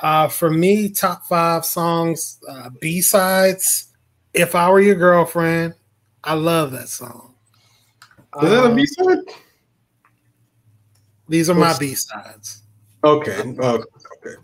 Uh, 0.02 0.28
for 0.28 0.50
me, 0.50 0.88
top 0.88 1.24
five 1.26 1.64
songs, 1.64 2.38
uh, 2.48 2.70
B 2.80 3.00
sides. 3.00 3.88
If 4.34 4.54
I 4.54 4.68
were 4.70 4.80
your 4.80 4.94
girlfriend, 4.96 5.74
I 6.22 6.34
love 6.34 6.72
that 6.72 6.88
song. 6.88 7.34
Is 8.42 8.50
that 8.50 8.64
a 8.64 8.68
Um, 8.68 8.76
B-side? 8.76 9.18
these 11.28 11.48
are 11.48 11.54
my 11.54 11.76
B 11.78 11.94
sides. 11.94 12.62
Okay. 13.02 13.54
Uh, 13.58 13.78
okay. 13.78 14.36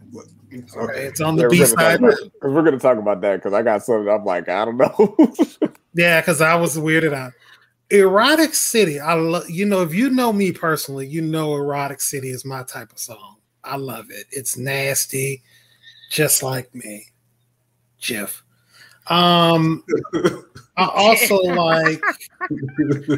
Okay, 0.53 0.78
Okay. 0.80 1.05
it's 1.07 1.20
on 1.20 1.36
the 1.36 1.44
we're 1.44 1.50
B 1.50 1.64
side. 1.64 2.00
about- 2.00 2.16
'cause 2.18 2.30
we're 2.53 2.62
gonna 2.62 2.78
talk 2.78 2.98
about 2.98 3.20
that 3.22 3.36
because 3.36 3.53
I 3.53 3.62
got 3.62 3.82
something. 3.84 4.09
I'm 4.12 4.24
like, 4.24 4.48
I 4.48 4.64
don't 4.64 4.76
know. 4.76 5.16
Yeah, 5.94 6.20
because 6.22 6.40
I 6.40 6.55
was 6.55 6.78
weirded 6.78 7.12
out. 7.12 7.32
Erotic 7.90 8.55
City. 8.55 8.98
I 8.98 9.12
love 9.12 9.50
you 9.50 9.66
know, 9.66 9.82
if 9.82 9.92
you 9.92 10.09
know 10.09 10.32
me 10.32 10.50
personally, 10.53 11.07
you 11.07 11.20
know 11.20 11.55
Erotic 11.55 12.00
City 12.00 12.30
is 12.30 12.44
my 12.46 12.62
type 12.62 12.90
of 12.92 12.98
song. 12.98 13.36
I 13.62 13.76
love 13.76 14.07
it. 14.11 14.24
It's 14.30 14.57
nasty, 14.57 15.42
just 16.11 16.42
like 16.42 16.74
me. 16.74 17.09
Jeff. 17.98 18.42
Um 19.09 19.84
I 20.82 20.90
also 20.94 21.36
like 21.36 22.02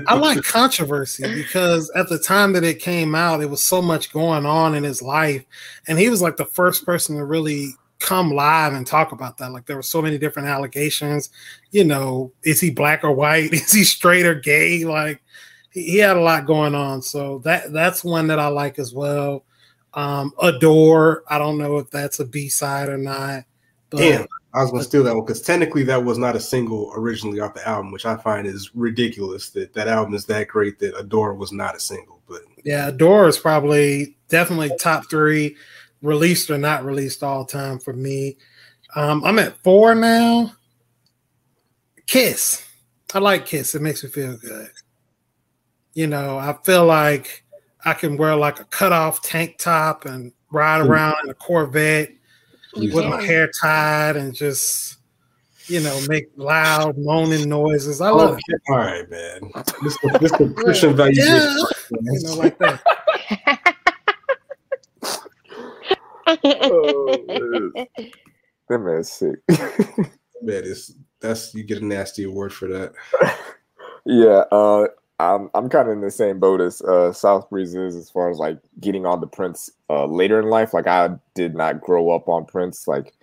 I 0.06 0.14
like 0.14 0.42
controversy 0.42 1.34
because 1.34 1.90
at 1.94 2.08
the 2.08 2.18
time 2.18 2.52
that 2.54 2.64
it 2.64 2.80
came 2.80 3.14
out, 3.14 3.42
it 3.42 3.50
was 3.50 3.62
so 3.62 3.80
much 3.80 4.12
going 4.12 4.46
on 4.46 4.74
in 4.74 4.84
his 4.84 5.02
life. 5.02 5.44
And 5.88 5.98
he 5.98 6.08
was 6.08 6.22
like 6.22 6.36
the 6.36 6.44
first 6.44 6.84
person 6.84 7.16
to 7.16 7.24
really 7.24 7.74
come 7.98 8.30
live 8.30 8.74
and 8.74 8.86
talk 8.86 9.12
about 9.12 9.38
that. 9.38 9.52
Like 9.52 9.66
there 9.66 9.76
were 9.76 9.82
so 9.82 10.02
many 10.02 10.18
different 10.18 10.48
allegations. 10.48 11.30
You 11.70 11.84
know, 11.84 12.32
is 12.42 12.60
he 12.60 12.70
black 12.70 13.04
or 13.04 13.12
white? 13.12 13.52
Is 13.52 13.72
he 13.72 13.84
straight 13.84 14.26
or 14.26 14.34
gay? 14.34 14.84
Like 14.84 15.22
he, 15.70 15.82
he 15.82 15.98
had 15.98 16.16
a 16.16 16.20
lot 16.20 16.46
going 16.46 16.74
on. 16.74 17.02
So 17.02 17.38
that 17.40 17.72
that's 17.72 18.04
one 18.04 18.26
that 18.28 18.38
I 18.38 18.48
like 18.48 18.78
as 18.78 18.92
well. 18.92 19.44
Um, 19.94 20.32
Adore. 20.40 21.24
I 21.28 21.38
don't 21.38 21.58
know 21.58 21.78
if 21.78 21.90
that's 21.90 22.20
a 22.20 22.24
B 22.24 22.48
side 22.48 22.88
or 22.88 22.98
not. 22.98 23.44
But 23.90 23.98
Damn, 23.98 24.26
I 24.54 24.62
was 24.62 24.70
gonna 24.70 24.84
steal 24.84 25.02
that 25.02 25.14
one 25.14 25.24
because 25.24 25.42
technically 25.42 25.82
that 25.84 26.04
was 26.04 26.16
not 26.16 26.36
a 26.36 26.40
single 26.40 26.92
originally 26.94 27.40
off 27.40 27.54
the 27.54 27.68
album, 27.68 27.90
which 27.90 28.06
I 28.06 28.16
find 28.16 28.46
is 28.46 28.70
ridiculous 28.74 29.50
that 29.50 29.74
that 29.74 29.88
album 29.88 30.14
is 30.14 30.26
that 30.26 30.46
great 30.46 30.78
that 30.78 30.96
Adore 30.96 31.34
was 31.34 31.50
not 31.50 31.74
a 31.74 31.80
single. 31.80 32.22
But 32.28 32.42
Yeah, 32.64 32.88
Adore 32.88 33.26
is 33.26 33.36
probably 33.36 34.16
definitely 34.28 34.70
top 34.78 35.10
three, 35.10 35.56
released 36.02 36.50
or 36.50 36.58
not 36.58 36.84
released 36.84 37.24
all 37.24 37.44
time 37.44 37.80
for 37.80 37.92
me. 37.92 38.36
Um, 38.94 39.24
I'm 39.24 39.40
at 39.40 39.60
four 39.64 39.96
now. 39.96 40.52
Kiss. 42.06 42.64
I 43.12 43.18
like 43.18 43.46
Kiss. 43.46 43.74
It 43.74 43.82
makes 43.82 44.04
me 44.04 44.10
feel 44.10 44.36
good. 44.36 44.70
You 45.94 46.06
know, 46.06 46.38
I 46.38 46.56
feel 46.62 46.84
like 46.86 47.44
I 47.84 47.92
can 47.92 48.16
wear 48.16 48.36
like 48.36 48.60
a 48.60 48.64
cutoff 48.64 49.20
tank 49.22 49.58
top 49.58 50.04
and 50.04 50.32
ride 50.52 50.80
around 50.80 51.16
in 51.24 51.30
a 51.30 51.34
Corvette 51.34 52.12
with 52.76 53.06
my 53.06 53.22
hair 53.22 53.50
tied 53.60 54.16
and 54.16 54.34
just, 54.34 54.98
you 55.66 55.80
know, 55.80 55.98
make 56.08 56.26
loud 56.36 56.96
moaning 56.98 57.48
noises. 57.48 58.00
I 58.00 58.10
love 58.10 58.32
okay, 58.32 58.42
all 58.68 58.76
right, 58.76 59.10
man. 59.10 59.50
This 59.82 59.96
is 60.02 60.12
this 60.20 60.32
is 60.32 60.52
Christian 60.56 60.96
value. 60.96 61.22
Yeah. 61.22 61.56
You 61.90 62.22
know, 62.22 62.34
like 62.34 62.58
that. 62.58 62.82
oh, 66.44 67.16
man. 67.26 67.86
That 68.68 68.78
man's 68.78 69.10
sick. 69.10 69.40
Man, 70.42 70.62
it's 70.64 70.92
that's 71.20 71.54
you 71.54 71.64
get 71.64 71.82
a 71.82 71.84
nasty 71.84 72.24
award 72.24 72.52
for 72.52 72.68
that. 72.68 72.92
yeah, 74.06 74.44
uh, 74.52 74.86
I'm 75.20 75.48
I'm 75.54 75.68
kind 75.68 75.88
of 75.88 75.94
in 75.94 76.00
the 76.00 76.10
same 76.10 76.40
boat 76.40 76.60
as 76.60 76.82
uh, 76.82 77.12
South 77.12 77.48
Breeze 77.48 77.74
is 77.74 77.94
as 77.94 78.10
far 78.10 78.30
as 78.30 78.38
like 78.38 78.58
getting 78.80 79.06
on 79.06 79.20
the 79.20 79.26
Prince 79.26 79.70
uh, 79.88 80.06
later 80.06 80.40
in 80.40 80.46
life. 80.46 80.74
Like 80.74 80.88
I 80.88 81.10
did 81.34 81.54
not 81.54 81.80
grow 81.80 82.10
up 82.10 82.28
on 82.28 82.44
Prince. 82.46 82.88
Like 82.88 83.14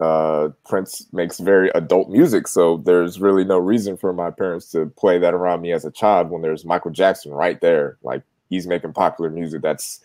uh, 0.00 0.48
Prince 0.66 1.06
makes 1.12 1.38
very 1.38 1.70
adult 1.76 2.10
music, 2.10 2.48
so 2.48 2.78
there's 2.78 3.20
really 3.20 3.44
no 3.44 3.58
reason 3.58 3.96
for 3.96 4.12
my 4.12 4.30
parents 4.30 4.70
to 4.72 4.86
play 4.86 5.18
that 5.18 5.34
around 5.34 5.60
me 5.60 5.72
as 5.72 5.84
a 5.84 5.92
child 5.92 6.30
when 6.30 6.42
there's 6.42 6.64
Michael 6.64 6.90
Jackson 6.90 7.32
right 7.32 7.60
there. 7.60 7.96
Like 8.02 8.22
he's 8.50 8.66
making 8.66 8.94
popular 8.94 9.30
music 9.30 9.62
that's 9.62 10.00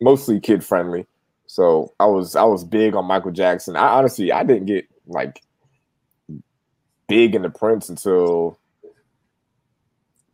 mostly 0.00 0.38
kid 0.38 0.62
friendly. 0.64 1.06
So 1.46 1.92
I 1.98 2.06
was 2.06 2.36
I 2.36 2.44
was 2.44 2.64
big 2.64 2.94
on 2.94 3.06
Michael 3.06 3.32
Jackson. 3.32 3.74
I 3.74 3.88
honestly 3.88 4.30
I 4.30 4.44
didn't 4.44 4.66
get 4.66 4.86
like 5.08 5.42
big 7.08 7.34
into 7.34 7.50
Prince 7.50 7.88
until 7.88 8.58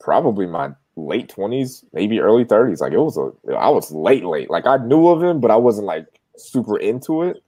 probably 0.01 0.47
my 0.47 0.73
late 0.97 1.29
twenties, 1.29 1.85
maybe 1.93 2.21
early 2.21 2.45
thirties. 2.45 2.81
Like 2.81 2.93
it 2.93 2.99
was 2.99 3.17
a 3.17 3.53
I 3.55 3.69
was 3.69 3.91
late, 3.93 4.25
late. 4.25 4.51
Like 4.51 4.67
I 4.67 4.77
knew 4.79 5.09
of 5.09 5.23
him, 5.23 5.41
but 5.41 5.51
I 5.51 5.57
wasn't 5.57 5.87
like 5.87 6.07
super 6.37 6.79
into 6.79 7.23
it. 7.23 7.43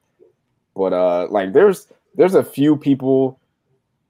But 0.75 0.93
uh 0.93 1.27
like 1.31 1.53
there's 1.53 1.89
there's 2.15 2.35
a 2.35 2.45
few 2.45 2.77
people 2.77 3.39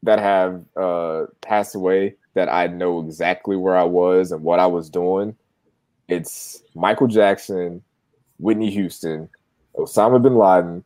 that 0.03 0.19
have 0.19 0.65
uh 0.77 1.27
passed 1.41 1.75
away 1.75 2.15
that 2.35 2.49
I 2.53 2.67
know 2.69 3.01
exactly 3.01 3.57
where 3.57 3.77
I 3.77 3.85
was 3.85 4.33
and 4.33 4.43
what 4.43 4.61
I 4.61 4.67
was 4.67 4.89
doing. 4.89 5.37
It's 6.09 6.63
Michael 6.75 7.07
Jackson, 7.07 7.83
Whitney 8.39 8.71
Houston, 8.71 9.29
Osama 9.77 10.23
bin 10.23 10.37
Laden, 10.37 10.85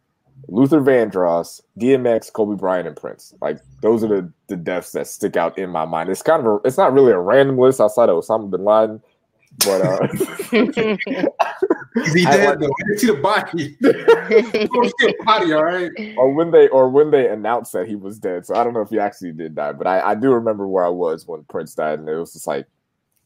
Luther 0.48 0.80
Vandross, 0.80 1.60
DMX, 1.78 2.32
Kobe 2.32 2.56
Bryant, 2.56 2.86
and 2.86 2.96
Prince. 2.96 3.34
Like 3.40 3.58
those 3.80 4.04
are 4.04 4.08
the, 4.08 4.32
the 4.48 4.56
deaths 4.56 4.92
that 4.92 5.06
stick 5.06 5.36
out 5.36 5.56
in 5.58 5.70
my 5.70 5.84
mind. 5.84 6.10
It's 6.10 6.22
kind 6.22 6.46
of 6.46 6.46
a, 6.46 6.66
it's 6.66 6.76
not 6.76 6.92
really 6.92 7.12
a 7.12 7.18
random 7.18 7.58
list 7.58 7.80
outside 7.80 8.08
of 8.08 8.22
Osama 8.22 8.50
bin 8.50 8.64
Laden, 8.64 9.02
but 9.64 9.80
uh, 9.80 10.08
Is 11.96 12.12
he 12.12 12.26
I 12.26 12.36
dead 12.36 12.48
like- 12.48 12.58
though? 12.60 12.66
I 12.66 12.82
didn't 12.86 12.98
see 12.98 13.06
the 13.06 13.14
body. 13.22 13.76
I 13.84 14.68
don't 14.72 14.92
see 15.00 15.14
a 15.20 15.24
body, 15.24 15.52
all 15.52 15.64
right. 15.64 15.90
or 16.16 16.32
when 16.32 16.50
they 16.50 16.68
or 16.68 16.88
when 16.88 17.10
they 17.10 17.28
announced 17.28 17.72
that 17.72 17.86
he 17.86 17.94
was 17.96 18.18
dead. 18.18 18.46
So 18.46 18.54
I 18.54 18.64
don't 18.64 18.74
know 18.74 18.80
if 18.82 18.90
he 18.90 18.98
actually 18.98 19.32
did 19.32 19.54
die, 19.54 19.72
but 19.72 19.86
I, 19.86 20.00
I 20.10 20.14
do 20.14 20.32
remember 20.32 20.66
where 20.66 20.84
I 20.84 20.88
was 20.90 21.26
when 21.26 21.44
Prince 21.44 21.74
died, 21.74 21.98
and 22.00 22.08
it 22.08 22.16
was 22.16 22.32
just 22.32 22.46
like 22.46 22.66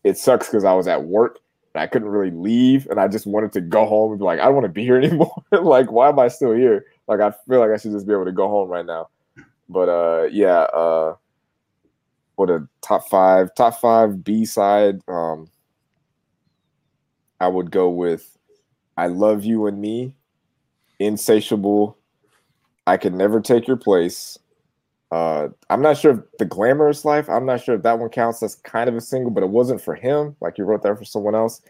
it 0.05 0.17
sucks 0.19 0.47
because 0.47 0.65
I 0.65 0.75
was 0.75 0.87
at 0.87 1.05
work 1.05 1.41
and 1.75 1.83
I 1.83 1.87
couldn't 1.87 2.09
really 2.09 2.31
leave, 2.31 2.87
and 2.89 3.01
I 3.01 3.09
just 3.09 3.27
wanted 3.27 3.53
to 3.55 3.61
go 3.61 3.85
home 3.87 4.13
and 4.13 4.19
be 4.19 4.25
like, 4.25 4.39
I 4.41 4.45
don't 4.45 4.55
want 4.55 4.65
to 4.67 4.69
be 4.73 4.85
here 4.85 4.97
anymore. 4.99 5.33
like, 5.53 5.91
why 5.91 6.09
am 6.09 6.19
I 6.19 6.29
still 6.29 6.53
here? 6.53 6.87
Like, 7.09 7.21
I 7.21 7.33
feel 7.49 7.59
like 7.59 7.71
I 7.71 7.79
should 7.79 7.93
just 7.93 8.07
be 8.07 8.13
able 8.13 8.27
to 8.27 8.33
go 8.33 8.49
home 8.49 8.69
right 8.69 8.87
now. 8.87 9.09
But 9.69 9.89
uh, 9.89 10.29
yeah, 10.31 10.61
uh, 10.61 11.17
what 12.37 12.51
a 12.51 12.67
top 12.81 13.09
five, 13.09 13.55
top 13.55 13.81
five 13.81 14.25
B 14.25 14.45
side. 14.45 15.01
Um, 15.09 15.51
I 17.41 17.49
would 17.49 17.71
go 17.71 17.91
with 17.91 18.37
"I 18.97 19.09
Love 19.09 19.45
You 19.45 19.67
and 19.67 19.81
Me," 19.81 20.15
"Insatiable," 20.99 21.99
I 22.87 22.97
Can 22.97 23.17
Never 23.17 23.41
Take 23.41 23.67
Your 23.67 23.77
Place. 23.77 24.39
Uh, 25.11 25.49
I'm 25.71 25.83
not 25.83 25.97
sure 25.97 26.13
if 26.13 26.39
the 26.39 26.45
glamorous 26.45 27.05
life. 27.05 27.29
I'm 27.29 27.47
not 27.47 27.63
sure 27.63 27.75
if 27.75 27.83
that 27.83 27.99
one 27.99 28.11
counts 28.11 28.43
as 28.43 28.55
kind 28.57 28.89
of 28.89 28.97
a 28.97 29.01
single, 29.01 29.31
but 29.31 29.43
it 29.43 29.49
wasn't 29.51 29.81
for 29.81 29.95
him. 29.95 30.37
Like 30.41 30.57
he 30.57 30.63
wrote 30.63 30.83
that 30.83 30.99
for 30.99 31.05
someone 31.05 31.35
else. 31.35 31.61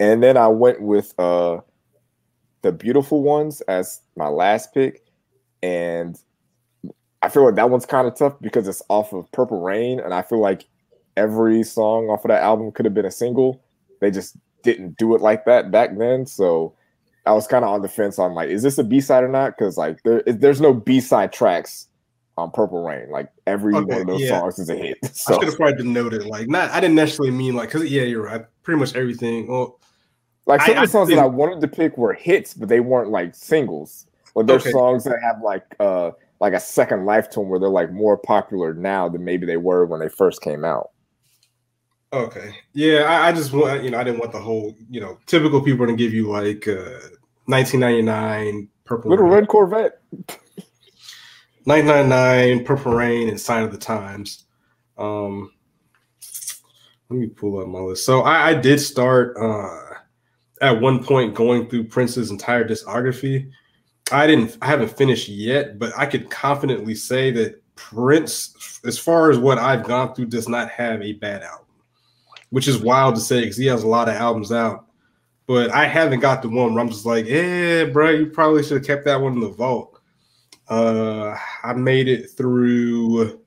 And 0.00 0.22
then 0.22 0.36
I 0.36 0.48
went 0.48 0.80
with 0.80 1.14
uh, 1.18 1.58
the 2.62 2.72
beautiful 2.72 3.22
ones 3.22 3.60
as 3.62 4.00
my 4.16 4.28
last 4.28 4.72
pick, 4.72 5.04
and 5.62 6.18
I 7.20 7.28
feel 7.28 7.44
like 7.44 7.56
that 7.56 7.70
one's 7.70 7.86
kind 7.86 8.06
of 8.08 8.16
tough 8.16 8.34
because 8.40 8.66
it's 8.66 8.82
off 8.88 9.12
of 9.12 9.30
Purple 9.32 9.60
Rain, 9.60 10.00
and 10.00 10.14
I 10.14 10.22
feel 10.22 10.40
like 10.40 10.64
every 11.16 11.62
song 11.62 12.08
off 12.08 12.24
of 12.24 12.28
that 12.28 12.42
album 12.42 12.72
could 12.72 12.84
have 12.84 12.94
been 12.94 13.04
a 13.04 13.10
single. 13.10 13.62
They 14.00 14.10
just 14.10 14.36
didn't 14.62 14.96
do 14.96 15.14
it 15.14 15.20
like 15.20 15.44
that 15.44 15.70
back 15.70 15.96
then, 15.96 16.26
so 16.26 16.74
I 17.26 17.32
was 17.32 17.46
kind 17.46 17.64
of 17.64 17.70
on 17.70 17.82
the 17.82 17.88
fence 17.88 18.18
on 18.18 18.34
like, 18.34 18.48
is 18.48 18.62
this 18.62 18.78
a 18.78 18.84
B 18.84 19.00
side 19.00 19.22
or 19.22 19.28
not? 19.28 19.56
Because 19.56 19.76
like 19.76 20.02
there, 20.02 20.22
there's 20.26 20.60
no 20.60 20.74
B 20.74 21.00
side 21.00 21.32
tracks 21.32 21.86
on 22.36 22.50
Purple 22.50 22.84
Rain. 22.84 23.10
Like 23.10 23.30
every 23.46 23.74
Okay, 23.74 23.84
one 23.84 24.00
of 24.02 24.06
those 24.06 24.22
yeah. 24.22 24.40
songs 24.40 24.58
is 24.58 24.68
a 24.70 24.74
hit. 24.76 24.98
I 25.04 25.08
should 25.08 25.44
have 25.44 25.56
probably 25.56 25.76
denoted 25.76 26.24
like 26.24 26.48
not. 26.48 26.70
I 26.70 26.80
didn't 26.80 26.96
necessarily 26.96 27.32
mean 27.32 27.54
like 27.54 27.70
because 27.70 27.90
yeah, 27.90 28.02
you're 28.02 28.24
right. 28.24 28.44
Pretty 28.62 28.80
much 28.80 28.94
everything. 28.94 29.46
Well, 29.46 29.78
like 30.46 30.60
some 30.62 30.76
I- 30.76 30.82
of 30.82 30.88
the 30.88 30.92
songs 30.92 31.10
I 31.10 31.14
that 31.16 31.22
I 31.22 31.26
wanted 31.26 31.60
to 31.60 31.68
pick 31.68 31.96
were 31.98 32.12
hits, 32.14 32.54
but 32.54 32.68
they 32.68 32.80
weren't 32.80 33.10
like 33.10 33.34
singles. 33.34 34.06
Like 34.34 34.46
there's 34.46 34.62
Okay. 34.62 34.72
songs 34.72 35.04
that 35.04 35.18
have 35.22 35.40
like 35.42 35.64
uh 35.80 36.12
like 36.40 36.54
a 36.54 36.60
second 36.60 37.04
life 37.04 37.28
to 37.30 37.40
them 37.40 37.48
where 37.48 37.60
they're 37.60 37.68
like 37.68 37.92
more 37.92 38.16
popular 38.16 38.74
now 38.74 39.08
than 39.08 39.24
maybe 39.24 39.46
they 39.46 39.56
were 39.58 39.84
when 39.86 40.00
they 40.00 40.08
first 40.08 40.40
came 40.42 40.64
out. 40.64 40.90
okay, 42.12 42.52
yeah. 42.74 43.02
I, 43.04 43.28
I 43.28 43.32
just 43.32 43.52
want 43.52 43.82
you 43.84 43.90
know 43.90 43.98
I 43.98 44.04
didn't 44.04 44.20
want 44.20 44.32
the 44.32 44.40
whole 44.40 44.74
you 44.90 45.00
know 45.00 45.18
typical 45.26 45.60
people 45.62 45.86
to 45.86 45.94
give 45.94 46.12
you 46.14 46.28
like 46.30 46.66
uh 46.66 46.98
1999 47.46 48.68
Purple 48.84 49.10
Little 49.10 49.26
Rain, 49.26 49.34
Red 49.34 49.48
Corvette. 49.48 50.00
999 51.66 52.64
Purple 52.64 52.92
Rain 52.94 53.28
and 53.28 53.40
Sign 53.40 53.62
of 53.62 53.70
the 53.72 53.78
Times. 53.78 54.44
Um, 54.98 55.52
let 57.08 57.18
me 57.20 57.26
pull 57.28 57.60
up 57.60 57.68
my 57.68 57.78
list. 57.78 58.04
So 58.04 58.22
I, 58.22 58.48
I 58.48 58.54
did 58.54 58.80
start 58.80 59.36
uh, 59.40 59.91
at 60.62 60.80
one 60.80 61.02
point 61.04 61.34
going 61.34 61.68
through 61.68 61.84
Prince's 61.84 62.30
entire 62.30 62.66
discography. 62.66 63.50
I 64.10 64.26
didn't, 64.26 64.56
I 64.62 64.66
haven't 64.66 64.96
finished 64.96 65.28
yet, 65.28 65.78
but 65.78 65.92
I 65.96 66.06
could 66.06 66.30
confidently 66.30 66.94
say 66.94 67.30
that 67.32 67.60
Prince, 67.74 68.80
as 68.84 68.98
far 68.98 69.30
as 69.30 69.38
what 69.38 69.58
I've 69.58 69.84
gone 69.84 70.14
through, 70.14 70.26
does 70.26 70.48
not 70.48 70.70
have 70.70 71.02
a 71.02 71.14
bad 71.14 71.42
album, 71.42 71.66
which 72.50 72.68
is 72.68 72.78
wild 72.78 73.16
to 73.16 73.20
say 73.20 73.40
because 73.40 73.56
he 73.56 73.66
has 73.66 73.82
a 73.82 73.88
lot 73.88 74.08
of 74.08 74.14
albums 74.14 74.52
out. 74.52 74.86
But 75.48 75.70
I 75.72 75.86
haven't 75.86 76.20
got 76.20 76.42
the 76.42 76.48
one 76.48 76.72
where 76.72 76.82
I'm 76.82 76.88
just 76.88 77.04
like, 77.04 77.26
yeah, 77.26 77.84
bro, 77.84 78.10
you 78.10 78.26
probably 78.26 78.62
should 78.62 78.78
have 78.78 78.86
kept 78.86 79.04
that 79.06 79.20
one 79.20 79.32
in 79.32 79.40
the 79.40 79.48
vault. 79.48 80.00
Uh, 80.68 81.36
I 81.64 81.72
made 81.72 82.06
it 82.06 82.30
through 82.30 83.40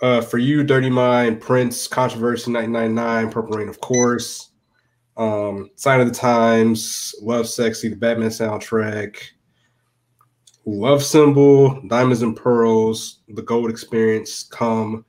uh, 0.00 0.20
for 0.20 0.38
you, 0.38 0.62
Dirty 0.62 0.90
Mind, 0.90 1.40
Prince, 1.40 1.88
Controversy, 1.88 2.52
999, 2.52 3.32
Purple 3.32 3.56
Rain, 3.56 3.68
of 3.68 3.80
course. 3.80 4.47
Um, 5.18 5.70
Sign 5.74 6.00
of 6.00 6.08
the 6.08 6.14
Times, 6.14 7.14
Love 7.20 7.48
Sexy, 7.48 7.88
the 7.88 7.96
Batman 7.96 8.30
soundtrack, 8.30 9.16
Love 10.64 11.02
Symbol, 11.02 11.80
Diamonds 11.88 12.22
and 12.22 12.36
Pearls, 12.36 13.20
The 13.28 13.42
Gold 13.42 13.68
Experience, 13.68 14.44
Come, 14.44 15.04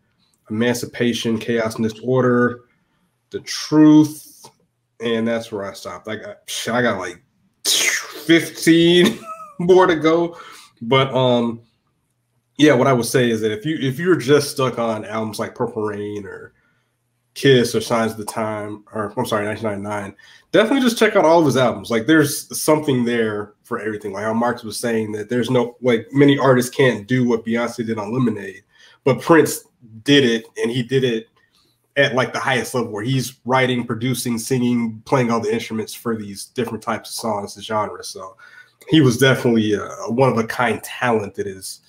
Emancipation, 0.50 1.38
Chaos 1.38 1.76
and 1.76 1.88
Disorder, 1.88 2.62
The 3.30 3.42
Truth, 3.42 4.50
and 5.00 5.28
that's 5.28 5.52
where 5.52 5.70
I 5.70 5.74
stopped. 5.74 6.08
I 6.08 6.16
got 6.16 6.38
I 6.68 6.82
got 6.82 7.00
like 7.00 7.22
15 7.66 9.20
more 9.60 9.86
to 9.86 9.96
go. 9.96 10.38
But 10.82 11.14
um 11.14 11.62
yeah, 12.58 12.74
what 12.74 12.88
I 12.88 12.94
would 12.94 13.06
say 13.06 13.30
is 13.30 13.42
that 13.42 13.52
if 13.52 13.66
you 13.66 13.78
if 13.80 14.00
you're 14.00 14.18
just 14.18 14.52
stuck 14.52 14.80
on 14.80 15.06
albums 15.06 15.40
like 15.40 15.56
Purple 15.56 15.84
Rain 15.84 16.26
or 16.26 16.54
Kiss 17.40 17.74
or 17.74 17.80
Signs 17.80 18.12
of 18.12 18.18
the 18.18 18.26
Time 18.26 18.84
or 18.92 19.14
I'm 19.16 19.26
sorry, 19.26 19.46
1999, 19.48 20.14
definitely 20.52 20.82
just 20.82 21.00
check 21.00 21.16
out 21.16 21.24
all 21.24 21.40
of 21.40 21.46
his 21.46 21.56
albums. 21.56 21.90
Like 21.90 22.06
there's 22.06 22.60
something 22.60 23.06
there 23.06 23.54
for 23.64 23.80
everything. 23.80 24.12
Like 24.12 24.26
how 24.26 24.34
Marcus 24.34 24.66
was 24.66 24.78
saying 24.78 25.14
that 25.14 25.30
there's 25.30 25.50
no 25.50 25.78
like 25.82 26.08
many 26.12 26.38
artists 26.38 26.70
can't 26.76 27.08
do 27.08 27.26
what 27.26 27.46
Beyonce 27.46 27.86
did 27.86 27.98
on 27.98 28.12
Lemonade, 28.12 28.64
but 29.06 29.22
Prince 29.22 29.64
did 30.04 30.26
it 30.26 30.48
and 30.62 30.70
he 30.70 30.84
did 30.84 31.06
it 31.06 31.28
at 31.96 32.14
like 32.14 32.34
the 32.34 32.40
highest 32.40 32.76
level 32.76 32.92
where 32.92 33.04
he's 33.04 33.40
writing, 33.46 33.86
producing, 33.88 34.38
singing, 34.38 35.02
playing 35.06 35.32
all 35.32 35.40
the 35.40 35.54
instruments 35.54 35.94
for 35.94 36.18
these 36.18 36.46
different 36.48 36.84
types 36.84 37.10
of 37.10 37.16
songs 37.16 37.56
and 37.56 37.64
genres. 37.64 38.10
So 38.10 38.36
he 38.90 39.00
was 39.00 39.18
definitely 39.18 39.76
a 39.76 39.88
one 40.10 40.30
of 40.30 40.38
a 40.38 40.46
kind 40.46 40.84
talent 40.84 41.36
that 41.36 41.48
is 41.48 41.80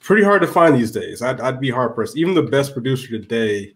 pretty 0.00 0.22
hard 0.22 0.42
to 0.42 0.48
find 0.48 0.74
these 0.74 0.92
days. 0.92 1.22
I'd, 1.22 1.40
I'd 1.40 1.58
be 1.58 1.70
hard 1.70 1.94
pressed. 1.94 2.18
Even 2.18 2.34
the 2.34 2.42
best 2.42 2.74
producer 2.74 3.08
today, 3.08 3.74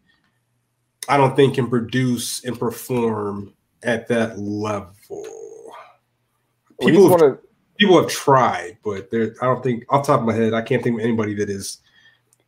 I 1.08 1.16
don't 1.16 1.36
think 1.36 1.54
can 1.54 1.68
produce 1.68 2.44
and 2.44 2.58
perform 2.58 3.52
at 3.82 4.08
that 4.08 4.38
level. 4.38 4.94
Well, 5.10 5.74
People 6.80 7.10
have, 7.10 7.22
of 7.22 7.38
people 7.78 8.00
have 8.00 8.10
tried, 8.10 8.78
but 8.84 9.10
there, 9.10 9.34
I 9.40 9.46
don't 9.46 9.62
think 9.62 9.84
off 9.90 10.06
the 10.06 10.12
top 10.12 10.20
of 10.20 10.26
my 10.26 10.34
head, 10.34 10.54
I 10.54 10.62
can't 10.62 10.82
think 10.82 10.98
of 10.98 11.04
anybody 11.04 11.34
that 11.34 11.48
has 11.48 11.78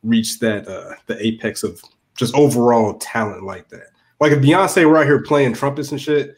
reached 0.03 0.39
that 0.41 0.67
uh, 0.67 0.95
the 1.05 1.23
apex 1.25 1.63
of 1.63 1.81
just 2.15 2.35
overall 2.35 2.97
talent 2.97 3.43
like 3.43 3.69
that. 3.69 3.87
Like 4.19 4.31
if 4.31 4.39
Beyonce 4.39 4.87
were 4.89 4.97
out 4.97 5.05
here 5.05 5.21
playing 5.21 5.53
trumpets 5.53 5.91
and 5.91 6.01
shit, 6.01 6.35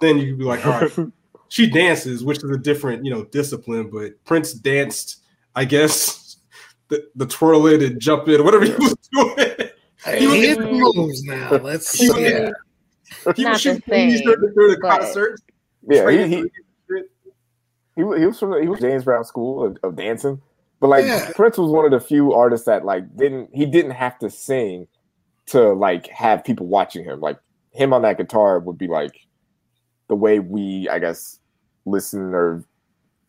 then 0.00 0.18
you 0.18 0.32
could 0.32 0.38
be 0.38 0.44
like, 0.44 0.64
all 0.66 0.80
right, 0.80 0.92
she 1.48 1.68
dances, 1.68 2.24
which 2.24 2.38
is 2.38 2.50
a 2.50 2.58
different, 2.58 3.04
you 3.04 3.10
know, 3.10 3.24
discipline. 3.24 3.90
But 3.90 4.22
Prince 4.24 4.52
danced, 4.52 5.22
I 5.54 5.64
guess, 5.64 6.36
the, 6.88 7.08
the 7.14 7.26
twirl 7.26 7.66
it 7.66 7.82
and 7.82 8.00
jump 8.00 8.28
it, 8.28 8.40
or 8.40 8.44
whatever 8.44 8.64
he 8.64 8.72
was 8.72 8.94
doing. 9.12 9.63
Hey, 10.04 10.20
He 10.20 10.26
was- 10.26 10.36
hit 10.36 10.58
the 10.58 10.66
moves 10.72 11.22
now. 11.24 11.50
Let's 11.56 11.92
He 11.98 12.08
was- 12.10 12.18
yeah. 12.20 12.50
He 13.36 13.42
Not 13.44 13.52
was 13.52 13.60
shooting 13.60 13.82
the 13.86 13.92
same, 13.94 14.06
movies 14.08 14.22
during 14.22 14.54
during 14.54 14.70
the 14.72 14.78
but- 14.80 14.90
concerts. 15.00 15.42
yeah, 15.88 16.10
he, 16.10 16.26
he, 16.26 16.36
he, 17.96 18.02
he 18.02 18.02
was 18.26 18.38
from 18.38 18.50
the, 18.52 18.60
he 18.60 18.68
was 18.68 18.80
James 18.80 19.04
Brown 19.04 19.24
School 19.24 19.64
of, 19.64 19.76
of 19.82 19.96
dancing, 19.96 20.40
but 20.80 20.88
like 20.88 21.04
Yeah. 21.04 21.30
Prince 21.34 21.58
was 21.58 21.70
one 21.70 21.84
of 21.84 21.90
the 21.90 22.00
few 22.00 22.32
artists 22.32 22.66
that 22.66 22.84
like 22.84 23.16
didn't 23.16 23.50
he 23.54 23.66
didn't 23.66 23.92
have 23.92 24.18
to 24.18 24.30
sing 24.30 24.88
to 25.46 25.72
like 25.74 26.08
have 26.08 26.44
people 26.44 26.66
watching 26.66 27.04
him. 27.04 27.20
Like 27.20 27.38
him 27.70 27.92
on 27.92 28.02
that 28.02 28.16
guitar 28.18 28.58
would 28.58 28.78
be 28.78 28.88
like 28.88 29.14
the 30.08 30.16
way 30.16 30.38
we 30.40 30.88
I 30.88 30.98
guess 30.98 31.38
listen 31.84 32.34
or 32.34 32.64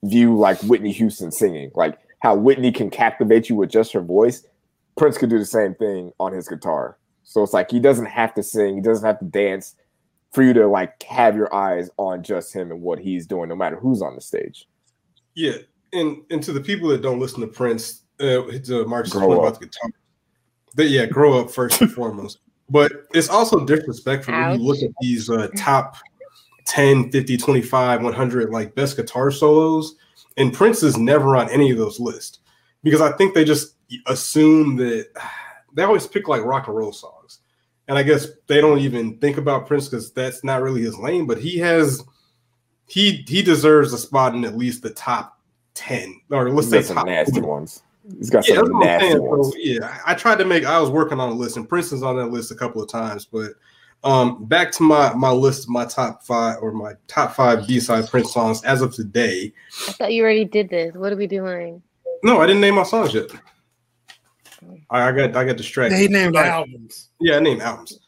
view 0.04 0.36
like 0.38 0.60
Whitney 0.64 0.92
Houston 0.94 1.32
singing, 1.32 1.72
like 1.76 2.00
how 2.20 2.36
Whitney 2.36 2.72
can 2.72 2.90
captivate 2.90 3.50
you 3.50 3.56
with 3.56 3.70
just 3.70 3.94
her 3.94 4.02
voice. 4.02 4.44
Prince 4.98 5.18
could 5.18 5.30
do 5.30 5.40
the 5.40 5.46
same 5.46 5.76
thing 5.76 6.12
on 6.20 6.34
his 6.34 6.48
guitar. 6.48 6.98
So 7.24 7.44
it's 7.44 7.54
like 7.54 7.72
he 7.72 7.80
doesn't 7.80 8.06
have 8.06 8.34
to 8.36 8.44
sing, 8.44 8.76
he 8.76 8.82
doesn't 8.82 9.06
have 9.06 9.20
to 9.20 9.26
dance 9.26 9.76
for 10.32 10.44
you 10.44 10.54
to 10.54 10.68
like 10.68 11.02
have 11.04 11.36
your 11.36 11.54
eyes 11.54 11.90
on 11.98 12.24
just 12.24 12.54
him 12.54 12.72
and 12.72 12.82
what 12.82 13.00
he's 13.00 13.26
doing, 13.26 13.50
no 13.50 13.56
matter 13.56 13.78
who's 13.78 14.02
on 14.02 14.16
the 14.16 14.22
stage. 14.22 14.68
Yeah, 15.34 15.58
and 15.94 16.18
and 16.30 16.44
to 16.44 16.54
the 16.54 16.62
people 16.62 16.90
that 16.90 17.02
don't 17.02 17.20
listen 17.20 17.42
to 17.42 17.48
Prince, 17.48 18.04
uh, 18.20 18.44
to 18.64 18.86
Mark's 18.86 19.12
Grow 19.12 19.28
point 19.28 19.40
up. 19.40 19.40
about 19.40 19.60
the 19.60 19.66
guitar, 19.66 19.90
that 20.76 20.88
yeah, 20.88 21.06
grow 21.06 21.40
up 21.40 21.50
first 21.50 21.82
and 21.82 21.92
foremost. 21.92 22.40
But 22.70 22.92
it's 23.14 23.30
also 23.30 23.66
disrespectful 23.66 24.34
when 24.34 24.60
you 24.60 24.66
look 24.66 24.82
at 24.82 24.90
these 25.00 25.30
uh, 25.30 25.48
top 25.56 25.98
10, 26.66 27.12
50, 27.12 27.38
25, 27.38 28.04
100 28.04 28.50
like 28.50 28.76
best 28.76 28.98
guitar 28.98 29.32
solos, 29.32 29.96
and 30.38 30.54
Prince 30.54 30.84
is 30.84 30.98
never 30.98 31.36
on 31.36 31.50
any 31.50 31.72
of 31.72 31.78
those 31.78 32.00
lists 32.00 32.40
because 32.84 33.02
I 33.02 33.12
think 33.14 33.34
they 33.34 33.44
just 33.44 33.75
assume 34.08 34.76
that 34.78 35.08
they 35.74 35.84
always 35.84 36.08
pick 36.08 36.28
like 36.28 36.44
rock 36.44 36.68
and 36.68 36.76
roll 36.78 36.92
songs. 36.94 37.40
And 37.88 37.98
I 37.98 38.04
guess 38.04 38.28
they 38.48 38.62
don't 38.62 38.80
even 38.80 39.18
think 39.20 39.38
about 39.38 39.68
Prince 39.68 39.88
because 39.88 40.12
that's 40.12 40.44
not 40.44 40.62
really 40.64 40.82
his 40.82 40.98
lane, 40.98 41.28
but 41.28 41.38
he 41.38 41.58
has 41.60 42.04
he 42.88 43.24
he 43.28 43.42
deserves 43.42 43.94
a 43.94 43.98
spot 43.98 44.34
in 44.36 44.44
at 44.46 44.58
least 44.58 44.82
the 44.82 44.90
top 44.92 45.40
ten, 45.76 46.20
or 46.32 46.50
let's 46.50 46.68
He's 46.68 46.72
say 46.72 46.78
got 46.80 46.86
some 46.86 46.96
top 46.98 47.06
nasty 47.06 47.32
20. 47.34 47.48
ones. 47.48 47.84
He's 48.18 48.30
got 48.30 48.48
Yeah, 48.48 48.56
some 48.56 48.80
nasty 48.80 49.10
saying. 49.10 49.24
ones. 49.24 49.52
So, 49.52 49.58
yeah, 49.58 50.00
I 50.06 50.14
tried 50.14 50.38
to 50.40 50.46
make. 50.46 50.66
I 50.66 50.80
was 50.80 50.90
working 50.90 51.20
on 51.20 51.30
a 51.30 51.34
list, 51.34 51.58
and 51.58 51.68
Princeton's 51.68 52.04
on 52.04 52.18
that 52.18 52.28
list 52.28 52.52
a 52.52 52.56
couple 52.56 52.82
of 52.82 52.90
times. 52.90 53.26
But 53.26 53.52
um, 54.04 54.46
back 54.46 54.72
to 54.74 54.84
my 54.84 55.14
my 55.14 55.32
list, 55.32 55.68
my 55.70 55.86
top 55.86 56.24
five 56.24 56.58
or 56.62 56.72
my 56.72 56.94
top 57.08 57.36
five 57.36 57.68
B 57.68 57.80
side 57.80 58.08
Prince 58.08 58.34
songs 58.34 58.64
as 58.64 58.82
of 58.82 58.94
today. 58.94 59.52
I 59.88 59.92
thought 59.94 60.14
you 60.14 60.24
already 60.24 60.46
did 60.46 60.70
this. 60.70 60.94
What 60.96 61.12
are 61.12 61.18
we 61.18 61.28
doing? 61.28 61.82
No, 62.24 62.40
I 62.42 62.46
didn't 62.48 62.62
name 62.62 62.76
my 62.76 62.84
songs 62.84 63.14
yet. 63.14 63.30
I, 64.90 65.10
I 65.10 65.12
got 65.12 65.36
I 65.36 65.46
got 65.46 65.58
distracted. 65.58 65.96
Yeah, 65.96 66.02
he 66.02 66.08
named 66.08 66.36
Right. 66.36 66.48
albums. 66.48 67.10
Yeah, 67.20 67.38
I 67.38 67.40
named 67.40 67.62
albums. 67.62 68.00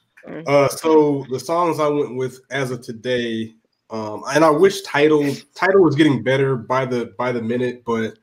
Uh, 0.46 0.68
so 0.68 1.26
the 1.30 1.40
songs 1.40 1.80
I 1.80 1.88
went 1.88 2.18
with 2.18 2.42
as 2.52 2.70
of 2.72 2.82
today, 2.82 3.54
um, 3.90 4.24
and 4.34 4.44
I 4.44 4.50
wish 4.50 4.82
Tidal 4.82 5.34
Tidal 5.56 5.82
was 5.84 5.96
getting 5.96 6.22
better 6.22 6.56
by 6.56 6.86
the 6.86 7.14
by 7.18 7.32
the 7.32 7.42
minute, 7.42 7.84
but 7.86 8.18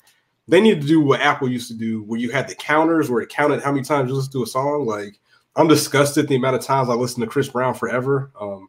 they 0.46 0.60
need 0.60 0.82
to 0.82 0.86
do 0.86 1.00
what 1.00 1.20
Apple 1.20 1.48
used 1.48 1.68
to 1.68 1.74
do, 1.74 2.02
where 2.02 2.20
you 2.20 2.30
had 2.30 2.46
the 2.48 2.54
counters 2.54 3.10
where 3.10 3.22
it 3.22 3.30
counted 3.30 3.62
how 3.62 3.72
many 3.72 3.84
times 3.84 4.10
you 4.10 4.14
listen 4.14 4.32
to 4.32 4.42
a 4.42 4.46
song. 4.46 4.84
Like 4.86 5.18
I'm 5.56 5.68
disgusted 5.68 6.28
the 6.28 6.36
amount 6.36 6.56
of 6.56 6.62
times 6.62 6.90
I 6.90 6.94
listened 6.94 7.22
to 7.22 7.30
Chris 7.30 7.48
Brown 7.48 7.74
forever. 7.74 8.30
Um, 8.38 8.68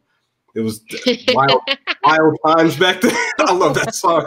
it 0.54 0.60
was 0.60 0.82
wild, 1.34 1.60
wild 2.02 2.38
times 2.46 2.76
back 2.78 3.02
then. 3.02 3.14
I 3.40 3.52
love 3.52 3.74
that 3.74 3.94
song. 3.94 4.26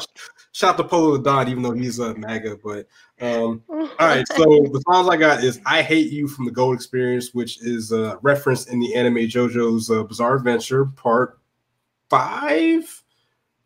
Shout 0.60 0.76
to 0.76 0.84
Polo 0.84 1.16
the 1.16 1.24
Don, 1.24 1.48
even 1.48 1.64
though 1.64 1.72
he's 1.72 2.00
a 2.00 2.14
MAGA, 2.16 2.58
but 2.62 2.86
um, 3.22 3.64
all 3.70 3.88
right, 3.98 4.28
so 4.28 4.44
the 4.44 4.84
songs 4.92 5.08
I 5.08 5.16
got 5.16 5.42
is 5.42 5.62
"I 5.66 5.82
Hate 5.82 6.12
You" 6.12 6.28
from 6.28 6.44
the 6.44 6.52
Gold 6.52 6.76
Experience, 6.76 7.34
which 7.34 7.64
is 7.64 7.94
uh, 7.94 8.18
referenced 8.22 8.68
in 8.70 8.82
the 8.82 8.94
anime 8.94 9.20
JoJo's 9.20 9.90
uh, 9.90 10.04
Bizarre 10.04 10.36
Adventure 10.36 10.84
Part 10.84 11.40
Five, 12.10 13.04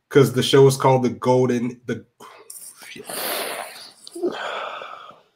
because 0.08 0.34
the 0.34 0.44
show 0.44 0.68
is 0.68 0.78
called 0.78 1.02
the 1.02 1.10
Golden 1.10 1.82
the 1.88 2.06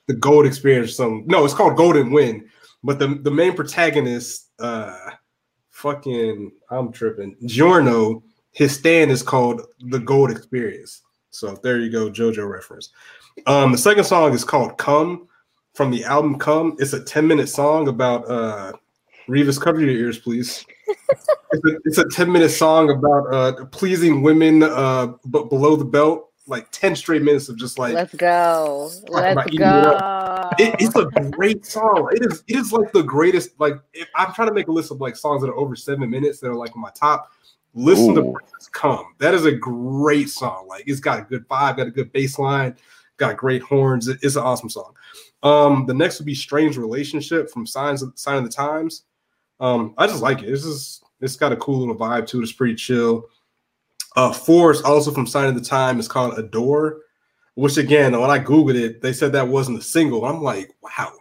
the 0.06 0.14
Gold 0.14 0.46
Experience. 0.46 0.96
Some 0.96 1.24
no, 1.26 1.44
it's 1.44 1.56
called 1.56 1.76
Golden 1.76 2.12
Wind, 2.12 2.50
but 2.84 3.00
the 3.00 3.20
the 3.24 3.32
main 3.32 3.56
protagonist, 3.56 4.52
uh, 4.60 4.96
fucking, 5.72 6.52
I'm 6.70 6.92
tripping. 6.92 7.36
Giorno, 7.48 8.22
his 8.52 8.78
stand 8.78 9.10
is 9.10 9.24
called 9.24 9.64
the 9.80 9.98
Gold 9.98 10.30
Experience. 10.30 11.02
So 11.32 11.58
there 11.64 11.80
you 11.80 11.92
go, 11.92 12.10
JoJo 12.10 12.50
reference. 12.50 12.90
Um, 13.46 13.72
the 13.72 13.78
second 13.78 14.06
song 14.06 14.34
is 14.34 14.44
called 14.44 14.78
"Come" 14.78 15.28
from 15.74 15.92
the 15.92 16.04
album 16.04 16.40
"Come." 16.40 16.76
It's 16.80 16.94
a 16.94 17.04
ten 17.04 17.28
minute 17.28 17.50
song 17.50 17.88
about 17.88 18.30
uh, 18.30 18.74
Revis. 19.28 19.62
Cover 19.62 19.80
your 19.80 19.90
ears, 19.90 20.20
please. 20.20 20.66
it's, 20.88 21.66
a, 21.66 21.78
it's 21.86 21.98
a 21.98 22.10
ten 22.10 22.32
minute 22.32 22.50
song 22.50 22.90
about 22.90 23.34
uh, 23.34 23.66
pleasing 23.66 24.22
women, 24.22 24.64
uh, 24.64 25.14
but 25.26 25.50
below 25.50 25.76
the 25.76 25.86
belt. 25.86 26.24
Like 26.50 26.72
ten 26.72 26.96
straight 26.96 27.24
minutes 27.24 27.50
of 27.50 27.58
just 27.58 27.78
like 27.78 27.94
Let's 27.94 28.16
go. 28.16 28.90
Let's 29.10 29.50
go. 29.58 30.50
it, 30.58 30.76
it's 30.80 30.96
a 30.96 31.06
great 31.30 31.66
song. 31.66 32.10
It 32.14 32.26
is. 32.26 32.42
It 32.48 32.56
is 32.56 32.72
like 32.72 32.90
the 32.94 33.04
greatest. 33.04 33.60
Like 33.60 33.74
if 33.94 34.08
I'm 34.16 34.34
trying 34.34 34.48
to 34.48 34.54
make 34.54 34.70
a 34.70 34.72
list 34.72 34.90
of 34.90 35.02
like 35.02 35.18
songs 35.18 35.42
that 35.42 35.50
are 35.50 35.58
over 35.58 35.76
seven 35.76 36.10
minutes 36.10 36.40
that 36.40 36.48
are 36.48 36.56
like 36.56 36.74
my 36.76 36.90
top. 36.92 37.30
Listen 37.74 38.16
to 38.16 38.34
Prince's 38.34 38.70
Come. 38.70 39.14
That 39.20 39.34
is 39.34 39.46
a 39.46 39.52
great 39.52 40.30
song. 40.30 40.68
Like 40.68 40.84
it's 40.88 41.00
got 41.00 41.20
a 41.20 41.24
good 41.24 41.48
vibe, 41.48 41.78
got 41.78 41.88
a 41.88 41.92
good 41.92 42.12
bass 42.12 42.40
line, 42.40 42.76
got 43.18 43.38
great 43.38 43.62
horns. 43.62 44.08
It's 44.08 44.36
an 44.36 44.44
awesome 44.44 44.70
song. 44.70 44.94
Um, 45.44 45.86
the 45.86 45.94
next 45.94 46.20
would 46.20 46.26
be 46.26 46.36
Strange 46.36 46.78
Relationship 46.78 47.50
from 47.50 47.68
Signs 47.68 48.02
of 48.02 48.14
Sign 48.16 48.38
of 48.38 48.44
the 48.44 48.50
Times. 48.50 49.04
Um, 49.60 49.94
I 49.98 50.08
just 50.08 50.22
like 50.22 50.42
it. 50.42 50.48
This 50.48 50.66
is 50.66 51.02
it's 51.22 51.36
got 51.36 51.52
a 51.52 51.58
cool 51.58 51.80
little 51.80 51.96
vibe 51.96 52.28
to 52.28 52.40
it. 52.40 52.44
It's 52.44 52.52
pretty 52.52 52.76
chill. 52.76 53.26
Uh, 54.16 54.34
Force 54.34 54.82
also 54.82 55.12
from 55.12 55.28
Sign 55.28 55.48
of 55.48 55.56
the 55.56 55.62
Time 55.62 56.00
is 56.00 56.08
called 56.08 56.38
Adore, 56.40 57.02
which 57.56 57.78
again, 57.78 58.20
when 58.20 58.32
I 58.32 58.40
googled 58.40 58.76
it, 58.76 59.02
they 59.02 59.14
said 59.14 59.32
that 59.34 59.48
wasn't 59.48 59.80
a 59.80 59.84
single. 59.84 60.26
I'm 60.26 60.42
like, 60.42 60.72
wow. 60.82 61.12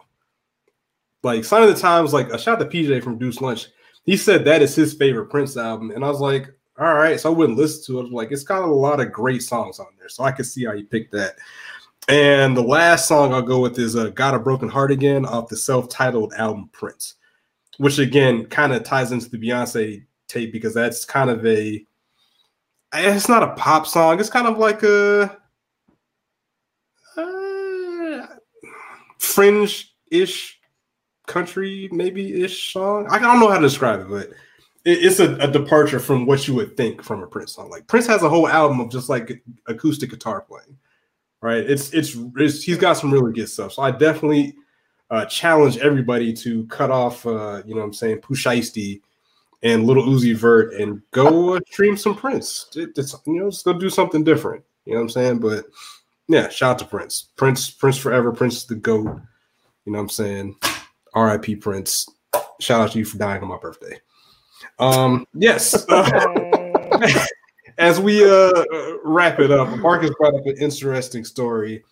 Like 1.23 1.45
Sign 1.45 1.63
of 1.63 1.69
the 1.69 1.79
Times, 1.79 2.13
like 2.13 2.29
a 2.29 2.39
shout 2.39 2.61
out 2.61 2.71
to 2.71 2.77
PJ 2.77 3.03
from 3.03 3.19
Deuce 3.19 3.41
Lunch. 3.41 3.67
He 4.07 4.17
said 4.17 4.45
that 4.45 4.61
is 4.61 4.73
his 4.73 4.93
favorite 4.93 5.29
Prince 5.29 5.57
album, 5.57 5.91
and 5.91 6.03
I 6.03 6.07
was 6.07 6.21
like, 6.21 6.47
all 6.79 6.93
right. 6.93 7.19
So 7.19 7.31
I 7.31 7.35
wouldn't 7.35 7.57
listen 7.57 7.83
to 7.85 7.97
it. 7.97 8.01
I 8.01 8.03
was 8.03 8.11
like, 8.13 8.31
it's 8.31 8.43
got 8.43 8.63
a 8.63 8.65
lot 8.65 9.01
of 9.01 9.11
great 9.11 9.43
songs 9.43 9.79
on 9.79 9.87
there, 9.99 10.09
so 10.09 10.23
I 10.23 10.31
could 10.31 10.45
see 10.45 10.65
how 10.65 10.73
he 10.73 10.83
picked 10.83 11.11
that. 11.11 11.35
And 12.07 12.55
the 12.55 12.63
last 12.63 13.07
song 13.07 13.33
I'll 13.33 13.41
go 13.41 13.59
with 13.59 13.77
is 13.77 13.97
uh, 13.97 14.09
"Got 14.11 14.33
a 14.33 14.39
Broken 14.39 14.69
Heart 14.69 14.91
Again" 14.91 15.25
off 15.25 15.49
the 15.49 15.57
self-titled 15.57 16.33
album 16.35 16.69
Prince, 16.71 17.15
which 17.79 17.99
again 17.99 18.45
kind 18.45 18.73
of 18.73 18.83
ties 18.83 19.11
into 19.11 19.29
the 19.29 19.37
Beyonce 19.37 20.05
tape 20.29 20.53
because 20.53 20.73
that's 20.73 21.03
kind 21.03 21.29
of 21.29 21.45
a 21.45 21.85
it's 22.93 23.27
not 23.27 23.43
a 23.43 23.53
pop 23.55 23.85
song. 23.85 24.21
It's 24.21 24.29
kind 24.29 24.47
of 24.47 24.57
like 24.57 24.83
a 24.83 25.37
uh, 27.17 28.27
fringe-ish 29.17 30.56
country, 31.27 31.87
maybe 31.91 32.43
ish 32.43 32.73
song. 32.73 33.07
I 33.09 33.19
don't 33.19 33.39
know 33.39 33.49
how 33.49 33.57
to 33.57 33.61
describe 33.61 34.01
it, 34.01 34.09
but 34.09 34.29
it, 34.83 35.05
it's 35.05 35.19
a, 35.19 35.35
a 35.35 35.51
departure 35.51 35.99
from 35.99 36.25
what 36.25 36.47
you 36.47 36.55
would 36.55 36.75
think 36.75 37.03
from 37.03 37.21
a 37.21 37.27
Prince 37.27 37.53
song. 37.53 37.69
Like 37.69 37.85
Prince 37.87 38.07
has 38.07 38.23
a 38.23 38.29
whole 38.29 38.47
album 38.47 38.79
of 38.79 38.89
just 38.89 39.09
like 39.09 39.43
acoustic 39.67 40.09
guitar 40.09 40.41
playing, 40.41 40.77
right? 41.41 41.63
It's 41.63 41.93
it's, 41.93 42.17
it's 42.37 42.63
he's 42.63 42.77
got 42.77 42.93
some 42.93 43.11
really 43.11 43.33
good 43.33 43.49
stuff. 43.49 43.73
So 43.73 43.83
I 43.83 43.91
definitely 43.91 44.55
uh, 45.11 45.25
challenge 45.25 45.77
everybody 45.77 46.33
to 46.33 46.65
cut 46.67 46.89
off, 46.89 47.25
uh, 47.25 47.61
you 47.65 47.75
know, 47.75 47.81
what 47.81 47.87
I'm 47.87 47.93
saying 47.93 48.19
Pooh 48.19 48.35
Shiesty 48.35 49.01
and 49.63 49.85
Lil 49.85 50.03
Uzi 50.03 50.35
Vert 50.35 50.73
and 50.73 51.01
go 51.11 51.55
uh, 51.55 51.59
stream 51.69 51.97
some 51.97 52.15
Prince. 52.15 52.67
It, 52.75 52.89
it's 52.97 53.15
you 53.25 53.39
know, 53.39 53.51
go 53.63 53.73
do 53.73 53.89
something 53.89 54.23
different. 54.23 54.63
You 54.85 54.93
know 54.93 54.99
what 54.99 55.03
I'm 55.03 55.09
saying? 55.09 55.39
But 55.39 55.65
yeah, 56.27 56.49
shout 56.49 56.71
out 56.71 56.79
to 56.79 56.85
Prince. 56.85 57.29
Prince, 57.35 57.69
Prince 57.69 57.97
forever. 57.97 58.31
Prince 58.31 58.65
the 58.65 58.75
goat. 58.75 59.19
You 59.85 59.93
know 59.93 59.99
what 59.99 60.03
I'm 60.03 60.09
saying? 60.09 60.55
R.I.P. 61.17 61.55
Prince. 61.57 62.07
Shout 62.59 62.81
out 62.81 62.91
to 62.91 62.99
you 62.99 63.05
for 63.05 63.17
dying 63.17 63.41
on 63.41 63.49
my 63.49 63.57
birthday. 63.57 63.99
Um, 64.79 65.25
yes. 65.33 65.85
As 67.79 67.99
we 67.99 68.23
uh 68.27 68.63
wrap 69.03 69.39
it 69.39 69.51
up, 69.51 69.69
Marcus 69.79 70.11
brought 70.17 70.33
up 70.33 70.45
an 70.45 70.57
interesting 70.59 71.23
story 71.23 71.83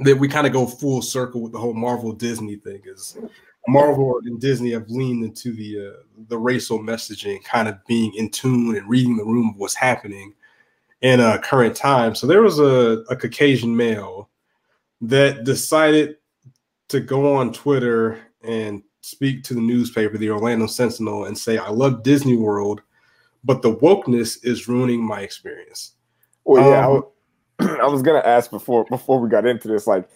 that 0.00 0.16
we 0.16 0.28
kind 0.28 0.46
of 0.46 0.52
go 0.52 0.66
full 0.66 1.02
circle 1.02 1.40
with 1.40 1.52
the 1.52 1.58
whole 1.58 1.74
Marvel 1.74 2.12
Disney 2.12 2.56
thing. 2.56 2.80
Is 2.84 3.16
Marvel 3.68 4.20
and 4.24 4.40
Disney 4.40 4.72
have 4.72 4.88
leaned 4.88 5.24
into 5.24 5.52
the 5.52 5.88
uh, 5.88 6.02
the 6.28 6.38
racial 6.38 6.78
messaging, 6.80 7.42
kind 7.44 7.68
of 7.68 7.84
being 7.86 8.12
in 8.14 8.30
tune 8.30 8.76
and 8.76 8.88
reading 8.88 9.16
the 9.16 9.24
room 9.24 9.50
of 9.50 9.56
what's 9.56 9.74
happening 9.74 10.34
in 11.00 11.20
uh, 11.20 11.38
current 11.38 11.76
time. 11.76 12.14
So 12.14 12.26
there 12.26 12.42
was 12.42 12.58
a, 12.58 13.04
a 13.08 13.16
Caucasian 13.16 13.76
male 13.76 14.28
that 15.00 15.44
decided 15.44 16.16
to 16.88 17.00
go 17.00 17.36
on 17.36 17.52
Twitter 17.52 18.18
and 18.42 18.82
speak 19.00 19.44
to 19.44 19.54
the 19.54 19.60
newspaper, 19.60 20.18
the 20.18 20.30
Orlando 20.30 20.66
Sentinel, 20.66 21.24
and 21.24 21.36
say, 21.36 21.58
"I 21.58 21.70
love 21.70 22.02
Disney 22.02 22.36
World, 22.36 22.82
but 23.44 23.62
the 23.62 23.74
wokeness 23.76 24.44
is 24.44 24.68
ruining 24.68 25.02
my 25.04 25.20
experience." 25.20 25.94
Well, 26.44 26.68
yeah, 26.70 26.84
I 26.84 26.86
Um, 26.86 26.92
wa- 27.60 27.76
I 27.82 27.86
was 27.86 28.02
gonna 28.02 28.18
ask 28.24 28.50
before 28.50 28.84
before 28.86 29.20
we 29.20 29.28
got 29.28 29.46
into 29.46 29.68
this, 29.68 29.86
like 29.86 30.08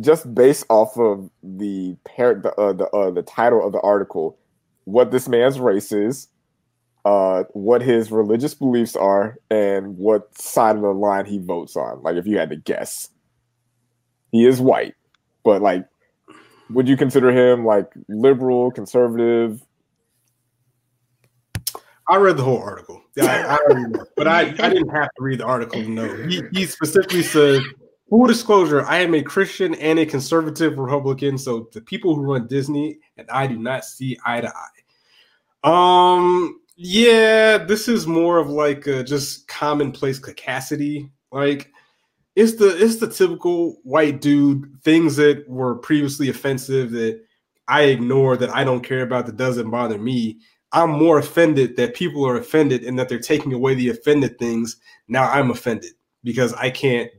just 0.00 0.32
based 0.34 0.64
off 0.68 0.96
of 0.98 1.30
the 1.42 1.96
par- 2.04 2.40
the 2.42 2.54
uh, 2.54 2.72
the 2.72 2.88
uh, 2.90 3.10
the 3.10 3.22
title 3.22 3.64
of 3.64 3.72
the 3.72 3.80
article, 3.80 4.38
what 4.84 5.10
this 5.10 5.28
man's 5.28 5.58
race 5.58 5.92
is, 5.92 6.28
uh, 7.04 7.44
what 7.52 7.82
his 7.82 8.10
religious 8.10 8.54
beliefs 8.54 8.96
are, 8.96 9.36
and 9.50 9.96
what 9.96 10.36
side 10.38 10.76
of 10.76 10.82
the 10.82 10.88
line 10.88 11.24
he 11.24 11.38
votes 11.38 11.76
on. 11.76 12.02
Like, 12.02 12.16
if 12.16 12.26
you 12.26 12.38
had 12.38 12.50
to 12.50 12.56
guess, 12.56 13.10
he 14.30 14.46
is 14.46 14.60
white, 14.60 14.94
but 15.44 15.62
like, 15.62 15.86
would 16.70 16.88
you 16.88 16.96
consider 16.96 17.30
him 17.30 17.64
like 17.64 17.92
liberal, 18.08 18.70
conservative? 18.70 19.62
I 22.08 22.16
read 22.16 22.36
the 22.36 22.44
whole 22.44 22.60
article. 22.60 23.02
Yeah, 23.16 23.58
I, 23.70 23.74
I 23.74 23.84
but 24.16 24.26
I, 24.26 24.40
I 24.40 24.46
didn't 24.70 24.88
have 24.88 25.08
to 25.08 25.22
read 25.22 25.40
the 25.40 25.44
article 25.44 25.82
to 25.82 25.88
know. 25.88 26.14
He, 26.26 26.42
he 26.52 26.66
specifically 26.66 27.22
said, 27.22 27.60
full 28.08 28.26
disclosure, 28.26 28.84
I 28.86 28.98
am 28.98 29.14
a 29.14 29.22
Christian 29.22 29.74
and 29.74 29.98
a 29.98 30.06
conservative 30.06 30.78
Republican. 30.78 31.36
So 31.36 31.68
the 31.72 31.80
people 31.80 32.14
who 32.14 32.22
run 32.22 32.46
Disney 32.46 32.98
and 33.16 33.28
I 33.30 33.46
do 33.46 33.58
not 33.58 33.84
see 33.84 34.18
eye 34.24 34.40
to 34.40 34.52
eye. 34.54 34.78
Um, 35.64 36.60
yeah, 36.76 37.58
this 37.58 37.88
is 37.88 38.06
more 38.06 38.38
of 38.38 38.48
like 38.48 38.86
a 38.86 39.02
just 39.02 39.48
commonplace 39.48 40.18
cacacity. 40.18 41.10
Like 41.30 41.72
it's 42.38 42.54
the 42.54 42.68
it's 42.80 42.96
the 42.96 43.08
typical 43.08 43.80
white 43.82 44.20
dude 44.20 44.72
things 44.84 45.16
that 45.16 45.44
were 45.48 45.74
previously 45.74 46.28
offensive 46.28 46.92
that 46.92 47.20
I 47.66 47.82
ignore 47.86 48.36
that 48.36 48.54
I 48.54 48.62
don't 48.62 48.84
care 48.84 49.02
about 49.02 49.26
that 49.26 49.36
doesn't 49.36 49.68
bother 49.68 49.98
me. 49.98 50.38
I'm 50.70 50.90
more 50.90 51.18
offended 51.18 51.76
that 51.78 51.96
people 51.96 52.24
are 52.24 52.36
offended 52.36 52.84
and 52.84 52.96
that 52.96 53.08
they're 53.08 53.18
taking 53.18 53.52
away 53.52 53.74
the 53.74 53.88
offended 53.88 54.38
things. 54.38 54.76
Now 55.08 55.28
I'm 55.28 55.50
offended 55.50 55.94
because 56.22 56.54
I 56.54 56.70
can't 56.70 57.10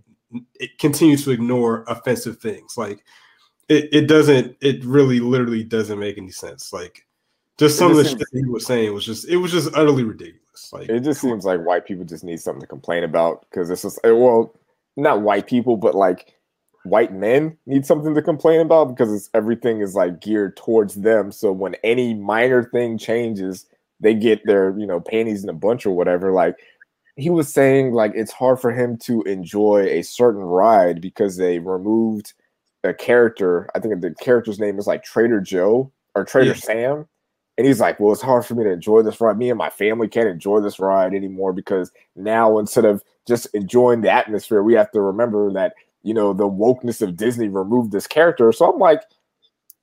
continue 0.77 1.17
to 1.17 1.31
ignore 1.31 1.83
offensive 1.89 2.37
things. 2.37 2.77
Like 2.77 3.03
it, 3.67 3.89
it 3.91 4.07
doesn't, 4.07 4.55
it 4.61 4.85
really 4.85 5.19
literally 5.19 5.65
doesn't 5.65 5.99
make 5.99 6.17
any 6.17 6.31
sense. 6.31 6.71
Like 6.71 7.05
just 7.57 7.77
some 7.77 7.91
of 7.91 7.97
the 7.97 8.05
shit 8.05 8.21
he 8.31 8.45
was 8.45 8.65
saying 8.65 8.93
was 8.93 9.05
just 9.05 9.27
it 9.27 9.35
was 9.35 9.51
just 9.51 9.75
utterly 9.75 10.05
ridiculous. 10.05 10.71
Like 10.71 10.87
It 10.87 11.01
just 11.01 11.19
seems 11.19 11.43
like 11.43 11.65
white 11.65 11.85
people 11.85 12.05
just 12.05 12.23
need 12.23 12.39
something 12.39 12.61
to 12.61 12.67
complain 12.67 13.03
about 13.03 13.45
because 13.49 13.69
it's 13.69 13.81
just 13.81 13.99
well, 14.05 14.53
not 14.99 15.21
white 15.21 15.47
people, 15.47 15.77
but 15.77 15.95
like 15.95 16.35
white 16.83 17.13
men 17.13 17.57
need 17.65 17.85
something 17.85 18.15
to 18.15 18.21
complain 18.21 18.59
about 18.61 18.85
because 18.85 19.13
it's 19.13 19.29
everything 19.33 19.81
is 19.81 19.95
like 19.95 20.21
geared 20.21 20.55
towards 20.57 20.95
them. 20.95 21.31
So 21.31 21.51
when 21.51 21.75
any 21.83 22.13
minor 22.13 22.63
thing 22.63 22.97
changes, 22.97 23.65
they 23.99 24.13
get 24.13 24.45
their 24.45 24.77
you 24.77 24.87
know 24.87 24.99
panties 24.99 25.43
in 25.43 25.49
a 25.49 25.53
bunch 25.53 25.85
or 25.85 25.91
whatever. 25.91 26.31
Like 26.31 26.55
he 27.15 27.29
was 27.29 27.51
saying, 27.51 27.93
like 27.93 28.13
it's 28.15 28.31
hard 28.31 28.59
for 28.59 28.71
him 28.71 28.97
to 28.99 29.21
enjoy 29.23 29.85
a 29.89 30.03
certain 30.03 30.41
ride 30.41 31.01
because 31.01 31.37
they 31.37 31.59
removed 31.59 32.33
a 32.83 32.93
character. 32.93 33.69
I 33.75 33.79
think 33.79 33.99
the 34.01 34.15
character's 34.21 34.59
name 34.59 34.79
is 34.79 34.87
like 34.87 35.03
Trader 35.03 35.41
Joe 35.41 35.91
or 36.15 36.23
Trader 36.23 36.51
Yeah. 36.51 36.55
Sam. 36.55 37.07
And 37.59 37.67
he's 37.67 37.81
like, 37.81 37.99
Well, 37.99 38.13
it's 38.13 38.21
hard 38.21 38.45
for 38.45 38.55
me 38.55 38.63
to 38.63 38.71
enjoy 38.71 39.01
this 39.01 39.19
ride. 39.19 39.37
Me 39.37 39.49
and 39.49 39.57
my 39.57 39.69
family 39.69 40.07
can't 40.07 40.29
enjoy 40.29 40.61
this 40.61 40.79
ride 40.79 41.13
anymore 41.13 41.51
because 41.51 41.91
now 42.15 42.57
instead 42.57 42.85
of 42.85 43.03
just 43.27 43.47
enjoying 43.53 43.99
the 43.99 44.09
atmosphere, 44.09 44.63
we 44.63 44.75
have 44.75 44.89
to 44.91 45.01
remember 45.01 45.51
that, 45.51 45.73
you 46.01 46.13
know, 46.13 46.31
the 46.31 46.47
wokeness 46.49 47.01
of 47.01 47.17
Disney 47.17 47.49
removed 47.49 47.91
this 47.91 48.07
character. 48.07 48.53
So 48.53 48.71
I'm 48.71 48.79
like, 48.79 49.01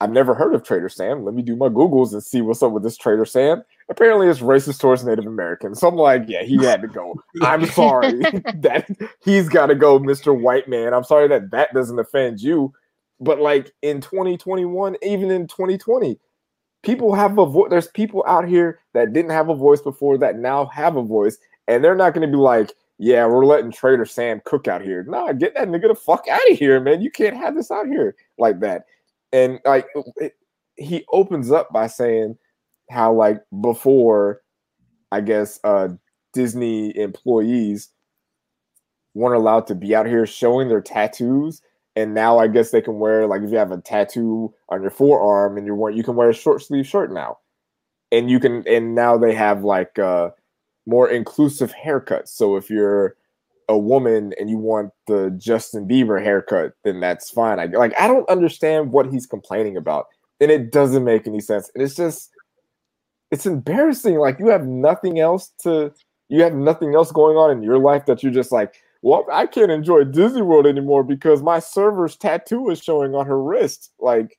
I've 0.01 0.11
never 0.11 0.33
heard 0.33 0.55
of 0.55 0.63
Trader 0.63 0.89
Sam. 0.89 1.23
Let 1.23 1.35
me 1.35 1.43
do 1.43 1.55
my 1.55 1.69
Googles 1.69 2.15
and 2.15 2.25
see 2.25 2.41
what's 2.41 2.63
up 2.63 2.73
with 2.73 2.83
this 2.83 2.97
Trader 2.97 3.27
Sam. 3.27 3.63
Apparently, 3.91 4.27
it's 4.29 4.41
racist 4.41 4.81
towards 4.81 5.05
Native 5.05 5.27
Americans. 5.27 5.81
So 5.81 5.89
I'm 5.89 5.97
like, 5.97 6.25
yeah, 6.29 6.45
he 6.45 6.57
had 6.65 6.81
to 6.81 6.89
go. 6.89 7.15
I'm 7.43 7.67
sorry 7.73 8.21
that 8.21 8.89
he's 9.23 9.51
got 9.51 9.67
to 9.67 9.75
go, 9.75 9.99
Mr. 9.99 10.35
White 10.35 10.67
Man. 10.67 10.95
I'm 10.95 11.05
sorry 11.05 11.29
that 11.29 11.51
that 11.51 11.75
doesn't 11.75 11.99
offend 11.99 12.41
you. 12.41 12.73
But 13.21 13.39
like 13.39 13.73
in 13.83 14.01
2021, 14.01 14.97
even 15.03 15.31
in 15.31 15.47
2020, 15.47 16.19
people 16.87 17.15
have 17.15 17.37
a 17.37 17.45
voice. 17.45 17.67
There's 17.69 17.89
people 17.89 18.25
out 18.29 18.49
here 18.49 18.79
that 18.95 19.13
didn't 19.13 19.33
have 19.33 19.49
a 19.49 19.55
voice 19.55 19.83
before 19.83 20.17
that 20.19 20.39
now 20.39 20.67
have 20.67 20.97
a 20.97 21.03
voice, 21.03 21.37
and 21.67 21.83
they're 21.83 21.97
not 21.97 22.15
going 22.15 22.27
to 22.27 22.33
be 22.33 22.41
like, 22.41 22.73
yeah, 22.99 23.27
we're 23.27 23.45
letting 23.45 23.73
Trader 23.73 24.07
Sam 24.07 24.41
cook 24.47 24.69
out 24.69 24.81
here. 24.81 25.03
Nah, 25.03 25.33
get 25.33 25.55
that 25.55 25.69
nigga 25.69 25.89
the 25.89 25.95
fuck 25.95 26.27
out 26.29 26.51
of 26.51 26.57
here, 26.57 26.81
man. 26.81 27.03
You 27.03 27.11
can't 27.11 27.37
have 27.37 27.57
this 27.57 27.71
out 27.71 27.89
here 27.89 28.15
like 28.39 28.61
that. 28.61 28.85
And 29.33 29.59
like 29.67 29.87
it, 30.17 30.37
he 30.77 31.05
opens 31.13 31.51
up 31.51 31.71
by 31.73 31.89
saying 31.89 32.39
how 32.89 33.13
like 33.13 33.43
before, 33.61 34.41
I 35.11 35.21
guess 35.21 35.61
uh 35.65 35.89
Disney 36.33 36.97
employees 36.97 37.91
weren't 39.15 39.37
allowed 39.37 39.67
to 39.67 39.75
be 39.75 39.95
out 39.95 40.07
here 40.07 40.27
showing 40.27 40.69
their 40.69 40.81
tattoos. 40.81 41.61
And 41.97 42.15
now 42.15 42.39
I 42.39 42.47
guess 42.47 42.71
they 42.71 42.83
can 42.83 42.99
wear 42.99 43.27
like 43.27 43.43
if 43.43 43.51
you 43.51 43.57
have 43.57 43.73
a 43.73 43.81
tattoo 43.81 44.53
on 44.69 44.83
your 44.83 44.91
forearm 44.91 45.57
and 45.57 45.67
you're 45.67 45.75
wearing 45.75 45.97
you 45.97 46.05
can 46.05 46.15
wear 46.15 46.31
a 46.31 46.35
short 46.35 46.63
sleeve 46.63 46.87
shirt 46.87 47.13
now. 47.13 47.39
And 48.13 48.31
you 48.31 48.39
can 48.39 48.63
and 48.69 48.95
now 48.95 49.17
they 49.17 49.35
have 49.35 49.65
like 49.65 49.99
uh 49.99 50.31
more 50.87 51.09
inclusive 51.09 51.73
haircuts. 51.75 52.29
So 52.29 52.57
if 52.57 52.71
you're 52.71 53.17
a 53.69 53.77
woman 53.77 54.33
and 54.39 54.49
you 54.49 54.59
want 54.59 54.93
the 55.07 55.31
Justin 55.37 55.89
Bieber 55.89 56.23
haircut, 56.23 56.75
then 56.85 57.01
that's 57.01 57.31
fine. 57.31 57.59
I 57.59 57.65
like 57.67 57.99
I 57.99 58.07
don't 58.07 58.29
understand 58.29 58.93
what 58.93 59.11
he's 59.11 59.27
complaining 59.27 59.77
about. 59.77 60.07
And 60.41 60.51
it 60.51 60.71
doesn't 60.71 61.03
make 61.03 61.27
any 61.27 61.41
sense. 61.41 61.71
And 61.75 61.83
it's 61.83 61.97
just 61.97 62.31
it's 63.31 63.47
embarrassing. 63.47 64.19
Like 64.19 64.39
you 64.39 64.49
have 64.49 64.67
nothing 64.67 65.19
else 65.19 65.51
to 65.63 65.93
you 66.29 66.43
have 66.43 66.55
nothing 66.55 66.95
else 66.95 67.13
going 67.13 67.37
on 67.37 67.51
in 67.51 67.63
your 67.63 67.79
life 67.79 68.07
that 68.07 68.23
you're 68.23 68.33
just 68.33 68.53
like, 68.53 68.75
well, 69.07 69.25
I 69.33 69.47
can't 69.47 69.71
enjoy 69.71 70.03
Disney 70.03 70.43
World 70.43 70.67
anymore 70.67 71.05
because 71.05 71.41
my 71.41 71.61
server's 71.61 72.17
tattoo 72.17 72.71
is 72.71 72.83
showing 72.83 73.15
on 73.15 73.25
her 73.25 73.41
wrist. 73.41 73.93
Like, 74.01 74.37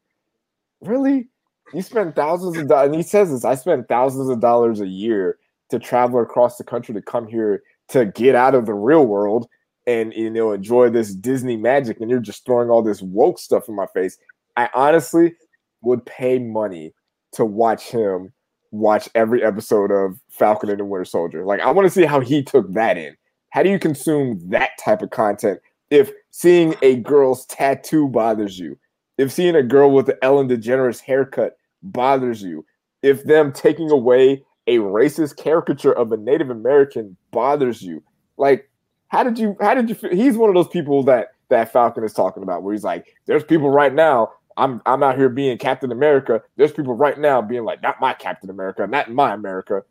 really? 0.81 1.29
You 1.73 1.81
spend 1.81 2.17
thousands 2.17 2.57
of 2.57 2.67
dollars, 2.67 2.87
and 2.87 2.95
he 2.95 3.01
says 3.01 3.31
this. 3.31 3.45
I 3.45 3.55
spend 3.55 3.87
thousands 3.87 4.27
of 4.27 4.41
dollars 4.41 4.81
a 4.81 4.87
year 4.87 5.37
to 5.69 5.79
travel 5.79 6.21
across 6.21 6.57
the 6.57 6.65
country 6.65 6.93
to 6.95 7.01
come 7.01 7.27
here 7.27 7.63
to 7.87 8.07
get 8.07 8.35
out 8.35 8.55
of 8.55 8.65
the 8.65 8.73
real 8.73 9.05
world 9.05 9.47
and 9.85 10.13
you 10.13 10.29
know 10.29 10.51
enjoy 10.51 10.89
this 10.89 11.15
Disney 11.15 11.55
magic, 11.55 12.01
and 12.01 12.09
you're 12.09 12.19
just 12.19 12.45
throwing 12.45 12.69
all 12.69 12.81
this 12.81 13.01
woke 13.01 13.39
stuff 13.39 13.69
in 13.69 13.75
my 13.75 13.87
face. 13.93 14.17
I 14.57 14.67
honestly 14.73 15.33
would 15.79 16.05
pay 16.05 16.39
money 16.39 16.93
to 17.31 17.45
watch 17.45 17.83
him 17.83 18.33
watch 18.71 19.07
every 19.15 19.45
episode 19.45 19.91
of 19.91 20.19
Falcon 20.29 20.69
and 20.69 20.81
the 20.81 20.83
Winter 20.83 21.05
Soldier. 21.05 21.45
Like, 21.45 21.61
I 21.61 21.71
want 21.71 21.85
to 21.85 21.89
see 21.89 22.03
how 22.03 22.19
he 22.19 22.43
took 22.43 22.73
that 22.73 22.97
in. 22.97 23.15
How 23.57 23.63
do 23.63 23.71
you 23.71 23.79
consume 23.79 24.39
that 24.51 24.77
type 24.77 25.01
of 25.01 25.09
content 25.09 25.61
if 25.89 26.11
seeing 26.29 26.75
a 26.83 26.97
girl's 26.97 27.43
tattoo 27.47 28.07
bothers 28.07 28.59
you? 28.59 28.77
If 29.17 29.31
seeing 29.31 29.55
a 29.55 29.63
girl 29.63 29.89
with 29.89 30.05
the 30.05 30.23
Ellen 30.23 30.47
DeGeneres 30.47 30.99
haircut 30.99 31.57
bothers 31.81 32.43
you? 32.43 32.63
If 33.01 33.23
them 33.23 33.51
taking 33.51 33.89
away 33.89 34.43
a 34.67 34.77
racist 34.77 35.37
caricature 35.37 35.91
of 35.91 36.11
a 36.11 36.17
Native 36.17 36.51
American 36.51 37.17
bothers 37.31 37.81
you? 37.81 38.03
Like, 38.37 38.69
how 39.07 39.23
did 39.23 39.39
you 39.39 39.57
how 39.59 39.73
did 39.73 39.89
you 39.89 39.95
feel? 39.95 40.11
He's 40.11 40.37
one 40.37 40.49
of 40.49 40.55
those 40.55 40.67
people 40.67 41.01
that 41.05 41.29
that 41.49 41.73
Falcon 41.73 42.03
is 42.03 42.13
talking 42.13 42.43
about 42.43 42.61
where 42.61 42.75
he's 42.75 42.83
like, 42.83 43.15
there's 43.25 43.43
people 43.43 43.71
right 43.71 43.91
now 43.91 44.33
I'm 44.57 44.83
I'm 44.85 45.01
out 45.01 45.17
here 45.17 45.29
being 45.29 45.57
Captain 45.57 45.91
America. 45.91 46.43
There's 46.57 46.73
people 46.73 46.93
right 46.93 47.17
now 47.17 47.41
being 47.41 47.63
like, 47.63 47.81
not 47.81 47.99
my 47.99 48.13
Captain 48.13 48.51
America, 48.51 48.85
not 48.85 49.11
my 49.11 49.33
America. 49.33 49.81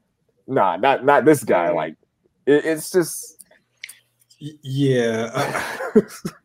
Nah, 0.47 0.76
not 0.76 1.05
not 1.05 1.24
this 1.24 1.43
guy. 1.43 1.72
Like, 1.72 1.97
it, 2.47 2.64
it's 2.64 2.93
just 2.93 3.35
Yeah, 4.38 5.30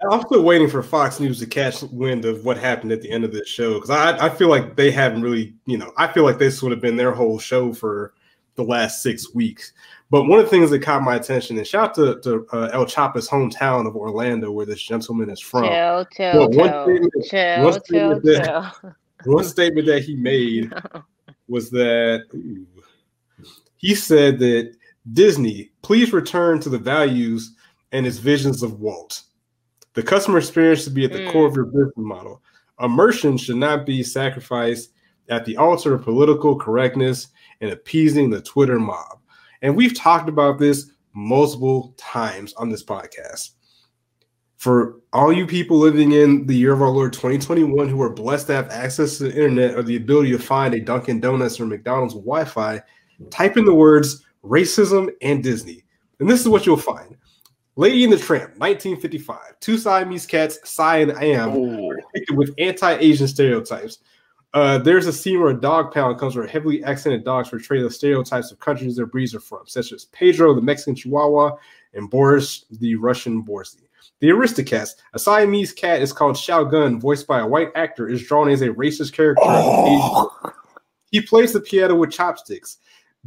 I'm 0.10 0.22
still 0.22 0.44
waiting 0.44 0.70
for 0.70 0.82
Fox 0.82 1.20
News 1.20 1.40
to 1.40 1.46
catch 1.46 1.82
wind 1.84 2.24
of 2.24 2.46
what 2.46 2.58
happened 2.58 2.94
at 2.94 3.02
the 3.02 3.12
end 3.12 3.26
of 3.26 3.34
this 3.34 3.50
show 3.50 3.74
because 3.74 3.90
I, 3.90 4.28
I 4.28 4.30
feel 4.30 4.48
like 4.48 4.78
they 4.78 4.92
haven't 4.92 5.24
really, 5.24 5.54
you 5.66 5.78
know, 5.78 5.92
I 5.98 6.08
feel 6.08 6.24
like 6.24 6.38
this 6.40 6.62
would 6.62 6.72
have 6.72 6.80
been 6.80 6.96
their 6.96 7.12
whole 7.12 7.38
show 7.38 7.74
for 7.74 8.14
the 8.56 8.64
last 8.64 9.04
six 9.04 9.34
weeks. 9.34 9.74
But 10.10 10.24
one 10.24 10.40
of 10.40 10.46
the 10.46 10.50
things 10.52 10.70
that 10.70 10.80
caught 10.80 11.04
my 11.04 11.16
attention, 11.16 11.58
and 11.58 11.68
shout 11.68 11.90
out 11.90 11.96
to, 11.96 12.22
to 12.22 12.48
uh, 12.54 12.70
Elle 12.74 12.86
Chapa's 12.86 13.28
hometown 13.28 13.88
of 13.88 13.96
Orlando, 13.98 14.52
where 14.52 14.66
this 14.66 14.82
gentleman 14.82 15.30
is 15.30 15.40
from. 15.42 15.64
Chill, 15.64 15.72
Well, 15.72 16.06
chill, 16.16 16.50
one 16.50 16.70
chill, 16.70 16.84
statement- 16.86 17.26
chill, 17.30 17.64
one 17.64 17.74
statement 17.84 18.24
that-. 18.24 18.74
One 19.26 19.44
statement 19.44 19.86
that 19.86 20.04
he 20.04 20.16
made 20.16 20.74
was 21.48 21.70
that 21.70 22.26
ooh, 22.34 22.66
he 23.78 23.94
said 23.94 24.40
that 24.40 24.74
Disney, 25.14 25.70
please 25.84 26.12
return 26.12 26.60
to 26.62 26.70
the 26.70 26.80
values 26.80 27.54
and 27.92 28.06
its 28.08 28.18
visions 28.18 28.64
of 28.64 28.80
Walt. 28.80 29.24
The 29.94 30.04
customer 30.04 30.38
experience 30.38 30.84
should 30.84 30.94
be 30.94 31.06
at 31.06 31.12
the 31.12 31.20
Mm. 31.20 31.32
core 31.32 31.48
of 31.48 31.56
your 31.56 31.66
business 31.66 31.94
model. 31.98 32.42
Immersion 32.80 33.38
should 33.38 33.58
not 33.58 33.86
be 33.86 34.02
sacrificed 34.04 34.92
at 35.30 35.46
the 35.46 35.58
altar 35.58 35.94
of 35.94 36.04
political 36.04 36.56
correctness 36.56 37.28
and 37.60 37.72
appeasing 37.72 38.30
the 38.30 38.42
Twitter 38.42 38.80
mob. 38.80 39.20
And 39.62 39.76
we've 39.76 39.94
talked 39.96 40.30
about 40.30 40.58
this 40.58 40.92
multiple 41.14 41.94
times 41.98 42.54
on 42.54 42.70
this 42.70 42.84
podcast. 42.84 43.52
For 44.58 45.00
all 45.12 45.34
you 45.34 45.46
people 45.48 45.78
living 45.78 46.12
in 46.12 46.46
the 46.46 46.56
year 46.56 46.72
of 46.72 46.82
our 46.82 46.90
Lord 46.90 47.14
2021 47.14 47.90
who 47.90 48.02
are 48.02 48.14
blessed 48.14 48.48
to 48.48 48.54
have 48.54 48.70
access 48.70 49.18
to 49.18 49.24
the 49.24 49.34
internet 49.34 49.76
or 49.76 49.84
the 49.84 49.98
ability 49.98 50.32
to 50.32 50.40
find 50.40 50.74
a 50.74 50.80
Dunkin' 50.80 51.20
Donuts 51.20 51.60
or 51.60 51.66
McDonald's 51.66 52.14
Wi 52.14 52.46
Fi, 52.46 52.82
type 53.30 53.58
in 53.58 53.66
the 53.66 53.74
words 53.74 54.24
racism 54.44 55.10
and 55.22 55.44
Disney. 55.44 55.84
And 56.20 56.30
this 56.30 56.42
is 56.42 56.48
what 56.48 56.66
you'll 56.66 56.78
find 56.78 57.18
Lady 57.82 58.04
and 58.04 58.14
the 58.14 58.18
Tramp, 58.18 58.52
1955. 58.60 59.60
Two 59.60 59.76
Siamese 59.76 60.28
cats, 60.28 60.60
Si 60.64 60.84
and 60.84 61.12
Am, 61.14 61.50
oh, 61.50 61.92
with 62.36 62.54
anti-Asian 62.60 63.28
stereotypes. 63.28 63.98
Uh, 64.54 64.78
there's 64.78 65.08
a 65.08 65.14
scene 65.14 65.40
where 65.40 65.50
a 65.50 65.60
dog 65.60 65.92
pound 65.92 66.20
comes 66.20 66.36
where 66.36 66.46
heavily 66.46 66.84
accented 66.84 67.24
dogs 67.24 67.50
portray 67.50 67.82
the 67.82 67.90
stereotypes 67.90 68.52
of 68.52 68.60
countries 68.60 68.96
their 68.96 69.08
breeds 69.08 69.34
are 69.34 69.40
from, 69.40 69.66
such 69.66 69.94
as 69.94 70.06
Pedro, 70.06 70.54
the 70.54 70.62
Mexican 70.62 70.94
Chihuahua, 70.94 71.56
and 71.96 72.08
Boris, 72.08 72.66
the 72.70 72.94
Russian 72.98 73.44
Borzoi. 73.44 73.82
The 74.20 74.28
Aristocats, 74.28 74.98
a 75.16 75.20
Siamese 75.20 75.74
cat 75.74 76.04
is 76.04 76.14
called 76.14 76.40
Gun, 76.46 77.00
voiced 77.00 77.26
by 77.26 77.40
a 77.40 77.48
white 77.48 77.70
actor, 77.74 78.08
is 78.08 78.22
drawn 78.22 78.48
as 78.48 78.62
a 78.62 78.70
racist 78.70 79.14
character. 79.14 79.42
oh. 79.44 80.30
He 81.10 81.20
plays 81.20 81.52
the 81.52 81.62
piano 81.62 81.96
with 81.96 82.12
chopsticks. 82.12 82.78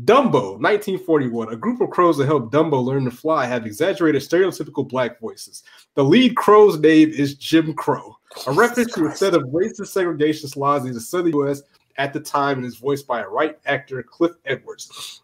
Dumbo, 0.03 0.59
1941. 0.59 1.53
A 1.53 1.57
group 1.57 1.81
of 1.81 1.91
crows 1.91 2.17
that 2.17 2.27
help 2.27 2.51
Dumbo 2.51 2.85
learn 2.85 3.05
to 3.05 3.13
fly 3.13 3.47
have 3.47 3.65
exaggerated 3.65 4.23
stereotypical 4.23 4.89
black 4.89 5.21
voices. 5.21 5.63
The 5.95 6.03
lead 6.03 6.35
crow's 6.35 6.81
name 6.81 7.11
is 7.11 7.37
Jim 7.37 7.73
Crow, 7.75 8.17
a 8.49 8.53
reference 8.53 8.93
to 8.95 9.07
a 9.07 9.15
set 9.15 9.35
of 9.35 9.45
racist 9.45 9.89
segregation 9.89 10.51
laws 10.57 10.85
in 10.85 10.95
the 10.95 11.01
southern 11.01 11.33
U.S. 11.35 11.63
at 11.97 12.13
the 12.13 12.19
time 12.19 12.59
and 12.59 12.67
is 12.67 12.77
voiced 12.77 13.07
by 13.07 13.23
a 13.23 13.31
white 13.31 13.61
actor, 13.67 14.03
Cliff 14.03 14.33
Edwards. 14.47 15.23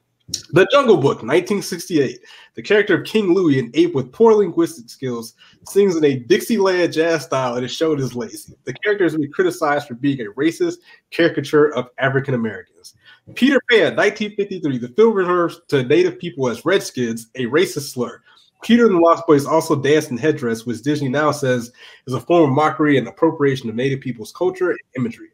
The 0.51 0.69
Jungle 0.71 0.99
Book, 0.99 1.25
1968. 1.25 2.21
The 2.55 2.63
character 2.63 3.01
of 3.01 3.05
King 3.05 3.35
Louie, 3.35 3.59
an 3.59 3.73
ape 3.75 3.95
with 3.95 4.13
poor 4.13 4.35
linguistic 4.35 4.89
skills, 4.89 5.35
sings 5.67 5.97
in 5.97 6.05
a 6.05 6.21
Dixieland 6.21 6.93
jazz 6.93 7.25
style 7.25 7.57
and 7.57 7.65
is 7.65 7.75
shown 7.75 8.01
as 8.01 8.15
lazy. 8.15 8.55
The 8.63 8.75
character 8.75 9.05
has 9.05 9.17
been 9.17 9.33
criticized 9.33 9.89
for 9.89 9.95
being 9.95 10.21
a 10.21 10.31
racist 10.33 10.77
caricature 11.11 11.75
of 11.75 11.89
African 11.99 12.35
Americans. 12.35 12.95
Peter 13.35 13.61
Pan, 13.71 13.97
1953. 13.97 14.79
The 14.79 14.89
film 14.89 15.15
refers 15.15 15.61
to 15.69 15.83
Native 15.83 16.19
people 16.19 16.49
as 16.49 16.65
Redskins, 16.65 17.29
a 17.35 17.45
racist 17.47 17.93
slur. 17.93 18.23
Peter 18.63 18.87
and 18.87 18.95
the 18.95 18.99
Lost 18.99 19.27
Boys 19.27 19.47
also 19.47 19.75
danced 19.75 20.11
in 20.11 20.19
headdress, 20.19 20.67
which 20.67 20.83
Disney 20.83 21.09
now 21.09 21.31
says 21.31 21.73
is 22.07 22.15
a 22.15 22.21
form 22.21 22.51
of 22.51 22.55
mockery 22.55 22.99
and 22.99 23.09
appropriation 23.09 23.69
of 23.69 23.75
Native 23.75 24.01
people's 24.01 24.33
culture 24.33 24.71
and 24.71 24.79
imagery. 24.97 25.29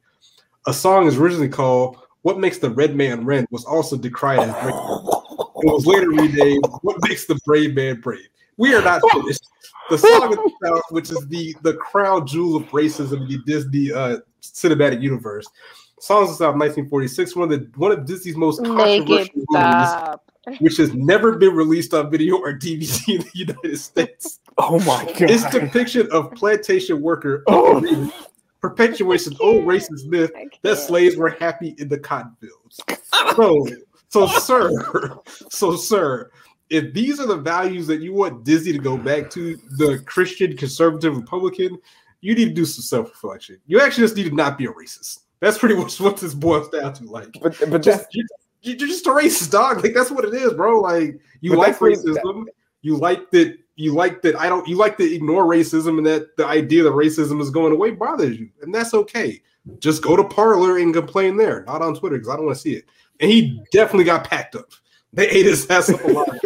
A 0.66 0.72
song 0.72 1.06
is 1.06 1.16
originally 1.16 1.48
called 1.48 1.98
"What 2.22 2.38
Makes 2.38 2.58
the 2.58 2.70
Red 2.70 2.94
Man 2.94 3.24
Red" 3.24 3.46
was 3.50 3.64
also 3.64 3.96
decried 3.96 4.40
as. 4.40 4.48
It 4.48 5.72
was 5.72 5.86
later 5.86 6.08
renamed 6.08 6.64
"What 6.82 6.96
Makes 7.08 7.26
the 7.26 7.38
Brave 7.44 7.74
Man 7.74 8.00
Brave." 8.00 8.28
We 8.56 8.74
are 8.74 8.82
not 8.82 9.02
finished. 9.12 9.46
The 9.90 9.98
Song 9.98 10.24
of 10.24 10.30
the 10.30 10.52
South, 10.64 10.82
which 10.90 11.10
is 11.10 11.26
the 11.28 11.54
the 11.62 11.74
crown 11.74 12.26
jewel 12.26 12.56
of 12.56 12.64
racism 12.68 13.22
in 13.22 13.28
the 13.28 13.38
Disney 13.46 13.92
uh, 13.92 14.18
cinematic 14.42 15.02
universe. 15.02 15.46
Songs 16.00 16.30
of 16.30 16.38
the 16.38 16.44
South, 16.44 16.56
1946, 16.56 17.36
one 17.36 17.52
of 17.52 17.60
the 17.60 17.78
one 17.78 17.90
of 17.92 18.04
Disney's 18.04 18.36
most 18.36 18.62
controversial 18.62 19.30
movies, 19.48 20.60
which 20.60 20.76
has 20.76 20.92
never 20.94 21.36
been 21.36 21.54
released 21.54 21.94
on 21.94 22.10
video 22.10 22.36
or 22.36 22.52
DVD 22.52 23.08
in 23.14 23.20
the 23.20 23.30
United 23.32 23.78
States. 23.78 24.40
Oh 24.58 24.78
my 24.80 25.04
god! 25.18 25.30
Its 25.30 25.48
depiction 25.50 26.08
of 26.12 26.32
plantation 26.32 27.00
worker 27.00 27.44
Oh. 27.48 28.12
perpetuates 28.60 29.26
an 29.26 29.36
old 29.40 29.64
racist 29.64 30.06
myth 30.06 30.30
that 30.62 30.76
slaves 30.78 31.16
were 31.16 31.30
happy 31.30 31.74
in 31.78 31.88
the 31.88 31.98
cotton 31.98 32.36
fields. 32.40 32.80
So, 33.34 33.66
so 34.08 34.26
sir, 34.38 35.18
so 35.50 35.76
sir, 35.76 36.30
if 36.70 36.92
these 36.92 37.20
are 37.20 37.26
the 37.26 37.36
values 37.36 37.86
that 37.86 38.00
you 38.00 38.12
want 38.12 38.44
Disney 38.44 38.72
to 38.72 38.78
go 38.78 38.96
back 38.96 39.30
to, 39.30 39.56
the 39.78 40.02
Christian 40.06 40.56
conservative 40.56 41.16
Republican, 41.16 41.78
you 42.20 42.34
need 42.34 42.46
to 42.46 42.54
do 42.54 42.64
some 42.64 42.82
self-reflection. 42.82 43.58
You 43.66 43.80
actually 43.80 44.04
just 44.04 44.16
need 44.16 44.28
to 44.28 44.34
not 44.34 44.58
be 44.58 44.66
a 44.66 44.72
racist. 44.72 45.20
That's 45.40 45.58
pretty 45.58 45.76
much 45.76 46.00
what 46.00 46.16
this 46.16 46.34
boils 46.34 46.68
down 46.68 46.94
to. 46.94 47.04
Like, 47.04 47.36
but 47.42 47.58
but 47.70 47.82
just 47.82 48.04
that's 48.04 48.14
you, 48.14 48.26
you're 48.62 48.88
just 48.88 49.06
a 49.06 49.10
racist 49.10 49.50
dog. 49.50 49.82
Like 49.82 49.94
that's 49.94 50.10
what 50.10 50.24
it 50.24 50.34
is, 50.34 50.54
bro. 50.54 50.80
Like 50.80 51.18
you 51.40 51.56
like 51.56 51.78
racism. 51.78 52.46
You 52.82 52.96
like 52.96 53.30
that. 53.32 53.58
You 53.76 53.94
like 53.94 54.22
that. 54.22 54.36
I 54.36 54.48
don't. 54.48 54.66
You 54.66 54.76
like 54.76 54.96
to 54.98 55.14
ignore 55.14 55.44
racism, 55.44 55.98
and 55.98 56.06
that 56.06 56.36
the 56.36 56.46
idea 56.46 56.82
that 56.84 56.92
racism 56.92 57.40
is 57.40 57.50
going 57.50 57.72
away 57.72 57.90
bothers 57.90 58.38
you, 58.38 58.48
and 58.62 58.74
that's 58.74 58.94
okay. 58.94 59.42
Just 59.78 60.02
go 60.02 60.16
to 60.16 60.24
Parler 60.24 60.78
and 60.78 60.94
complain 60.94 61.36
there, 61.36 61.64
not 61.64 61.82
on 61.82 61.94
Twitter, 61.94 62.16
because 62.16 62.28
I 62.28 62.36
don't 62.36 62.46
want 62.46 62.56
to 62.56 62.62
see 62.62 62.74
it. 62.74 62.84
And 63.20 63.30
he 63.30 63.60
definitely 63.72 64.04
got 64.04 64.28
packed 64.28 64.54
up. 64.54 64.70
They 65.12 65.28
ate 65.28 65.46
his 65.46 65.68
ass 65.68 65.90
up 65.90 66.04
a 66.04 66.08
lot. 66.08 66.28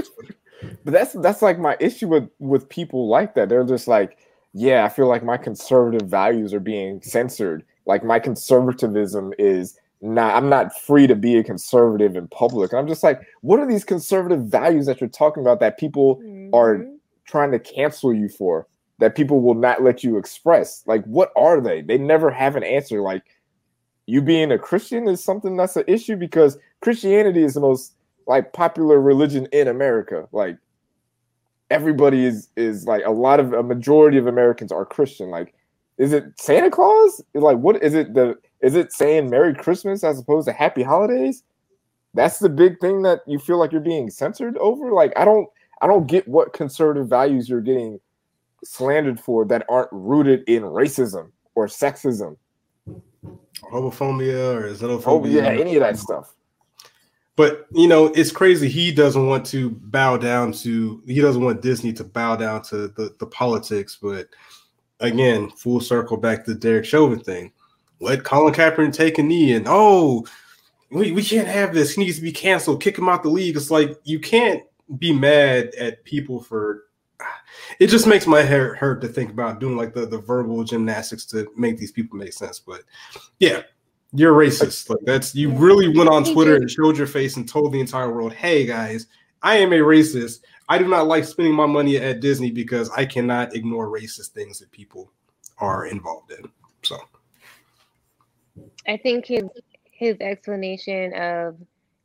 but 0.85 0.93
that's 0.93 1.13
that's 1.15 1.43
like 1.43 1.59
my 1.59 1.77
issue 1.81 2.09
with 2.09 2.29
with 2.39 2.69
people 2.69 3.09
like 3.09 3.35
that. 3.35 3.49
They're 3.49 3.65
just 3.65 3.89
like, 3.89 4.19
yeah, 4.53 4.85
I 4.85 4.89
feel 4.89 5.07
like 5.07 5.23
my 5.23 5.37
conservative 5.37 6.09
values 6.09 6.53
are 6.55 6.61
being 6.61 7.03
censored. 7.03 7.65
Like 7.91 8.05
my 8.05 8.21
conservatism 8.21 9.35
is 9.39 9.77
not. 10.01 10.35
I'm 10.37 10.49
not 10.49 10.79
free 10.79 11.07
to 11.09 11.17
be 11.17 11.37
a 11.37 11.45
conservative 11.45 12.17
in 12.17 12.29
public. 12.29 12.73
And 12.73 12.79
I'm 12.79 12.87
just 12.89 13.03
like, 13.03 13.21
what 13.43 13.59
are 13.59 13.67
these 13.67 13.85
conservative 13.85 14.45
values 14.45 14.87
that 14.87 15.01
you're 15.01 15.11
talking 15.11 15.43
about 15.43 15.59
that 15.61 15.77
people 15.77 16.23
are 16.55 16.77
Mhm. 16.77 16.97
trying 17.27 17.51
to 17.51 17.59
cancel 17.59 18.15
you 18.15 18.29
for? 18.29 18.67
That 19.01 19.17
people 19.17 19.41
will 19.41 19.55
not 19.55 19.83
let 19.83 20.05
you 20.05 20.17
express. 20.19 20.85
Like, 20.87 21.05
what 21.05 21.33
are 21.37 21.61
they? 21.61 21.83
They 21.83 21.99
never 21.99 22.31
have 22.31 22.55
an 22.55 22.63
answer. 22.63 23.01
Like, 23.01 23.25
you 24.07 24.23
being 24.23 24.53
a 24.53 24.59
Christian 24.59 25.09
is 25.09 25.23
something 25.23 25.57
that's 25.57 25.77
an 25.77 25.85
issue 25.87 26.17
because 26.17 26.59
Christianity 26.81 27.43
is 27.43 27.55
the 27.55 27.61
most 27.61 27.95
like 28.27 28.53
popular 28.53 29.01
religion 29.01 29.47
in 29.53 29.67
America. 29.67 30.29
Like 30.33 30.57
everybody 31.71 32.25
is 32.25 32.49
is 32.57 32.87
like 32.87 33.03
a 33.05 33.11
lot 33.11 33.41
of 33.41 33.53
a 33.53 33.63
majority 33.63 34.19
of 34.19 34.27
Americans 34.27 34.73
are 34.73 34.85
Christian. 34.85 35.31
Like, 35.31 35.55
is 36.01 36.15
it 36.15 36.33
Santa 36.41 36.71
Claus? 36.71 37.23
Like, 37.35 37.59
what 37.59 37.83
is 37.83 37.93
it? 37.93 38.15
The 38.15 38.39
is 38.63 38.75
it 38.75 38.91
saying 38.91 39.29
Merry 39.29 39.55
Christmas 39.55 40.03
as 40.03 40.19
opposed 40.19 40.49
to 40.49 40.53
Happy 40.53 40.83
Holidays? 40.83 41.45
That's 42.15 42.39
the 42.39 42.49
big 42.49 42.81
thing 42.81 43.03
that 43.03 43.21
you 43.27 43.39
feel 43.39 43.59
like 43.59 43.71
you're 43.71 43.83
being 43.83 44.09
censored 44.09 44.57
over. 44.57 44.93
Like, 44.93 45.13
I 45.15 45.27
don't 45.27 45.47
I 45.83 45.87
don't 45.87 46.07
get 46.07 46.27
what 46.27 46.55
conservative 46.55 47.07
values 47.07 47.51
you're 47.51 47.61
getting 47.61 48.01
slandered 48.65 49.21
for 49.21 49.45
that 49.45 49.67
aren't 49.69 49.93
rooted 49.93 50.43
in 50.49 50.63
racism 50.63 51.33
or 51.55 51.67
sexism. 51.67 52.39
Homophobia 53.71 54.55
or 54.55 54.75
xenophobia. 54.75 55.05
Oh 55.07 55.27
yeah, 55.27 55.49
any 55.49 55.77
of 55.77 55.81
that 55.81 55.99
stuff. 55.99 56.35
But 57.37 57.67
you 57.73 57.89
know, 57.89 58.07
it's 58.07 58.33
crazy. 58.33 58.71
He 58.71 58.91
doesn't 58.91 59.27
want 59.27 59.45
to 59.47 59.69
bow 59.69 60.17
down 60.17 60.53
to. 60.53 61.03
He 61.07 61.21
doesn't 61.21 61.45
want 61.45 61.61
Disney 61.61 61.93
to 61.93 62.05
bow 62.05 62.37
down 62.37 62.63
to 62.65 62.89
the 62.89 63.15
the 63.19 63.27
politics. 63.27 63.99
But 64.01 64.31
again, 65.01 65.51
full 65.51 65.81
circle 65.81 66.17
back 66.17 66.45
to 66.45 66.55
the 66.55 66.61
Derek 66.61 66.85
Chauvin 66.85 67.21
thing. 67.21 67.53
Let 68.01 68.25
Colin 68.25 68.55
Kaepernick 68.55 68.93
take 68.93 69.19
a 69.19 69.23
knee, 69.23 69.53
and 69.55 69.67
oh, 69.69 70.27
we, 70.91 71.13
we 71.13 71.23
can't 71.23 71.49
have 71.49 71.75
this. 71.75 71.95
He 71.95 72.05
needs 72.05 72.17
to 72.17 72.23
be 72.23 72.33
canceled. 72.33 72.83
Kick 72.83 72.97
him 72.97 73.09
out 73.09 73.23
the 73.23 73.29
league. 73.29 73.57
It's 73.57 73.71
like 73.71 73.99
you 74.05 74.19
can't 74.19 74.63
be 74.99 75.13
mad 75.13 75.75
at 75.75 76.05
people 76.05 76.43
for. 76.43 76.85
It 77.79 77.89
just 77.89 78.07
makes 78.07 78.27
my 78.27 78.43
hair 78.43 78.75
hurt 78.75 79.03
to 79.03 79.09
think 79.09 79.31
about 79.31 79.61
doing 79.61 79.77
like 79.77 79.93
the, 79.93 80.07
the 80.07 80.19
verbal 80.19 80.65
gymnastics 80.65 81.27
to 81.27 81.51
make 81.57 81.77
these 81.77 81.93
people 81.93 82.19
make 82.19 82.33
sense. 82.33 82.59
But 82.59 82.83
yeah, 83.39 83.63
you're 84.13 84.35
racist. 84.35 84.89
Like 84.89 85.01
that's 85.05 85.35
you 85.35 85.51
really 85.51 85.95
went 85.95 86.09
on 86.09 86.25
Twitter 86.25 86.57
and 86.57 86.71
showed 86.71 86.97
your 86.97 87.07
face 87.07 87.37
and 87.37 87.49
told 87.49 87.73
the 87.73 87.81
entire 87.81 88.13
world, 88.13 88.33
"Hey 88.33 88.65
guys, 88.65 89.07
I 89.43 89.57
am 89.57 89.73
a 89.73 89.79
racist. 89.79 90.41
I 90.71 90.79
do 90.79 90.87
not 90.87 91.09
like 91.09 91.25
spending 91.25 91.55
my 91.55 91.67
money 91.67 91.97
at 91.97 92.21
Disney 92.21 92.53
because 92.53 92.91
I 92.91 93.05
cannot 93.05 93.57
ignore 93.57 93.89
racist 93.89 94.29
things 94.29 94.61
that 94.61 94.71
people 94.71 95.11
are 95.59 95.87
involved 95.87 96.31
in." 96.31 96.49
So 96.83 96.97
I 98.87 98.97
think 98.97 99.27
his 99.27 99.45
his 99.91 100.17
explanation 100.21 101.13
of 101.15 101.57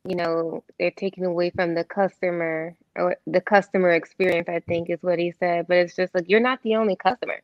you 0.04 0.16
know 0.16 0.64
they're 0.78 0.90
taking 0.90 1.24
away 1.24 1.50
from 1.50 1.74
the 1.74 1.84
customer 1.84 2.74
or 2.96 3.16
the 3.28 3.40
customer 3.40 3.90
experience, 3.90 4.48
I 4.48 4.58
think 4.60 4.90
is 4.90 5.02
what 5.02 5.20
he 5.20 5.30
said. 5.30 5.68
But 5.68 5.76
it's 5.78 5.94
just 5.94 6.12
like 6.12 6.24
you're 6.28 6.40
not 6.40 6.60
the 6.62 6.74
only 6.74 6.96
customer. 6.96 7.40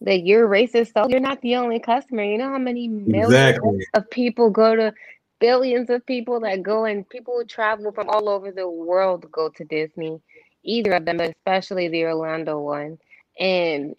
That 0.00 0.24
you're 0.24 0.48
racist, 0.48 0.94
so 0.94 1.06
you're 1.10 1.20
not 1.20 1.42
the 1.42 1.56
only 1.56 1.80
customer. 1.80 2.24
You 2.24 2.38
know 2.38 2.48
how 2.48 2.58
many 2.58 2.88
millions 2.88 3.34
exactly, 3.34 3.86
of 3.92 4.08
people 4.08 4.48
go 4.48 4.74
to 4.74 4.94
billions 5.40 5.90
of 5.90 6.06
people 6.06 6.40
that 6.40 6.62
go 6.62 6.84
and 6.84 7.08
people 7.08 7.34
who 7.36 7.44
travel 7.44 7.90
from 7.92 8.08
all 8.08 8.28
over 8.28 8.52
the 8.52 8.68
world 8.68 9.30
go 9.32 9.48
to 9.48 9.64
Disney, 9.64 10.20
either 10.62 10.92
of 10.92 11.04
them, 11.04 11.18
but 11.18 11.30
especially 11.30 11.88
the 11.88 12.04
Orlando 12.04 12.58
one. 12.58 12.98
And 13.38 13.94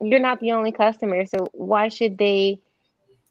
you're 0.00 0.20
not 0.20 0.40
the 0.40 0.52
only 0.52 0.72
customer, 0.72 1.26
so 1.26 1.48
why 1.52 1.88
should 1.88 2.18
they, 2.18 2.58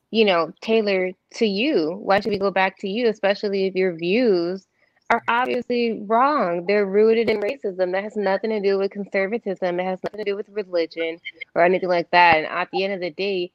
you 0.10 0.26
know, 0.26 0.54
tailor 0.62 1.12
to 1.36 1.46
you? 1.46 2.00
Why 2.02 2.20
should 2.20 2.32
we 2.32 2.40
go 2.40 2.52
back 2.52 2.80
to 2.80 2.90
you, 2.90 3.08
especially 3.10 3.66
if 3.66 3.76
your 3.76 3.96
views 3.96 4.66
are 5.10 5.22
obviously 5.28 6.02
wrong? 6.06 6.66
They're 6.66 6.86
rooted 6.86 7.30
in 7.30 7.42
racism. 7.42 7.92
That 7.92 8.04
has 8.04 8.16
nothing 8.16 8.52
to 8.52 8.62
do 8.62 8.78
with 8.78 8.92
conservatism. 8.92 9.80
It 9.80 9.84
has 9.84 10.00
nothing 10.04 10.20
to 10.20 10.32
do 10.32 10.36
with 10.36 10.50
religion 10.50 11.20
or 11.54 11.64
anything 11.64 11.90
like 11.90 12.10
that. 12.12 12.38
And 12.38 12.46
at 12.48 12.70
the 12.72 12.84
end 12.84 12.94
of 12.94 13.02
the 13.02 13.12
day, 13.12 13.52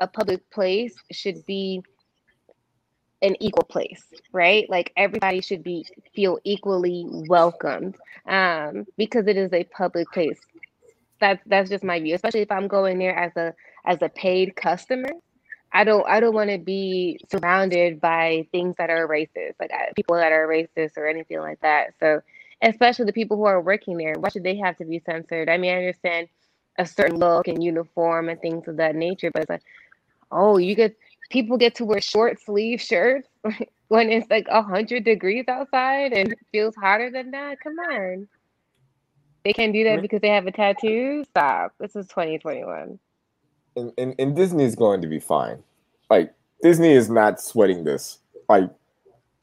a 0.00 0.06
public 0.06 0.48
place 0.50 0.94
should 1.10 1.44
be 1.46 1.82
an 3.22 3.36
equal 3.40 3.64
place, 3.64 4.04
right? 4.32 4.68
Like 4.70 4.92
everybody 4.96 5.40
should 5.40 5.62
be 5.62 5.86
feel 6.14 6.38
equally 6.44 7.04
welcomed 7.08 7.96
um, 8.26 8.86
because 8.96 9.26
it 9.26 9.36
is 9.36 9.52
a 9.52 9.64
public 9.64 10.10
place. 10.12 10.40
That's 11.20 11.42
that's 11.46 11.70
just 11.70 11.84
my 11.84 12.00
view. 12.00 12.14
Especially 12.14 12.40
if 12.40 12.52
I'm 12.52 12.68
going 12.68 12.98
there 12.98 13.16
as 13.16 13.36
a 13.36 13.54
as 13.84 14.02
a 14.02 14.08
paid 14.08 14.54
customer, 14.56 15.10
I 15.72 15.84
don't 15.84 16.06
I 16.08 16.20
don't 16.20 16.34
want 16.34 16.50
to 16.50 16.58
be 16.58 17.20
surrounded 17.30 18.00
by 18.00 18.46
things 18.52 18.76
that 18.78 18.90
are 18.90 19.08
racist, 19.08 19.54
like 19.60 19.70
uh, 19.72 19.92
people 19.96 20.16
that 20.16 20.32
are 20.32 20.46
racist 20.46 20.96
or 20.96 21.06
anything 21.06 21.40
like 21.40 21.60
that. 21.60 21.94
So, 22.00 22.20
especially 22.62 23.06
the 23.06 23.12
people 23.12 23.36
who 23.36 23.44
are 23.46 23.60
working 23.60 23.98
there, 23.98 24.14
why 24.18 24.28
should 24.30 24.44
they 24.44 24.56
have 24.58 24.76
to 24.78 24.84
be 24.84 25.00
censored? 25.00 25.48
I 25.48 25.58
mean, 25.58 25.72
I 25.72 25.78
understand 25.78 26.28
a 26.78 26.86
certain 26.86 27.18
look 27.18 27.48
and 27.48 27.62
uniform 27.62 28.28
and 28.28 28.40
things 28.40 28.68
of 28.68 28.76
that 28.76 28.94
nature, 28.94 29.30
but 29.32 29.42
it's 29.42 29.50
like, 29.50 29.62
oh, 30.30 30.58
you 30.58 30.74
get 30.74 30.96
people 31.30 31.56
get 31.56 31.74
to 31.76 31.84
wear 31.84 32.00
short 32.00 32.40
sleeve 32.40 32.80
shirts 32.80 33.28
when 33.88 34.10
it's 34.10 34.28
like 34.30 34.46
a 34.48 34.62
hundred 34.62 35.04
degrees 35.04 35.44
outside 35.48 36.12
and 36.12 36.34
feels 36.52 36.74
hotter 36.76 37.10
than 37.10 37.30
that. 37.32 37.60
Come 37.60 37.78
on. 37.78 38.28
They 39.44 39.52
can't 39.52 39.72
do 39.72 39.84
that 39.84 40.02
because 40.02 40.20
they 40.20 40.28
have 40.28 40.46
a 40.46 40.52
tattoo. 40.52 41.24
Stop. 41.30 41.72
This 41.78 41.96
is 41.96 42.06
2021. 42.08 42.98
and, 43.76 43.92
and, 43.96 44.14
and 44.18 44.36
Disney 44.36 44.64
is 44.64 44.74
going 44.74 45.00
to 45.00 45.08
be 45.08 45.20
fine. 45.20 45.62
Like 46.10 46.34
Disney 46.62 46.92
is 46.92 47.08
not 47.08 47.40
sweating 47.40 47.84
this. 47.84 48.18
Like 48.48 48.70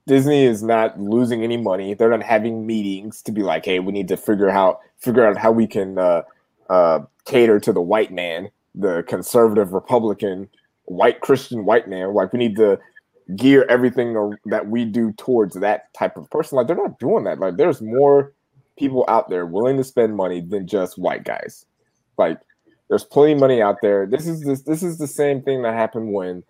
Disney 0.08 0.44
is 0.44 0.62
not 0.62 1.00
losing 1.00 1.44
any 1.44 1.58
money. 1.58 1.94
They're 1.94 2.10
not 2.10 2.24
having 2.24 2.68
meetings 2.68 3.22
to 3.24 3.32
be 3.32 3.42
like, 3.42 3.66
hey, 3.66 3.80
we 3.80 3.92
need 3.92 4.08
to 4.10 4.18
figure 4.18 4.50
out 4.50 4.80
figure 5.00 5.26
out 5.26 5.38
how 5.38 5.52
we 5.52 5.66
can 5.66 5.98
uh, 5.98 6.22
uh, 6.70 7.00
cater 7.26 7.60
to 7.60 7.74
the 7.74 7.82
white 7.82 8.12
man, 8.12 8.50
the 8.74 9.04
conservative 9.08 9.74
Republican, 9.74 10.50
white 10.86 11.22
Christian 11.22 11.66
white 11.66 11.88
man. 11.88 12.14
Like 12.14 12.34
we 12.34 12.40
need 12.40 12.56
to 12.58 12.80
gear 13.36 13.66
everything 13.70 14.36
that 14.46 14.68
we 14.68 14.86
do 14.86 15.12
towards 15.14 15.56
that 15.56 15.94
type 15.94 16.18
of 16.18 16.30
person. 16.30 16.58
Like 16.58 16.68
they're 16.68 16.76
not 16.76 17.00
doing 17.00 17.24
that. 17.26 17.40
Like 17.40 17.58
there's 17.58 17.82
more 17.82 18.34
people 18.78 19.06
out 19.08 19.30
there 19.30 19.46
willing 19.46 19.78
to 19.78 19.84
spend 19.84 20.16
money 20.16 20.42
than 20.42 20.68
just 20.68 20.98
white 20.98 21.24
guys. 21.24 21.66
Like 22.18 22.40
there's 22.90 23.04
plenty 23.04 23.34
of 23.34 23.40
money 23.40 23.62
out 23.62 23.78
there. 23.82 24.06
This 24.06 24.28
is 24.28 24.42
this 24.42 24.62
this 24.64 24.84
is 24.84 24.98
the 24.98 25.08
same 25.08 25.42
thing 25.42 25.64
that 25.64 25.74
happened 25.74 26.14
when 26.14 26.44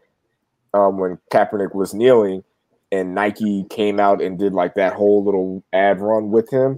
um 0.74 0.98
when 0.98 1.18
Kaepernick 1.32 1.74
was 1.74 1.94
kneeling 1.94 2.44
and 2.92 3.16
Nike 3.16 3.66
came 3.70 4.00
out 4.00 4.22
and 4.22 4.38
did 4.38 4.54
like 4.54 4.76
that 4.76 4.94
whole 4.94 5.24
little 5.24 5.64
ad 5.74 6.02
run 6.02 6.32
with 6.32 6.52
him. 6.52 6.78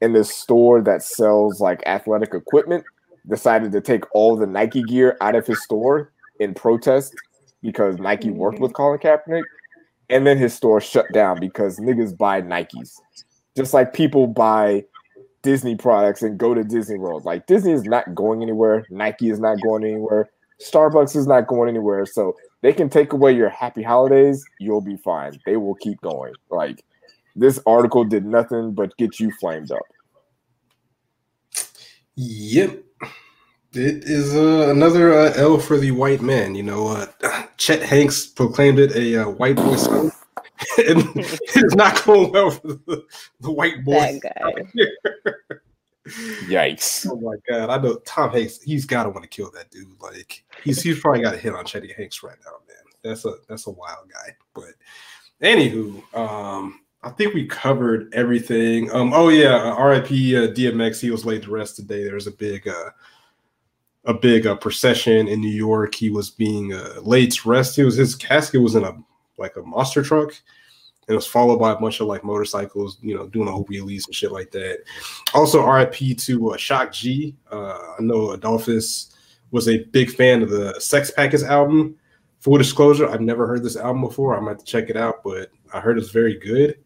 And 0.00 0.14
this 0.14 0.34
store 0.34 0.82
that 0.82 1.02
sells 1.02 1.60
like 1.60 1.82
athletic 1.86 2.34
equipment 2.34 2.84
decided 3.28 3.72
to 3.72 3.80
take 3.80 4.04
all 4.14 4.36
the 4.36 4.46
Nike 4.46 4.82
gear 4.82 5.16
out 5.20 5.34
of 5.34 5.46
his 5.46 5.62
store 5.62 6.12
in 6.40 6.54
protest 6.54 7.14
because 7.62 7.98
Nike 7.98 8.28
mm-hmm. 8.28 8.38
worked 8.38 8.60
with 8.60 8.72
Colin 8.72 8.98
Kaepernick. 8.98 9.42
And 10.08 10.24
then 10.24 10.38
his 10.38 10.54
store 10.54 10.80
shut 10.80 11.06
down 11.12 11.40
because 11.40 11.80
niggas 11.80 12.16
buy 12.16 12.40
Nikes. 12.40 12.92
Just 13.56 13.74
like 13.74 13.92
people 13.92 14.28
buy 14.28 14.84
Disney 15.42 15.74
products 15.74 16.22
and 16.22 16.38
go 16.38 16.54
to 16.54 16.62
Disney 16.62 16.98
World. 16.98 17.24
Like 17.24 17.46
Disney 17.46 17.72
is 17.72 17.84
not 17.84 18.14
going 18.14 18.42
anywhere. 18.42 18.86
Nike 18.90 19.30
is 19.30 19.40
not 19.40 19.60
going 19.62 19.84
anywhere. 19.84 20.28
Starbucks 20.60 21.16
is 21.16 21.26
not 21.26 21.48
going 21.48 21.68
anywhere. 21.68 22.06
So 22.06 22.36
they 22.62 22.72
can 22.72 22.88
take 22.88 23.12
away 23.12 23.32
your 23.32 23.48
happy 23.48 23.82
holidays. 23.82 24.44
You'll 24.60 24.80
be 24.80 24.96
fine. 24.96 25.40
They 25.44 25.56
will 25.56 25.74
keep 25.74 26.00
going. 26.00 26.34
Like 26.50 26.84
this 27.34 27.60
article 27.66 28.04
did 28.04 28.24
nothing 28.24 28.72
but 28.74 28.96
get 28.96 29.18
you 29.20 29.30
flamed 29.32 29.70
up. 29.70 29.82
Yep. 32.16 32.85
It 33.76 34.04
is 34.04 34.34
uh, 34.34 34.70
another 34.70 35.12
uh, 35.12 35.32
L 35.36 35.58
for 35.58 35.76
the 35.78 35.90
white 35.90 36.22
man. 36.22 36.54
You 36.54 36.62
know, 36.62 36.88
uh, 36.88 37.06
Chet 37.58 37.82
Hanks 37.82 38.26
proclaimed 38.26 38.78
it 38.78 38.96
a 38.96 39.22
uh, 39.22 39.28
white 39.30 39.56
boy 39.56 39.76
song. 39.76 40.12
and 40.78 41.02
it's 41.16 41.74
not 41.74 42.02
going 42.04 42.32
well 42.32 42.50
for 42.50 42.68
the, 42.68 43.04
the 43.40 43.52
white 43.52 43.84
boy. 43.84 44.18
Yikes! 46.48 47.06
Oh 47.10 47.16
my 47.16 47.36
god! 47.48 47.68
I 47.68 47.82
know 47.82 47.96
Tom 48.06 48.30
Hanks. 48.30 48.62
He's 48.62 48.86
got 48.86 49.02
to 49.02 49.10
want 49.10 49.24
to 49.24 49.28
kill 49.28 49.50
that 49.50 49.70
dude. 49.70 50.00
Like 50.00 50.44
he's 50.62 50.80
he's 50.80 51.00
probably 51.00 51.20
got 51.20 51.34
a 51.34 51.38
hit 51.38 51.54
on 51.54 51.66
Chetty 51.66 51.94
Hanks 51.94 52.22
right 52.22 52.38
now, 52.44 52.52
man. 52.66 52.84
That's 53.02 53.24
a 53.26 53.34
that's 53.48 53.66
a 53.66 53.72
wild 53.72 54.10
guy. 54.10 54.36
But 54.54 54.74
anywho, 55.42 56.02
um, 56.16 56.80
I 57.02 57.10
think 57.10 57.34
we 57.34 57.46
covered 57.46 58.14
everything. 58.14 58.90
Um, 58.92 59.12
oh 59.12 59.28
yeah, 59.28 59.56
uh, 59.56 59.74
R.I.P. 59.74 60.36
Uh, 60.36 60.48
DMX. 60.48 61.00
He 61.00 61.10
was 61.10 61.26
laid 61.26 61.42
to 61.42 61.50
rest 61.50 61.76
today. 61.76 62.04
There's 62.04 62.28
a 62.28 62.32
big 62.32 62.66
uh, 62.68 62.90
a 64.06 64.14
big 64.14 64.46
uh, 64.46 64.56
procession 64.56 65.28
in 65.28 65.40
New 65.40 65.48
York. 65.48 65.94
He 65.94 66.10
was 66.10 66.30
being 66.30 66.72
uh, 66.72 67.00
laid 67.02 67.32
to 67.32 67.48
rest. 67.48 67.76
He 67.76 67.84
was 67.84 67.96
his 67.96 68.14
casket 68.14 68.62
was 68.62 68.74
in 68.74 68.84
a 68.84 68.96
like 69.36 69.56
a 69.56 69.62
monster 69.62 70.02
truck. 70.02 70.30
And 71.08 71.14
it 71.14 71.16
was 71.16 71.26
followed 71.26 71.58
by 71.58 71.72
a 71.72 71.76
bunch 71.76 72.00
of 72.00 72.08
like 72.08 72.24
motorcycles, 72.24 72.98
you 73.00 73.14
know, 73.14 73.28
doing 73.28 73.46
the 73.46 73.52
whole 73.52 73.66
wheelies 73.66 74.06
and 74.06 74.14
shit 74.14 74.32
like 74.32 74.50
that. 74.52 74.78
Also, 75.34 75.64
RIP 75.64 76.16
to 76.18 76.52
uh, 76.52 76.56
Shock 76.56 76.92
G. 76.92 77.36
Uh, 77.50 77.94
I 77.98 78.02
know 78.02 78.32
Adolphus 78.32 79.14
was 79.52 79.68
a 79.68 79.84
big 79.84 80.10
fan 80.10 80.42
of 80.42 80.50
the 80.50 80.78
Sex 80.80 81.10
Packets 81.10 81.44
album. 81.44 81.96
Full 82.40 82.58
disclosure, 82.58 83.08
I've 83.08 83.20
never 83.20 83.46
heard 83.46 83.62
this 83.62 83.76
album 83.76 84.02
before. 84.02 84.36
I 84.36 84.40
might 84.40 84.64
check 84.64 84.90
it 84.90 84.96
out, 84.96 85.22
but 85.24 85.50
I 85.72 85.80
heard 85.80 85.98
it's 85.98 86.10
very 86.10 86.38
good. 86.38 86.78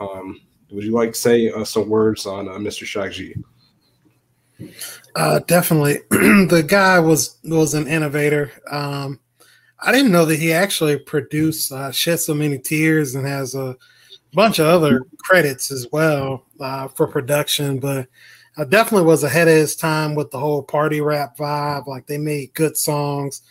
Um, 0.00 0.40
would 0.70 0.84
you 0.84 0.92
like 0.92 1.12
to 1.12 1.18
say 1.18 1.50
uh, 1.50 1.64
some 1.64 1.88
words 1.88 2.26
on 2.26 2.48
uh, 2.48 2.52
Mr. 2.52 2.84
Shock 2.84 3.12
G? 3.12 3.34
Uh, 5.14 5.38
definitely, 5.46 5.98
the 6.10 6.64
guy 6.66 6.98
was 6.98 7.38
was 7.44 7.74
an 7.74 7.86
innovator. 7.86 8.50
Um, 8.70 9.20
I 9.80 9.92
didn't 9.92 10.12
know 10.12 10.24
that 10.24 10.38
he 10.38 10.52
actually 10.52 10.98
produced 10.98 11.70
uh, 11.70 11.92
"Shed 11.92 12.20
So 12.20 12.34
Many 12.34 12.58
Tears" 12.58 13.14
and 13.14 13.26
has 13.26 13.54
a 13.54 13.76
bunch 14.32 14.58
of 14.58 14.66
other 14.66 15.02
credits 15.18 15.70
as 15.70 15.86
well 15.92 16.44
uh, 16.58 16.88
for 16.88 17.06
production. 17.06 17.78
But 17.78 18.08
I 18.56 18.64
definitely 18.64 19.06
was 19.06 19.22
ahead 19.22 19.46
of 19.46 19.54
his 19.54 19.76
time 19.76 20.16
with 20.16 20.32
the 20.32 20.38
whole 20.38 20.62
party 20.62 21.00
rap 21.00 21.36
vibe. 21.36 21.86
Like 21.86 22.06
they 22.06 22.18
made 22.18 22.54
good 22.54 22.76
songs 22.76 23.42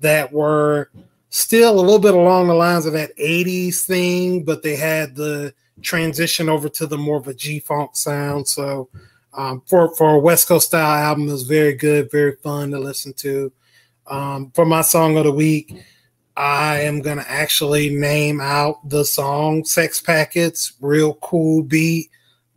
that 0.00 0.32
were 0.32 0.90
still 1.28 1.74
a 1.74 1.80
little 1.80 1.98
bit 1.98 2.14
along 2.14 2.48
the 2.48 2.54
lines 2.54 2.86
of 2.86 2.94
that 2.94 3.14
'80s 3.18 3.84
thing, 3.84 4.44
but 4.44 4.62
they 4.62 4.76
had 4.76 5.14
the 5.14 5.52
transition 5.82 6.48
over 6.48 6.70
to 6.70 6.86
the 6.86 6.96
more 6.96 7.18
of 7.18 7.28
a 7.28 7.34
G 7.34 7.60
funk 7.60 7.96
sound. 7.96 8.48
So 8.48 8.88
um, 9.34 9.62
for 9.66 9.94
for 9.94 10.14
a 10.14 10.18
West 10.18 10.48
Coast 10.48 10.68
style 10.68 11.04
album, 11.04 11.28
it 11.28 11.32
was 11.32 11.42
very 11.42 11.74
good, 11.74 12.10
very 12.10 12.36
fun 12.42 12.70
to 12.72 12.78
listen 12.78 13.12
to. 13.14 13.52
Um, 14.06 14.50
for 14.54 14.64
my 14.64 14.82
song 14.82 15.16
of 15.16 15.24
the 15.24 15.32
week, 15.32 15.74
I 16.36 16.80
am 16.80 17.00
gonna 17.00 17.24
actually 17.26 17.94
name 17.94 18.40
out 18.40 18.88
the 18.88 19.04
song 19.04 19.64
"Sex 19.64 20.00
Packets." 20.00 20.74
Real 20.80 21.14
cool 21.14 21.62
beat. 21.62 22.10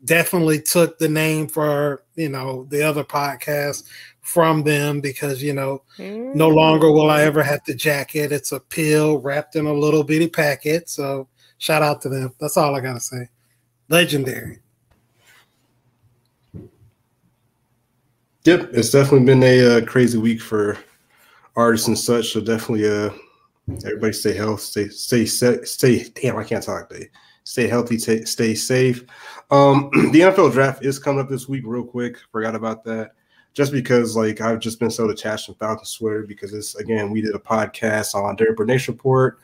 Definitely 0.03 0.61
took 0.61 0.97
the 0.97 1.09
name 1.09 1.47
for 1.47 2.03
you 2.15 2.29
know 2.29 2.65
the 2.69 2.83
other 2.83 3.03
podcast 3.03 3.83
from 4.21 4.63
them 4.63 5.01
because 5.01 5.41
you 5.41 5.53
know 5.53 5.83
mm. 5.97 6.35
no 6.35 6.49
longer 6.49 6.91
will 6.91 7.09
I 7.09 7.23
ever 7.23 7.41
have 7.41 7.61
the 7.65 7.75
jacket. 7.75 8.33
It's 8.33 8.51
a 8.51 8.59
pill 8.59 9.19
wrapped 9.19 9.55
in 9.55 9.65
a 9.65 9.73
little 9.73 10.03
bitty 10.03 10.27
packet. 10.27 10.89
So 10.89 11.29
shout 11.57 11.83
out 11.83 12.01
to 12.01 12.09
them. 12.09 12.33
That's 12.39 12.57
all 12.57 12.75
I 12.75 12.81
gotta 12.81 12.99
say. 12.99 13.29
Legendary. 13.87 14.59
Yep, 18.45 18.69
it's 18.73 18.91
definitely 18.91 19.25
been 19.25 19.41
a 19.41 19.77
uh, 19.77 19.85
crazy 19.85 20.19
week 20.19 20.39
for 20.39 20.77
artists 21.55 21.87
and 21.87 21.97
such. 21.97 22.31
So 22.31 22.41
definitely, 22.41 22.87
uh, 22.87 23.09
everybody 23.83 24.13
stay 24.13 24.35
healthy, 24.35 24.89
stay 24.89 25.25
stay 25.25 25.63
stay. 25.63 26.03
Damn, 26.13 26.37
I 26.37 26.43
can't 26.43 26.63
talk 26.63 26.87
today. 26.87 27.09
Stay 27.43 27.67
healthy, 27.67 27.97
stay, 27.97 28.23
stay 28.23 28.53
safe. 28.53 29.03
Um, 29.49 29.89
the 30.11 30.19
NFL 30.19 30.51
draft 30.51 30.85
is 30.85 30.99
coming 30.99 31.21
up 31.21 31.27
this 31.29 31.49
week, 31.49 31.63
real 31.65 31.83
quick. 31.83 32.17
Forgot 32.31 32.53
about 32.53 32.83
that. 32.83 33.13
Just 33.55 33.71
because, 33.71 34.15
like, 34.15 34.41
I've 34.41 34.59
just 34.59 34.79
been 34.79 34.91
so 34.91 35.07
detached 35.07 35.47
from 35.47 35.55
Falcons 35.55 35.95
Twitter 35.95 36.25
because 36.27 36.53
it's 36.53 36.75
again 36.75 37.09
we 37.09 37.21
did 37.21 37.33
a 37.33 37.39
podcast 37.39 38.13
on 38.13 38.35
Derek 38.35 38.59
Nation 38.59 38.93
Report. 38.93 39.39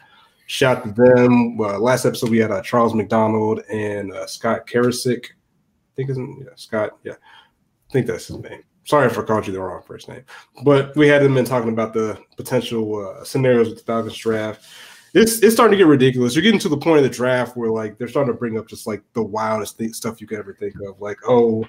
Shout 0.45 0.84
to 0.84 0.91
them. 0.91 1.60
Uh, 1.60 1.80
last 1.80 2.06
episode 2.06 2.30
we 2.30 2.38
had 2.38 2.52
uh, 2.52 2.61
Charles 2.61 2.94
McDonald 2.94 3.61
and 3.72 4.14
uh, 4.14 4.28
Scott 4.28 4.68
Carasik. 4.68 5.26
I 5.26 5.91
think 5.95 6.11
isn't 6.11 6.41
yeah, 6.41 6.52
Scott. 6.56 6.99
Yeah, 7.03 7.14
I 7.14 7.94
think 7.94 8.06
that's 8.06 8.28
his 8.28 8.38
name 8.38 8.61
sorry 8.86 9.08
if 9.08 9.18
I 9.18 9.41
you 9.41 9.53
the 9.53 9.62
wrong 9.62 9.82
first 9.86 10.08
name, 10.08 10.24
but 10.64 10.95
we 10.95 11.08
had 11.08 11.22
them 11.22 11.38
in 11.38 11.45
talking 11.45 11.70
about 11.70 11.94
the 11.94 12.20
potential 12.38 13.06
uh, 13.06 13.24
scenarios 13.24 13.70
with 13.70 13.78
the 13.80 13.84
Falcons 13.84 14.18
draft. 14.18 14.66
It's 15.14 15.41
it's 15.44 15.53
starting 15.53 15.78
to 15.78 15.78
get 15.78 15.90
ridiculous. 15.90 16.36
You're 16.36 16.44
getting 16.44 16.60
to 16.62 16.70
the 16.70 16.78
point 16.78 16.98
of 16.98 17.03
the 17.03 17.10
draft 17.10 17.58
where 17.58 17.70
like 17.70 17.98
they're 17.98 18.08
starting 18.08 18.34
to 18.34 18.40
bring 18.40 18.58
up 18.58 18.68
just 18.68 18.88
like 18.88 19.03
the 19.14 19.24
wildest 19.24 19.78
th- 19.78 19.94
stuff 19.94 20.22
you 20.22 20.28
could 20.28 20.40
ever 20.40 20.53
think 20.53 20.76
of. 20.88 21.02
Like 21.02 21.20
oh, 21.28 21.66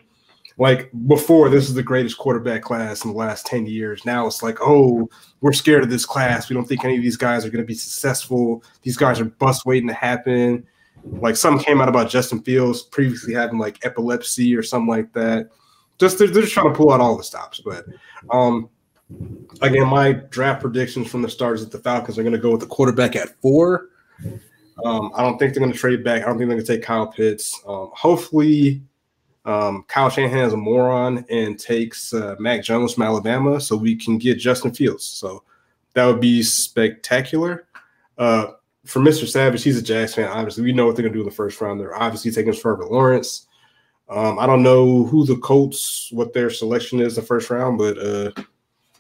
like 0.59 0.91
before 1.09 1.49
this 1.49 1.69
is 1.69 1.75
the 1.75 1.83
greatest 1.83 2.19
quarterback 2.19 2.63
class 2.63 3.05
in 3.05 3.11
the 3.11 3.17
last 3.17 3.47
ten 3.47 3.67
years. 3.67 4.05
Now 4.05 4.27
it's 4.27 4.45
like 4.45 4.59
oh, 4.61 5.11
we're 5.41 5.53
scared 5.53 5.83
of 5.83 5.91
this 5.91 6.07
class. 6.07 6.49
We 6.49 6.55
don't 6.55 6.67
think 6.67 6.85
any 6.85 6.97
of 6.97 7.03
these 7.03 7.17
guys 7.17 7.45
are 7.45 7.51
going 7.51 7.65
to 7.65 7.67
be 7.67 7.75
successful. 7.75 8.63
These 8.83 8.97
guys 8.97 9.19
are 9.19 9.25
bust 9.25 9.67
waiting 9.67 9.89
to 9.89 9.95
happen. 9.95 10.65
Like 11.05 11.35
some 11.35 11.59
came 11.59 11.81
out 11.81 11.89
about 11.89 12.11
Justin 12.11 12.43
Fields 12.43 12.83
previously 12.83 13.35
having 13.35 13.59
like 13.59 13.85
epilepsy 13.85 14.55
or 14.55 14.63
something 14.63 14.89
like 14.89 15.13
that 15.15 15.51
just 16.03 16.19
they're, 16.19 16.29
they're 16.29 16.43
just 16.43 16.53
trying 16.53 16.71
to 16.71 16.77
pull 16.77 16.93
out 16.93 17.01
all 17.01 17.17
the 17.17 17.25
stops. 17.25 17.61
But 17.61 17.87
um, 18.31 18.69
again, 19.61 19.87
my 19.87 20.13
draft 20.13 20.61
predictions 20.61 21.11
from 21.11 21.23
the 21.23 21.31
start 21.31 21.57
is 21.57 21.65
that 21.65 21.71
the 21.71 21.83
Falcons 21.83 22.19
are 22.19 22.23
going 22.23 22.35
to 22.35 22.39
go 22.39 22.51
with 22.51 22.61
the 22.61 22.67
quarterback 22.67 23.17
at 23.17 23.41
four. 23.41 23.89
Um, 24.85 25.13
I 25.15 25.23
don't 25.23 25.39
think 25.39 25.55
they're 25.55 25.63
going 25.63 25.73
to 25.73 25.79
trade 25.79 26.03
back. 26.03 26.23
I 26.23 26.27
don't 26.27 26.39
think 26.39 26.49
they're 26.49 26.57
going 26.57 26.67
to 26.67 26.73
take 26.73 26.83
Kyle 26.83 27.07
Pitts. 27.07 27.63
Um, 27.67 27.91
hopefully, 27.95 28.83
um, 29.45 29.85
Kyle 29.87 30.11
Shanahan 30.11 30.47
is 30.47 30.53
a 30.53 30.57
moron 30.57 31.25
and 31.31 31.59
takes 31.59 32.13
uh, 32.13 32.35
Mac 32.39 32.65
Jones 32.65 32.95
from 32.95 33.05
Alabama 33.05 33.61
so 33.61 33.77
we 33.77 33.95
can 33.95 34.19
get 34.19 34.39
Justin 34.39 34.73
Fields. 34.73 35.05
So 35.05 35.45
that 35.95 36.07
would 36.07 36.21
be 36.21 36.43
spectacular. 36.43 37.67
Uh, 38.19 38.53
for 38.85 39.01
Mr. 39.01 39.29
Savage, 39.29 39.63
he's 39.63 39.79
a 39.79 39.83
Jags 39.83 40.15
fan. 40.15 40.29
Obviously, 40.29 40.65
we 40.65 40.73
know 40.73 40.87
what 40.87 40.97
they're 40.97 41.05
going 41.05 41.13
to 41.13 41.19
do 41.19 41.23
in 41.23 41.29
the 41.29 41.35
first 41.35 41.61
round. 41.61 41.81
They're 41.81 41.97
obviously 41.97 42.33
taking 42.33 42.53
Trevor 42.53 42.87
Lawrence. 42.87 43.47
Um, 44.13 44.39
I 44.39 44.47
don't 44.47 44.63
know 44.63 45.05
who 45.05 45.25
the 45.25 45.37
Colts, 45.37 46.11
what 46.13 46.35
their 46.35 46.51
selection 46.51 47.01
is 47.01 47.17
the 47.17 47.23
first 47.23 47.49
round, 47.49 47.79
but 47.79 47.97
uh, 47.97 48.31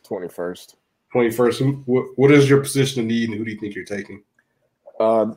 21st. 0.04 0.74
21st. 1.14 1.82
What, 1.84 2.06
what 2.16 2.30
is 2.30 2.48
your 2.48 2.60
position 2.62 3.02
of 3.02 3.06
need 3.06 3.28
and 3.28 3.38
who 3.38 3.44
do 3.44 3.50
you 3.50 3.58
think 3.58 3.74
you're 3.74 3.84
taking? 3.84 4.22
Um, 4.98 5.36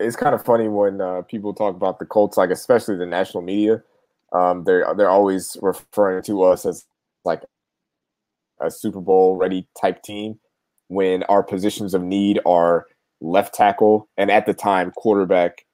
it's 0.00 0.16
kind 0.16 0.34
of 0.34 0.44
funny 0.44 0.66
when 0.68 1.00
uh, 1.00 1.22
people 1.22 1.54
talk 1.54 1.76
about 1.76 2.00
the 2.00 2.04
Colts, 2.04 2.36
like 2.36 2.50
especially 2.50 2.96
the 2.96 3.06
national 3.06 3.42
media. 3.42 3.82
Um, 4.32 4.64
they're 4.64 4.92
they're 4.96 5.08
always 5.08 5.56
referring 5.62 6.22
to 6.24 6.42
us 6.42 6.66
as 6.66 6.84
like 7.24 7.42
a 8.60 8.70
Super 8.70 9.00
Bowl 9.00 9.36
ready 9.36 9.68
type 9.80 10.02
team 10.02 10.38
when 10.88 11.22
our 11.24 11.42
positions 11.42 11.94
of 11.94 12.02
need 12.02 12.40
are 12.44 12.86
left 13.20 13.54
tackle 13.54 14.08
and 14.16 14.30
at 14.30 14.46
the 14.46 14.54
time 14.54 14.90
quarterback, 14.96 15.64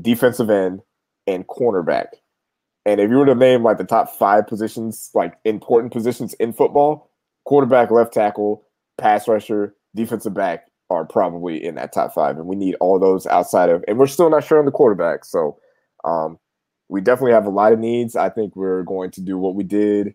defensive 0.00 0.50
end, 0.50 0.80
and 1.26 1.46
cornerback. 1.46 2.06
And 2.84 3.00
if 3.00 3.10
you 3.10 3.16
were 3.16 3.26
to 3.26 3.34
name 3.34 3.62
like 3.62 3.78
the 3.78 3.84
top 3.84 4.10
five 4.10 4.46
positions, 4.46 5.10
like 5.14 5.34
important 5.44 5.92
positions 5.92 6.34
in 6.34 6.52
football, 6.52 7.10
quarterback, 7.44 7.90
left 7.90 8.12
tackle, 8.12 8.64
pass 8.98 9.28
rusher, 9.28 9.74
defensive 9.94 10.34
back 10.34 10.66
are 10.90 11.04
probably 11.04 11.64
in 11.64 11.76
that 11.76 11.92
top 11.92 12.12
five. 12.12 12.36
And 12.36 12.46
we 12.46 12.56
need 12.56 12.74
all 12.80 12.98
those 12.98 13.26
outside 13.26 13.70
of, 13.70 13.84
and 13.86 13.98
we're 13.98 14.06
still 14.06 14.30
not 14.30 14.44
sure 14.44 14.58
on 14.58 14.64
the 14.64 14.72
quarterback. 14.72 15.24
So 15.24 15.58
um, 16.04 16.38
we 16.88 17.00
definitely 17.00 17.32
have 17.32 17.46
a 17.46 17.50
lot 17.50 17.72
of 17.72 17.78
needs. 17.78 18.16
I 18.16 18.28
think 18.28 18.56
we're 18.56 18.82
going 18.82 19.10
to 19.12 19.20
do 19.20 19.38
what 19.38 19.54
we 19.54 19.64
did 19.64 20.14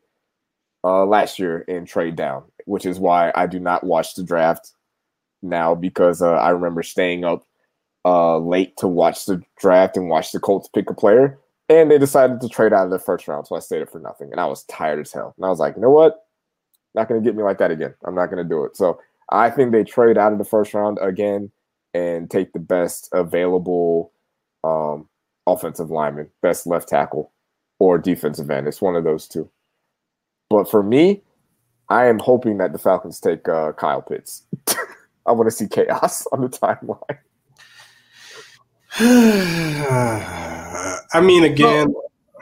uh, 0.83 1.05
last 1.05 1.39
year 1.39 1.63
and 1.67 1.87
trade 1.87 2.15
down, 2.15 2.43
which 2.65 2.85
is 2.85 2.99
why 2.99 3.31
I 3.33 3.47
do 3.47 3.59
not 3.59 3.83
watch 3.83 4.15
the 4.15 4.23
draft 4.23 4.73
now 5.41 5.73
because 5.73 6.21
uh, 6.21 6.33
I 6.33 6.49
remember 6.49 6.83
staying 6.83 7.23
up 7.23 7.43
uh, 8.07 8.37
late 8.37 8.77
to 8.77 8.87
watch 8.87 9.25
the 9.25 9.43
draft 9.59 9.97
and 9.97 10.07
watch 10.07 10.31
the 10.31 10.39
Colts 10.39 10.69
pick 10.69 10.89
a 10.89 10.93
player, 10.93 11.37
and 11.67 11.91
they 11.91 11.97
decided 11.97 12.39
to 12.39 12.47
trade 12.47 12.71
out 12.71 12.85
of 12.85 12.91
the 12.91 12.99
first 12.99 13.27
round. 13.27 13.45
So 13.45 13.57
I 13.57 13.59
stayed 13.59 13.81
it 13.81 13.91
for 13.91 13.99
nothing, 13.99 14.31
and 14.31 14.39
I 14.39 14.45
was 14.45 14.63
tired 14.65 15.01
as 15.01 15.11
hell. 15.11 15.33
And 15.35 15.45
I 15.45 15.49
was 15.49 15.59
like, 15.59 15.75
you 15.75 15.81
know 15.81 15.91
what? 15.91 16.25
Not 16.95 17.09
going 17.09 17.21
to 17.21 17.27
get 17.27 17.35
me 17.35 17.43
like 17.43 17.57
that 17.57 17.69
again. 17.69 17.93
I'm 18.05 18.15
not 18.15 18.27
going 18.27 18.41
to 18.41 18.47
do 18.47 18.63
it. 18.63 18.77
So 18.77 18.97
I 19.29 19.49
think 19.49 19.73
they 19.73 19.83
trade 19.83 20.17
out 20.17 20.31
of 20.31 20.37
the 20.37 20.45
first 20.45 20.73
round 20.73 20.99
again 21.01 21.51
and 21.93 22.31
take 22.31 22.53
the 22.53 22.59
best 22.59 23.09
available 23.11 24.13
um, 24.63 25.09
offensive 25.45 25.91
lineman, 25.91 26.29
best 26.41 26.65
left 26.65 26.87
tackle, 26.87 27.33
or 27.79 27.97
defensive 27.97 28.49
end. 28.49 28.69
It's 28.69 28.81
one 28.81 28.95
of 28.95 29.03
those 29.03 29.27
two. 29.27 29.49
But 30.49 30.71
for 30.71 30.81
me, 30.81 31.23
I 31.89 32.05
am 32.05 32.19
hoping 32.19 32.57
that 32.59 32.71
the 32.71 32.79
Falcons 32.79 33.19
take 33.19 33.49
uh, 33.49 33.73
Kyle 33.73 34.01
Pitts. 34.01 34.43
I 35.25 35.33
want 35.33 35.47
to 35.47 35.51
see 35.55 35.67
chaos 35.67 36.25
on 36.31 36.39
the 36.39 36.47
timeline. 36.47 37.17
I 38.99 40.23
mean, 41.21 41.43
again, 41.43 41.93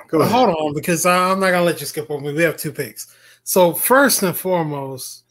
go 0.08 0.22
ahead. 0.22 0.32
hold 0.32 0.56
on 0.56 0.74
because 0.74 1.06
I'm 1.06 1.42
not 1.42 1.52
gonna 1.52 1.66
let 1.66 1.82
you 1.82 1.86
skip 1.86 2.10
over 2.10 2.24
me. 2.24 2.32
We 2.32 2.44
have 2.44 2.56
two 2.56 2.72
picks. 2.72 3.14
So 3.44 3.74
first 3.74 4.24
and 4.24 4.34
foremost, 4.36 5.26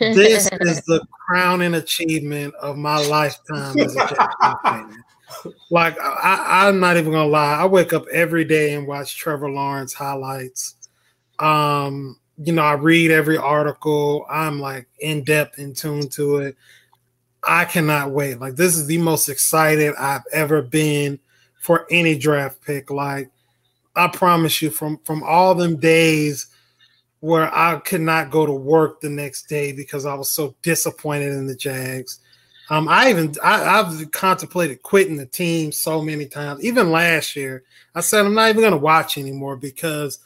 this 0.00 0.50
is 0.60 0.82
the 0.86 1.06
crowning 1.10 1.74
achievement 1.74 2.52
of 2.56 2.76
my 2.76 2.96
lifetime 3.06 3.78
as 3.78 3.94
a 3.94 3.98
Jackson 3.98 4.54
fan. 4.64 5.04
Like 5.70 5.96
I, 6.00 6.66
I'm 6.66 6.80
not 6.80 6.96
even 6.96 7.12
gonna 7.12 7.28
lie. 7.28 7.54
I 7.54 7.66
wake 7.66 7.92
up 7.92 8.06
every 8.12 8.44
day 8.44 8.74
and 8.74 8.88
watch 8.88 9.16
Trevor 9.16 9.50
Lawrence 9.50 9.92
highlights. 9.92 10.74
Um, 11.38 12.18
you 12.38 12.52
know, 12.52 12.62
I 12.62 12.72
read 12.72 13.12
every 13.12 13.38
article. 13.38 14.26
I'm 14.28 14.58
like 14.58 14.88
in 14.98 15.22
depth 15.22 15.60
in 15.60 15.74
tune 15.74 16.08
to 16.08 16.38
it. 16.38 16.56
I 17.44 17.64
cannot 17.64 18.10
wait. 18.10 18.40
Like 18.40 18.56
this 18.56 18.76
is 18.76 18.86
the 18.86 18.98
most 18.98 19.28
excited 19.28 19.94
I've 19.96 20.24
ever 20.32 20.62
been 20.62 21.18
for 21.60 21.86
any 21.90 22.16
draft 22.16 22.64
pick. 22.64 22.90
Like 22.90 23.30
I 23.96 24.08
promise 24.08 24.62
you, 24.62 24.70
from 24.70 24.98
from 25.04 25.22
all 25.22 25.54
them 25.54 25.76
days 25.76 26.46
where 27.20 27.54
I 27.54 27.76
could 27.76 28.00
not 28.00 28.30
go 28.30 28.44
to 28.44 28.52
work 28.52 29.00
the 29.00 29.08
next 29.08 29.48
day 29.48 29.72
because 29.72 30.06
I 30.06 30.14
was 30.14 30.30
so 30.32 30.56
disappointed 30.62 31.32
in 31.32 31.46
the 31.46 31.54
Jags. 31.54 32.18
Um, 32.68 32.88
I 32.88 33.10
even 33.10 33.34
I, 33.42 33.58
have 33.58 34.10
contemplated 34.10 34.82
quitting 34.82 35.16
the 35.16 35.26
team 35.26 35.72
so 35.72 36.02
many 36.02 36.26
times. 36.26 36.64
Even 36.64 36.90
last 36.90 37.36
year, 37.36 37.62
I 37.94 38.00
said 38.00 38.24
I'm 38.24 38.34
not 38.34 38.48
even 38.48 38.60
going 38.62 38.72
to 38.72 38.78
watch 38.78 39.18
anymore 39.18 39.56
because 39.56 40.18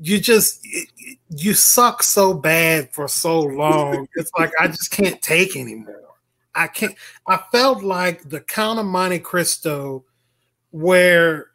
you 0.00 0.18
just 0.18 0.66
you 1.28 1.54
suck 1.54 2.02
so 2.02 2.32
bad 2.32 2.92
for 2.92 3.08
so 3.08 3.40
long. 3.40 4.06
it's 4.14 4.30
like 4.38 4.52
I 4.60 4.68
just 4.68 4.90
can't 4.90 5.20
take 5.20 5.56
anymore. 5.56 6.05
I 6.56 6.68
can't. 6.68 6.94
I 7.26 7.38
felt 7.52 7.82
like 7.82 8.28
the 8.28 8.40
Count 8.40 8.78
of 8.78 8.86
Monte 8.86 9.18
Cristo, 9.20 10.04
where 10.70 11.50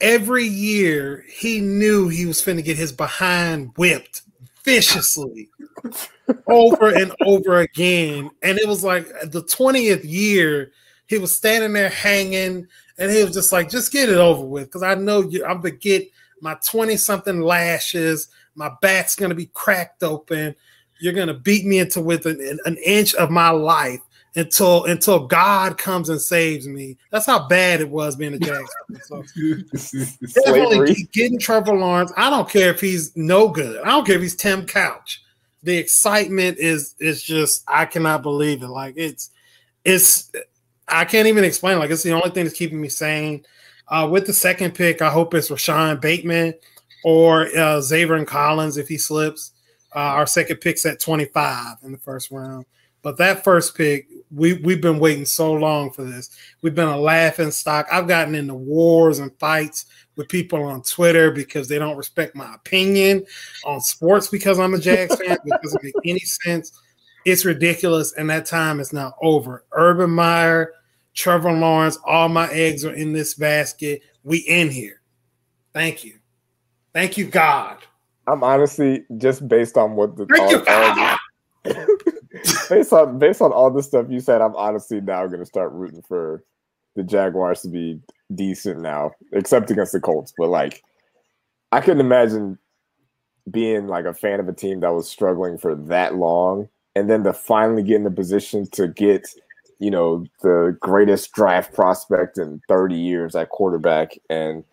every 0.00 0.44
year 0.44 1.24
he 1.28 1.60
knew 1.60 2.08
he 2.08 2.26
was 2.26 2.40
finna 2.40 2.64
get 2.64 2.76
his 2.76 2.92
behind 2.92 3.72
whipped 3.76 4.22
viciously 4.64 5.48
over 6.46 6.94
and 6.94 7.14
over 7.26 7.58
again. 7.58 8.30
And 8.42 8.58
it 8.58 8.68
was 8.68 8.84
like 8.84 9.08
the 9.30 9.42
20th 9.42 10.02
year, 10.04 10.72
he 11.06 11.18
was 11.18 11.34
standing 11.34 11.72
there 11.72 11.88
hanging, 11.88 12.66
and 12.98 13.10
he 13.10 13.24
was 13.24 13.34
just 13.34 13.52
like, 13.52 13.68
just 13.68 13.92
get 13.92 14.08
it 14.08 14.18
over 14.18 14.44
with. 14.44 14.64
Because 14.64 14.82
I 14.82 14.94
know 14.94 15.22
you, 15.22 15.44
I'm 15.44 15.60
gonna 15.60 15.72
get 15.72 16.10
my 16.40 16.56
20 16.64 16.96
something 16.96 17.40
lashes, 17.40 18.28
my 18.54 18.70
back's 18.80 19.16
gonna 19.16 19.34
be 19.34 19.46
cracked 19.46 20.02
open. 20.02 20.54
You're 21.00 21.12
gonna 21.12 21.34
beat 21.34 21.66
me 21.66 21.78
into 21.78 22.00
with 22.00 22.26
an, 22.26 22.58
an 22.64 22.76
inch 22.84 23.14
of 23.14 23.30
my 23.30 23.50
life 23.50 24.00
until 24.36 24.84
until 24.84 25.26
God 25.26 25.78
comes 25.78 26.08
and 26.08 26.20
saves 26.20 26.66
me. 26.66 26.96
That's 27.10 27.26
how 27.26 27.48
bad 27.48 27.80
it 27.80 27.88
was 27.88 28.16
being 28.16 28.34
a 28.34 28.38
Jags. 28.38 28.70
So 29.04 29.22
definitely 30.44 31.08
getting 31.12 31.38
Trevor 31.38 31.74
Lawrence. 31.74 32.12
I 32.16 32.30
don't 32.30 32.48
care 32.48 32.70
if 32.70 32.80
he's 32.80 33.16
no 33.16 33.48
good. 33.48 33.80
I 33.82 33.88
don't 33.88 34.06
care 34.06 34.16
if 34.16 34.22
he's 34.22 34.36
Tim 34.36 34.66
Couch. 34.66 35.22
The 35.62 35.76
excitement 35.76 36.58
is 36.58 36.94
is 37.00 37.22
just 37.22 37.64
I 37.68 37.84
cannot 37.86 38.22
believe 38.22 38.62
it. 38.62 38.68
Like 38.68 38.94
it's 38.96 39.30
it's 39.84 40.30
I 40.88 41.04
can't 41.04 41.28
even 41.28 41.44
explain. 41.44 41.78
Like 41.78 41.90
it's 41.90 42.02
the 42.02 42.12
only 42.12 42.30
thing 42.30 42.44
that's 42.44 42.56
keeping 42.56 42.80
me 42.80 42.88
sane. 42.88 43.44
Uh, 43.88 44.08
with 44.08 44.24
the 44.26 44.32
second 44.32 44.74
pick, 44.74 45.02
I 45.02 45.10
hope 45.10 45.34
it's 45.34 45.50
Rashod 45.50 46.00
Bateman 46.00 46.54
or 47.04 47.46
uh, 47.46 47.80
Zaven 47.80 48.24
Collins 48.24 48.76
if 48.76 48.86
he 48.86 48.96
slips. 48.96 49.52
Uh, 49.94 49.98
our 49.98 50.26
second 50.26 50.58
pick's 50.58 50.86
at 50.86 51.00
25 51.00 51.78
in 51.82 51.92
the 51.92 51.98
first 51.98 52.30
round. 52.30 52.64
But 53.02 53.16
that 53.16 53.44
first 53.44 53.76
pick, 53.76 54.08
we 54.30 54.54
we've 54.54 54.80
been 54.80 54.98
waiting 54.98 55.24
so 55.24 55.52
long 55.52 55.90
for 55.90 56.04
this. 56.04 56.30
We've 56.62 56.74
been 56.74 56.88
a 56.88 56.98
laughing 56.98 57.50
stock. 57.50 57.86
I've 57.90 58.06
gotten 58.06 58.34
into 58.34 58.54
wars 58.54 59.20
and 59.20 59.32
fights 59.38 59.86
with 60.16 60.28
people 60.28 60.62
on 60.62 60.82
Twitter 60.82 61.30
because 61.30 61.66
they 61.66 61.78
don't 61.78 61.96
respect 61.96 62.36
my 62.36 62.54
opinion 62.54 63.24
on 63.64 63.80
sports 63.80 64.28
because 64.28 64.58
I'm 64.58 64.74
a 64.74 64.78
Jags 64.78 65.16
fan. 65.16 65.38
it 65.44 65.62
doesn't 65.62 65.82
make 65.82 65.94
any 66.04 66.20
sense. 66.20 66.78
It's 67.24 67.44
ridiculous, 67.44 68.12
and 68.14 68.28
that 68.30 68.46
time 68.46 68.80
is 68.80 68.92
now 68.92 69.14
over. 69.22 69.64
Urban 69.72 70.10
Meyer, 70.10 70.72
Trevor 71.14 71.52
Lawrence, 71.52 71.98
all 72.04 72.28
my 72.28 72.50
eggs 72.50 72.84
are 72.84 72.94
in 72.94 73.12
this 73.12 73.34
basket. 73.34 74.02
We 74.24 74.38
in 74.38 74.70
here. 74.70 75.00
Thank 75.72 76.04
you. 76.04 76.18
Thank 76.92 77.16
you, 77.16 77.26
God. 77.26 77.78
I'm 78.26 78.42
honestly 78.42 79.04
just 79.18 79.46
based 79.48 79.76
on 79.76 79.96
what 79.96 80.16
the 80.16 80.26
all, 80.38 81.74
you, 81.74 81.96
based 82.68 82.92
on 82.92 83.18
based 83.18 83.42
on 83.42 83.52
all 83.52 83.70
the 83.70 83.82
stuff 83.82 84.06
you 84.08 84.20
said, 84.20 84.40
I'm 84.40 84.54
honestly 84.56 85.00
now 85.00 85.26
going 85.26 85.40
to 85.40 85.46
start 85.46 85.72
rooting 85.72 86.02
for 86.02 86.44
the 86.96 87.02
Jaguars 87.02 87.62
to 87.62 87.68
be 87.68 88.00
decent 88.34 88.80
now, 88.80 89.12
except 89.32 89.70
against 89.70 89.92
the 89.92 90.00
Colts. 90.00 90.32
But 90.36 90.48
like, 90.48 90.82
I 91.72 91.80
couldn't 91.80 92.00
imagine 92.00 92.58
being 93.50 93.86
like 93.86 94.04
a 94.04 94.14
fan 94.14 94.40
of 94.40 94.48
a 94.48 94.52
team 94.52 94.80
that 94.80 94.94
was 94.94 95.08
struggling 95.08 95.58
for 95.58 95.74
that 95.74 96.16
long, 96.16 96.68
and 96.94 97.08
then 97.10 97.24
to 97.24 97.32
finally 97.32 97.82
get 97.82 97.96
in 97.96 98.04
the 98.04 98.10
position 98.10 98.66
to 98.72 98.88
get, 98.88 99.26
you 99.78 99.90
know, 99.90 100.24
the 100.42 100.76
greatest 100.80 101.32
draft 101.32 101.72
prospect 101.72 102.38
in 102.38 102.60
30 102.68 102.94
years 102.94 103.34
at 103.34 103.50
quarterback, 103.50 104.18
and 104.28 104.64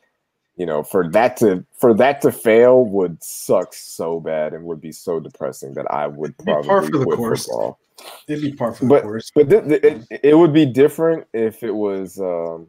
you 0.58 0.66
know, 0.66 0.84
for 0.84 1.08
that 1.10 1.38
to 1.38 1.64
for 1.78 1.94
that 1.94 2.20
to 2.22 2.32
fail 2.32 2.84
would 2.86 3.24
suck 3.24 3.74
so 3.74 4.20
bad 4.20 4.54
and 4.54 4.66
would 4.66 4.82
be 4.82 4.92
so 4.92 5.20
depressing 5.20 5.74
that 5.76 5.90
I 5.92 6.08
would 6.08 6.36
probably 6.40 6.68
par 6.68 6.82
for 6.82 6.98
the 6.98 7.06
course. 7.06 7.46
Football. 7.46 7.80
It'd 8.28 8.44
be 8.44 8.54
par 8.54 8.74
for 8.74 8.88
but, 8.88 9.04
course. 9.04 9.32
But 9.34 9.50
th- 9.50 9.68
th- 9.68 9.84
it, 9.84 10.20
it 10.24 10.38
would 10.38 10.54
be 10.54 10.66
different 10.66 11.28
if 11.34 11.64
it 11.64 11.74
was. 11.74 12.20
Um, 12.20 12.68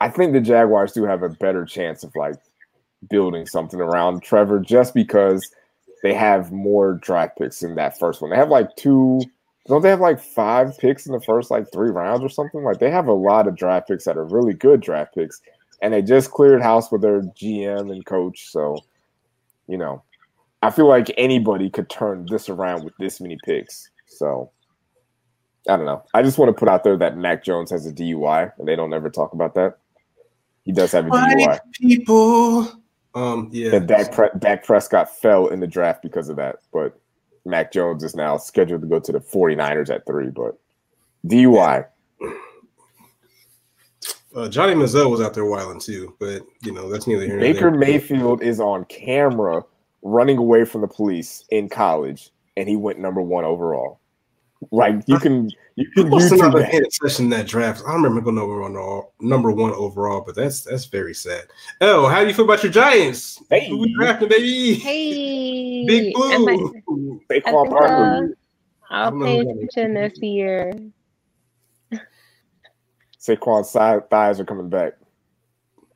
I 0.00 0.08
think 0.08 0.32
the 0.32 0.40
Jaguars 0.40 0.92
do 0.92 1.04
have 1.04 1.22
a 1.22 1.28
better 1.28 1.64
chance 1.64 2.02
of 2.02 2.12
like 2.16 2.36
building 3.08 3.46
something 3.46 3.80
around 3.80 4.22
Trevor 4.22 4.58
just 4.58 4.94
because 4.94 5.48
they 6.02 6.14
have 6.14 6.50
more 6.50 6.94
draft 6.94 7.38
picks 7.38 7.62
in 7.62 7.76
that 7.76 7.98
first 7.98 8.20
one. 8.20 8.30
They 8.30 8.36
have 8.36 8.50
like 8.50 8.74
two. 8.76 9.20
Don't 9.66 9.82
they 9.82 9.90
have 9.90 10.00
like 10.00 10.18
five 10.18 10.76
picks 10.78 11.06
in 11.06 11.12
the 11.12 11.20
first 11.20 11.50
like 11.50 11.70
three 11.72 11.90
rounds 11.90 12.24
or 12.24 12.28
something? 12.28 12.64
Like 12.64 12.80
they 12.80 12.90
have 12.90 13.06
a 13.06 13.12
lot 13.12 13.46
of 13.46 13.54
draft 13.54 13.86
picks 13.86 14.04
that 14.04 14.16
are 14.16 14.24
really 14.24 14.54
good 14.54 14.80
draft 14.80 15.14
picks 15.14 15.40
and 15.80 15.94
they 15.94 16.02
just 16.02 16.30
cleared 16.30 16.62
house 16.62 16.90
with 16.90 17.02
their 17.02 17.22
GM 17.22 17.92
and 17.92 18.04
coach. 18.04 18.50
So, 18.50 18.78
you 19.66 19.78
know, 19.78 20.02
I 20.62 20.70
feel 20.70 20.88
like 20.88 21.12
anybody 21.16 21.70
could 21.70 21.88
turn 21.88 22.26
this 22.28 22.48
around 22.48 22.84
with 22.84 22.94
this 22.98 23.20
many 23.20 23.38
picks. 23.44 23.90
So, 24.06 24.50
I 25.68 25.76
don't 25.76 25.86
know. 25.86 26.04
I 26.14 26.22
just 26.22 26.38
want 26.38 26.48
to 26.48 26.58
put 26.58 26.68
out 26.68 26.82
there 26.82 26.96
that 26.96 27.16
Mac 27.16 27.44
Jones 27.44 27.70
has 27.70 27.86
a 27.86 27.92
DUI, 27.92 28.52
and 28.58 28.66
they 28.66 28.74
don't 28.74 28.92
ever 28.92 29.10
talk 29.10 29.34
about 29.34 29.54
that. 29.54 29.78
He 30.64 30.72
does 30.72 30.92
have 30.92 31.06
a 31.06 31.08
White 31.08 31.36
DUI. 31.36 31.60
People. 31.72 32.72
Um, 33.14 33.48
yeah. 33.52 33.76
And 33.76 33.88
Dak, 33.88 34.12
Pre- 34.12 34.30
Dak 34.38 34.64
Prescott 34.64 35.14
fell 35.14 35.48
in 35.48 35.60
the 35.60 35.66
draft 35.66 36.02
because 36.02 36.28
of 36.28 36.36
that, 36.36 36.56
but 36.72 36.98
Mac 37.44 37.72
Jones 37.72 38.04
is 38.04 38.14
now 38.14 38.36
scheduled 38.36 38.82
to 38.82 38.86
go 38.86 39.00
to 39.00 39.12
the 39.12 39.20
49ers 39.20 39.90
at 39.90 40.06
three, 40.06 40.28
but 40.28 40.58
DUI. 41.26 41.86
Uh, 44.34 44.48
Johnny 44.48 44.74
Manziel 44.74 45.10
was 45.10 45.20
out 45.20 45.34
there 45.34 45.46
wilding 45.46 45.80
too, 45.80 46.14
but 46.18 46.42
you 46.62 46.72
know 46.72 46.90
that's 46.90 47.06
neither 47.06 47.24
here. 47.24 47.40
Baker 47.40 47.70
Mayfield 47.70 48.42
is 48.42 48.60
on 48.60 48.84
camera 48.86 49.64
running 50.02 50.38
away 50.38 50.64
from 50.64 50.82
the 50.82 50.88
police 50.88 51.44
in 51.50 51.68
college, 51.68 52.30
and 52.56 52.68
he 52.68 52.76
went 52.76 52.98
number 52.98 53.22
one 53.22 53.44
overall. 53.44 54.00
Like 54.70 54.96
you 55.06 55.18
can, 55.18 55.48
you 55.76 55.88
can 55.92 56.12
use 56.12 56.32
another 56.32 56.64
hit 56.64 56.92
session 56.92 57.30
that 57.30 57.46
draft. 57.46 57.82
I 57.86 57.94
remember 57.94 58.20
going 58.20 58.36
number 58.36 58.60
one, 58.60 59.02
number 59.20 59.50
one 59.52 59.70
overall, 59.70 60.22
but 60.26 60.34
that's 60.34 60.62
that's 60.62 60.84
very 60.86 61.14
sad. 61.14 61.44
Oh, 61.80 62.08
how 62.08 62.22
do 62.22 62.28
you 62.28 62.34
feel 62.34 62.44
about 62.44 62.62
your 62.62 62.72
Giants? 62.72 63.40
Hey, 63.48 63.68
who 63.68 63.78
we 63.78 63.94
drafting, 63.94 64.28
baby? 64.28 64.74
Hey, 64.74 65.86
Big 65.86 66.12
Blue. 66.12 67.20
Saquon 67.30 67.70
Barkley. 67.70 68.34
I'll 68.90 69.18
pay 69.20 69.40
attention 69.40 69.94
this 69.94 70.18
year. 70.20 70.72
Saquon's 73.28 73.72
thighs 74.08 74.40
are 74.40 74.44
coming 74.44 74.68
back. 74.68 74.94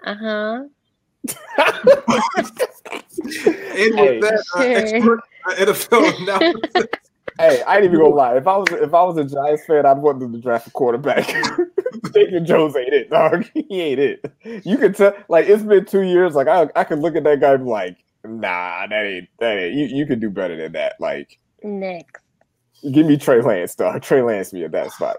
Uh 0.05 0.15
huh. 0.15 0.65
and 1.25 1.37
with 3.95 4.21
that, 4.21 4.45
uh, 4.57 4.61
expert 4.61 5.21
uh, 5.47 5.55
NFL 5.55 6.87
Hey, 7.39 7.63
I 7.63 7.77
ain't 7.77 7.85
even 7.85 7.99
gonna 7.99 8.15
lie. 8.15 8.37
If 8.37 8.47
I 8.47 8.57
was 8.57 8.69
if 8.73 8.93
I 8.93 9.03
was 9.03 9.17
a 9.17 9.25
Giants 9.25 9.65
fan, 9.67 9.87
I'd 9.87 9.99
want 9.99 10.21
them 10.21 10.33
to 10.33 10.39
draft 10.39 10.67
a 10.67 10.71
quarterback. 10.71 11.27
Daniel 12.13 12.45
Jones 12.45 12.77
ain't 12.77 12.93
it, 12.93 13.11
dog. 13.11 13.47
He 13.55 13.81
ain't 13.81 14.01
it. 14.01 14.33
You 14.65 14.77
can 14.77 14.93
tell. 14.93 15.15
Like 15.29 15.47
it's 15.47 15.63
been 15.63 15.85
two 15.85 16.03
years. 16.03 16.35
Like 16.35 16.49
I, 16.49 16.69
I 16.77 16.85
could 16.85 16.99
look 16.99 17.17
at 17.17 17.25
that 17.25 17.41
guy 17.41 17.55
and 17.55 17.65
be 17.65 17.71
like, 17.71 17.97
nah, 18.25 18.87
that 18.87 19.07
ain't 19.07 19.29
that 19.39 19.59
ain't. 19.59 19.75
You 19.75 19.87
you 19.87 20.07
could 20.07 20.21
do 20.21 20.29
better 20.29 20.57
than 20.57 20.73
that. 20.73 20.97
Like 21.01 21.39
next, 21.63 22.23
give 22.93 23.07
me 23.07 23.17
Trey 23.17 23.41
Lance, 23.41 23.75
dog. 23.75 24.03
Trey 24.03 24.21
Lance 24.21 24.53
me 24.53 24.65
at 24.65 24.73
that 24.73 24.93
spot. 24.93 25.17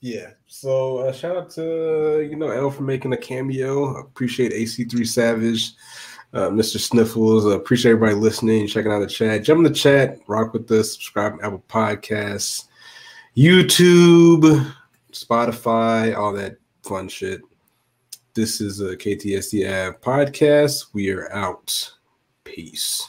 Yeah. 0.00 0.30
So 0.46 0.98
uh, 0.98 1.12
shout 1.12 1.36
out 1.36 1.50
to 1.50 2.26
you 2.28 2.36
know 2.36 2.50
Elle 2.50 2.70
for 2.70 2.82
making 2.82 3.12
a 3.12 3.16
cameo. 3.16 3.96
Appreciate 3.96 4.52
AC3 4.52 5.06
Savage, 5.06 5.72
uh, 6.32 6.48
Mr. 6.48 6.78
Sniffles. 6.78 7.44
Appreciate 7.44 7.92
everybody 7.92 8.18
listening, 8.18 8.66
checking 8.66 8.92
out 8.92 9.00
the 9.00 9.06
chat. 9.06 9.44
Jump 9.44 9.58
in 9.58 9.64
the 9.64 9.70
chat, 9.70 10.18
rock 10.26 10.52
with 10.54 10.70
us, 10.70 10.94
subscribe 10.94 11.34
Apple 11.42 11.62
Podcasts, 11.68 12.64
YouTube, 13.36 14.72
Spotify, 15.12 16.16
all 16.16 16.32
that 16.32 16.56
fun 16.82 17.08
shit. 17.08 17.42
This 18.32 18.60
is 18.60 18.80
a 18.80 18.96
KTSE 18.96 19.68
Av 19.68 20.00
podcast. 20.00 20.86
We 20.94 21.10
are 21.10 21.30
out. 21.32 21.92
Peace. 22.44 23.06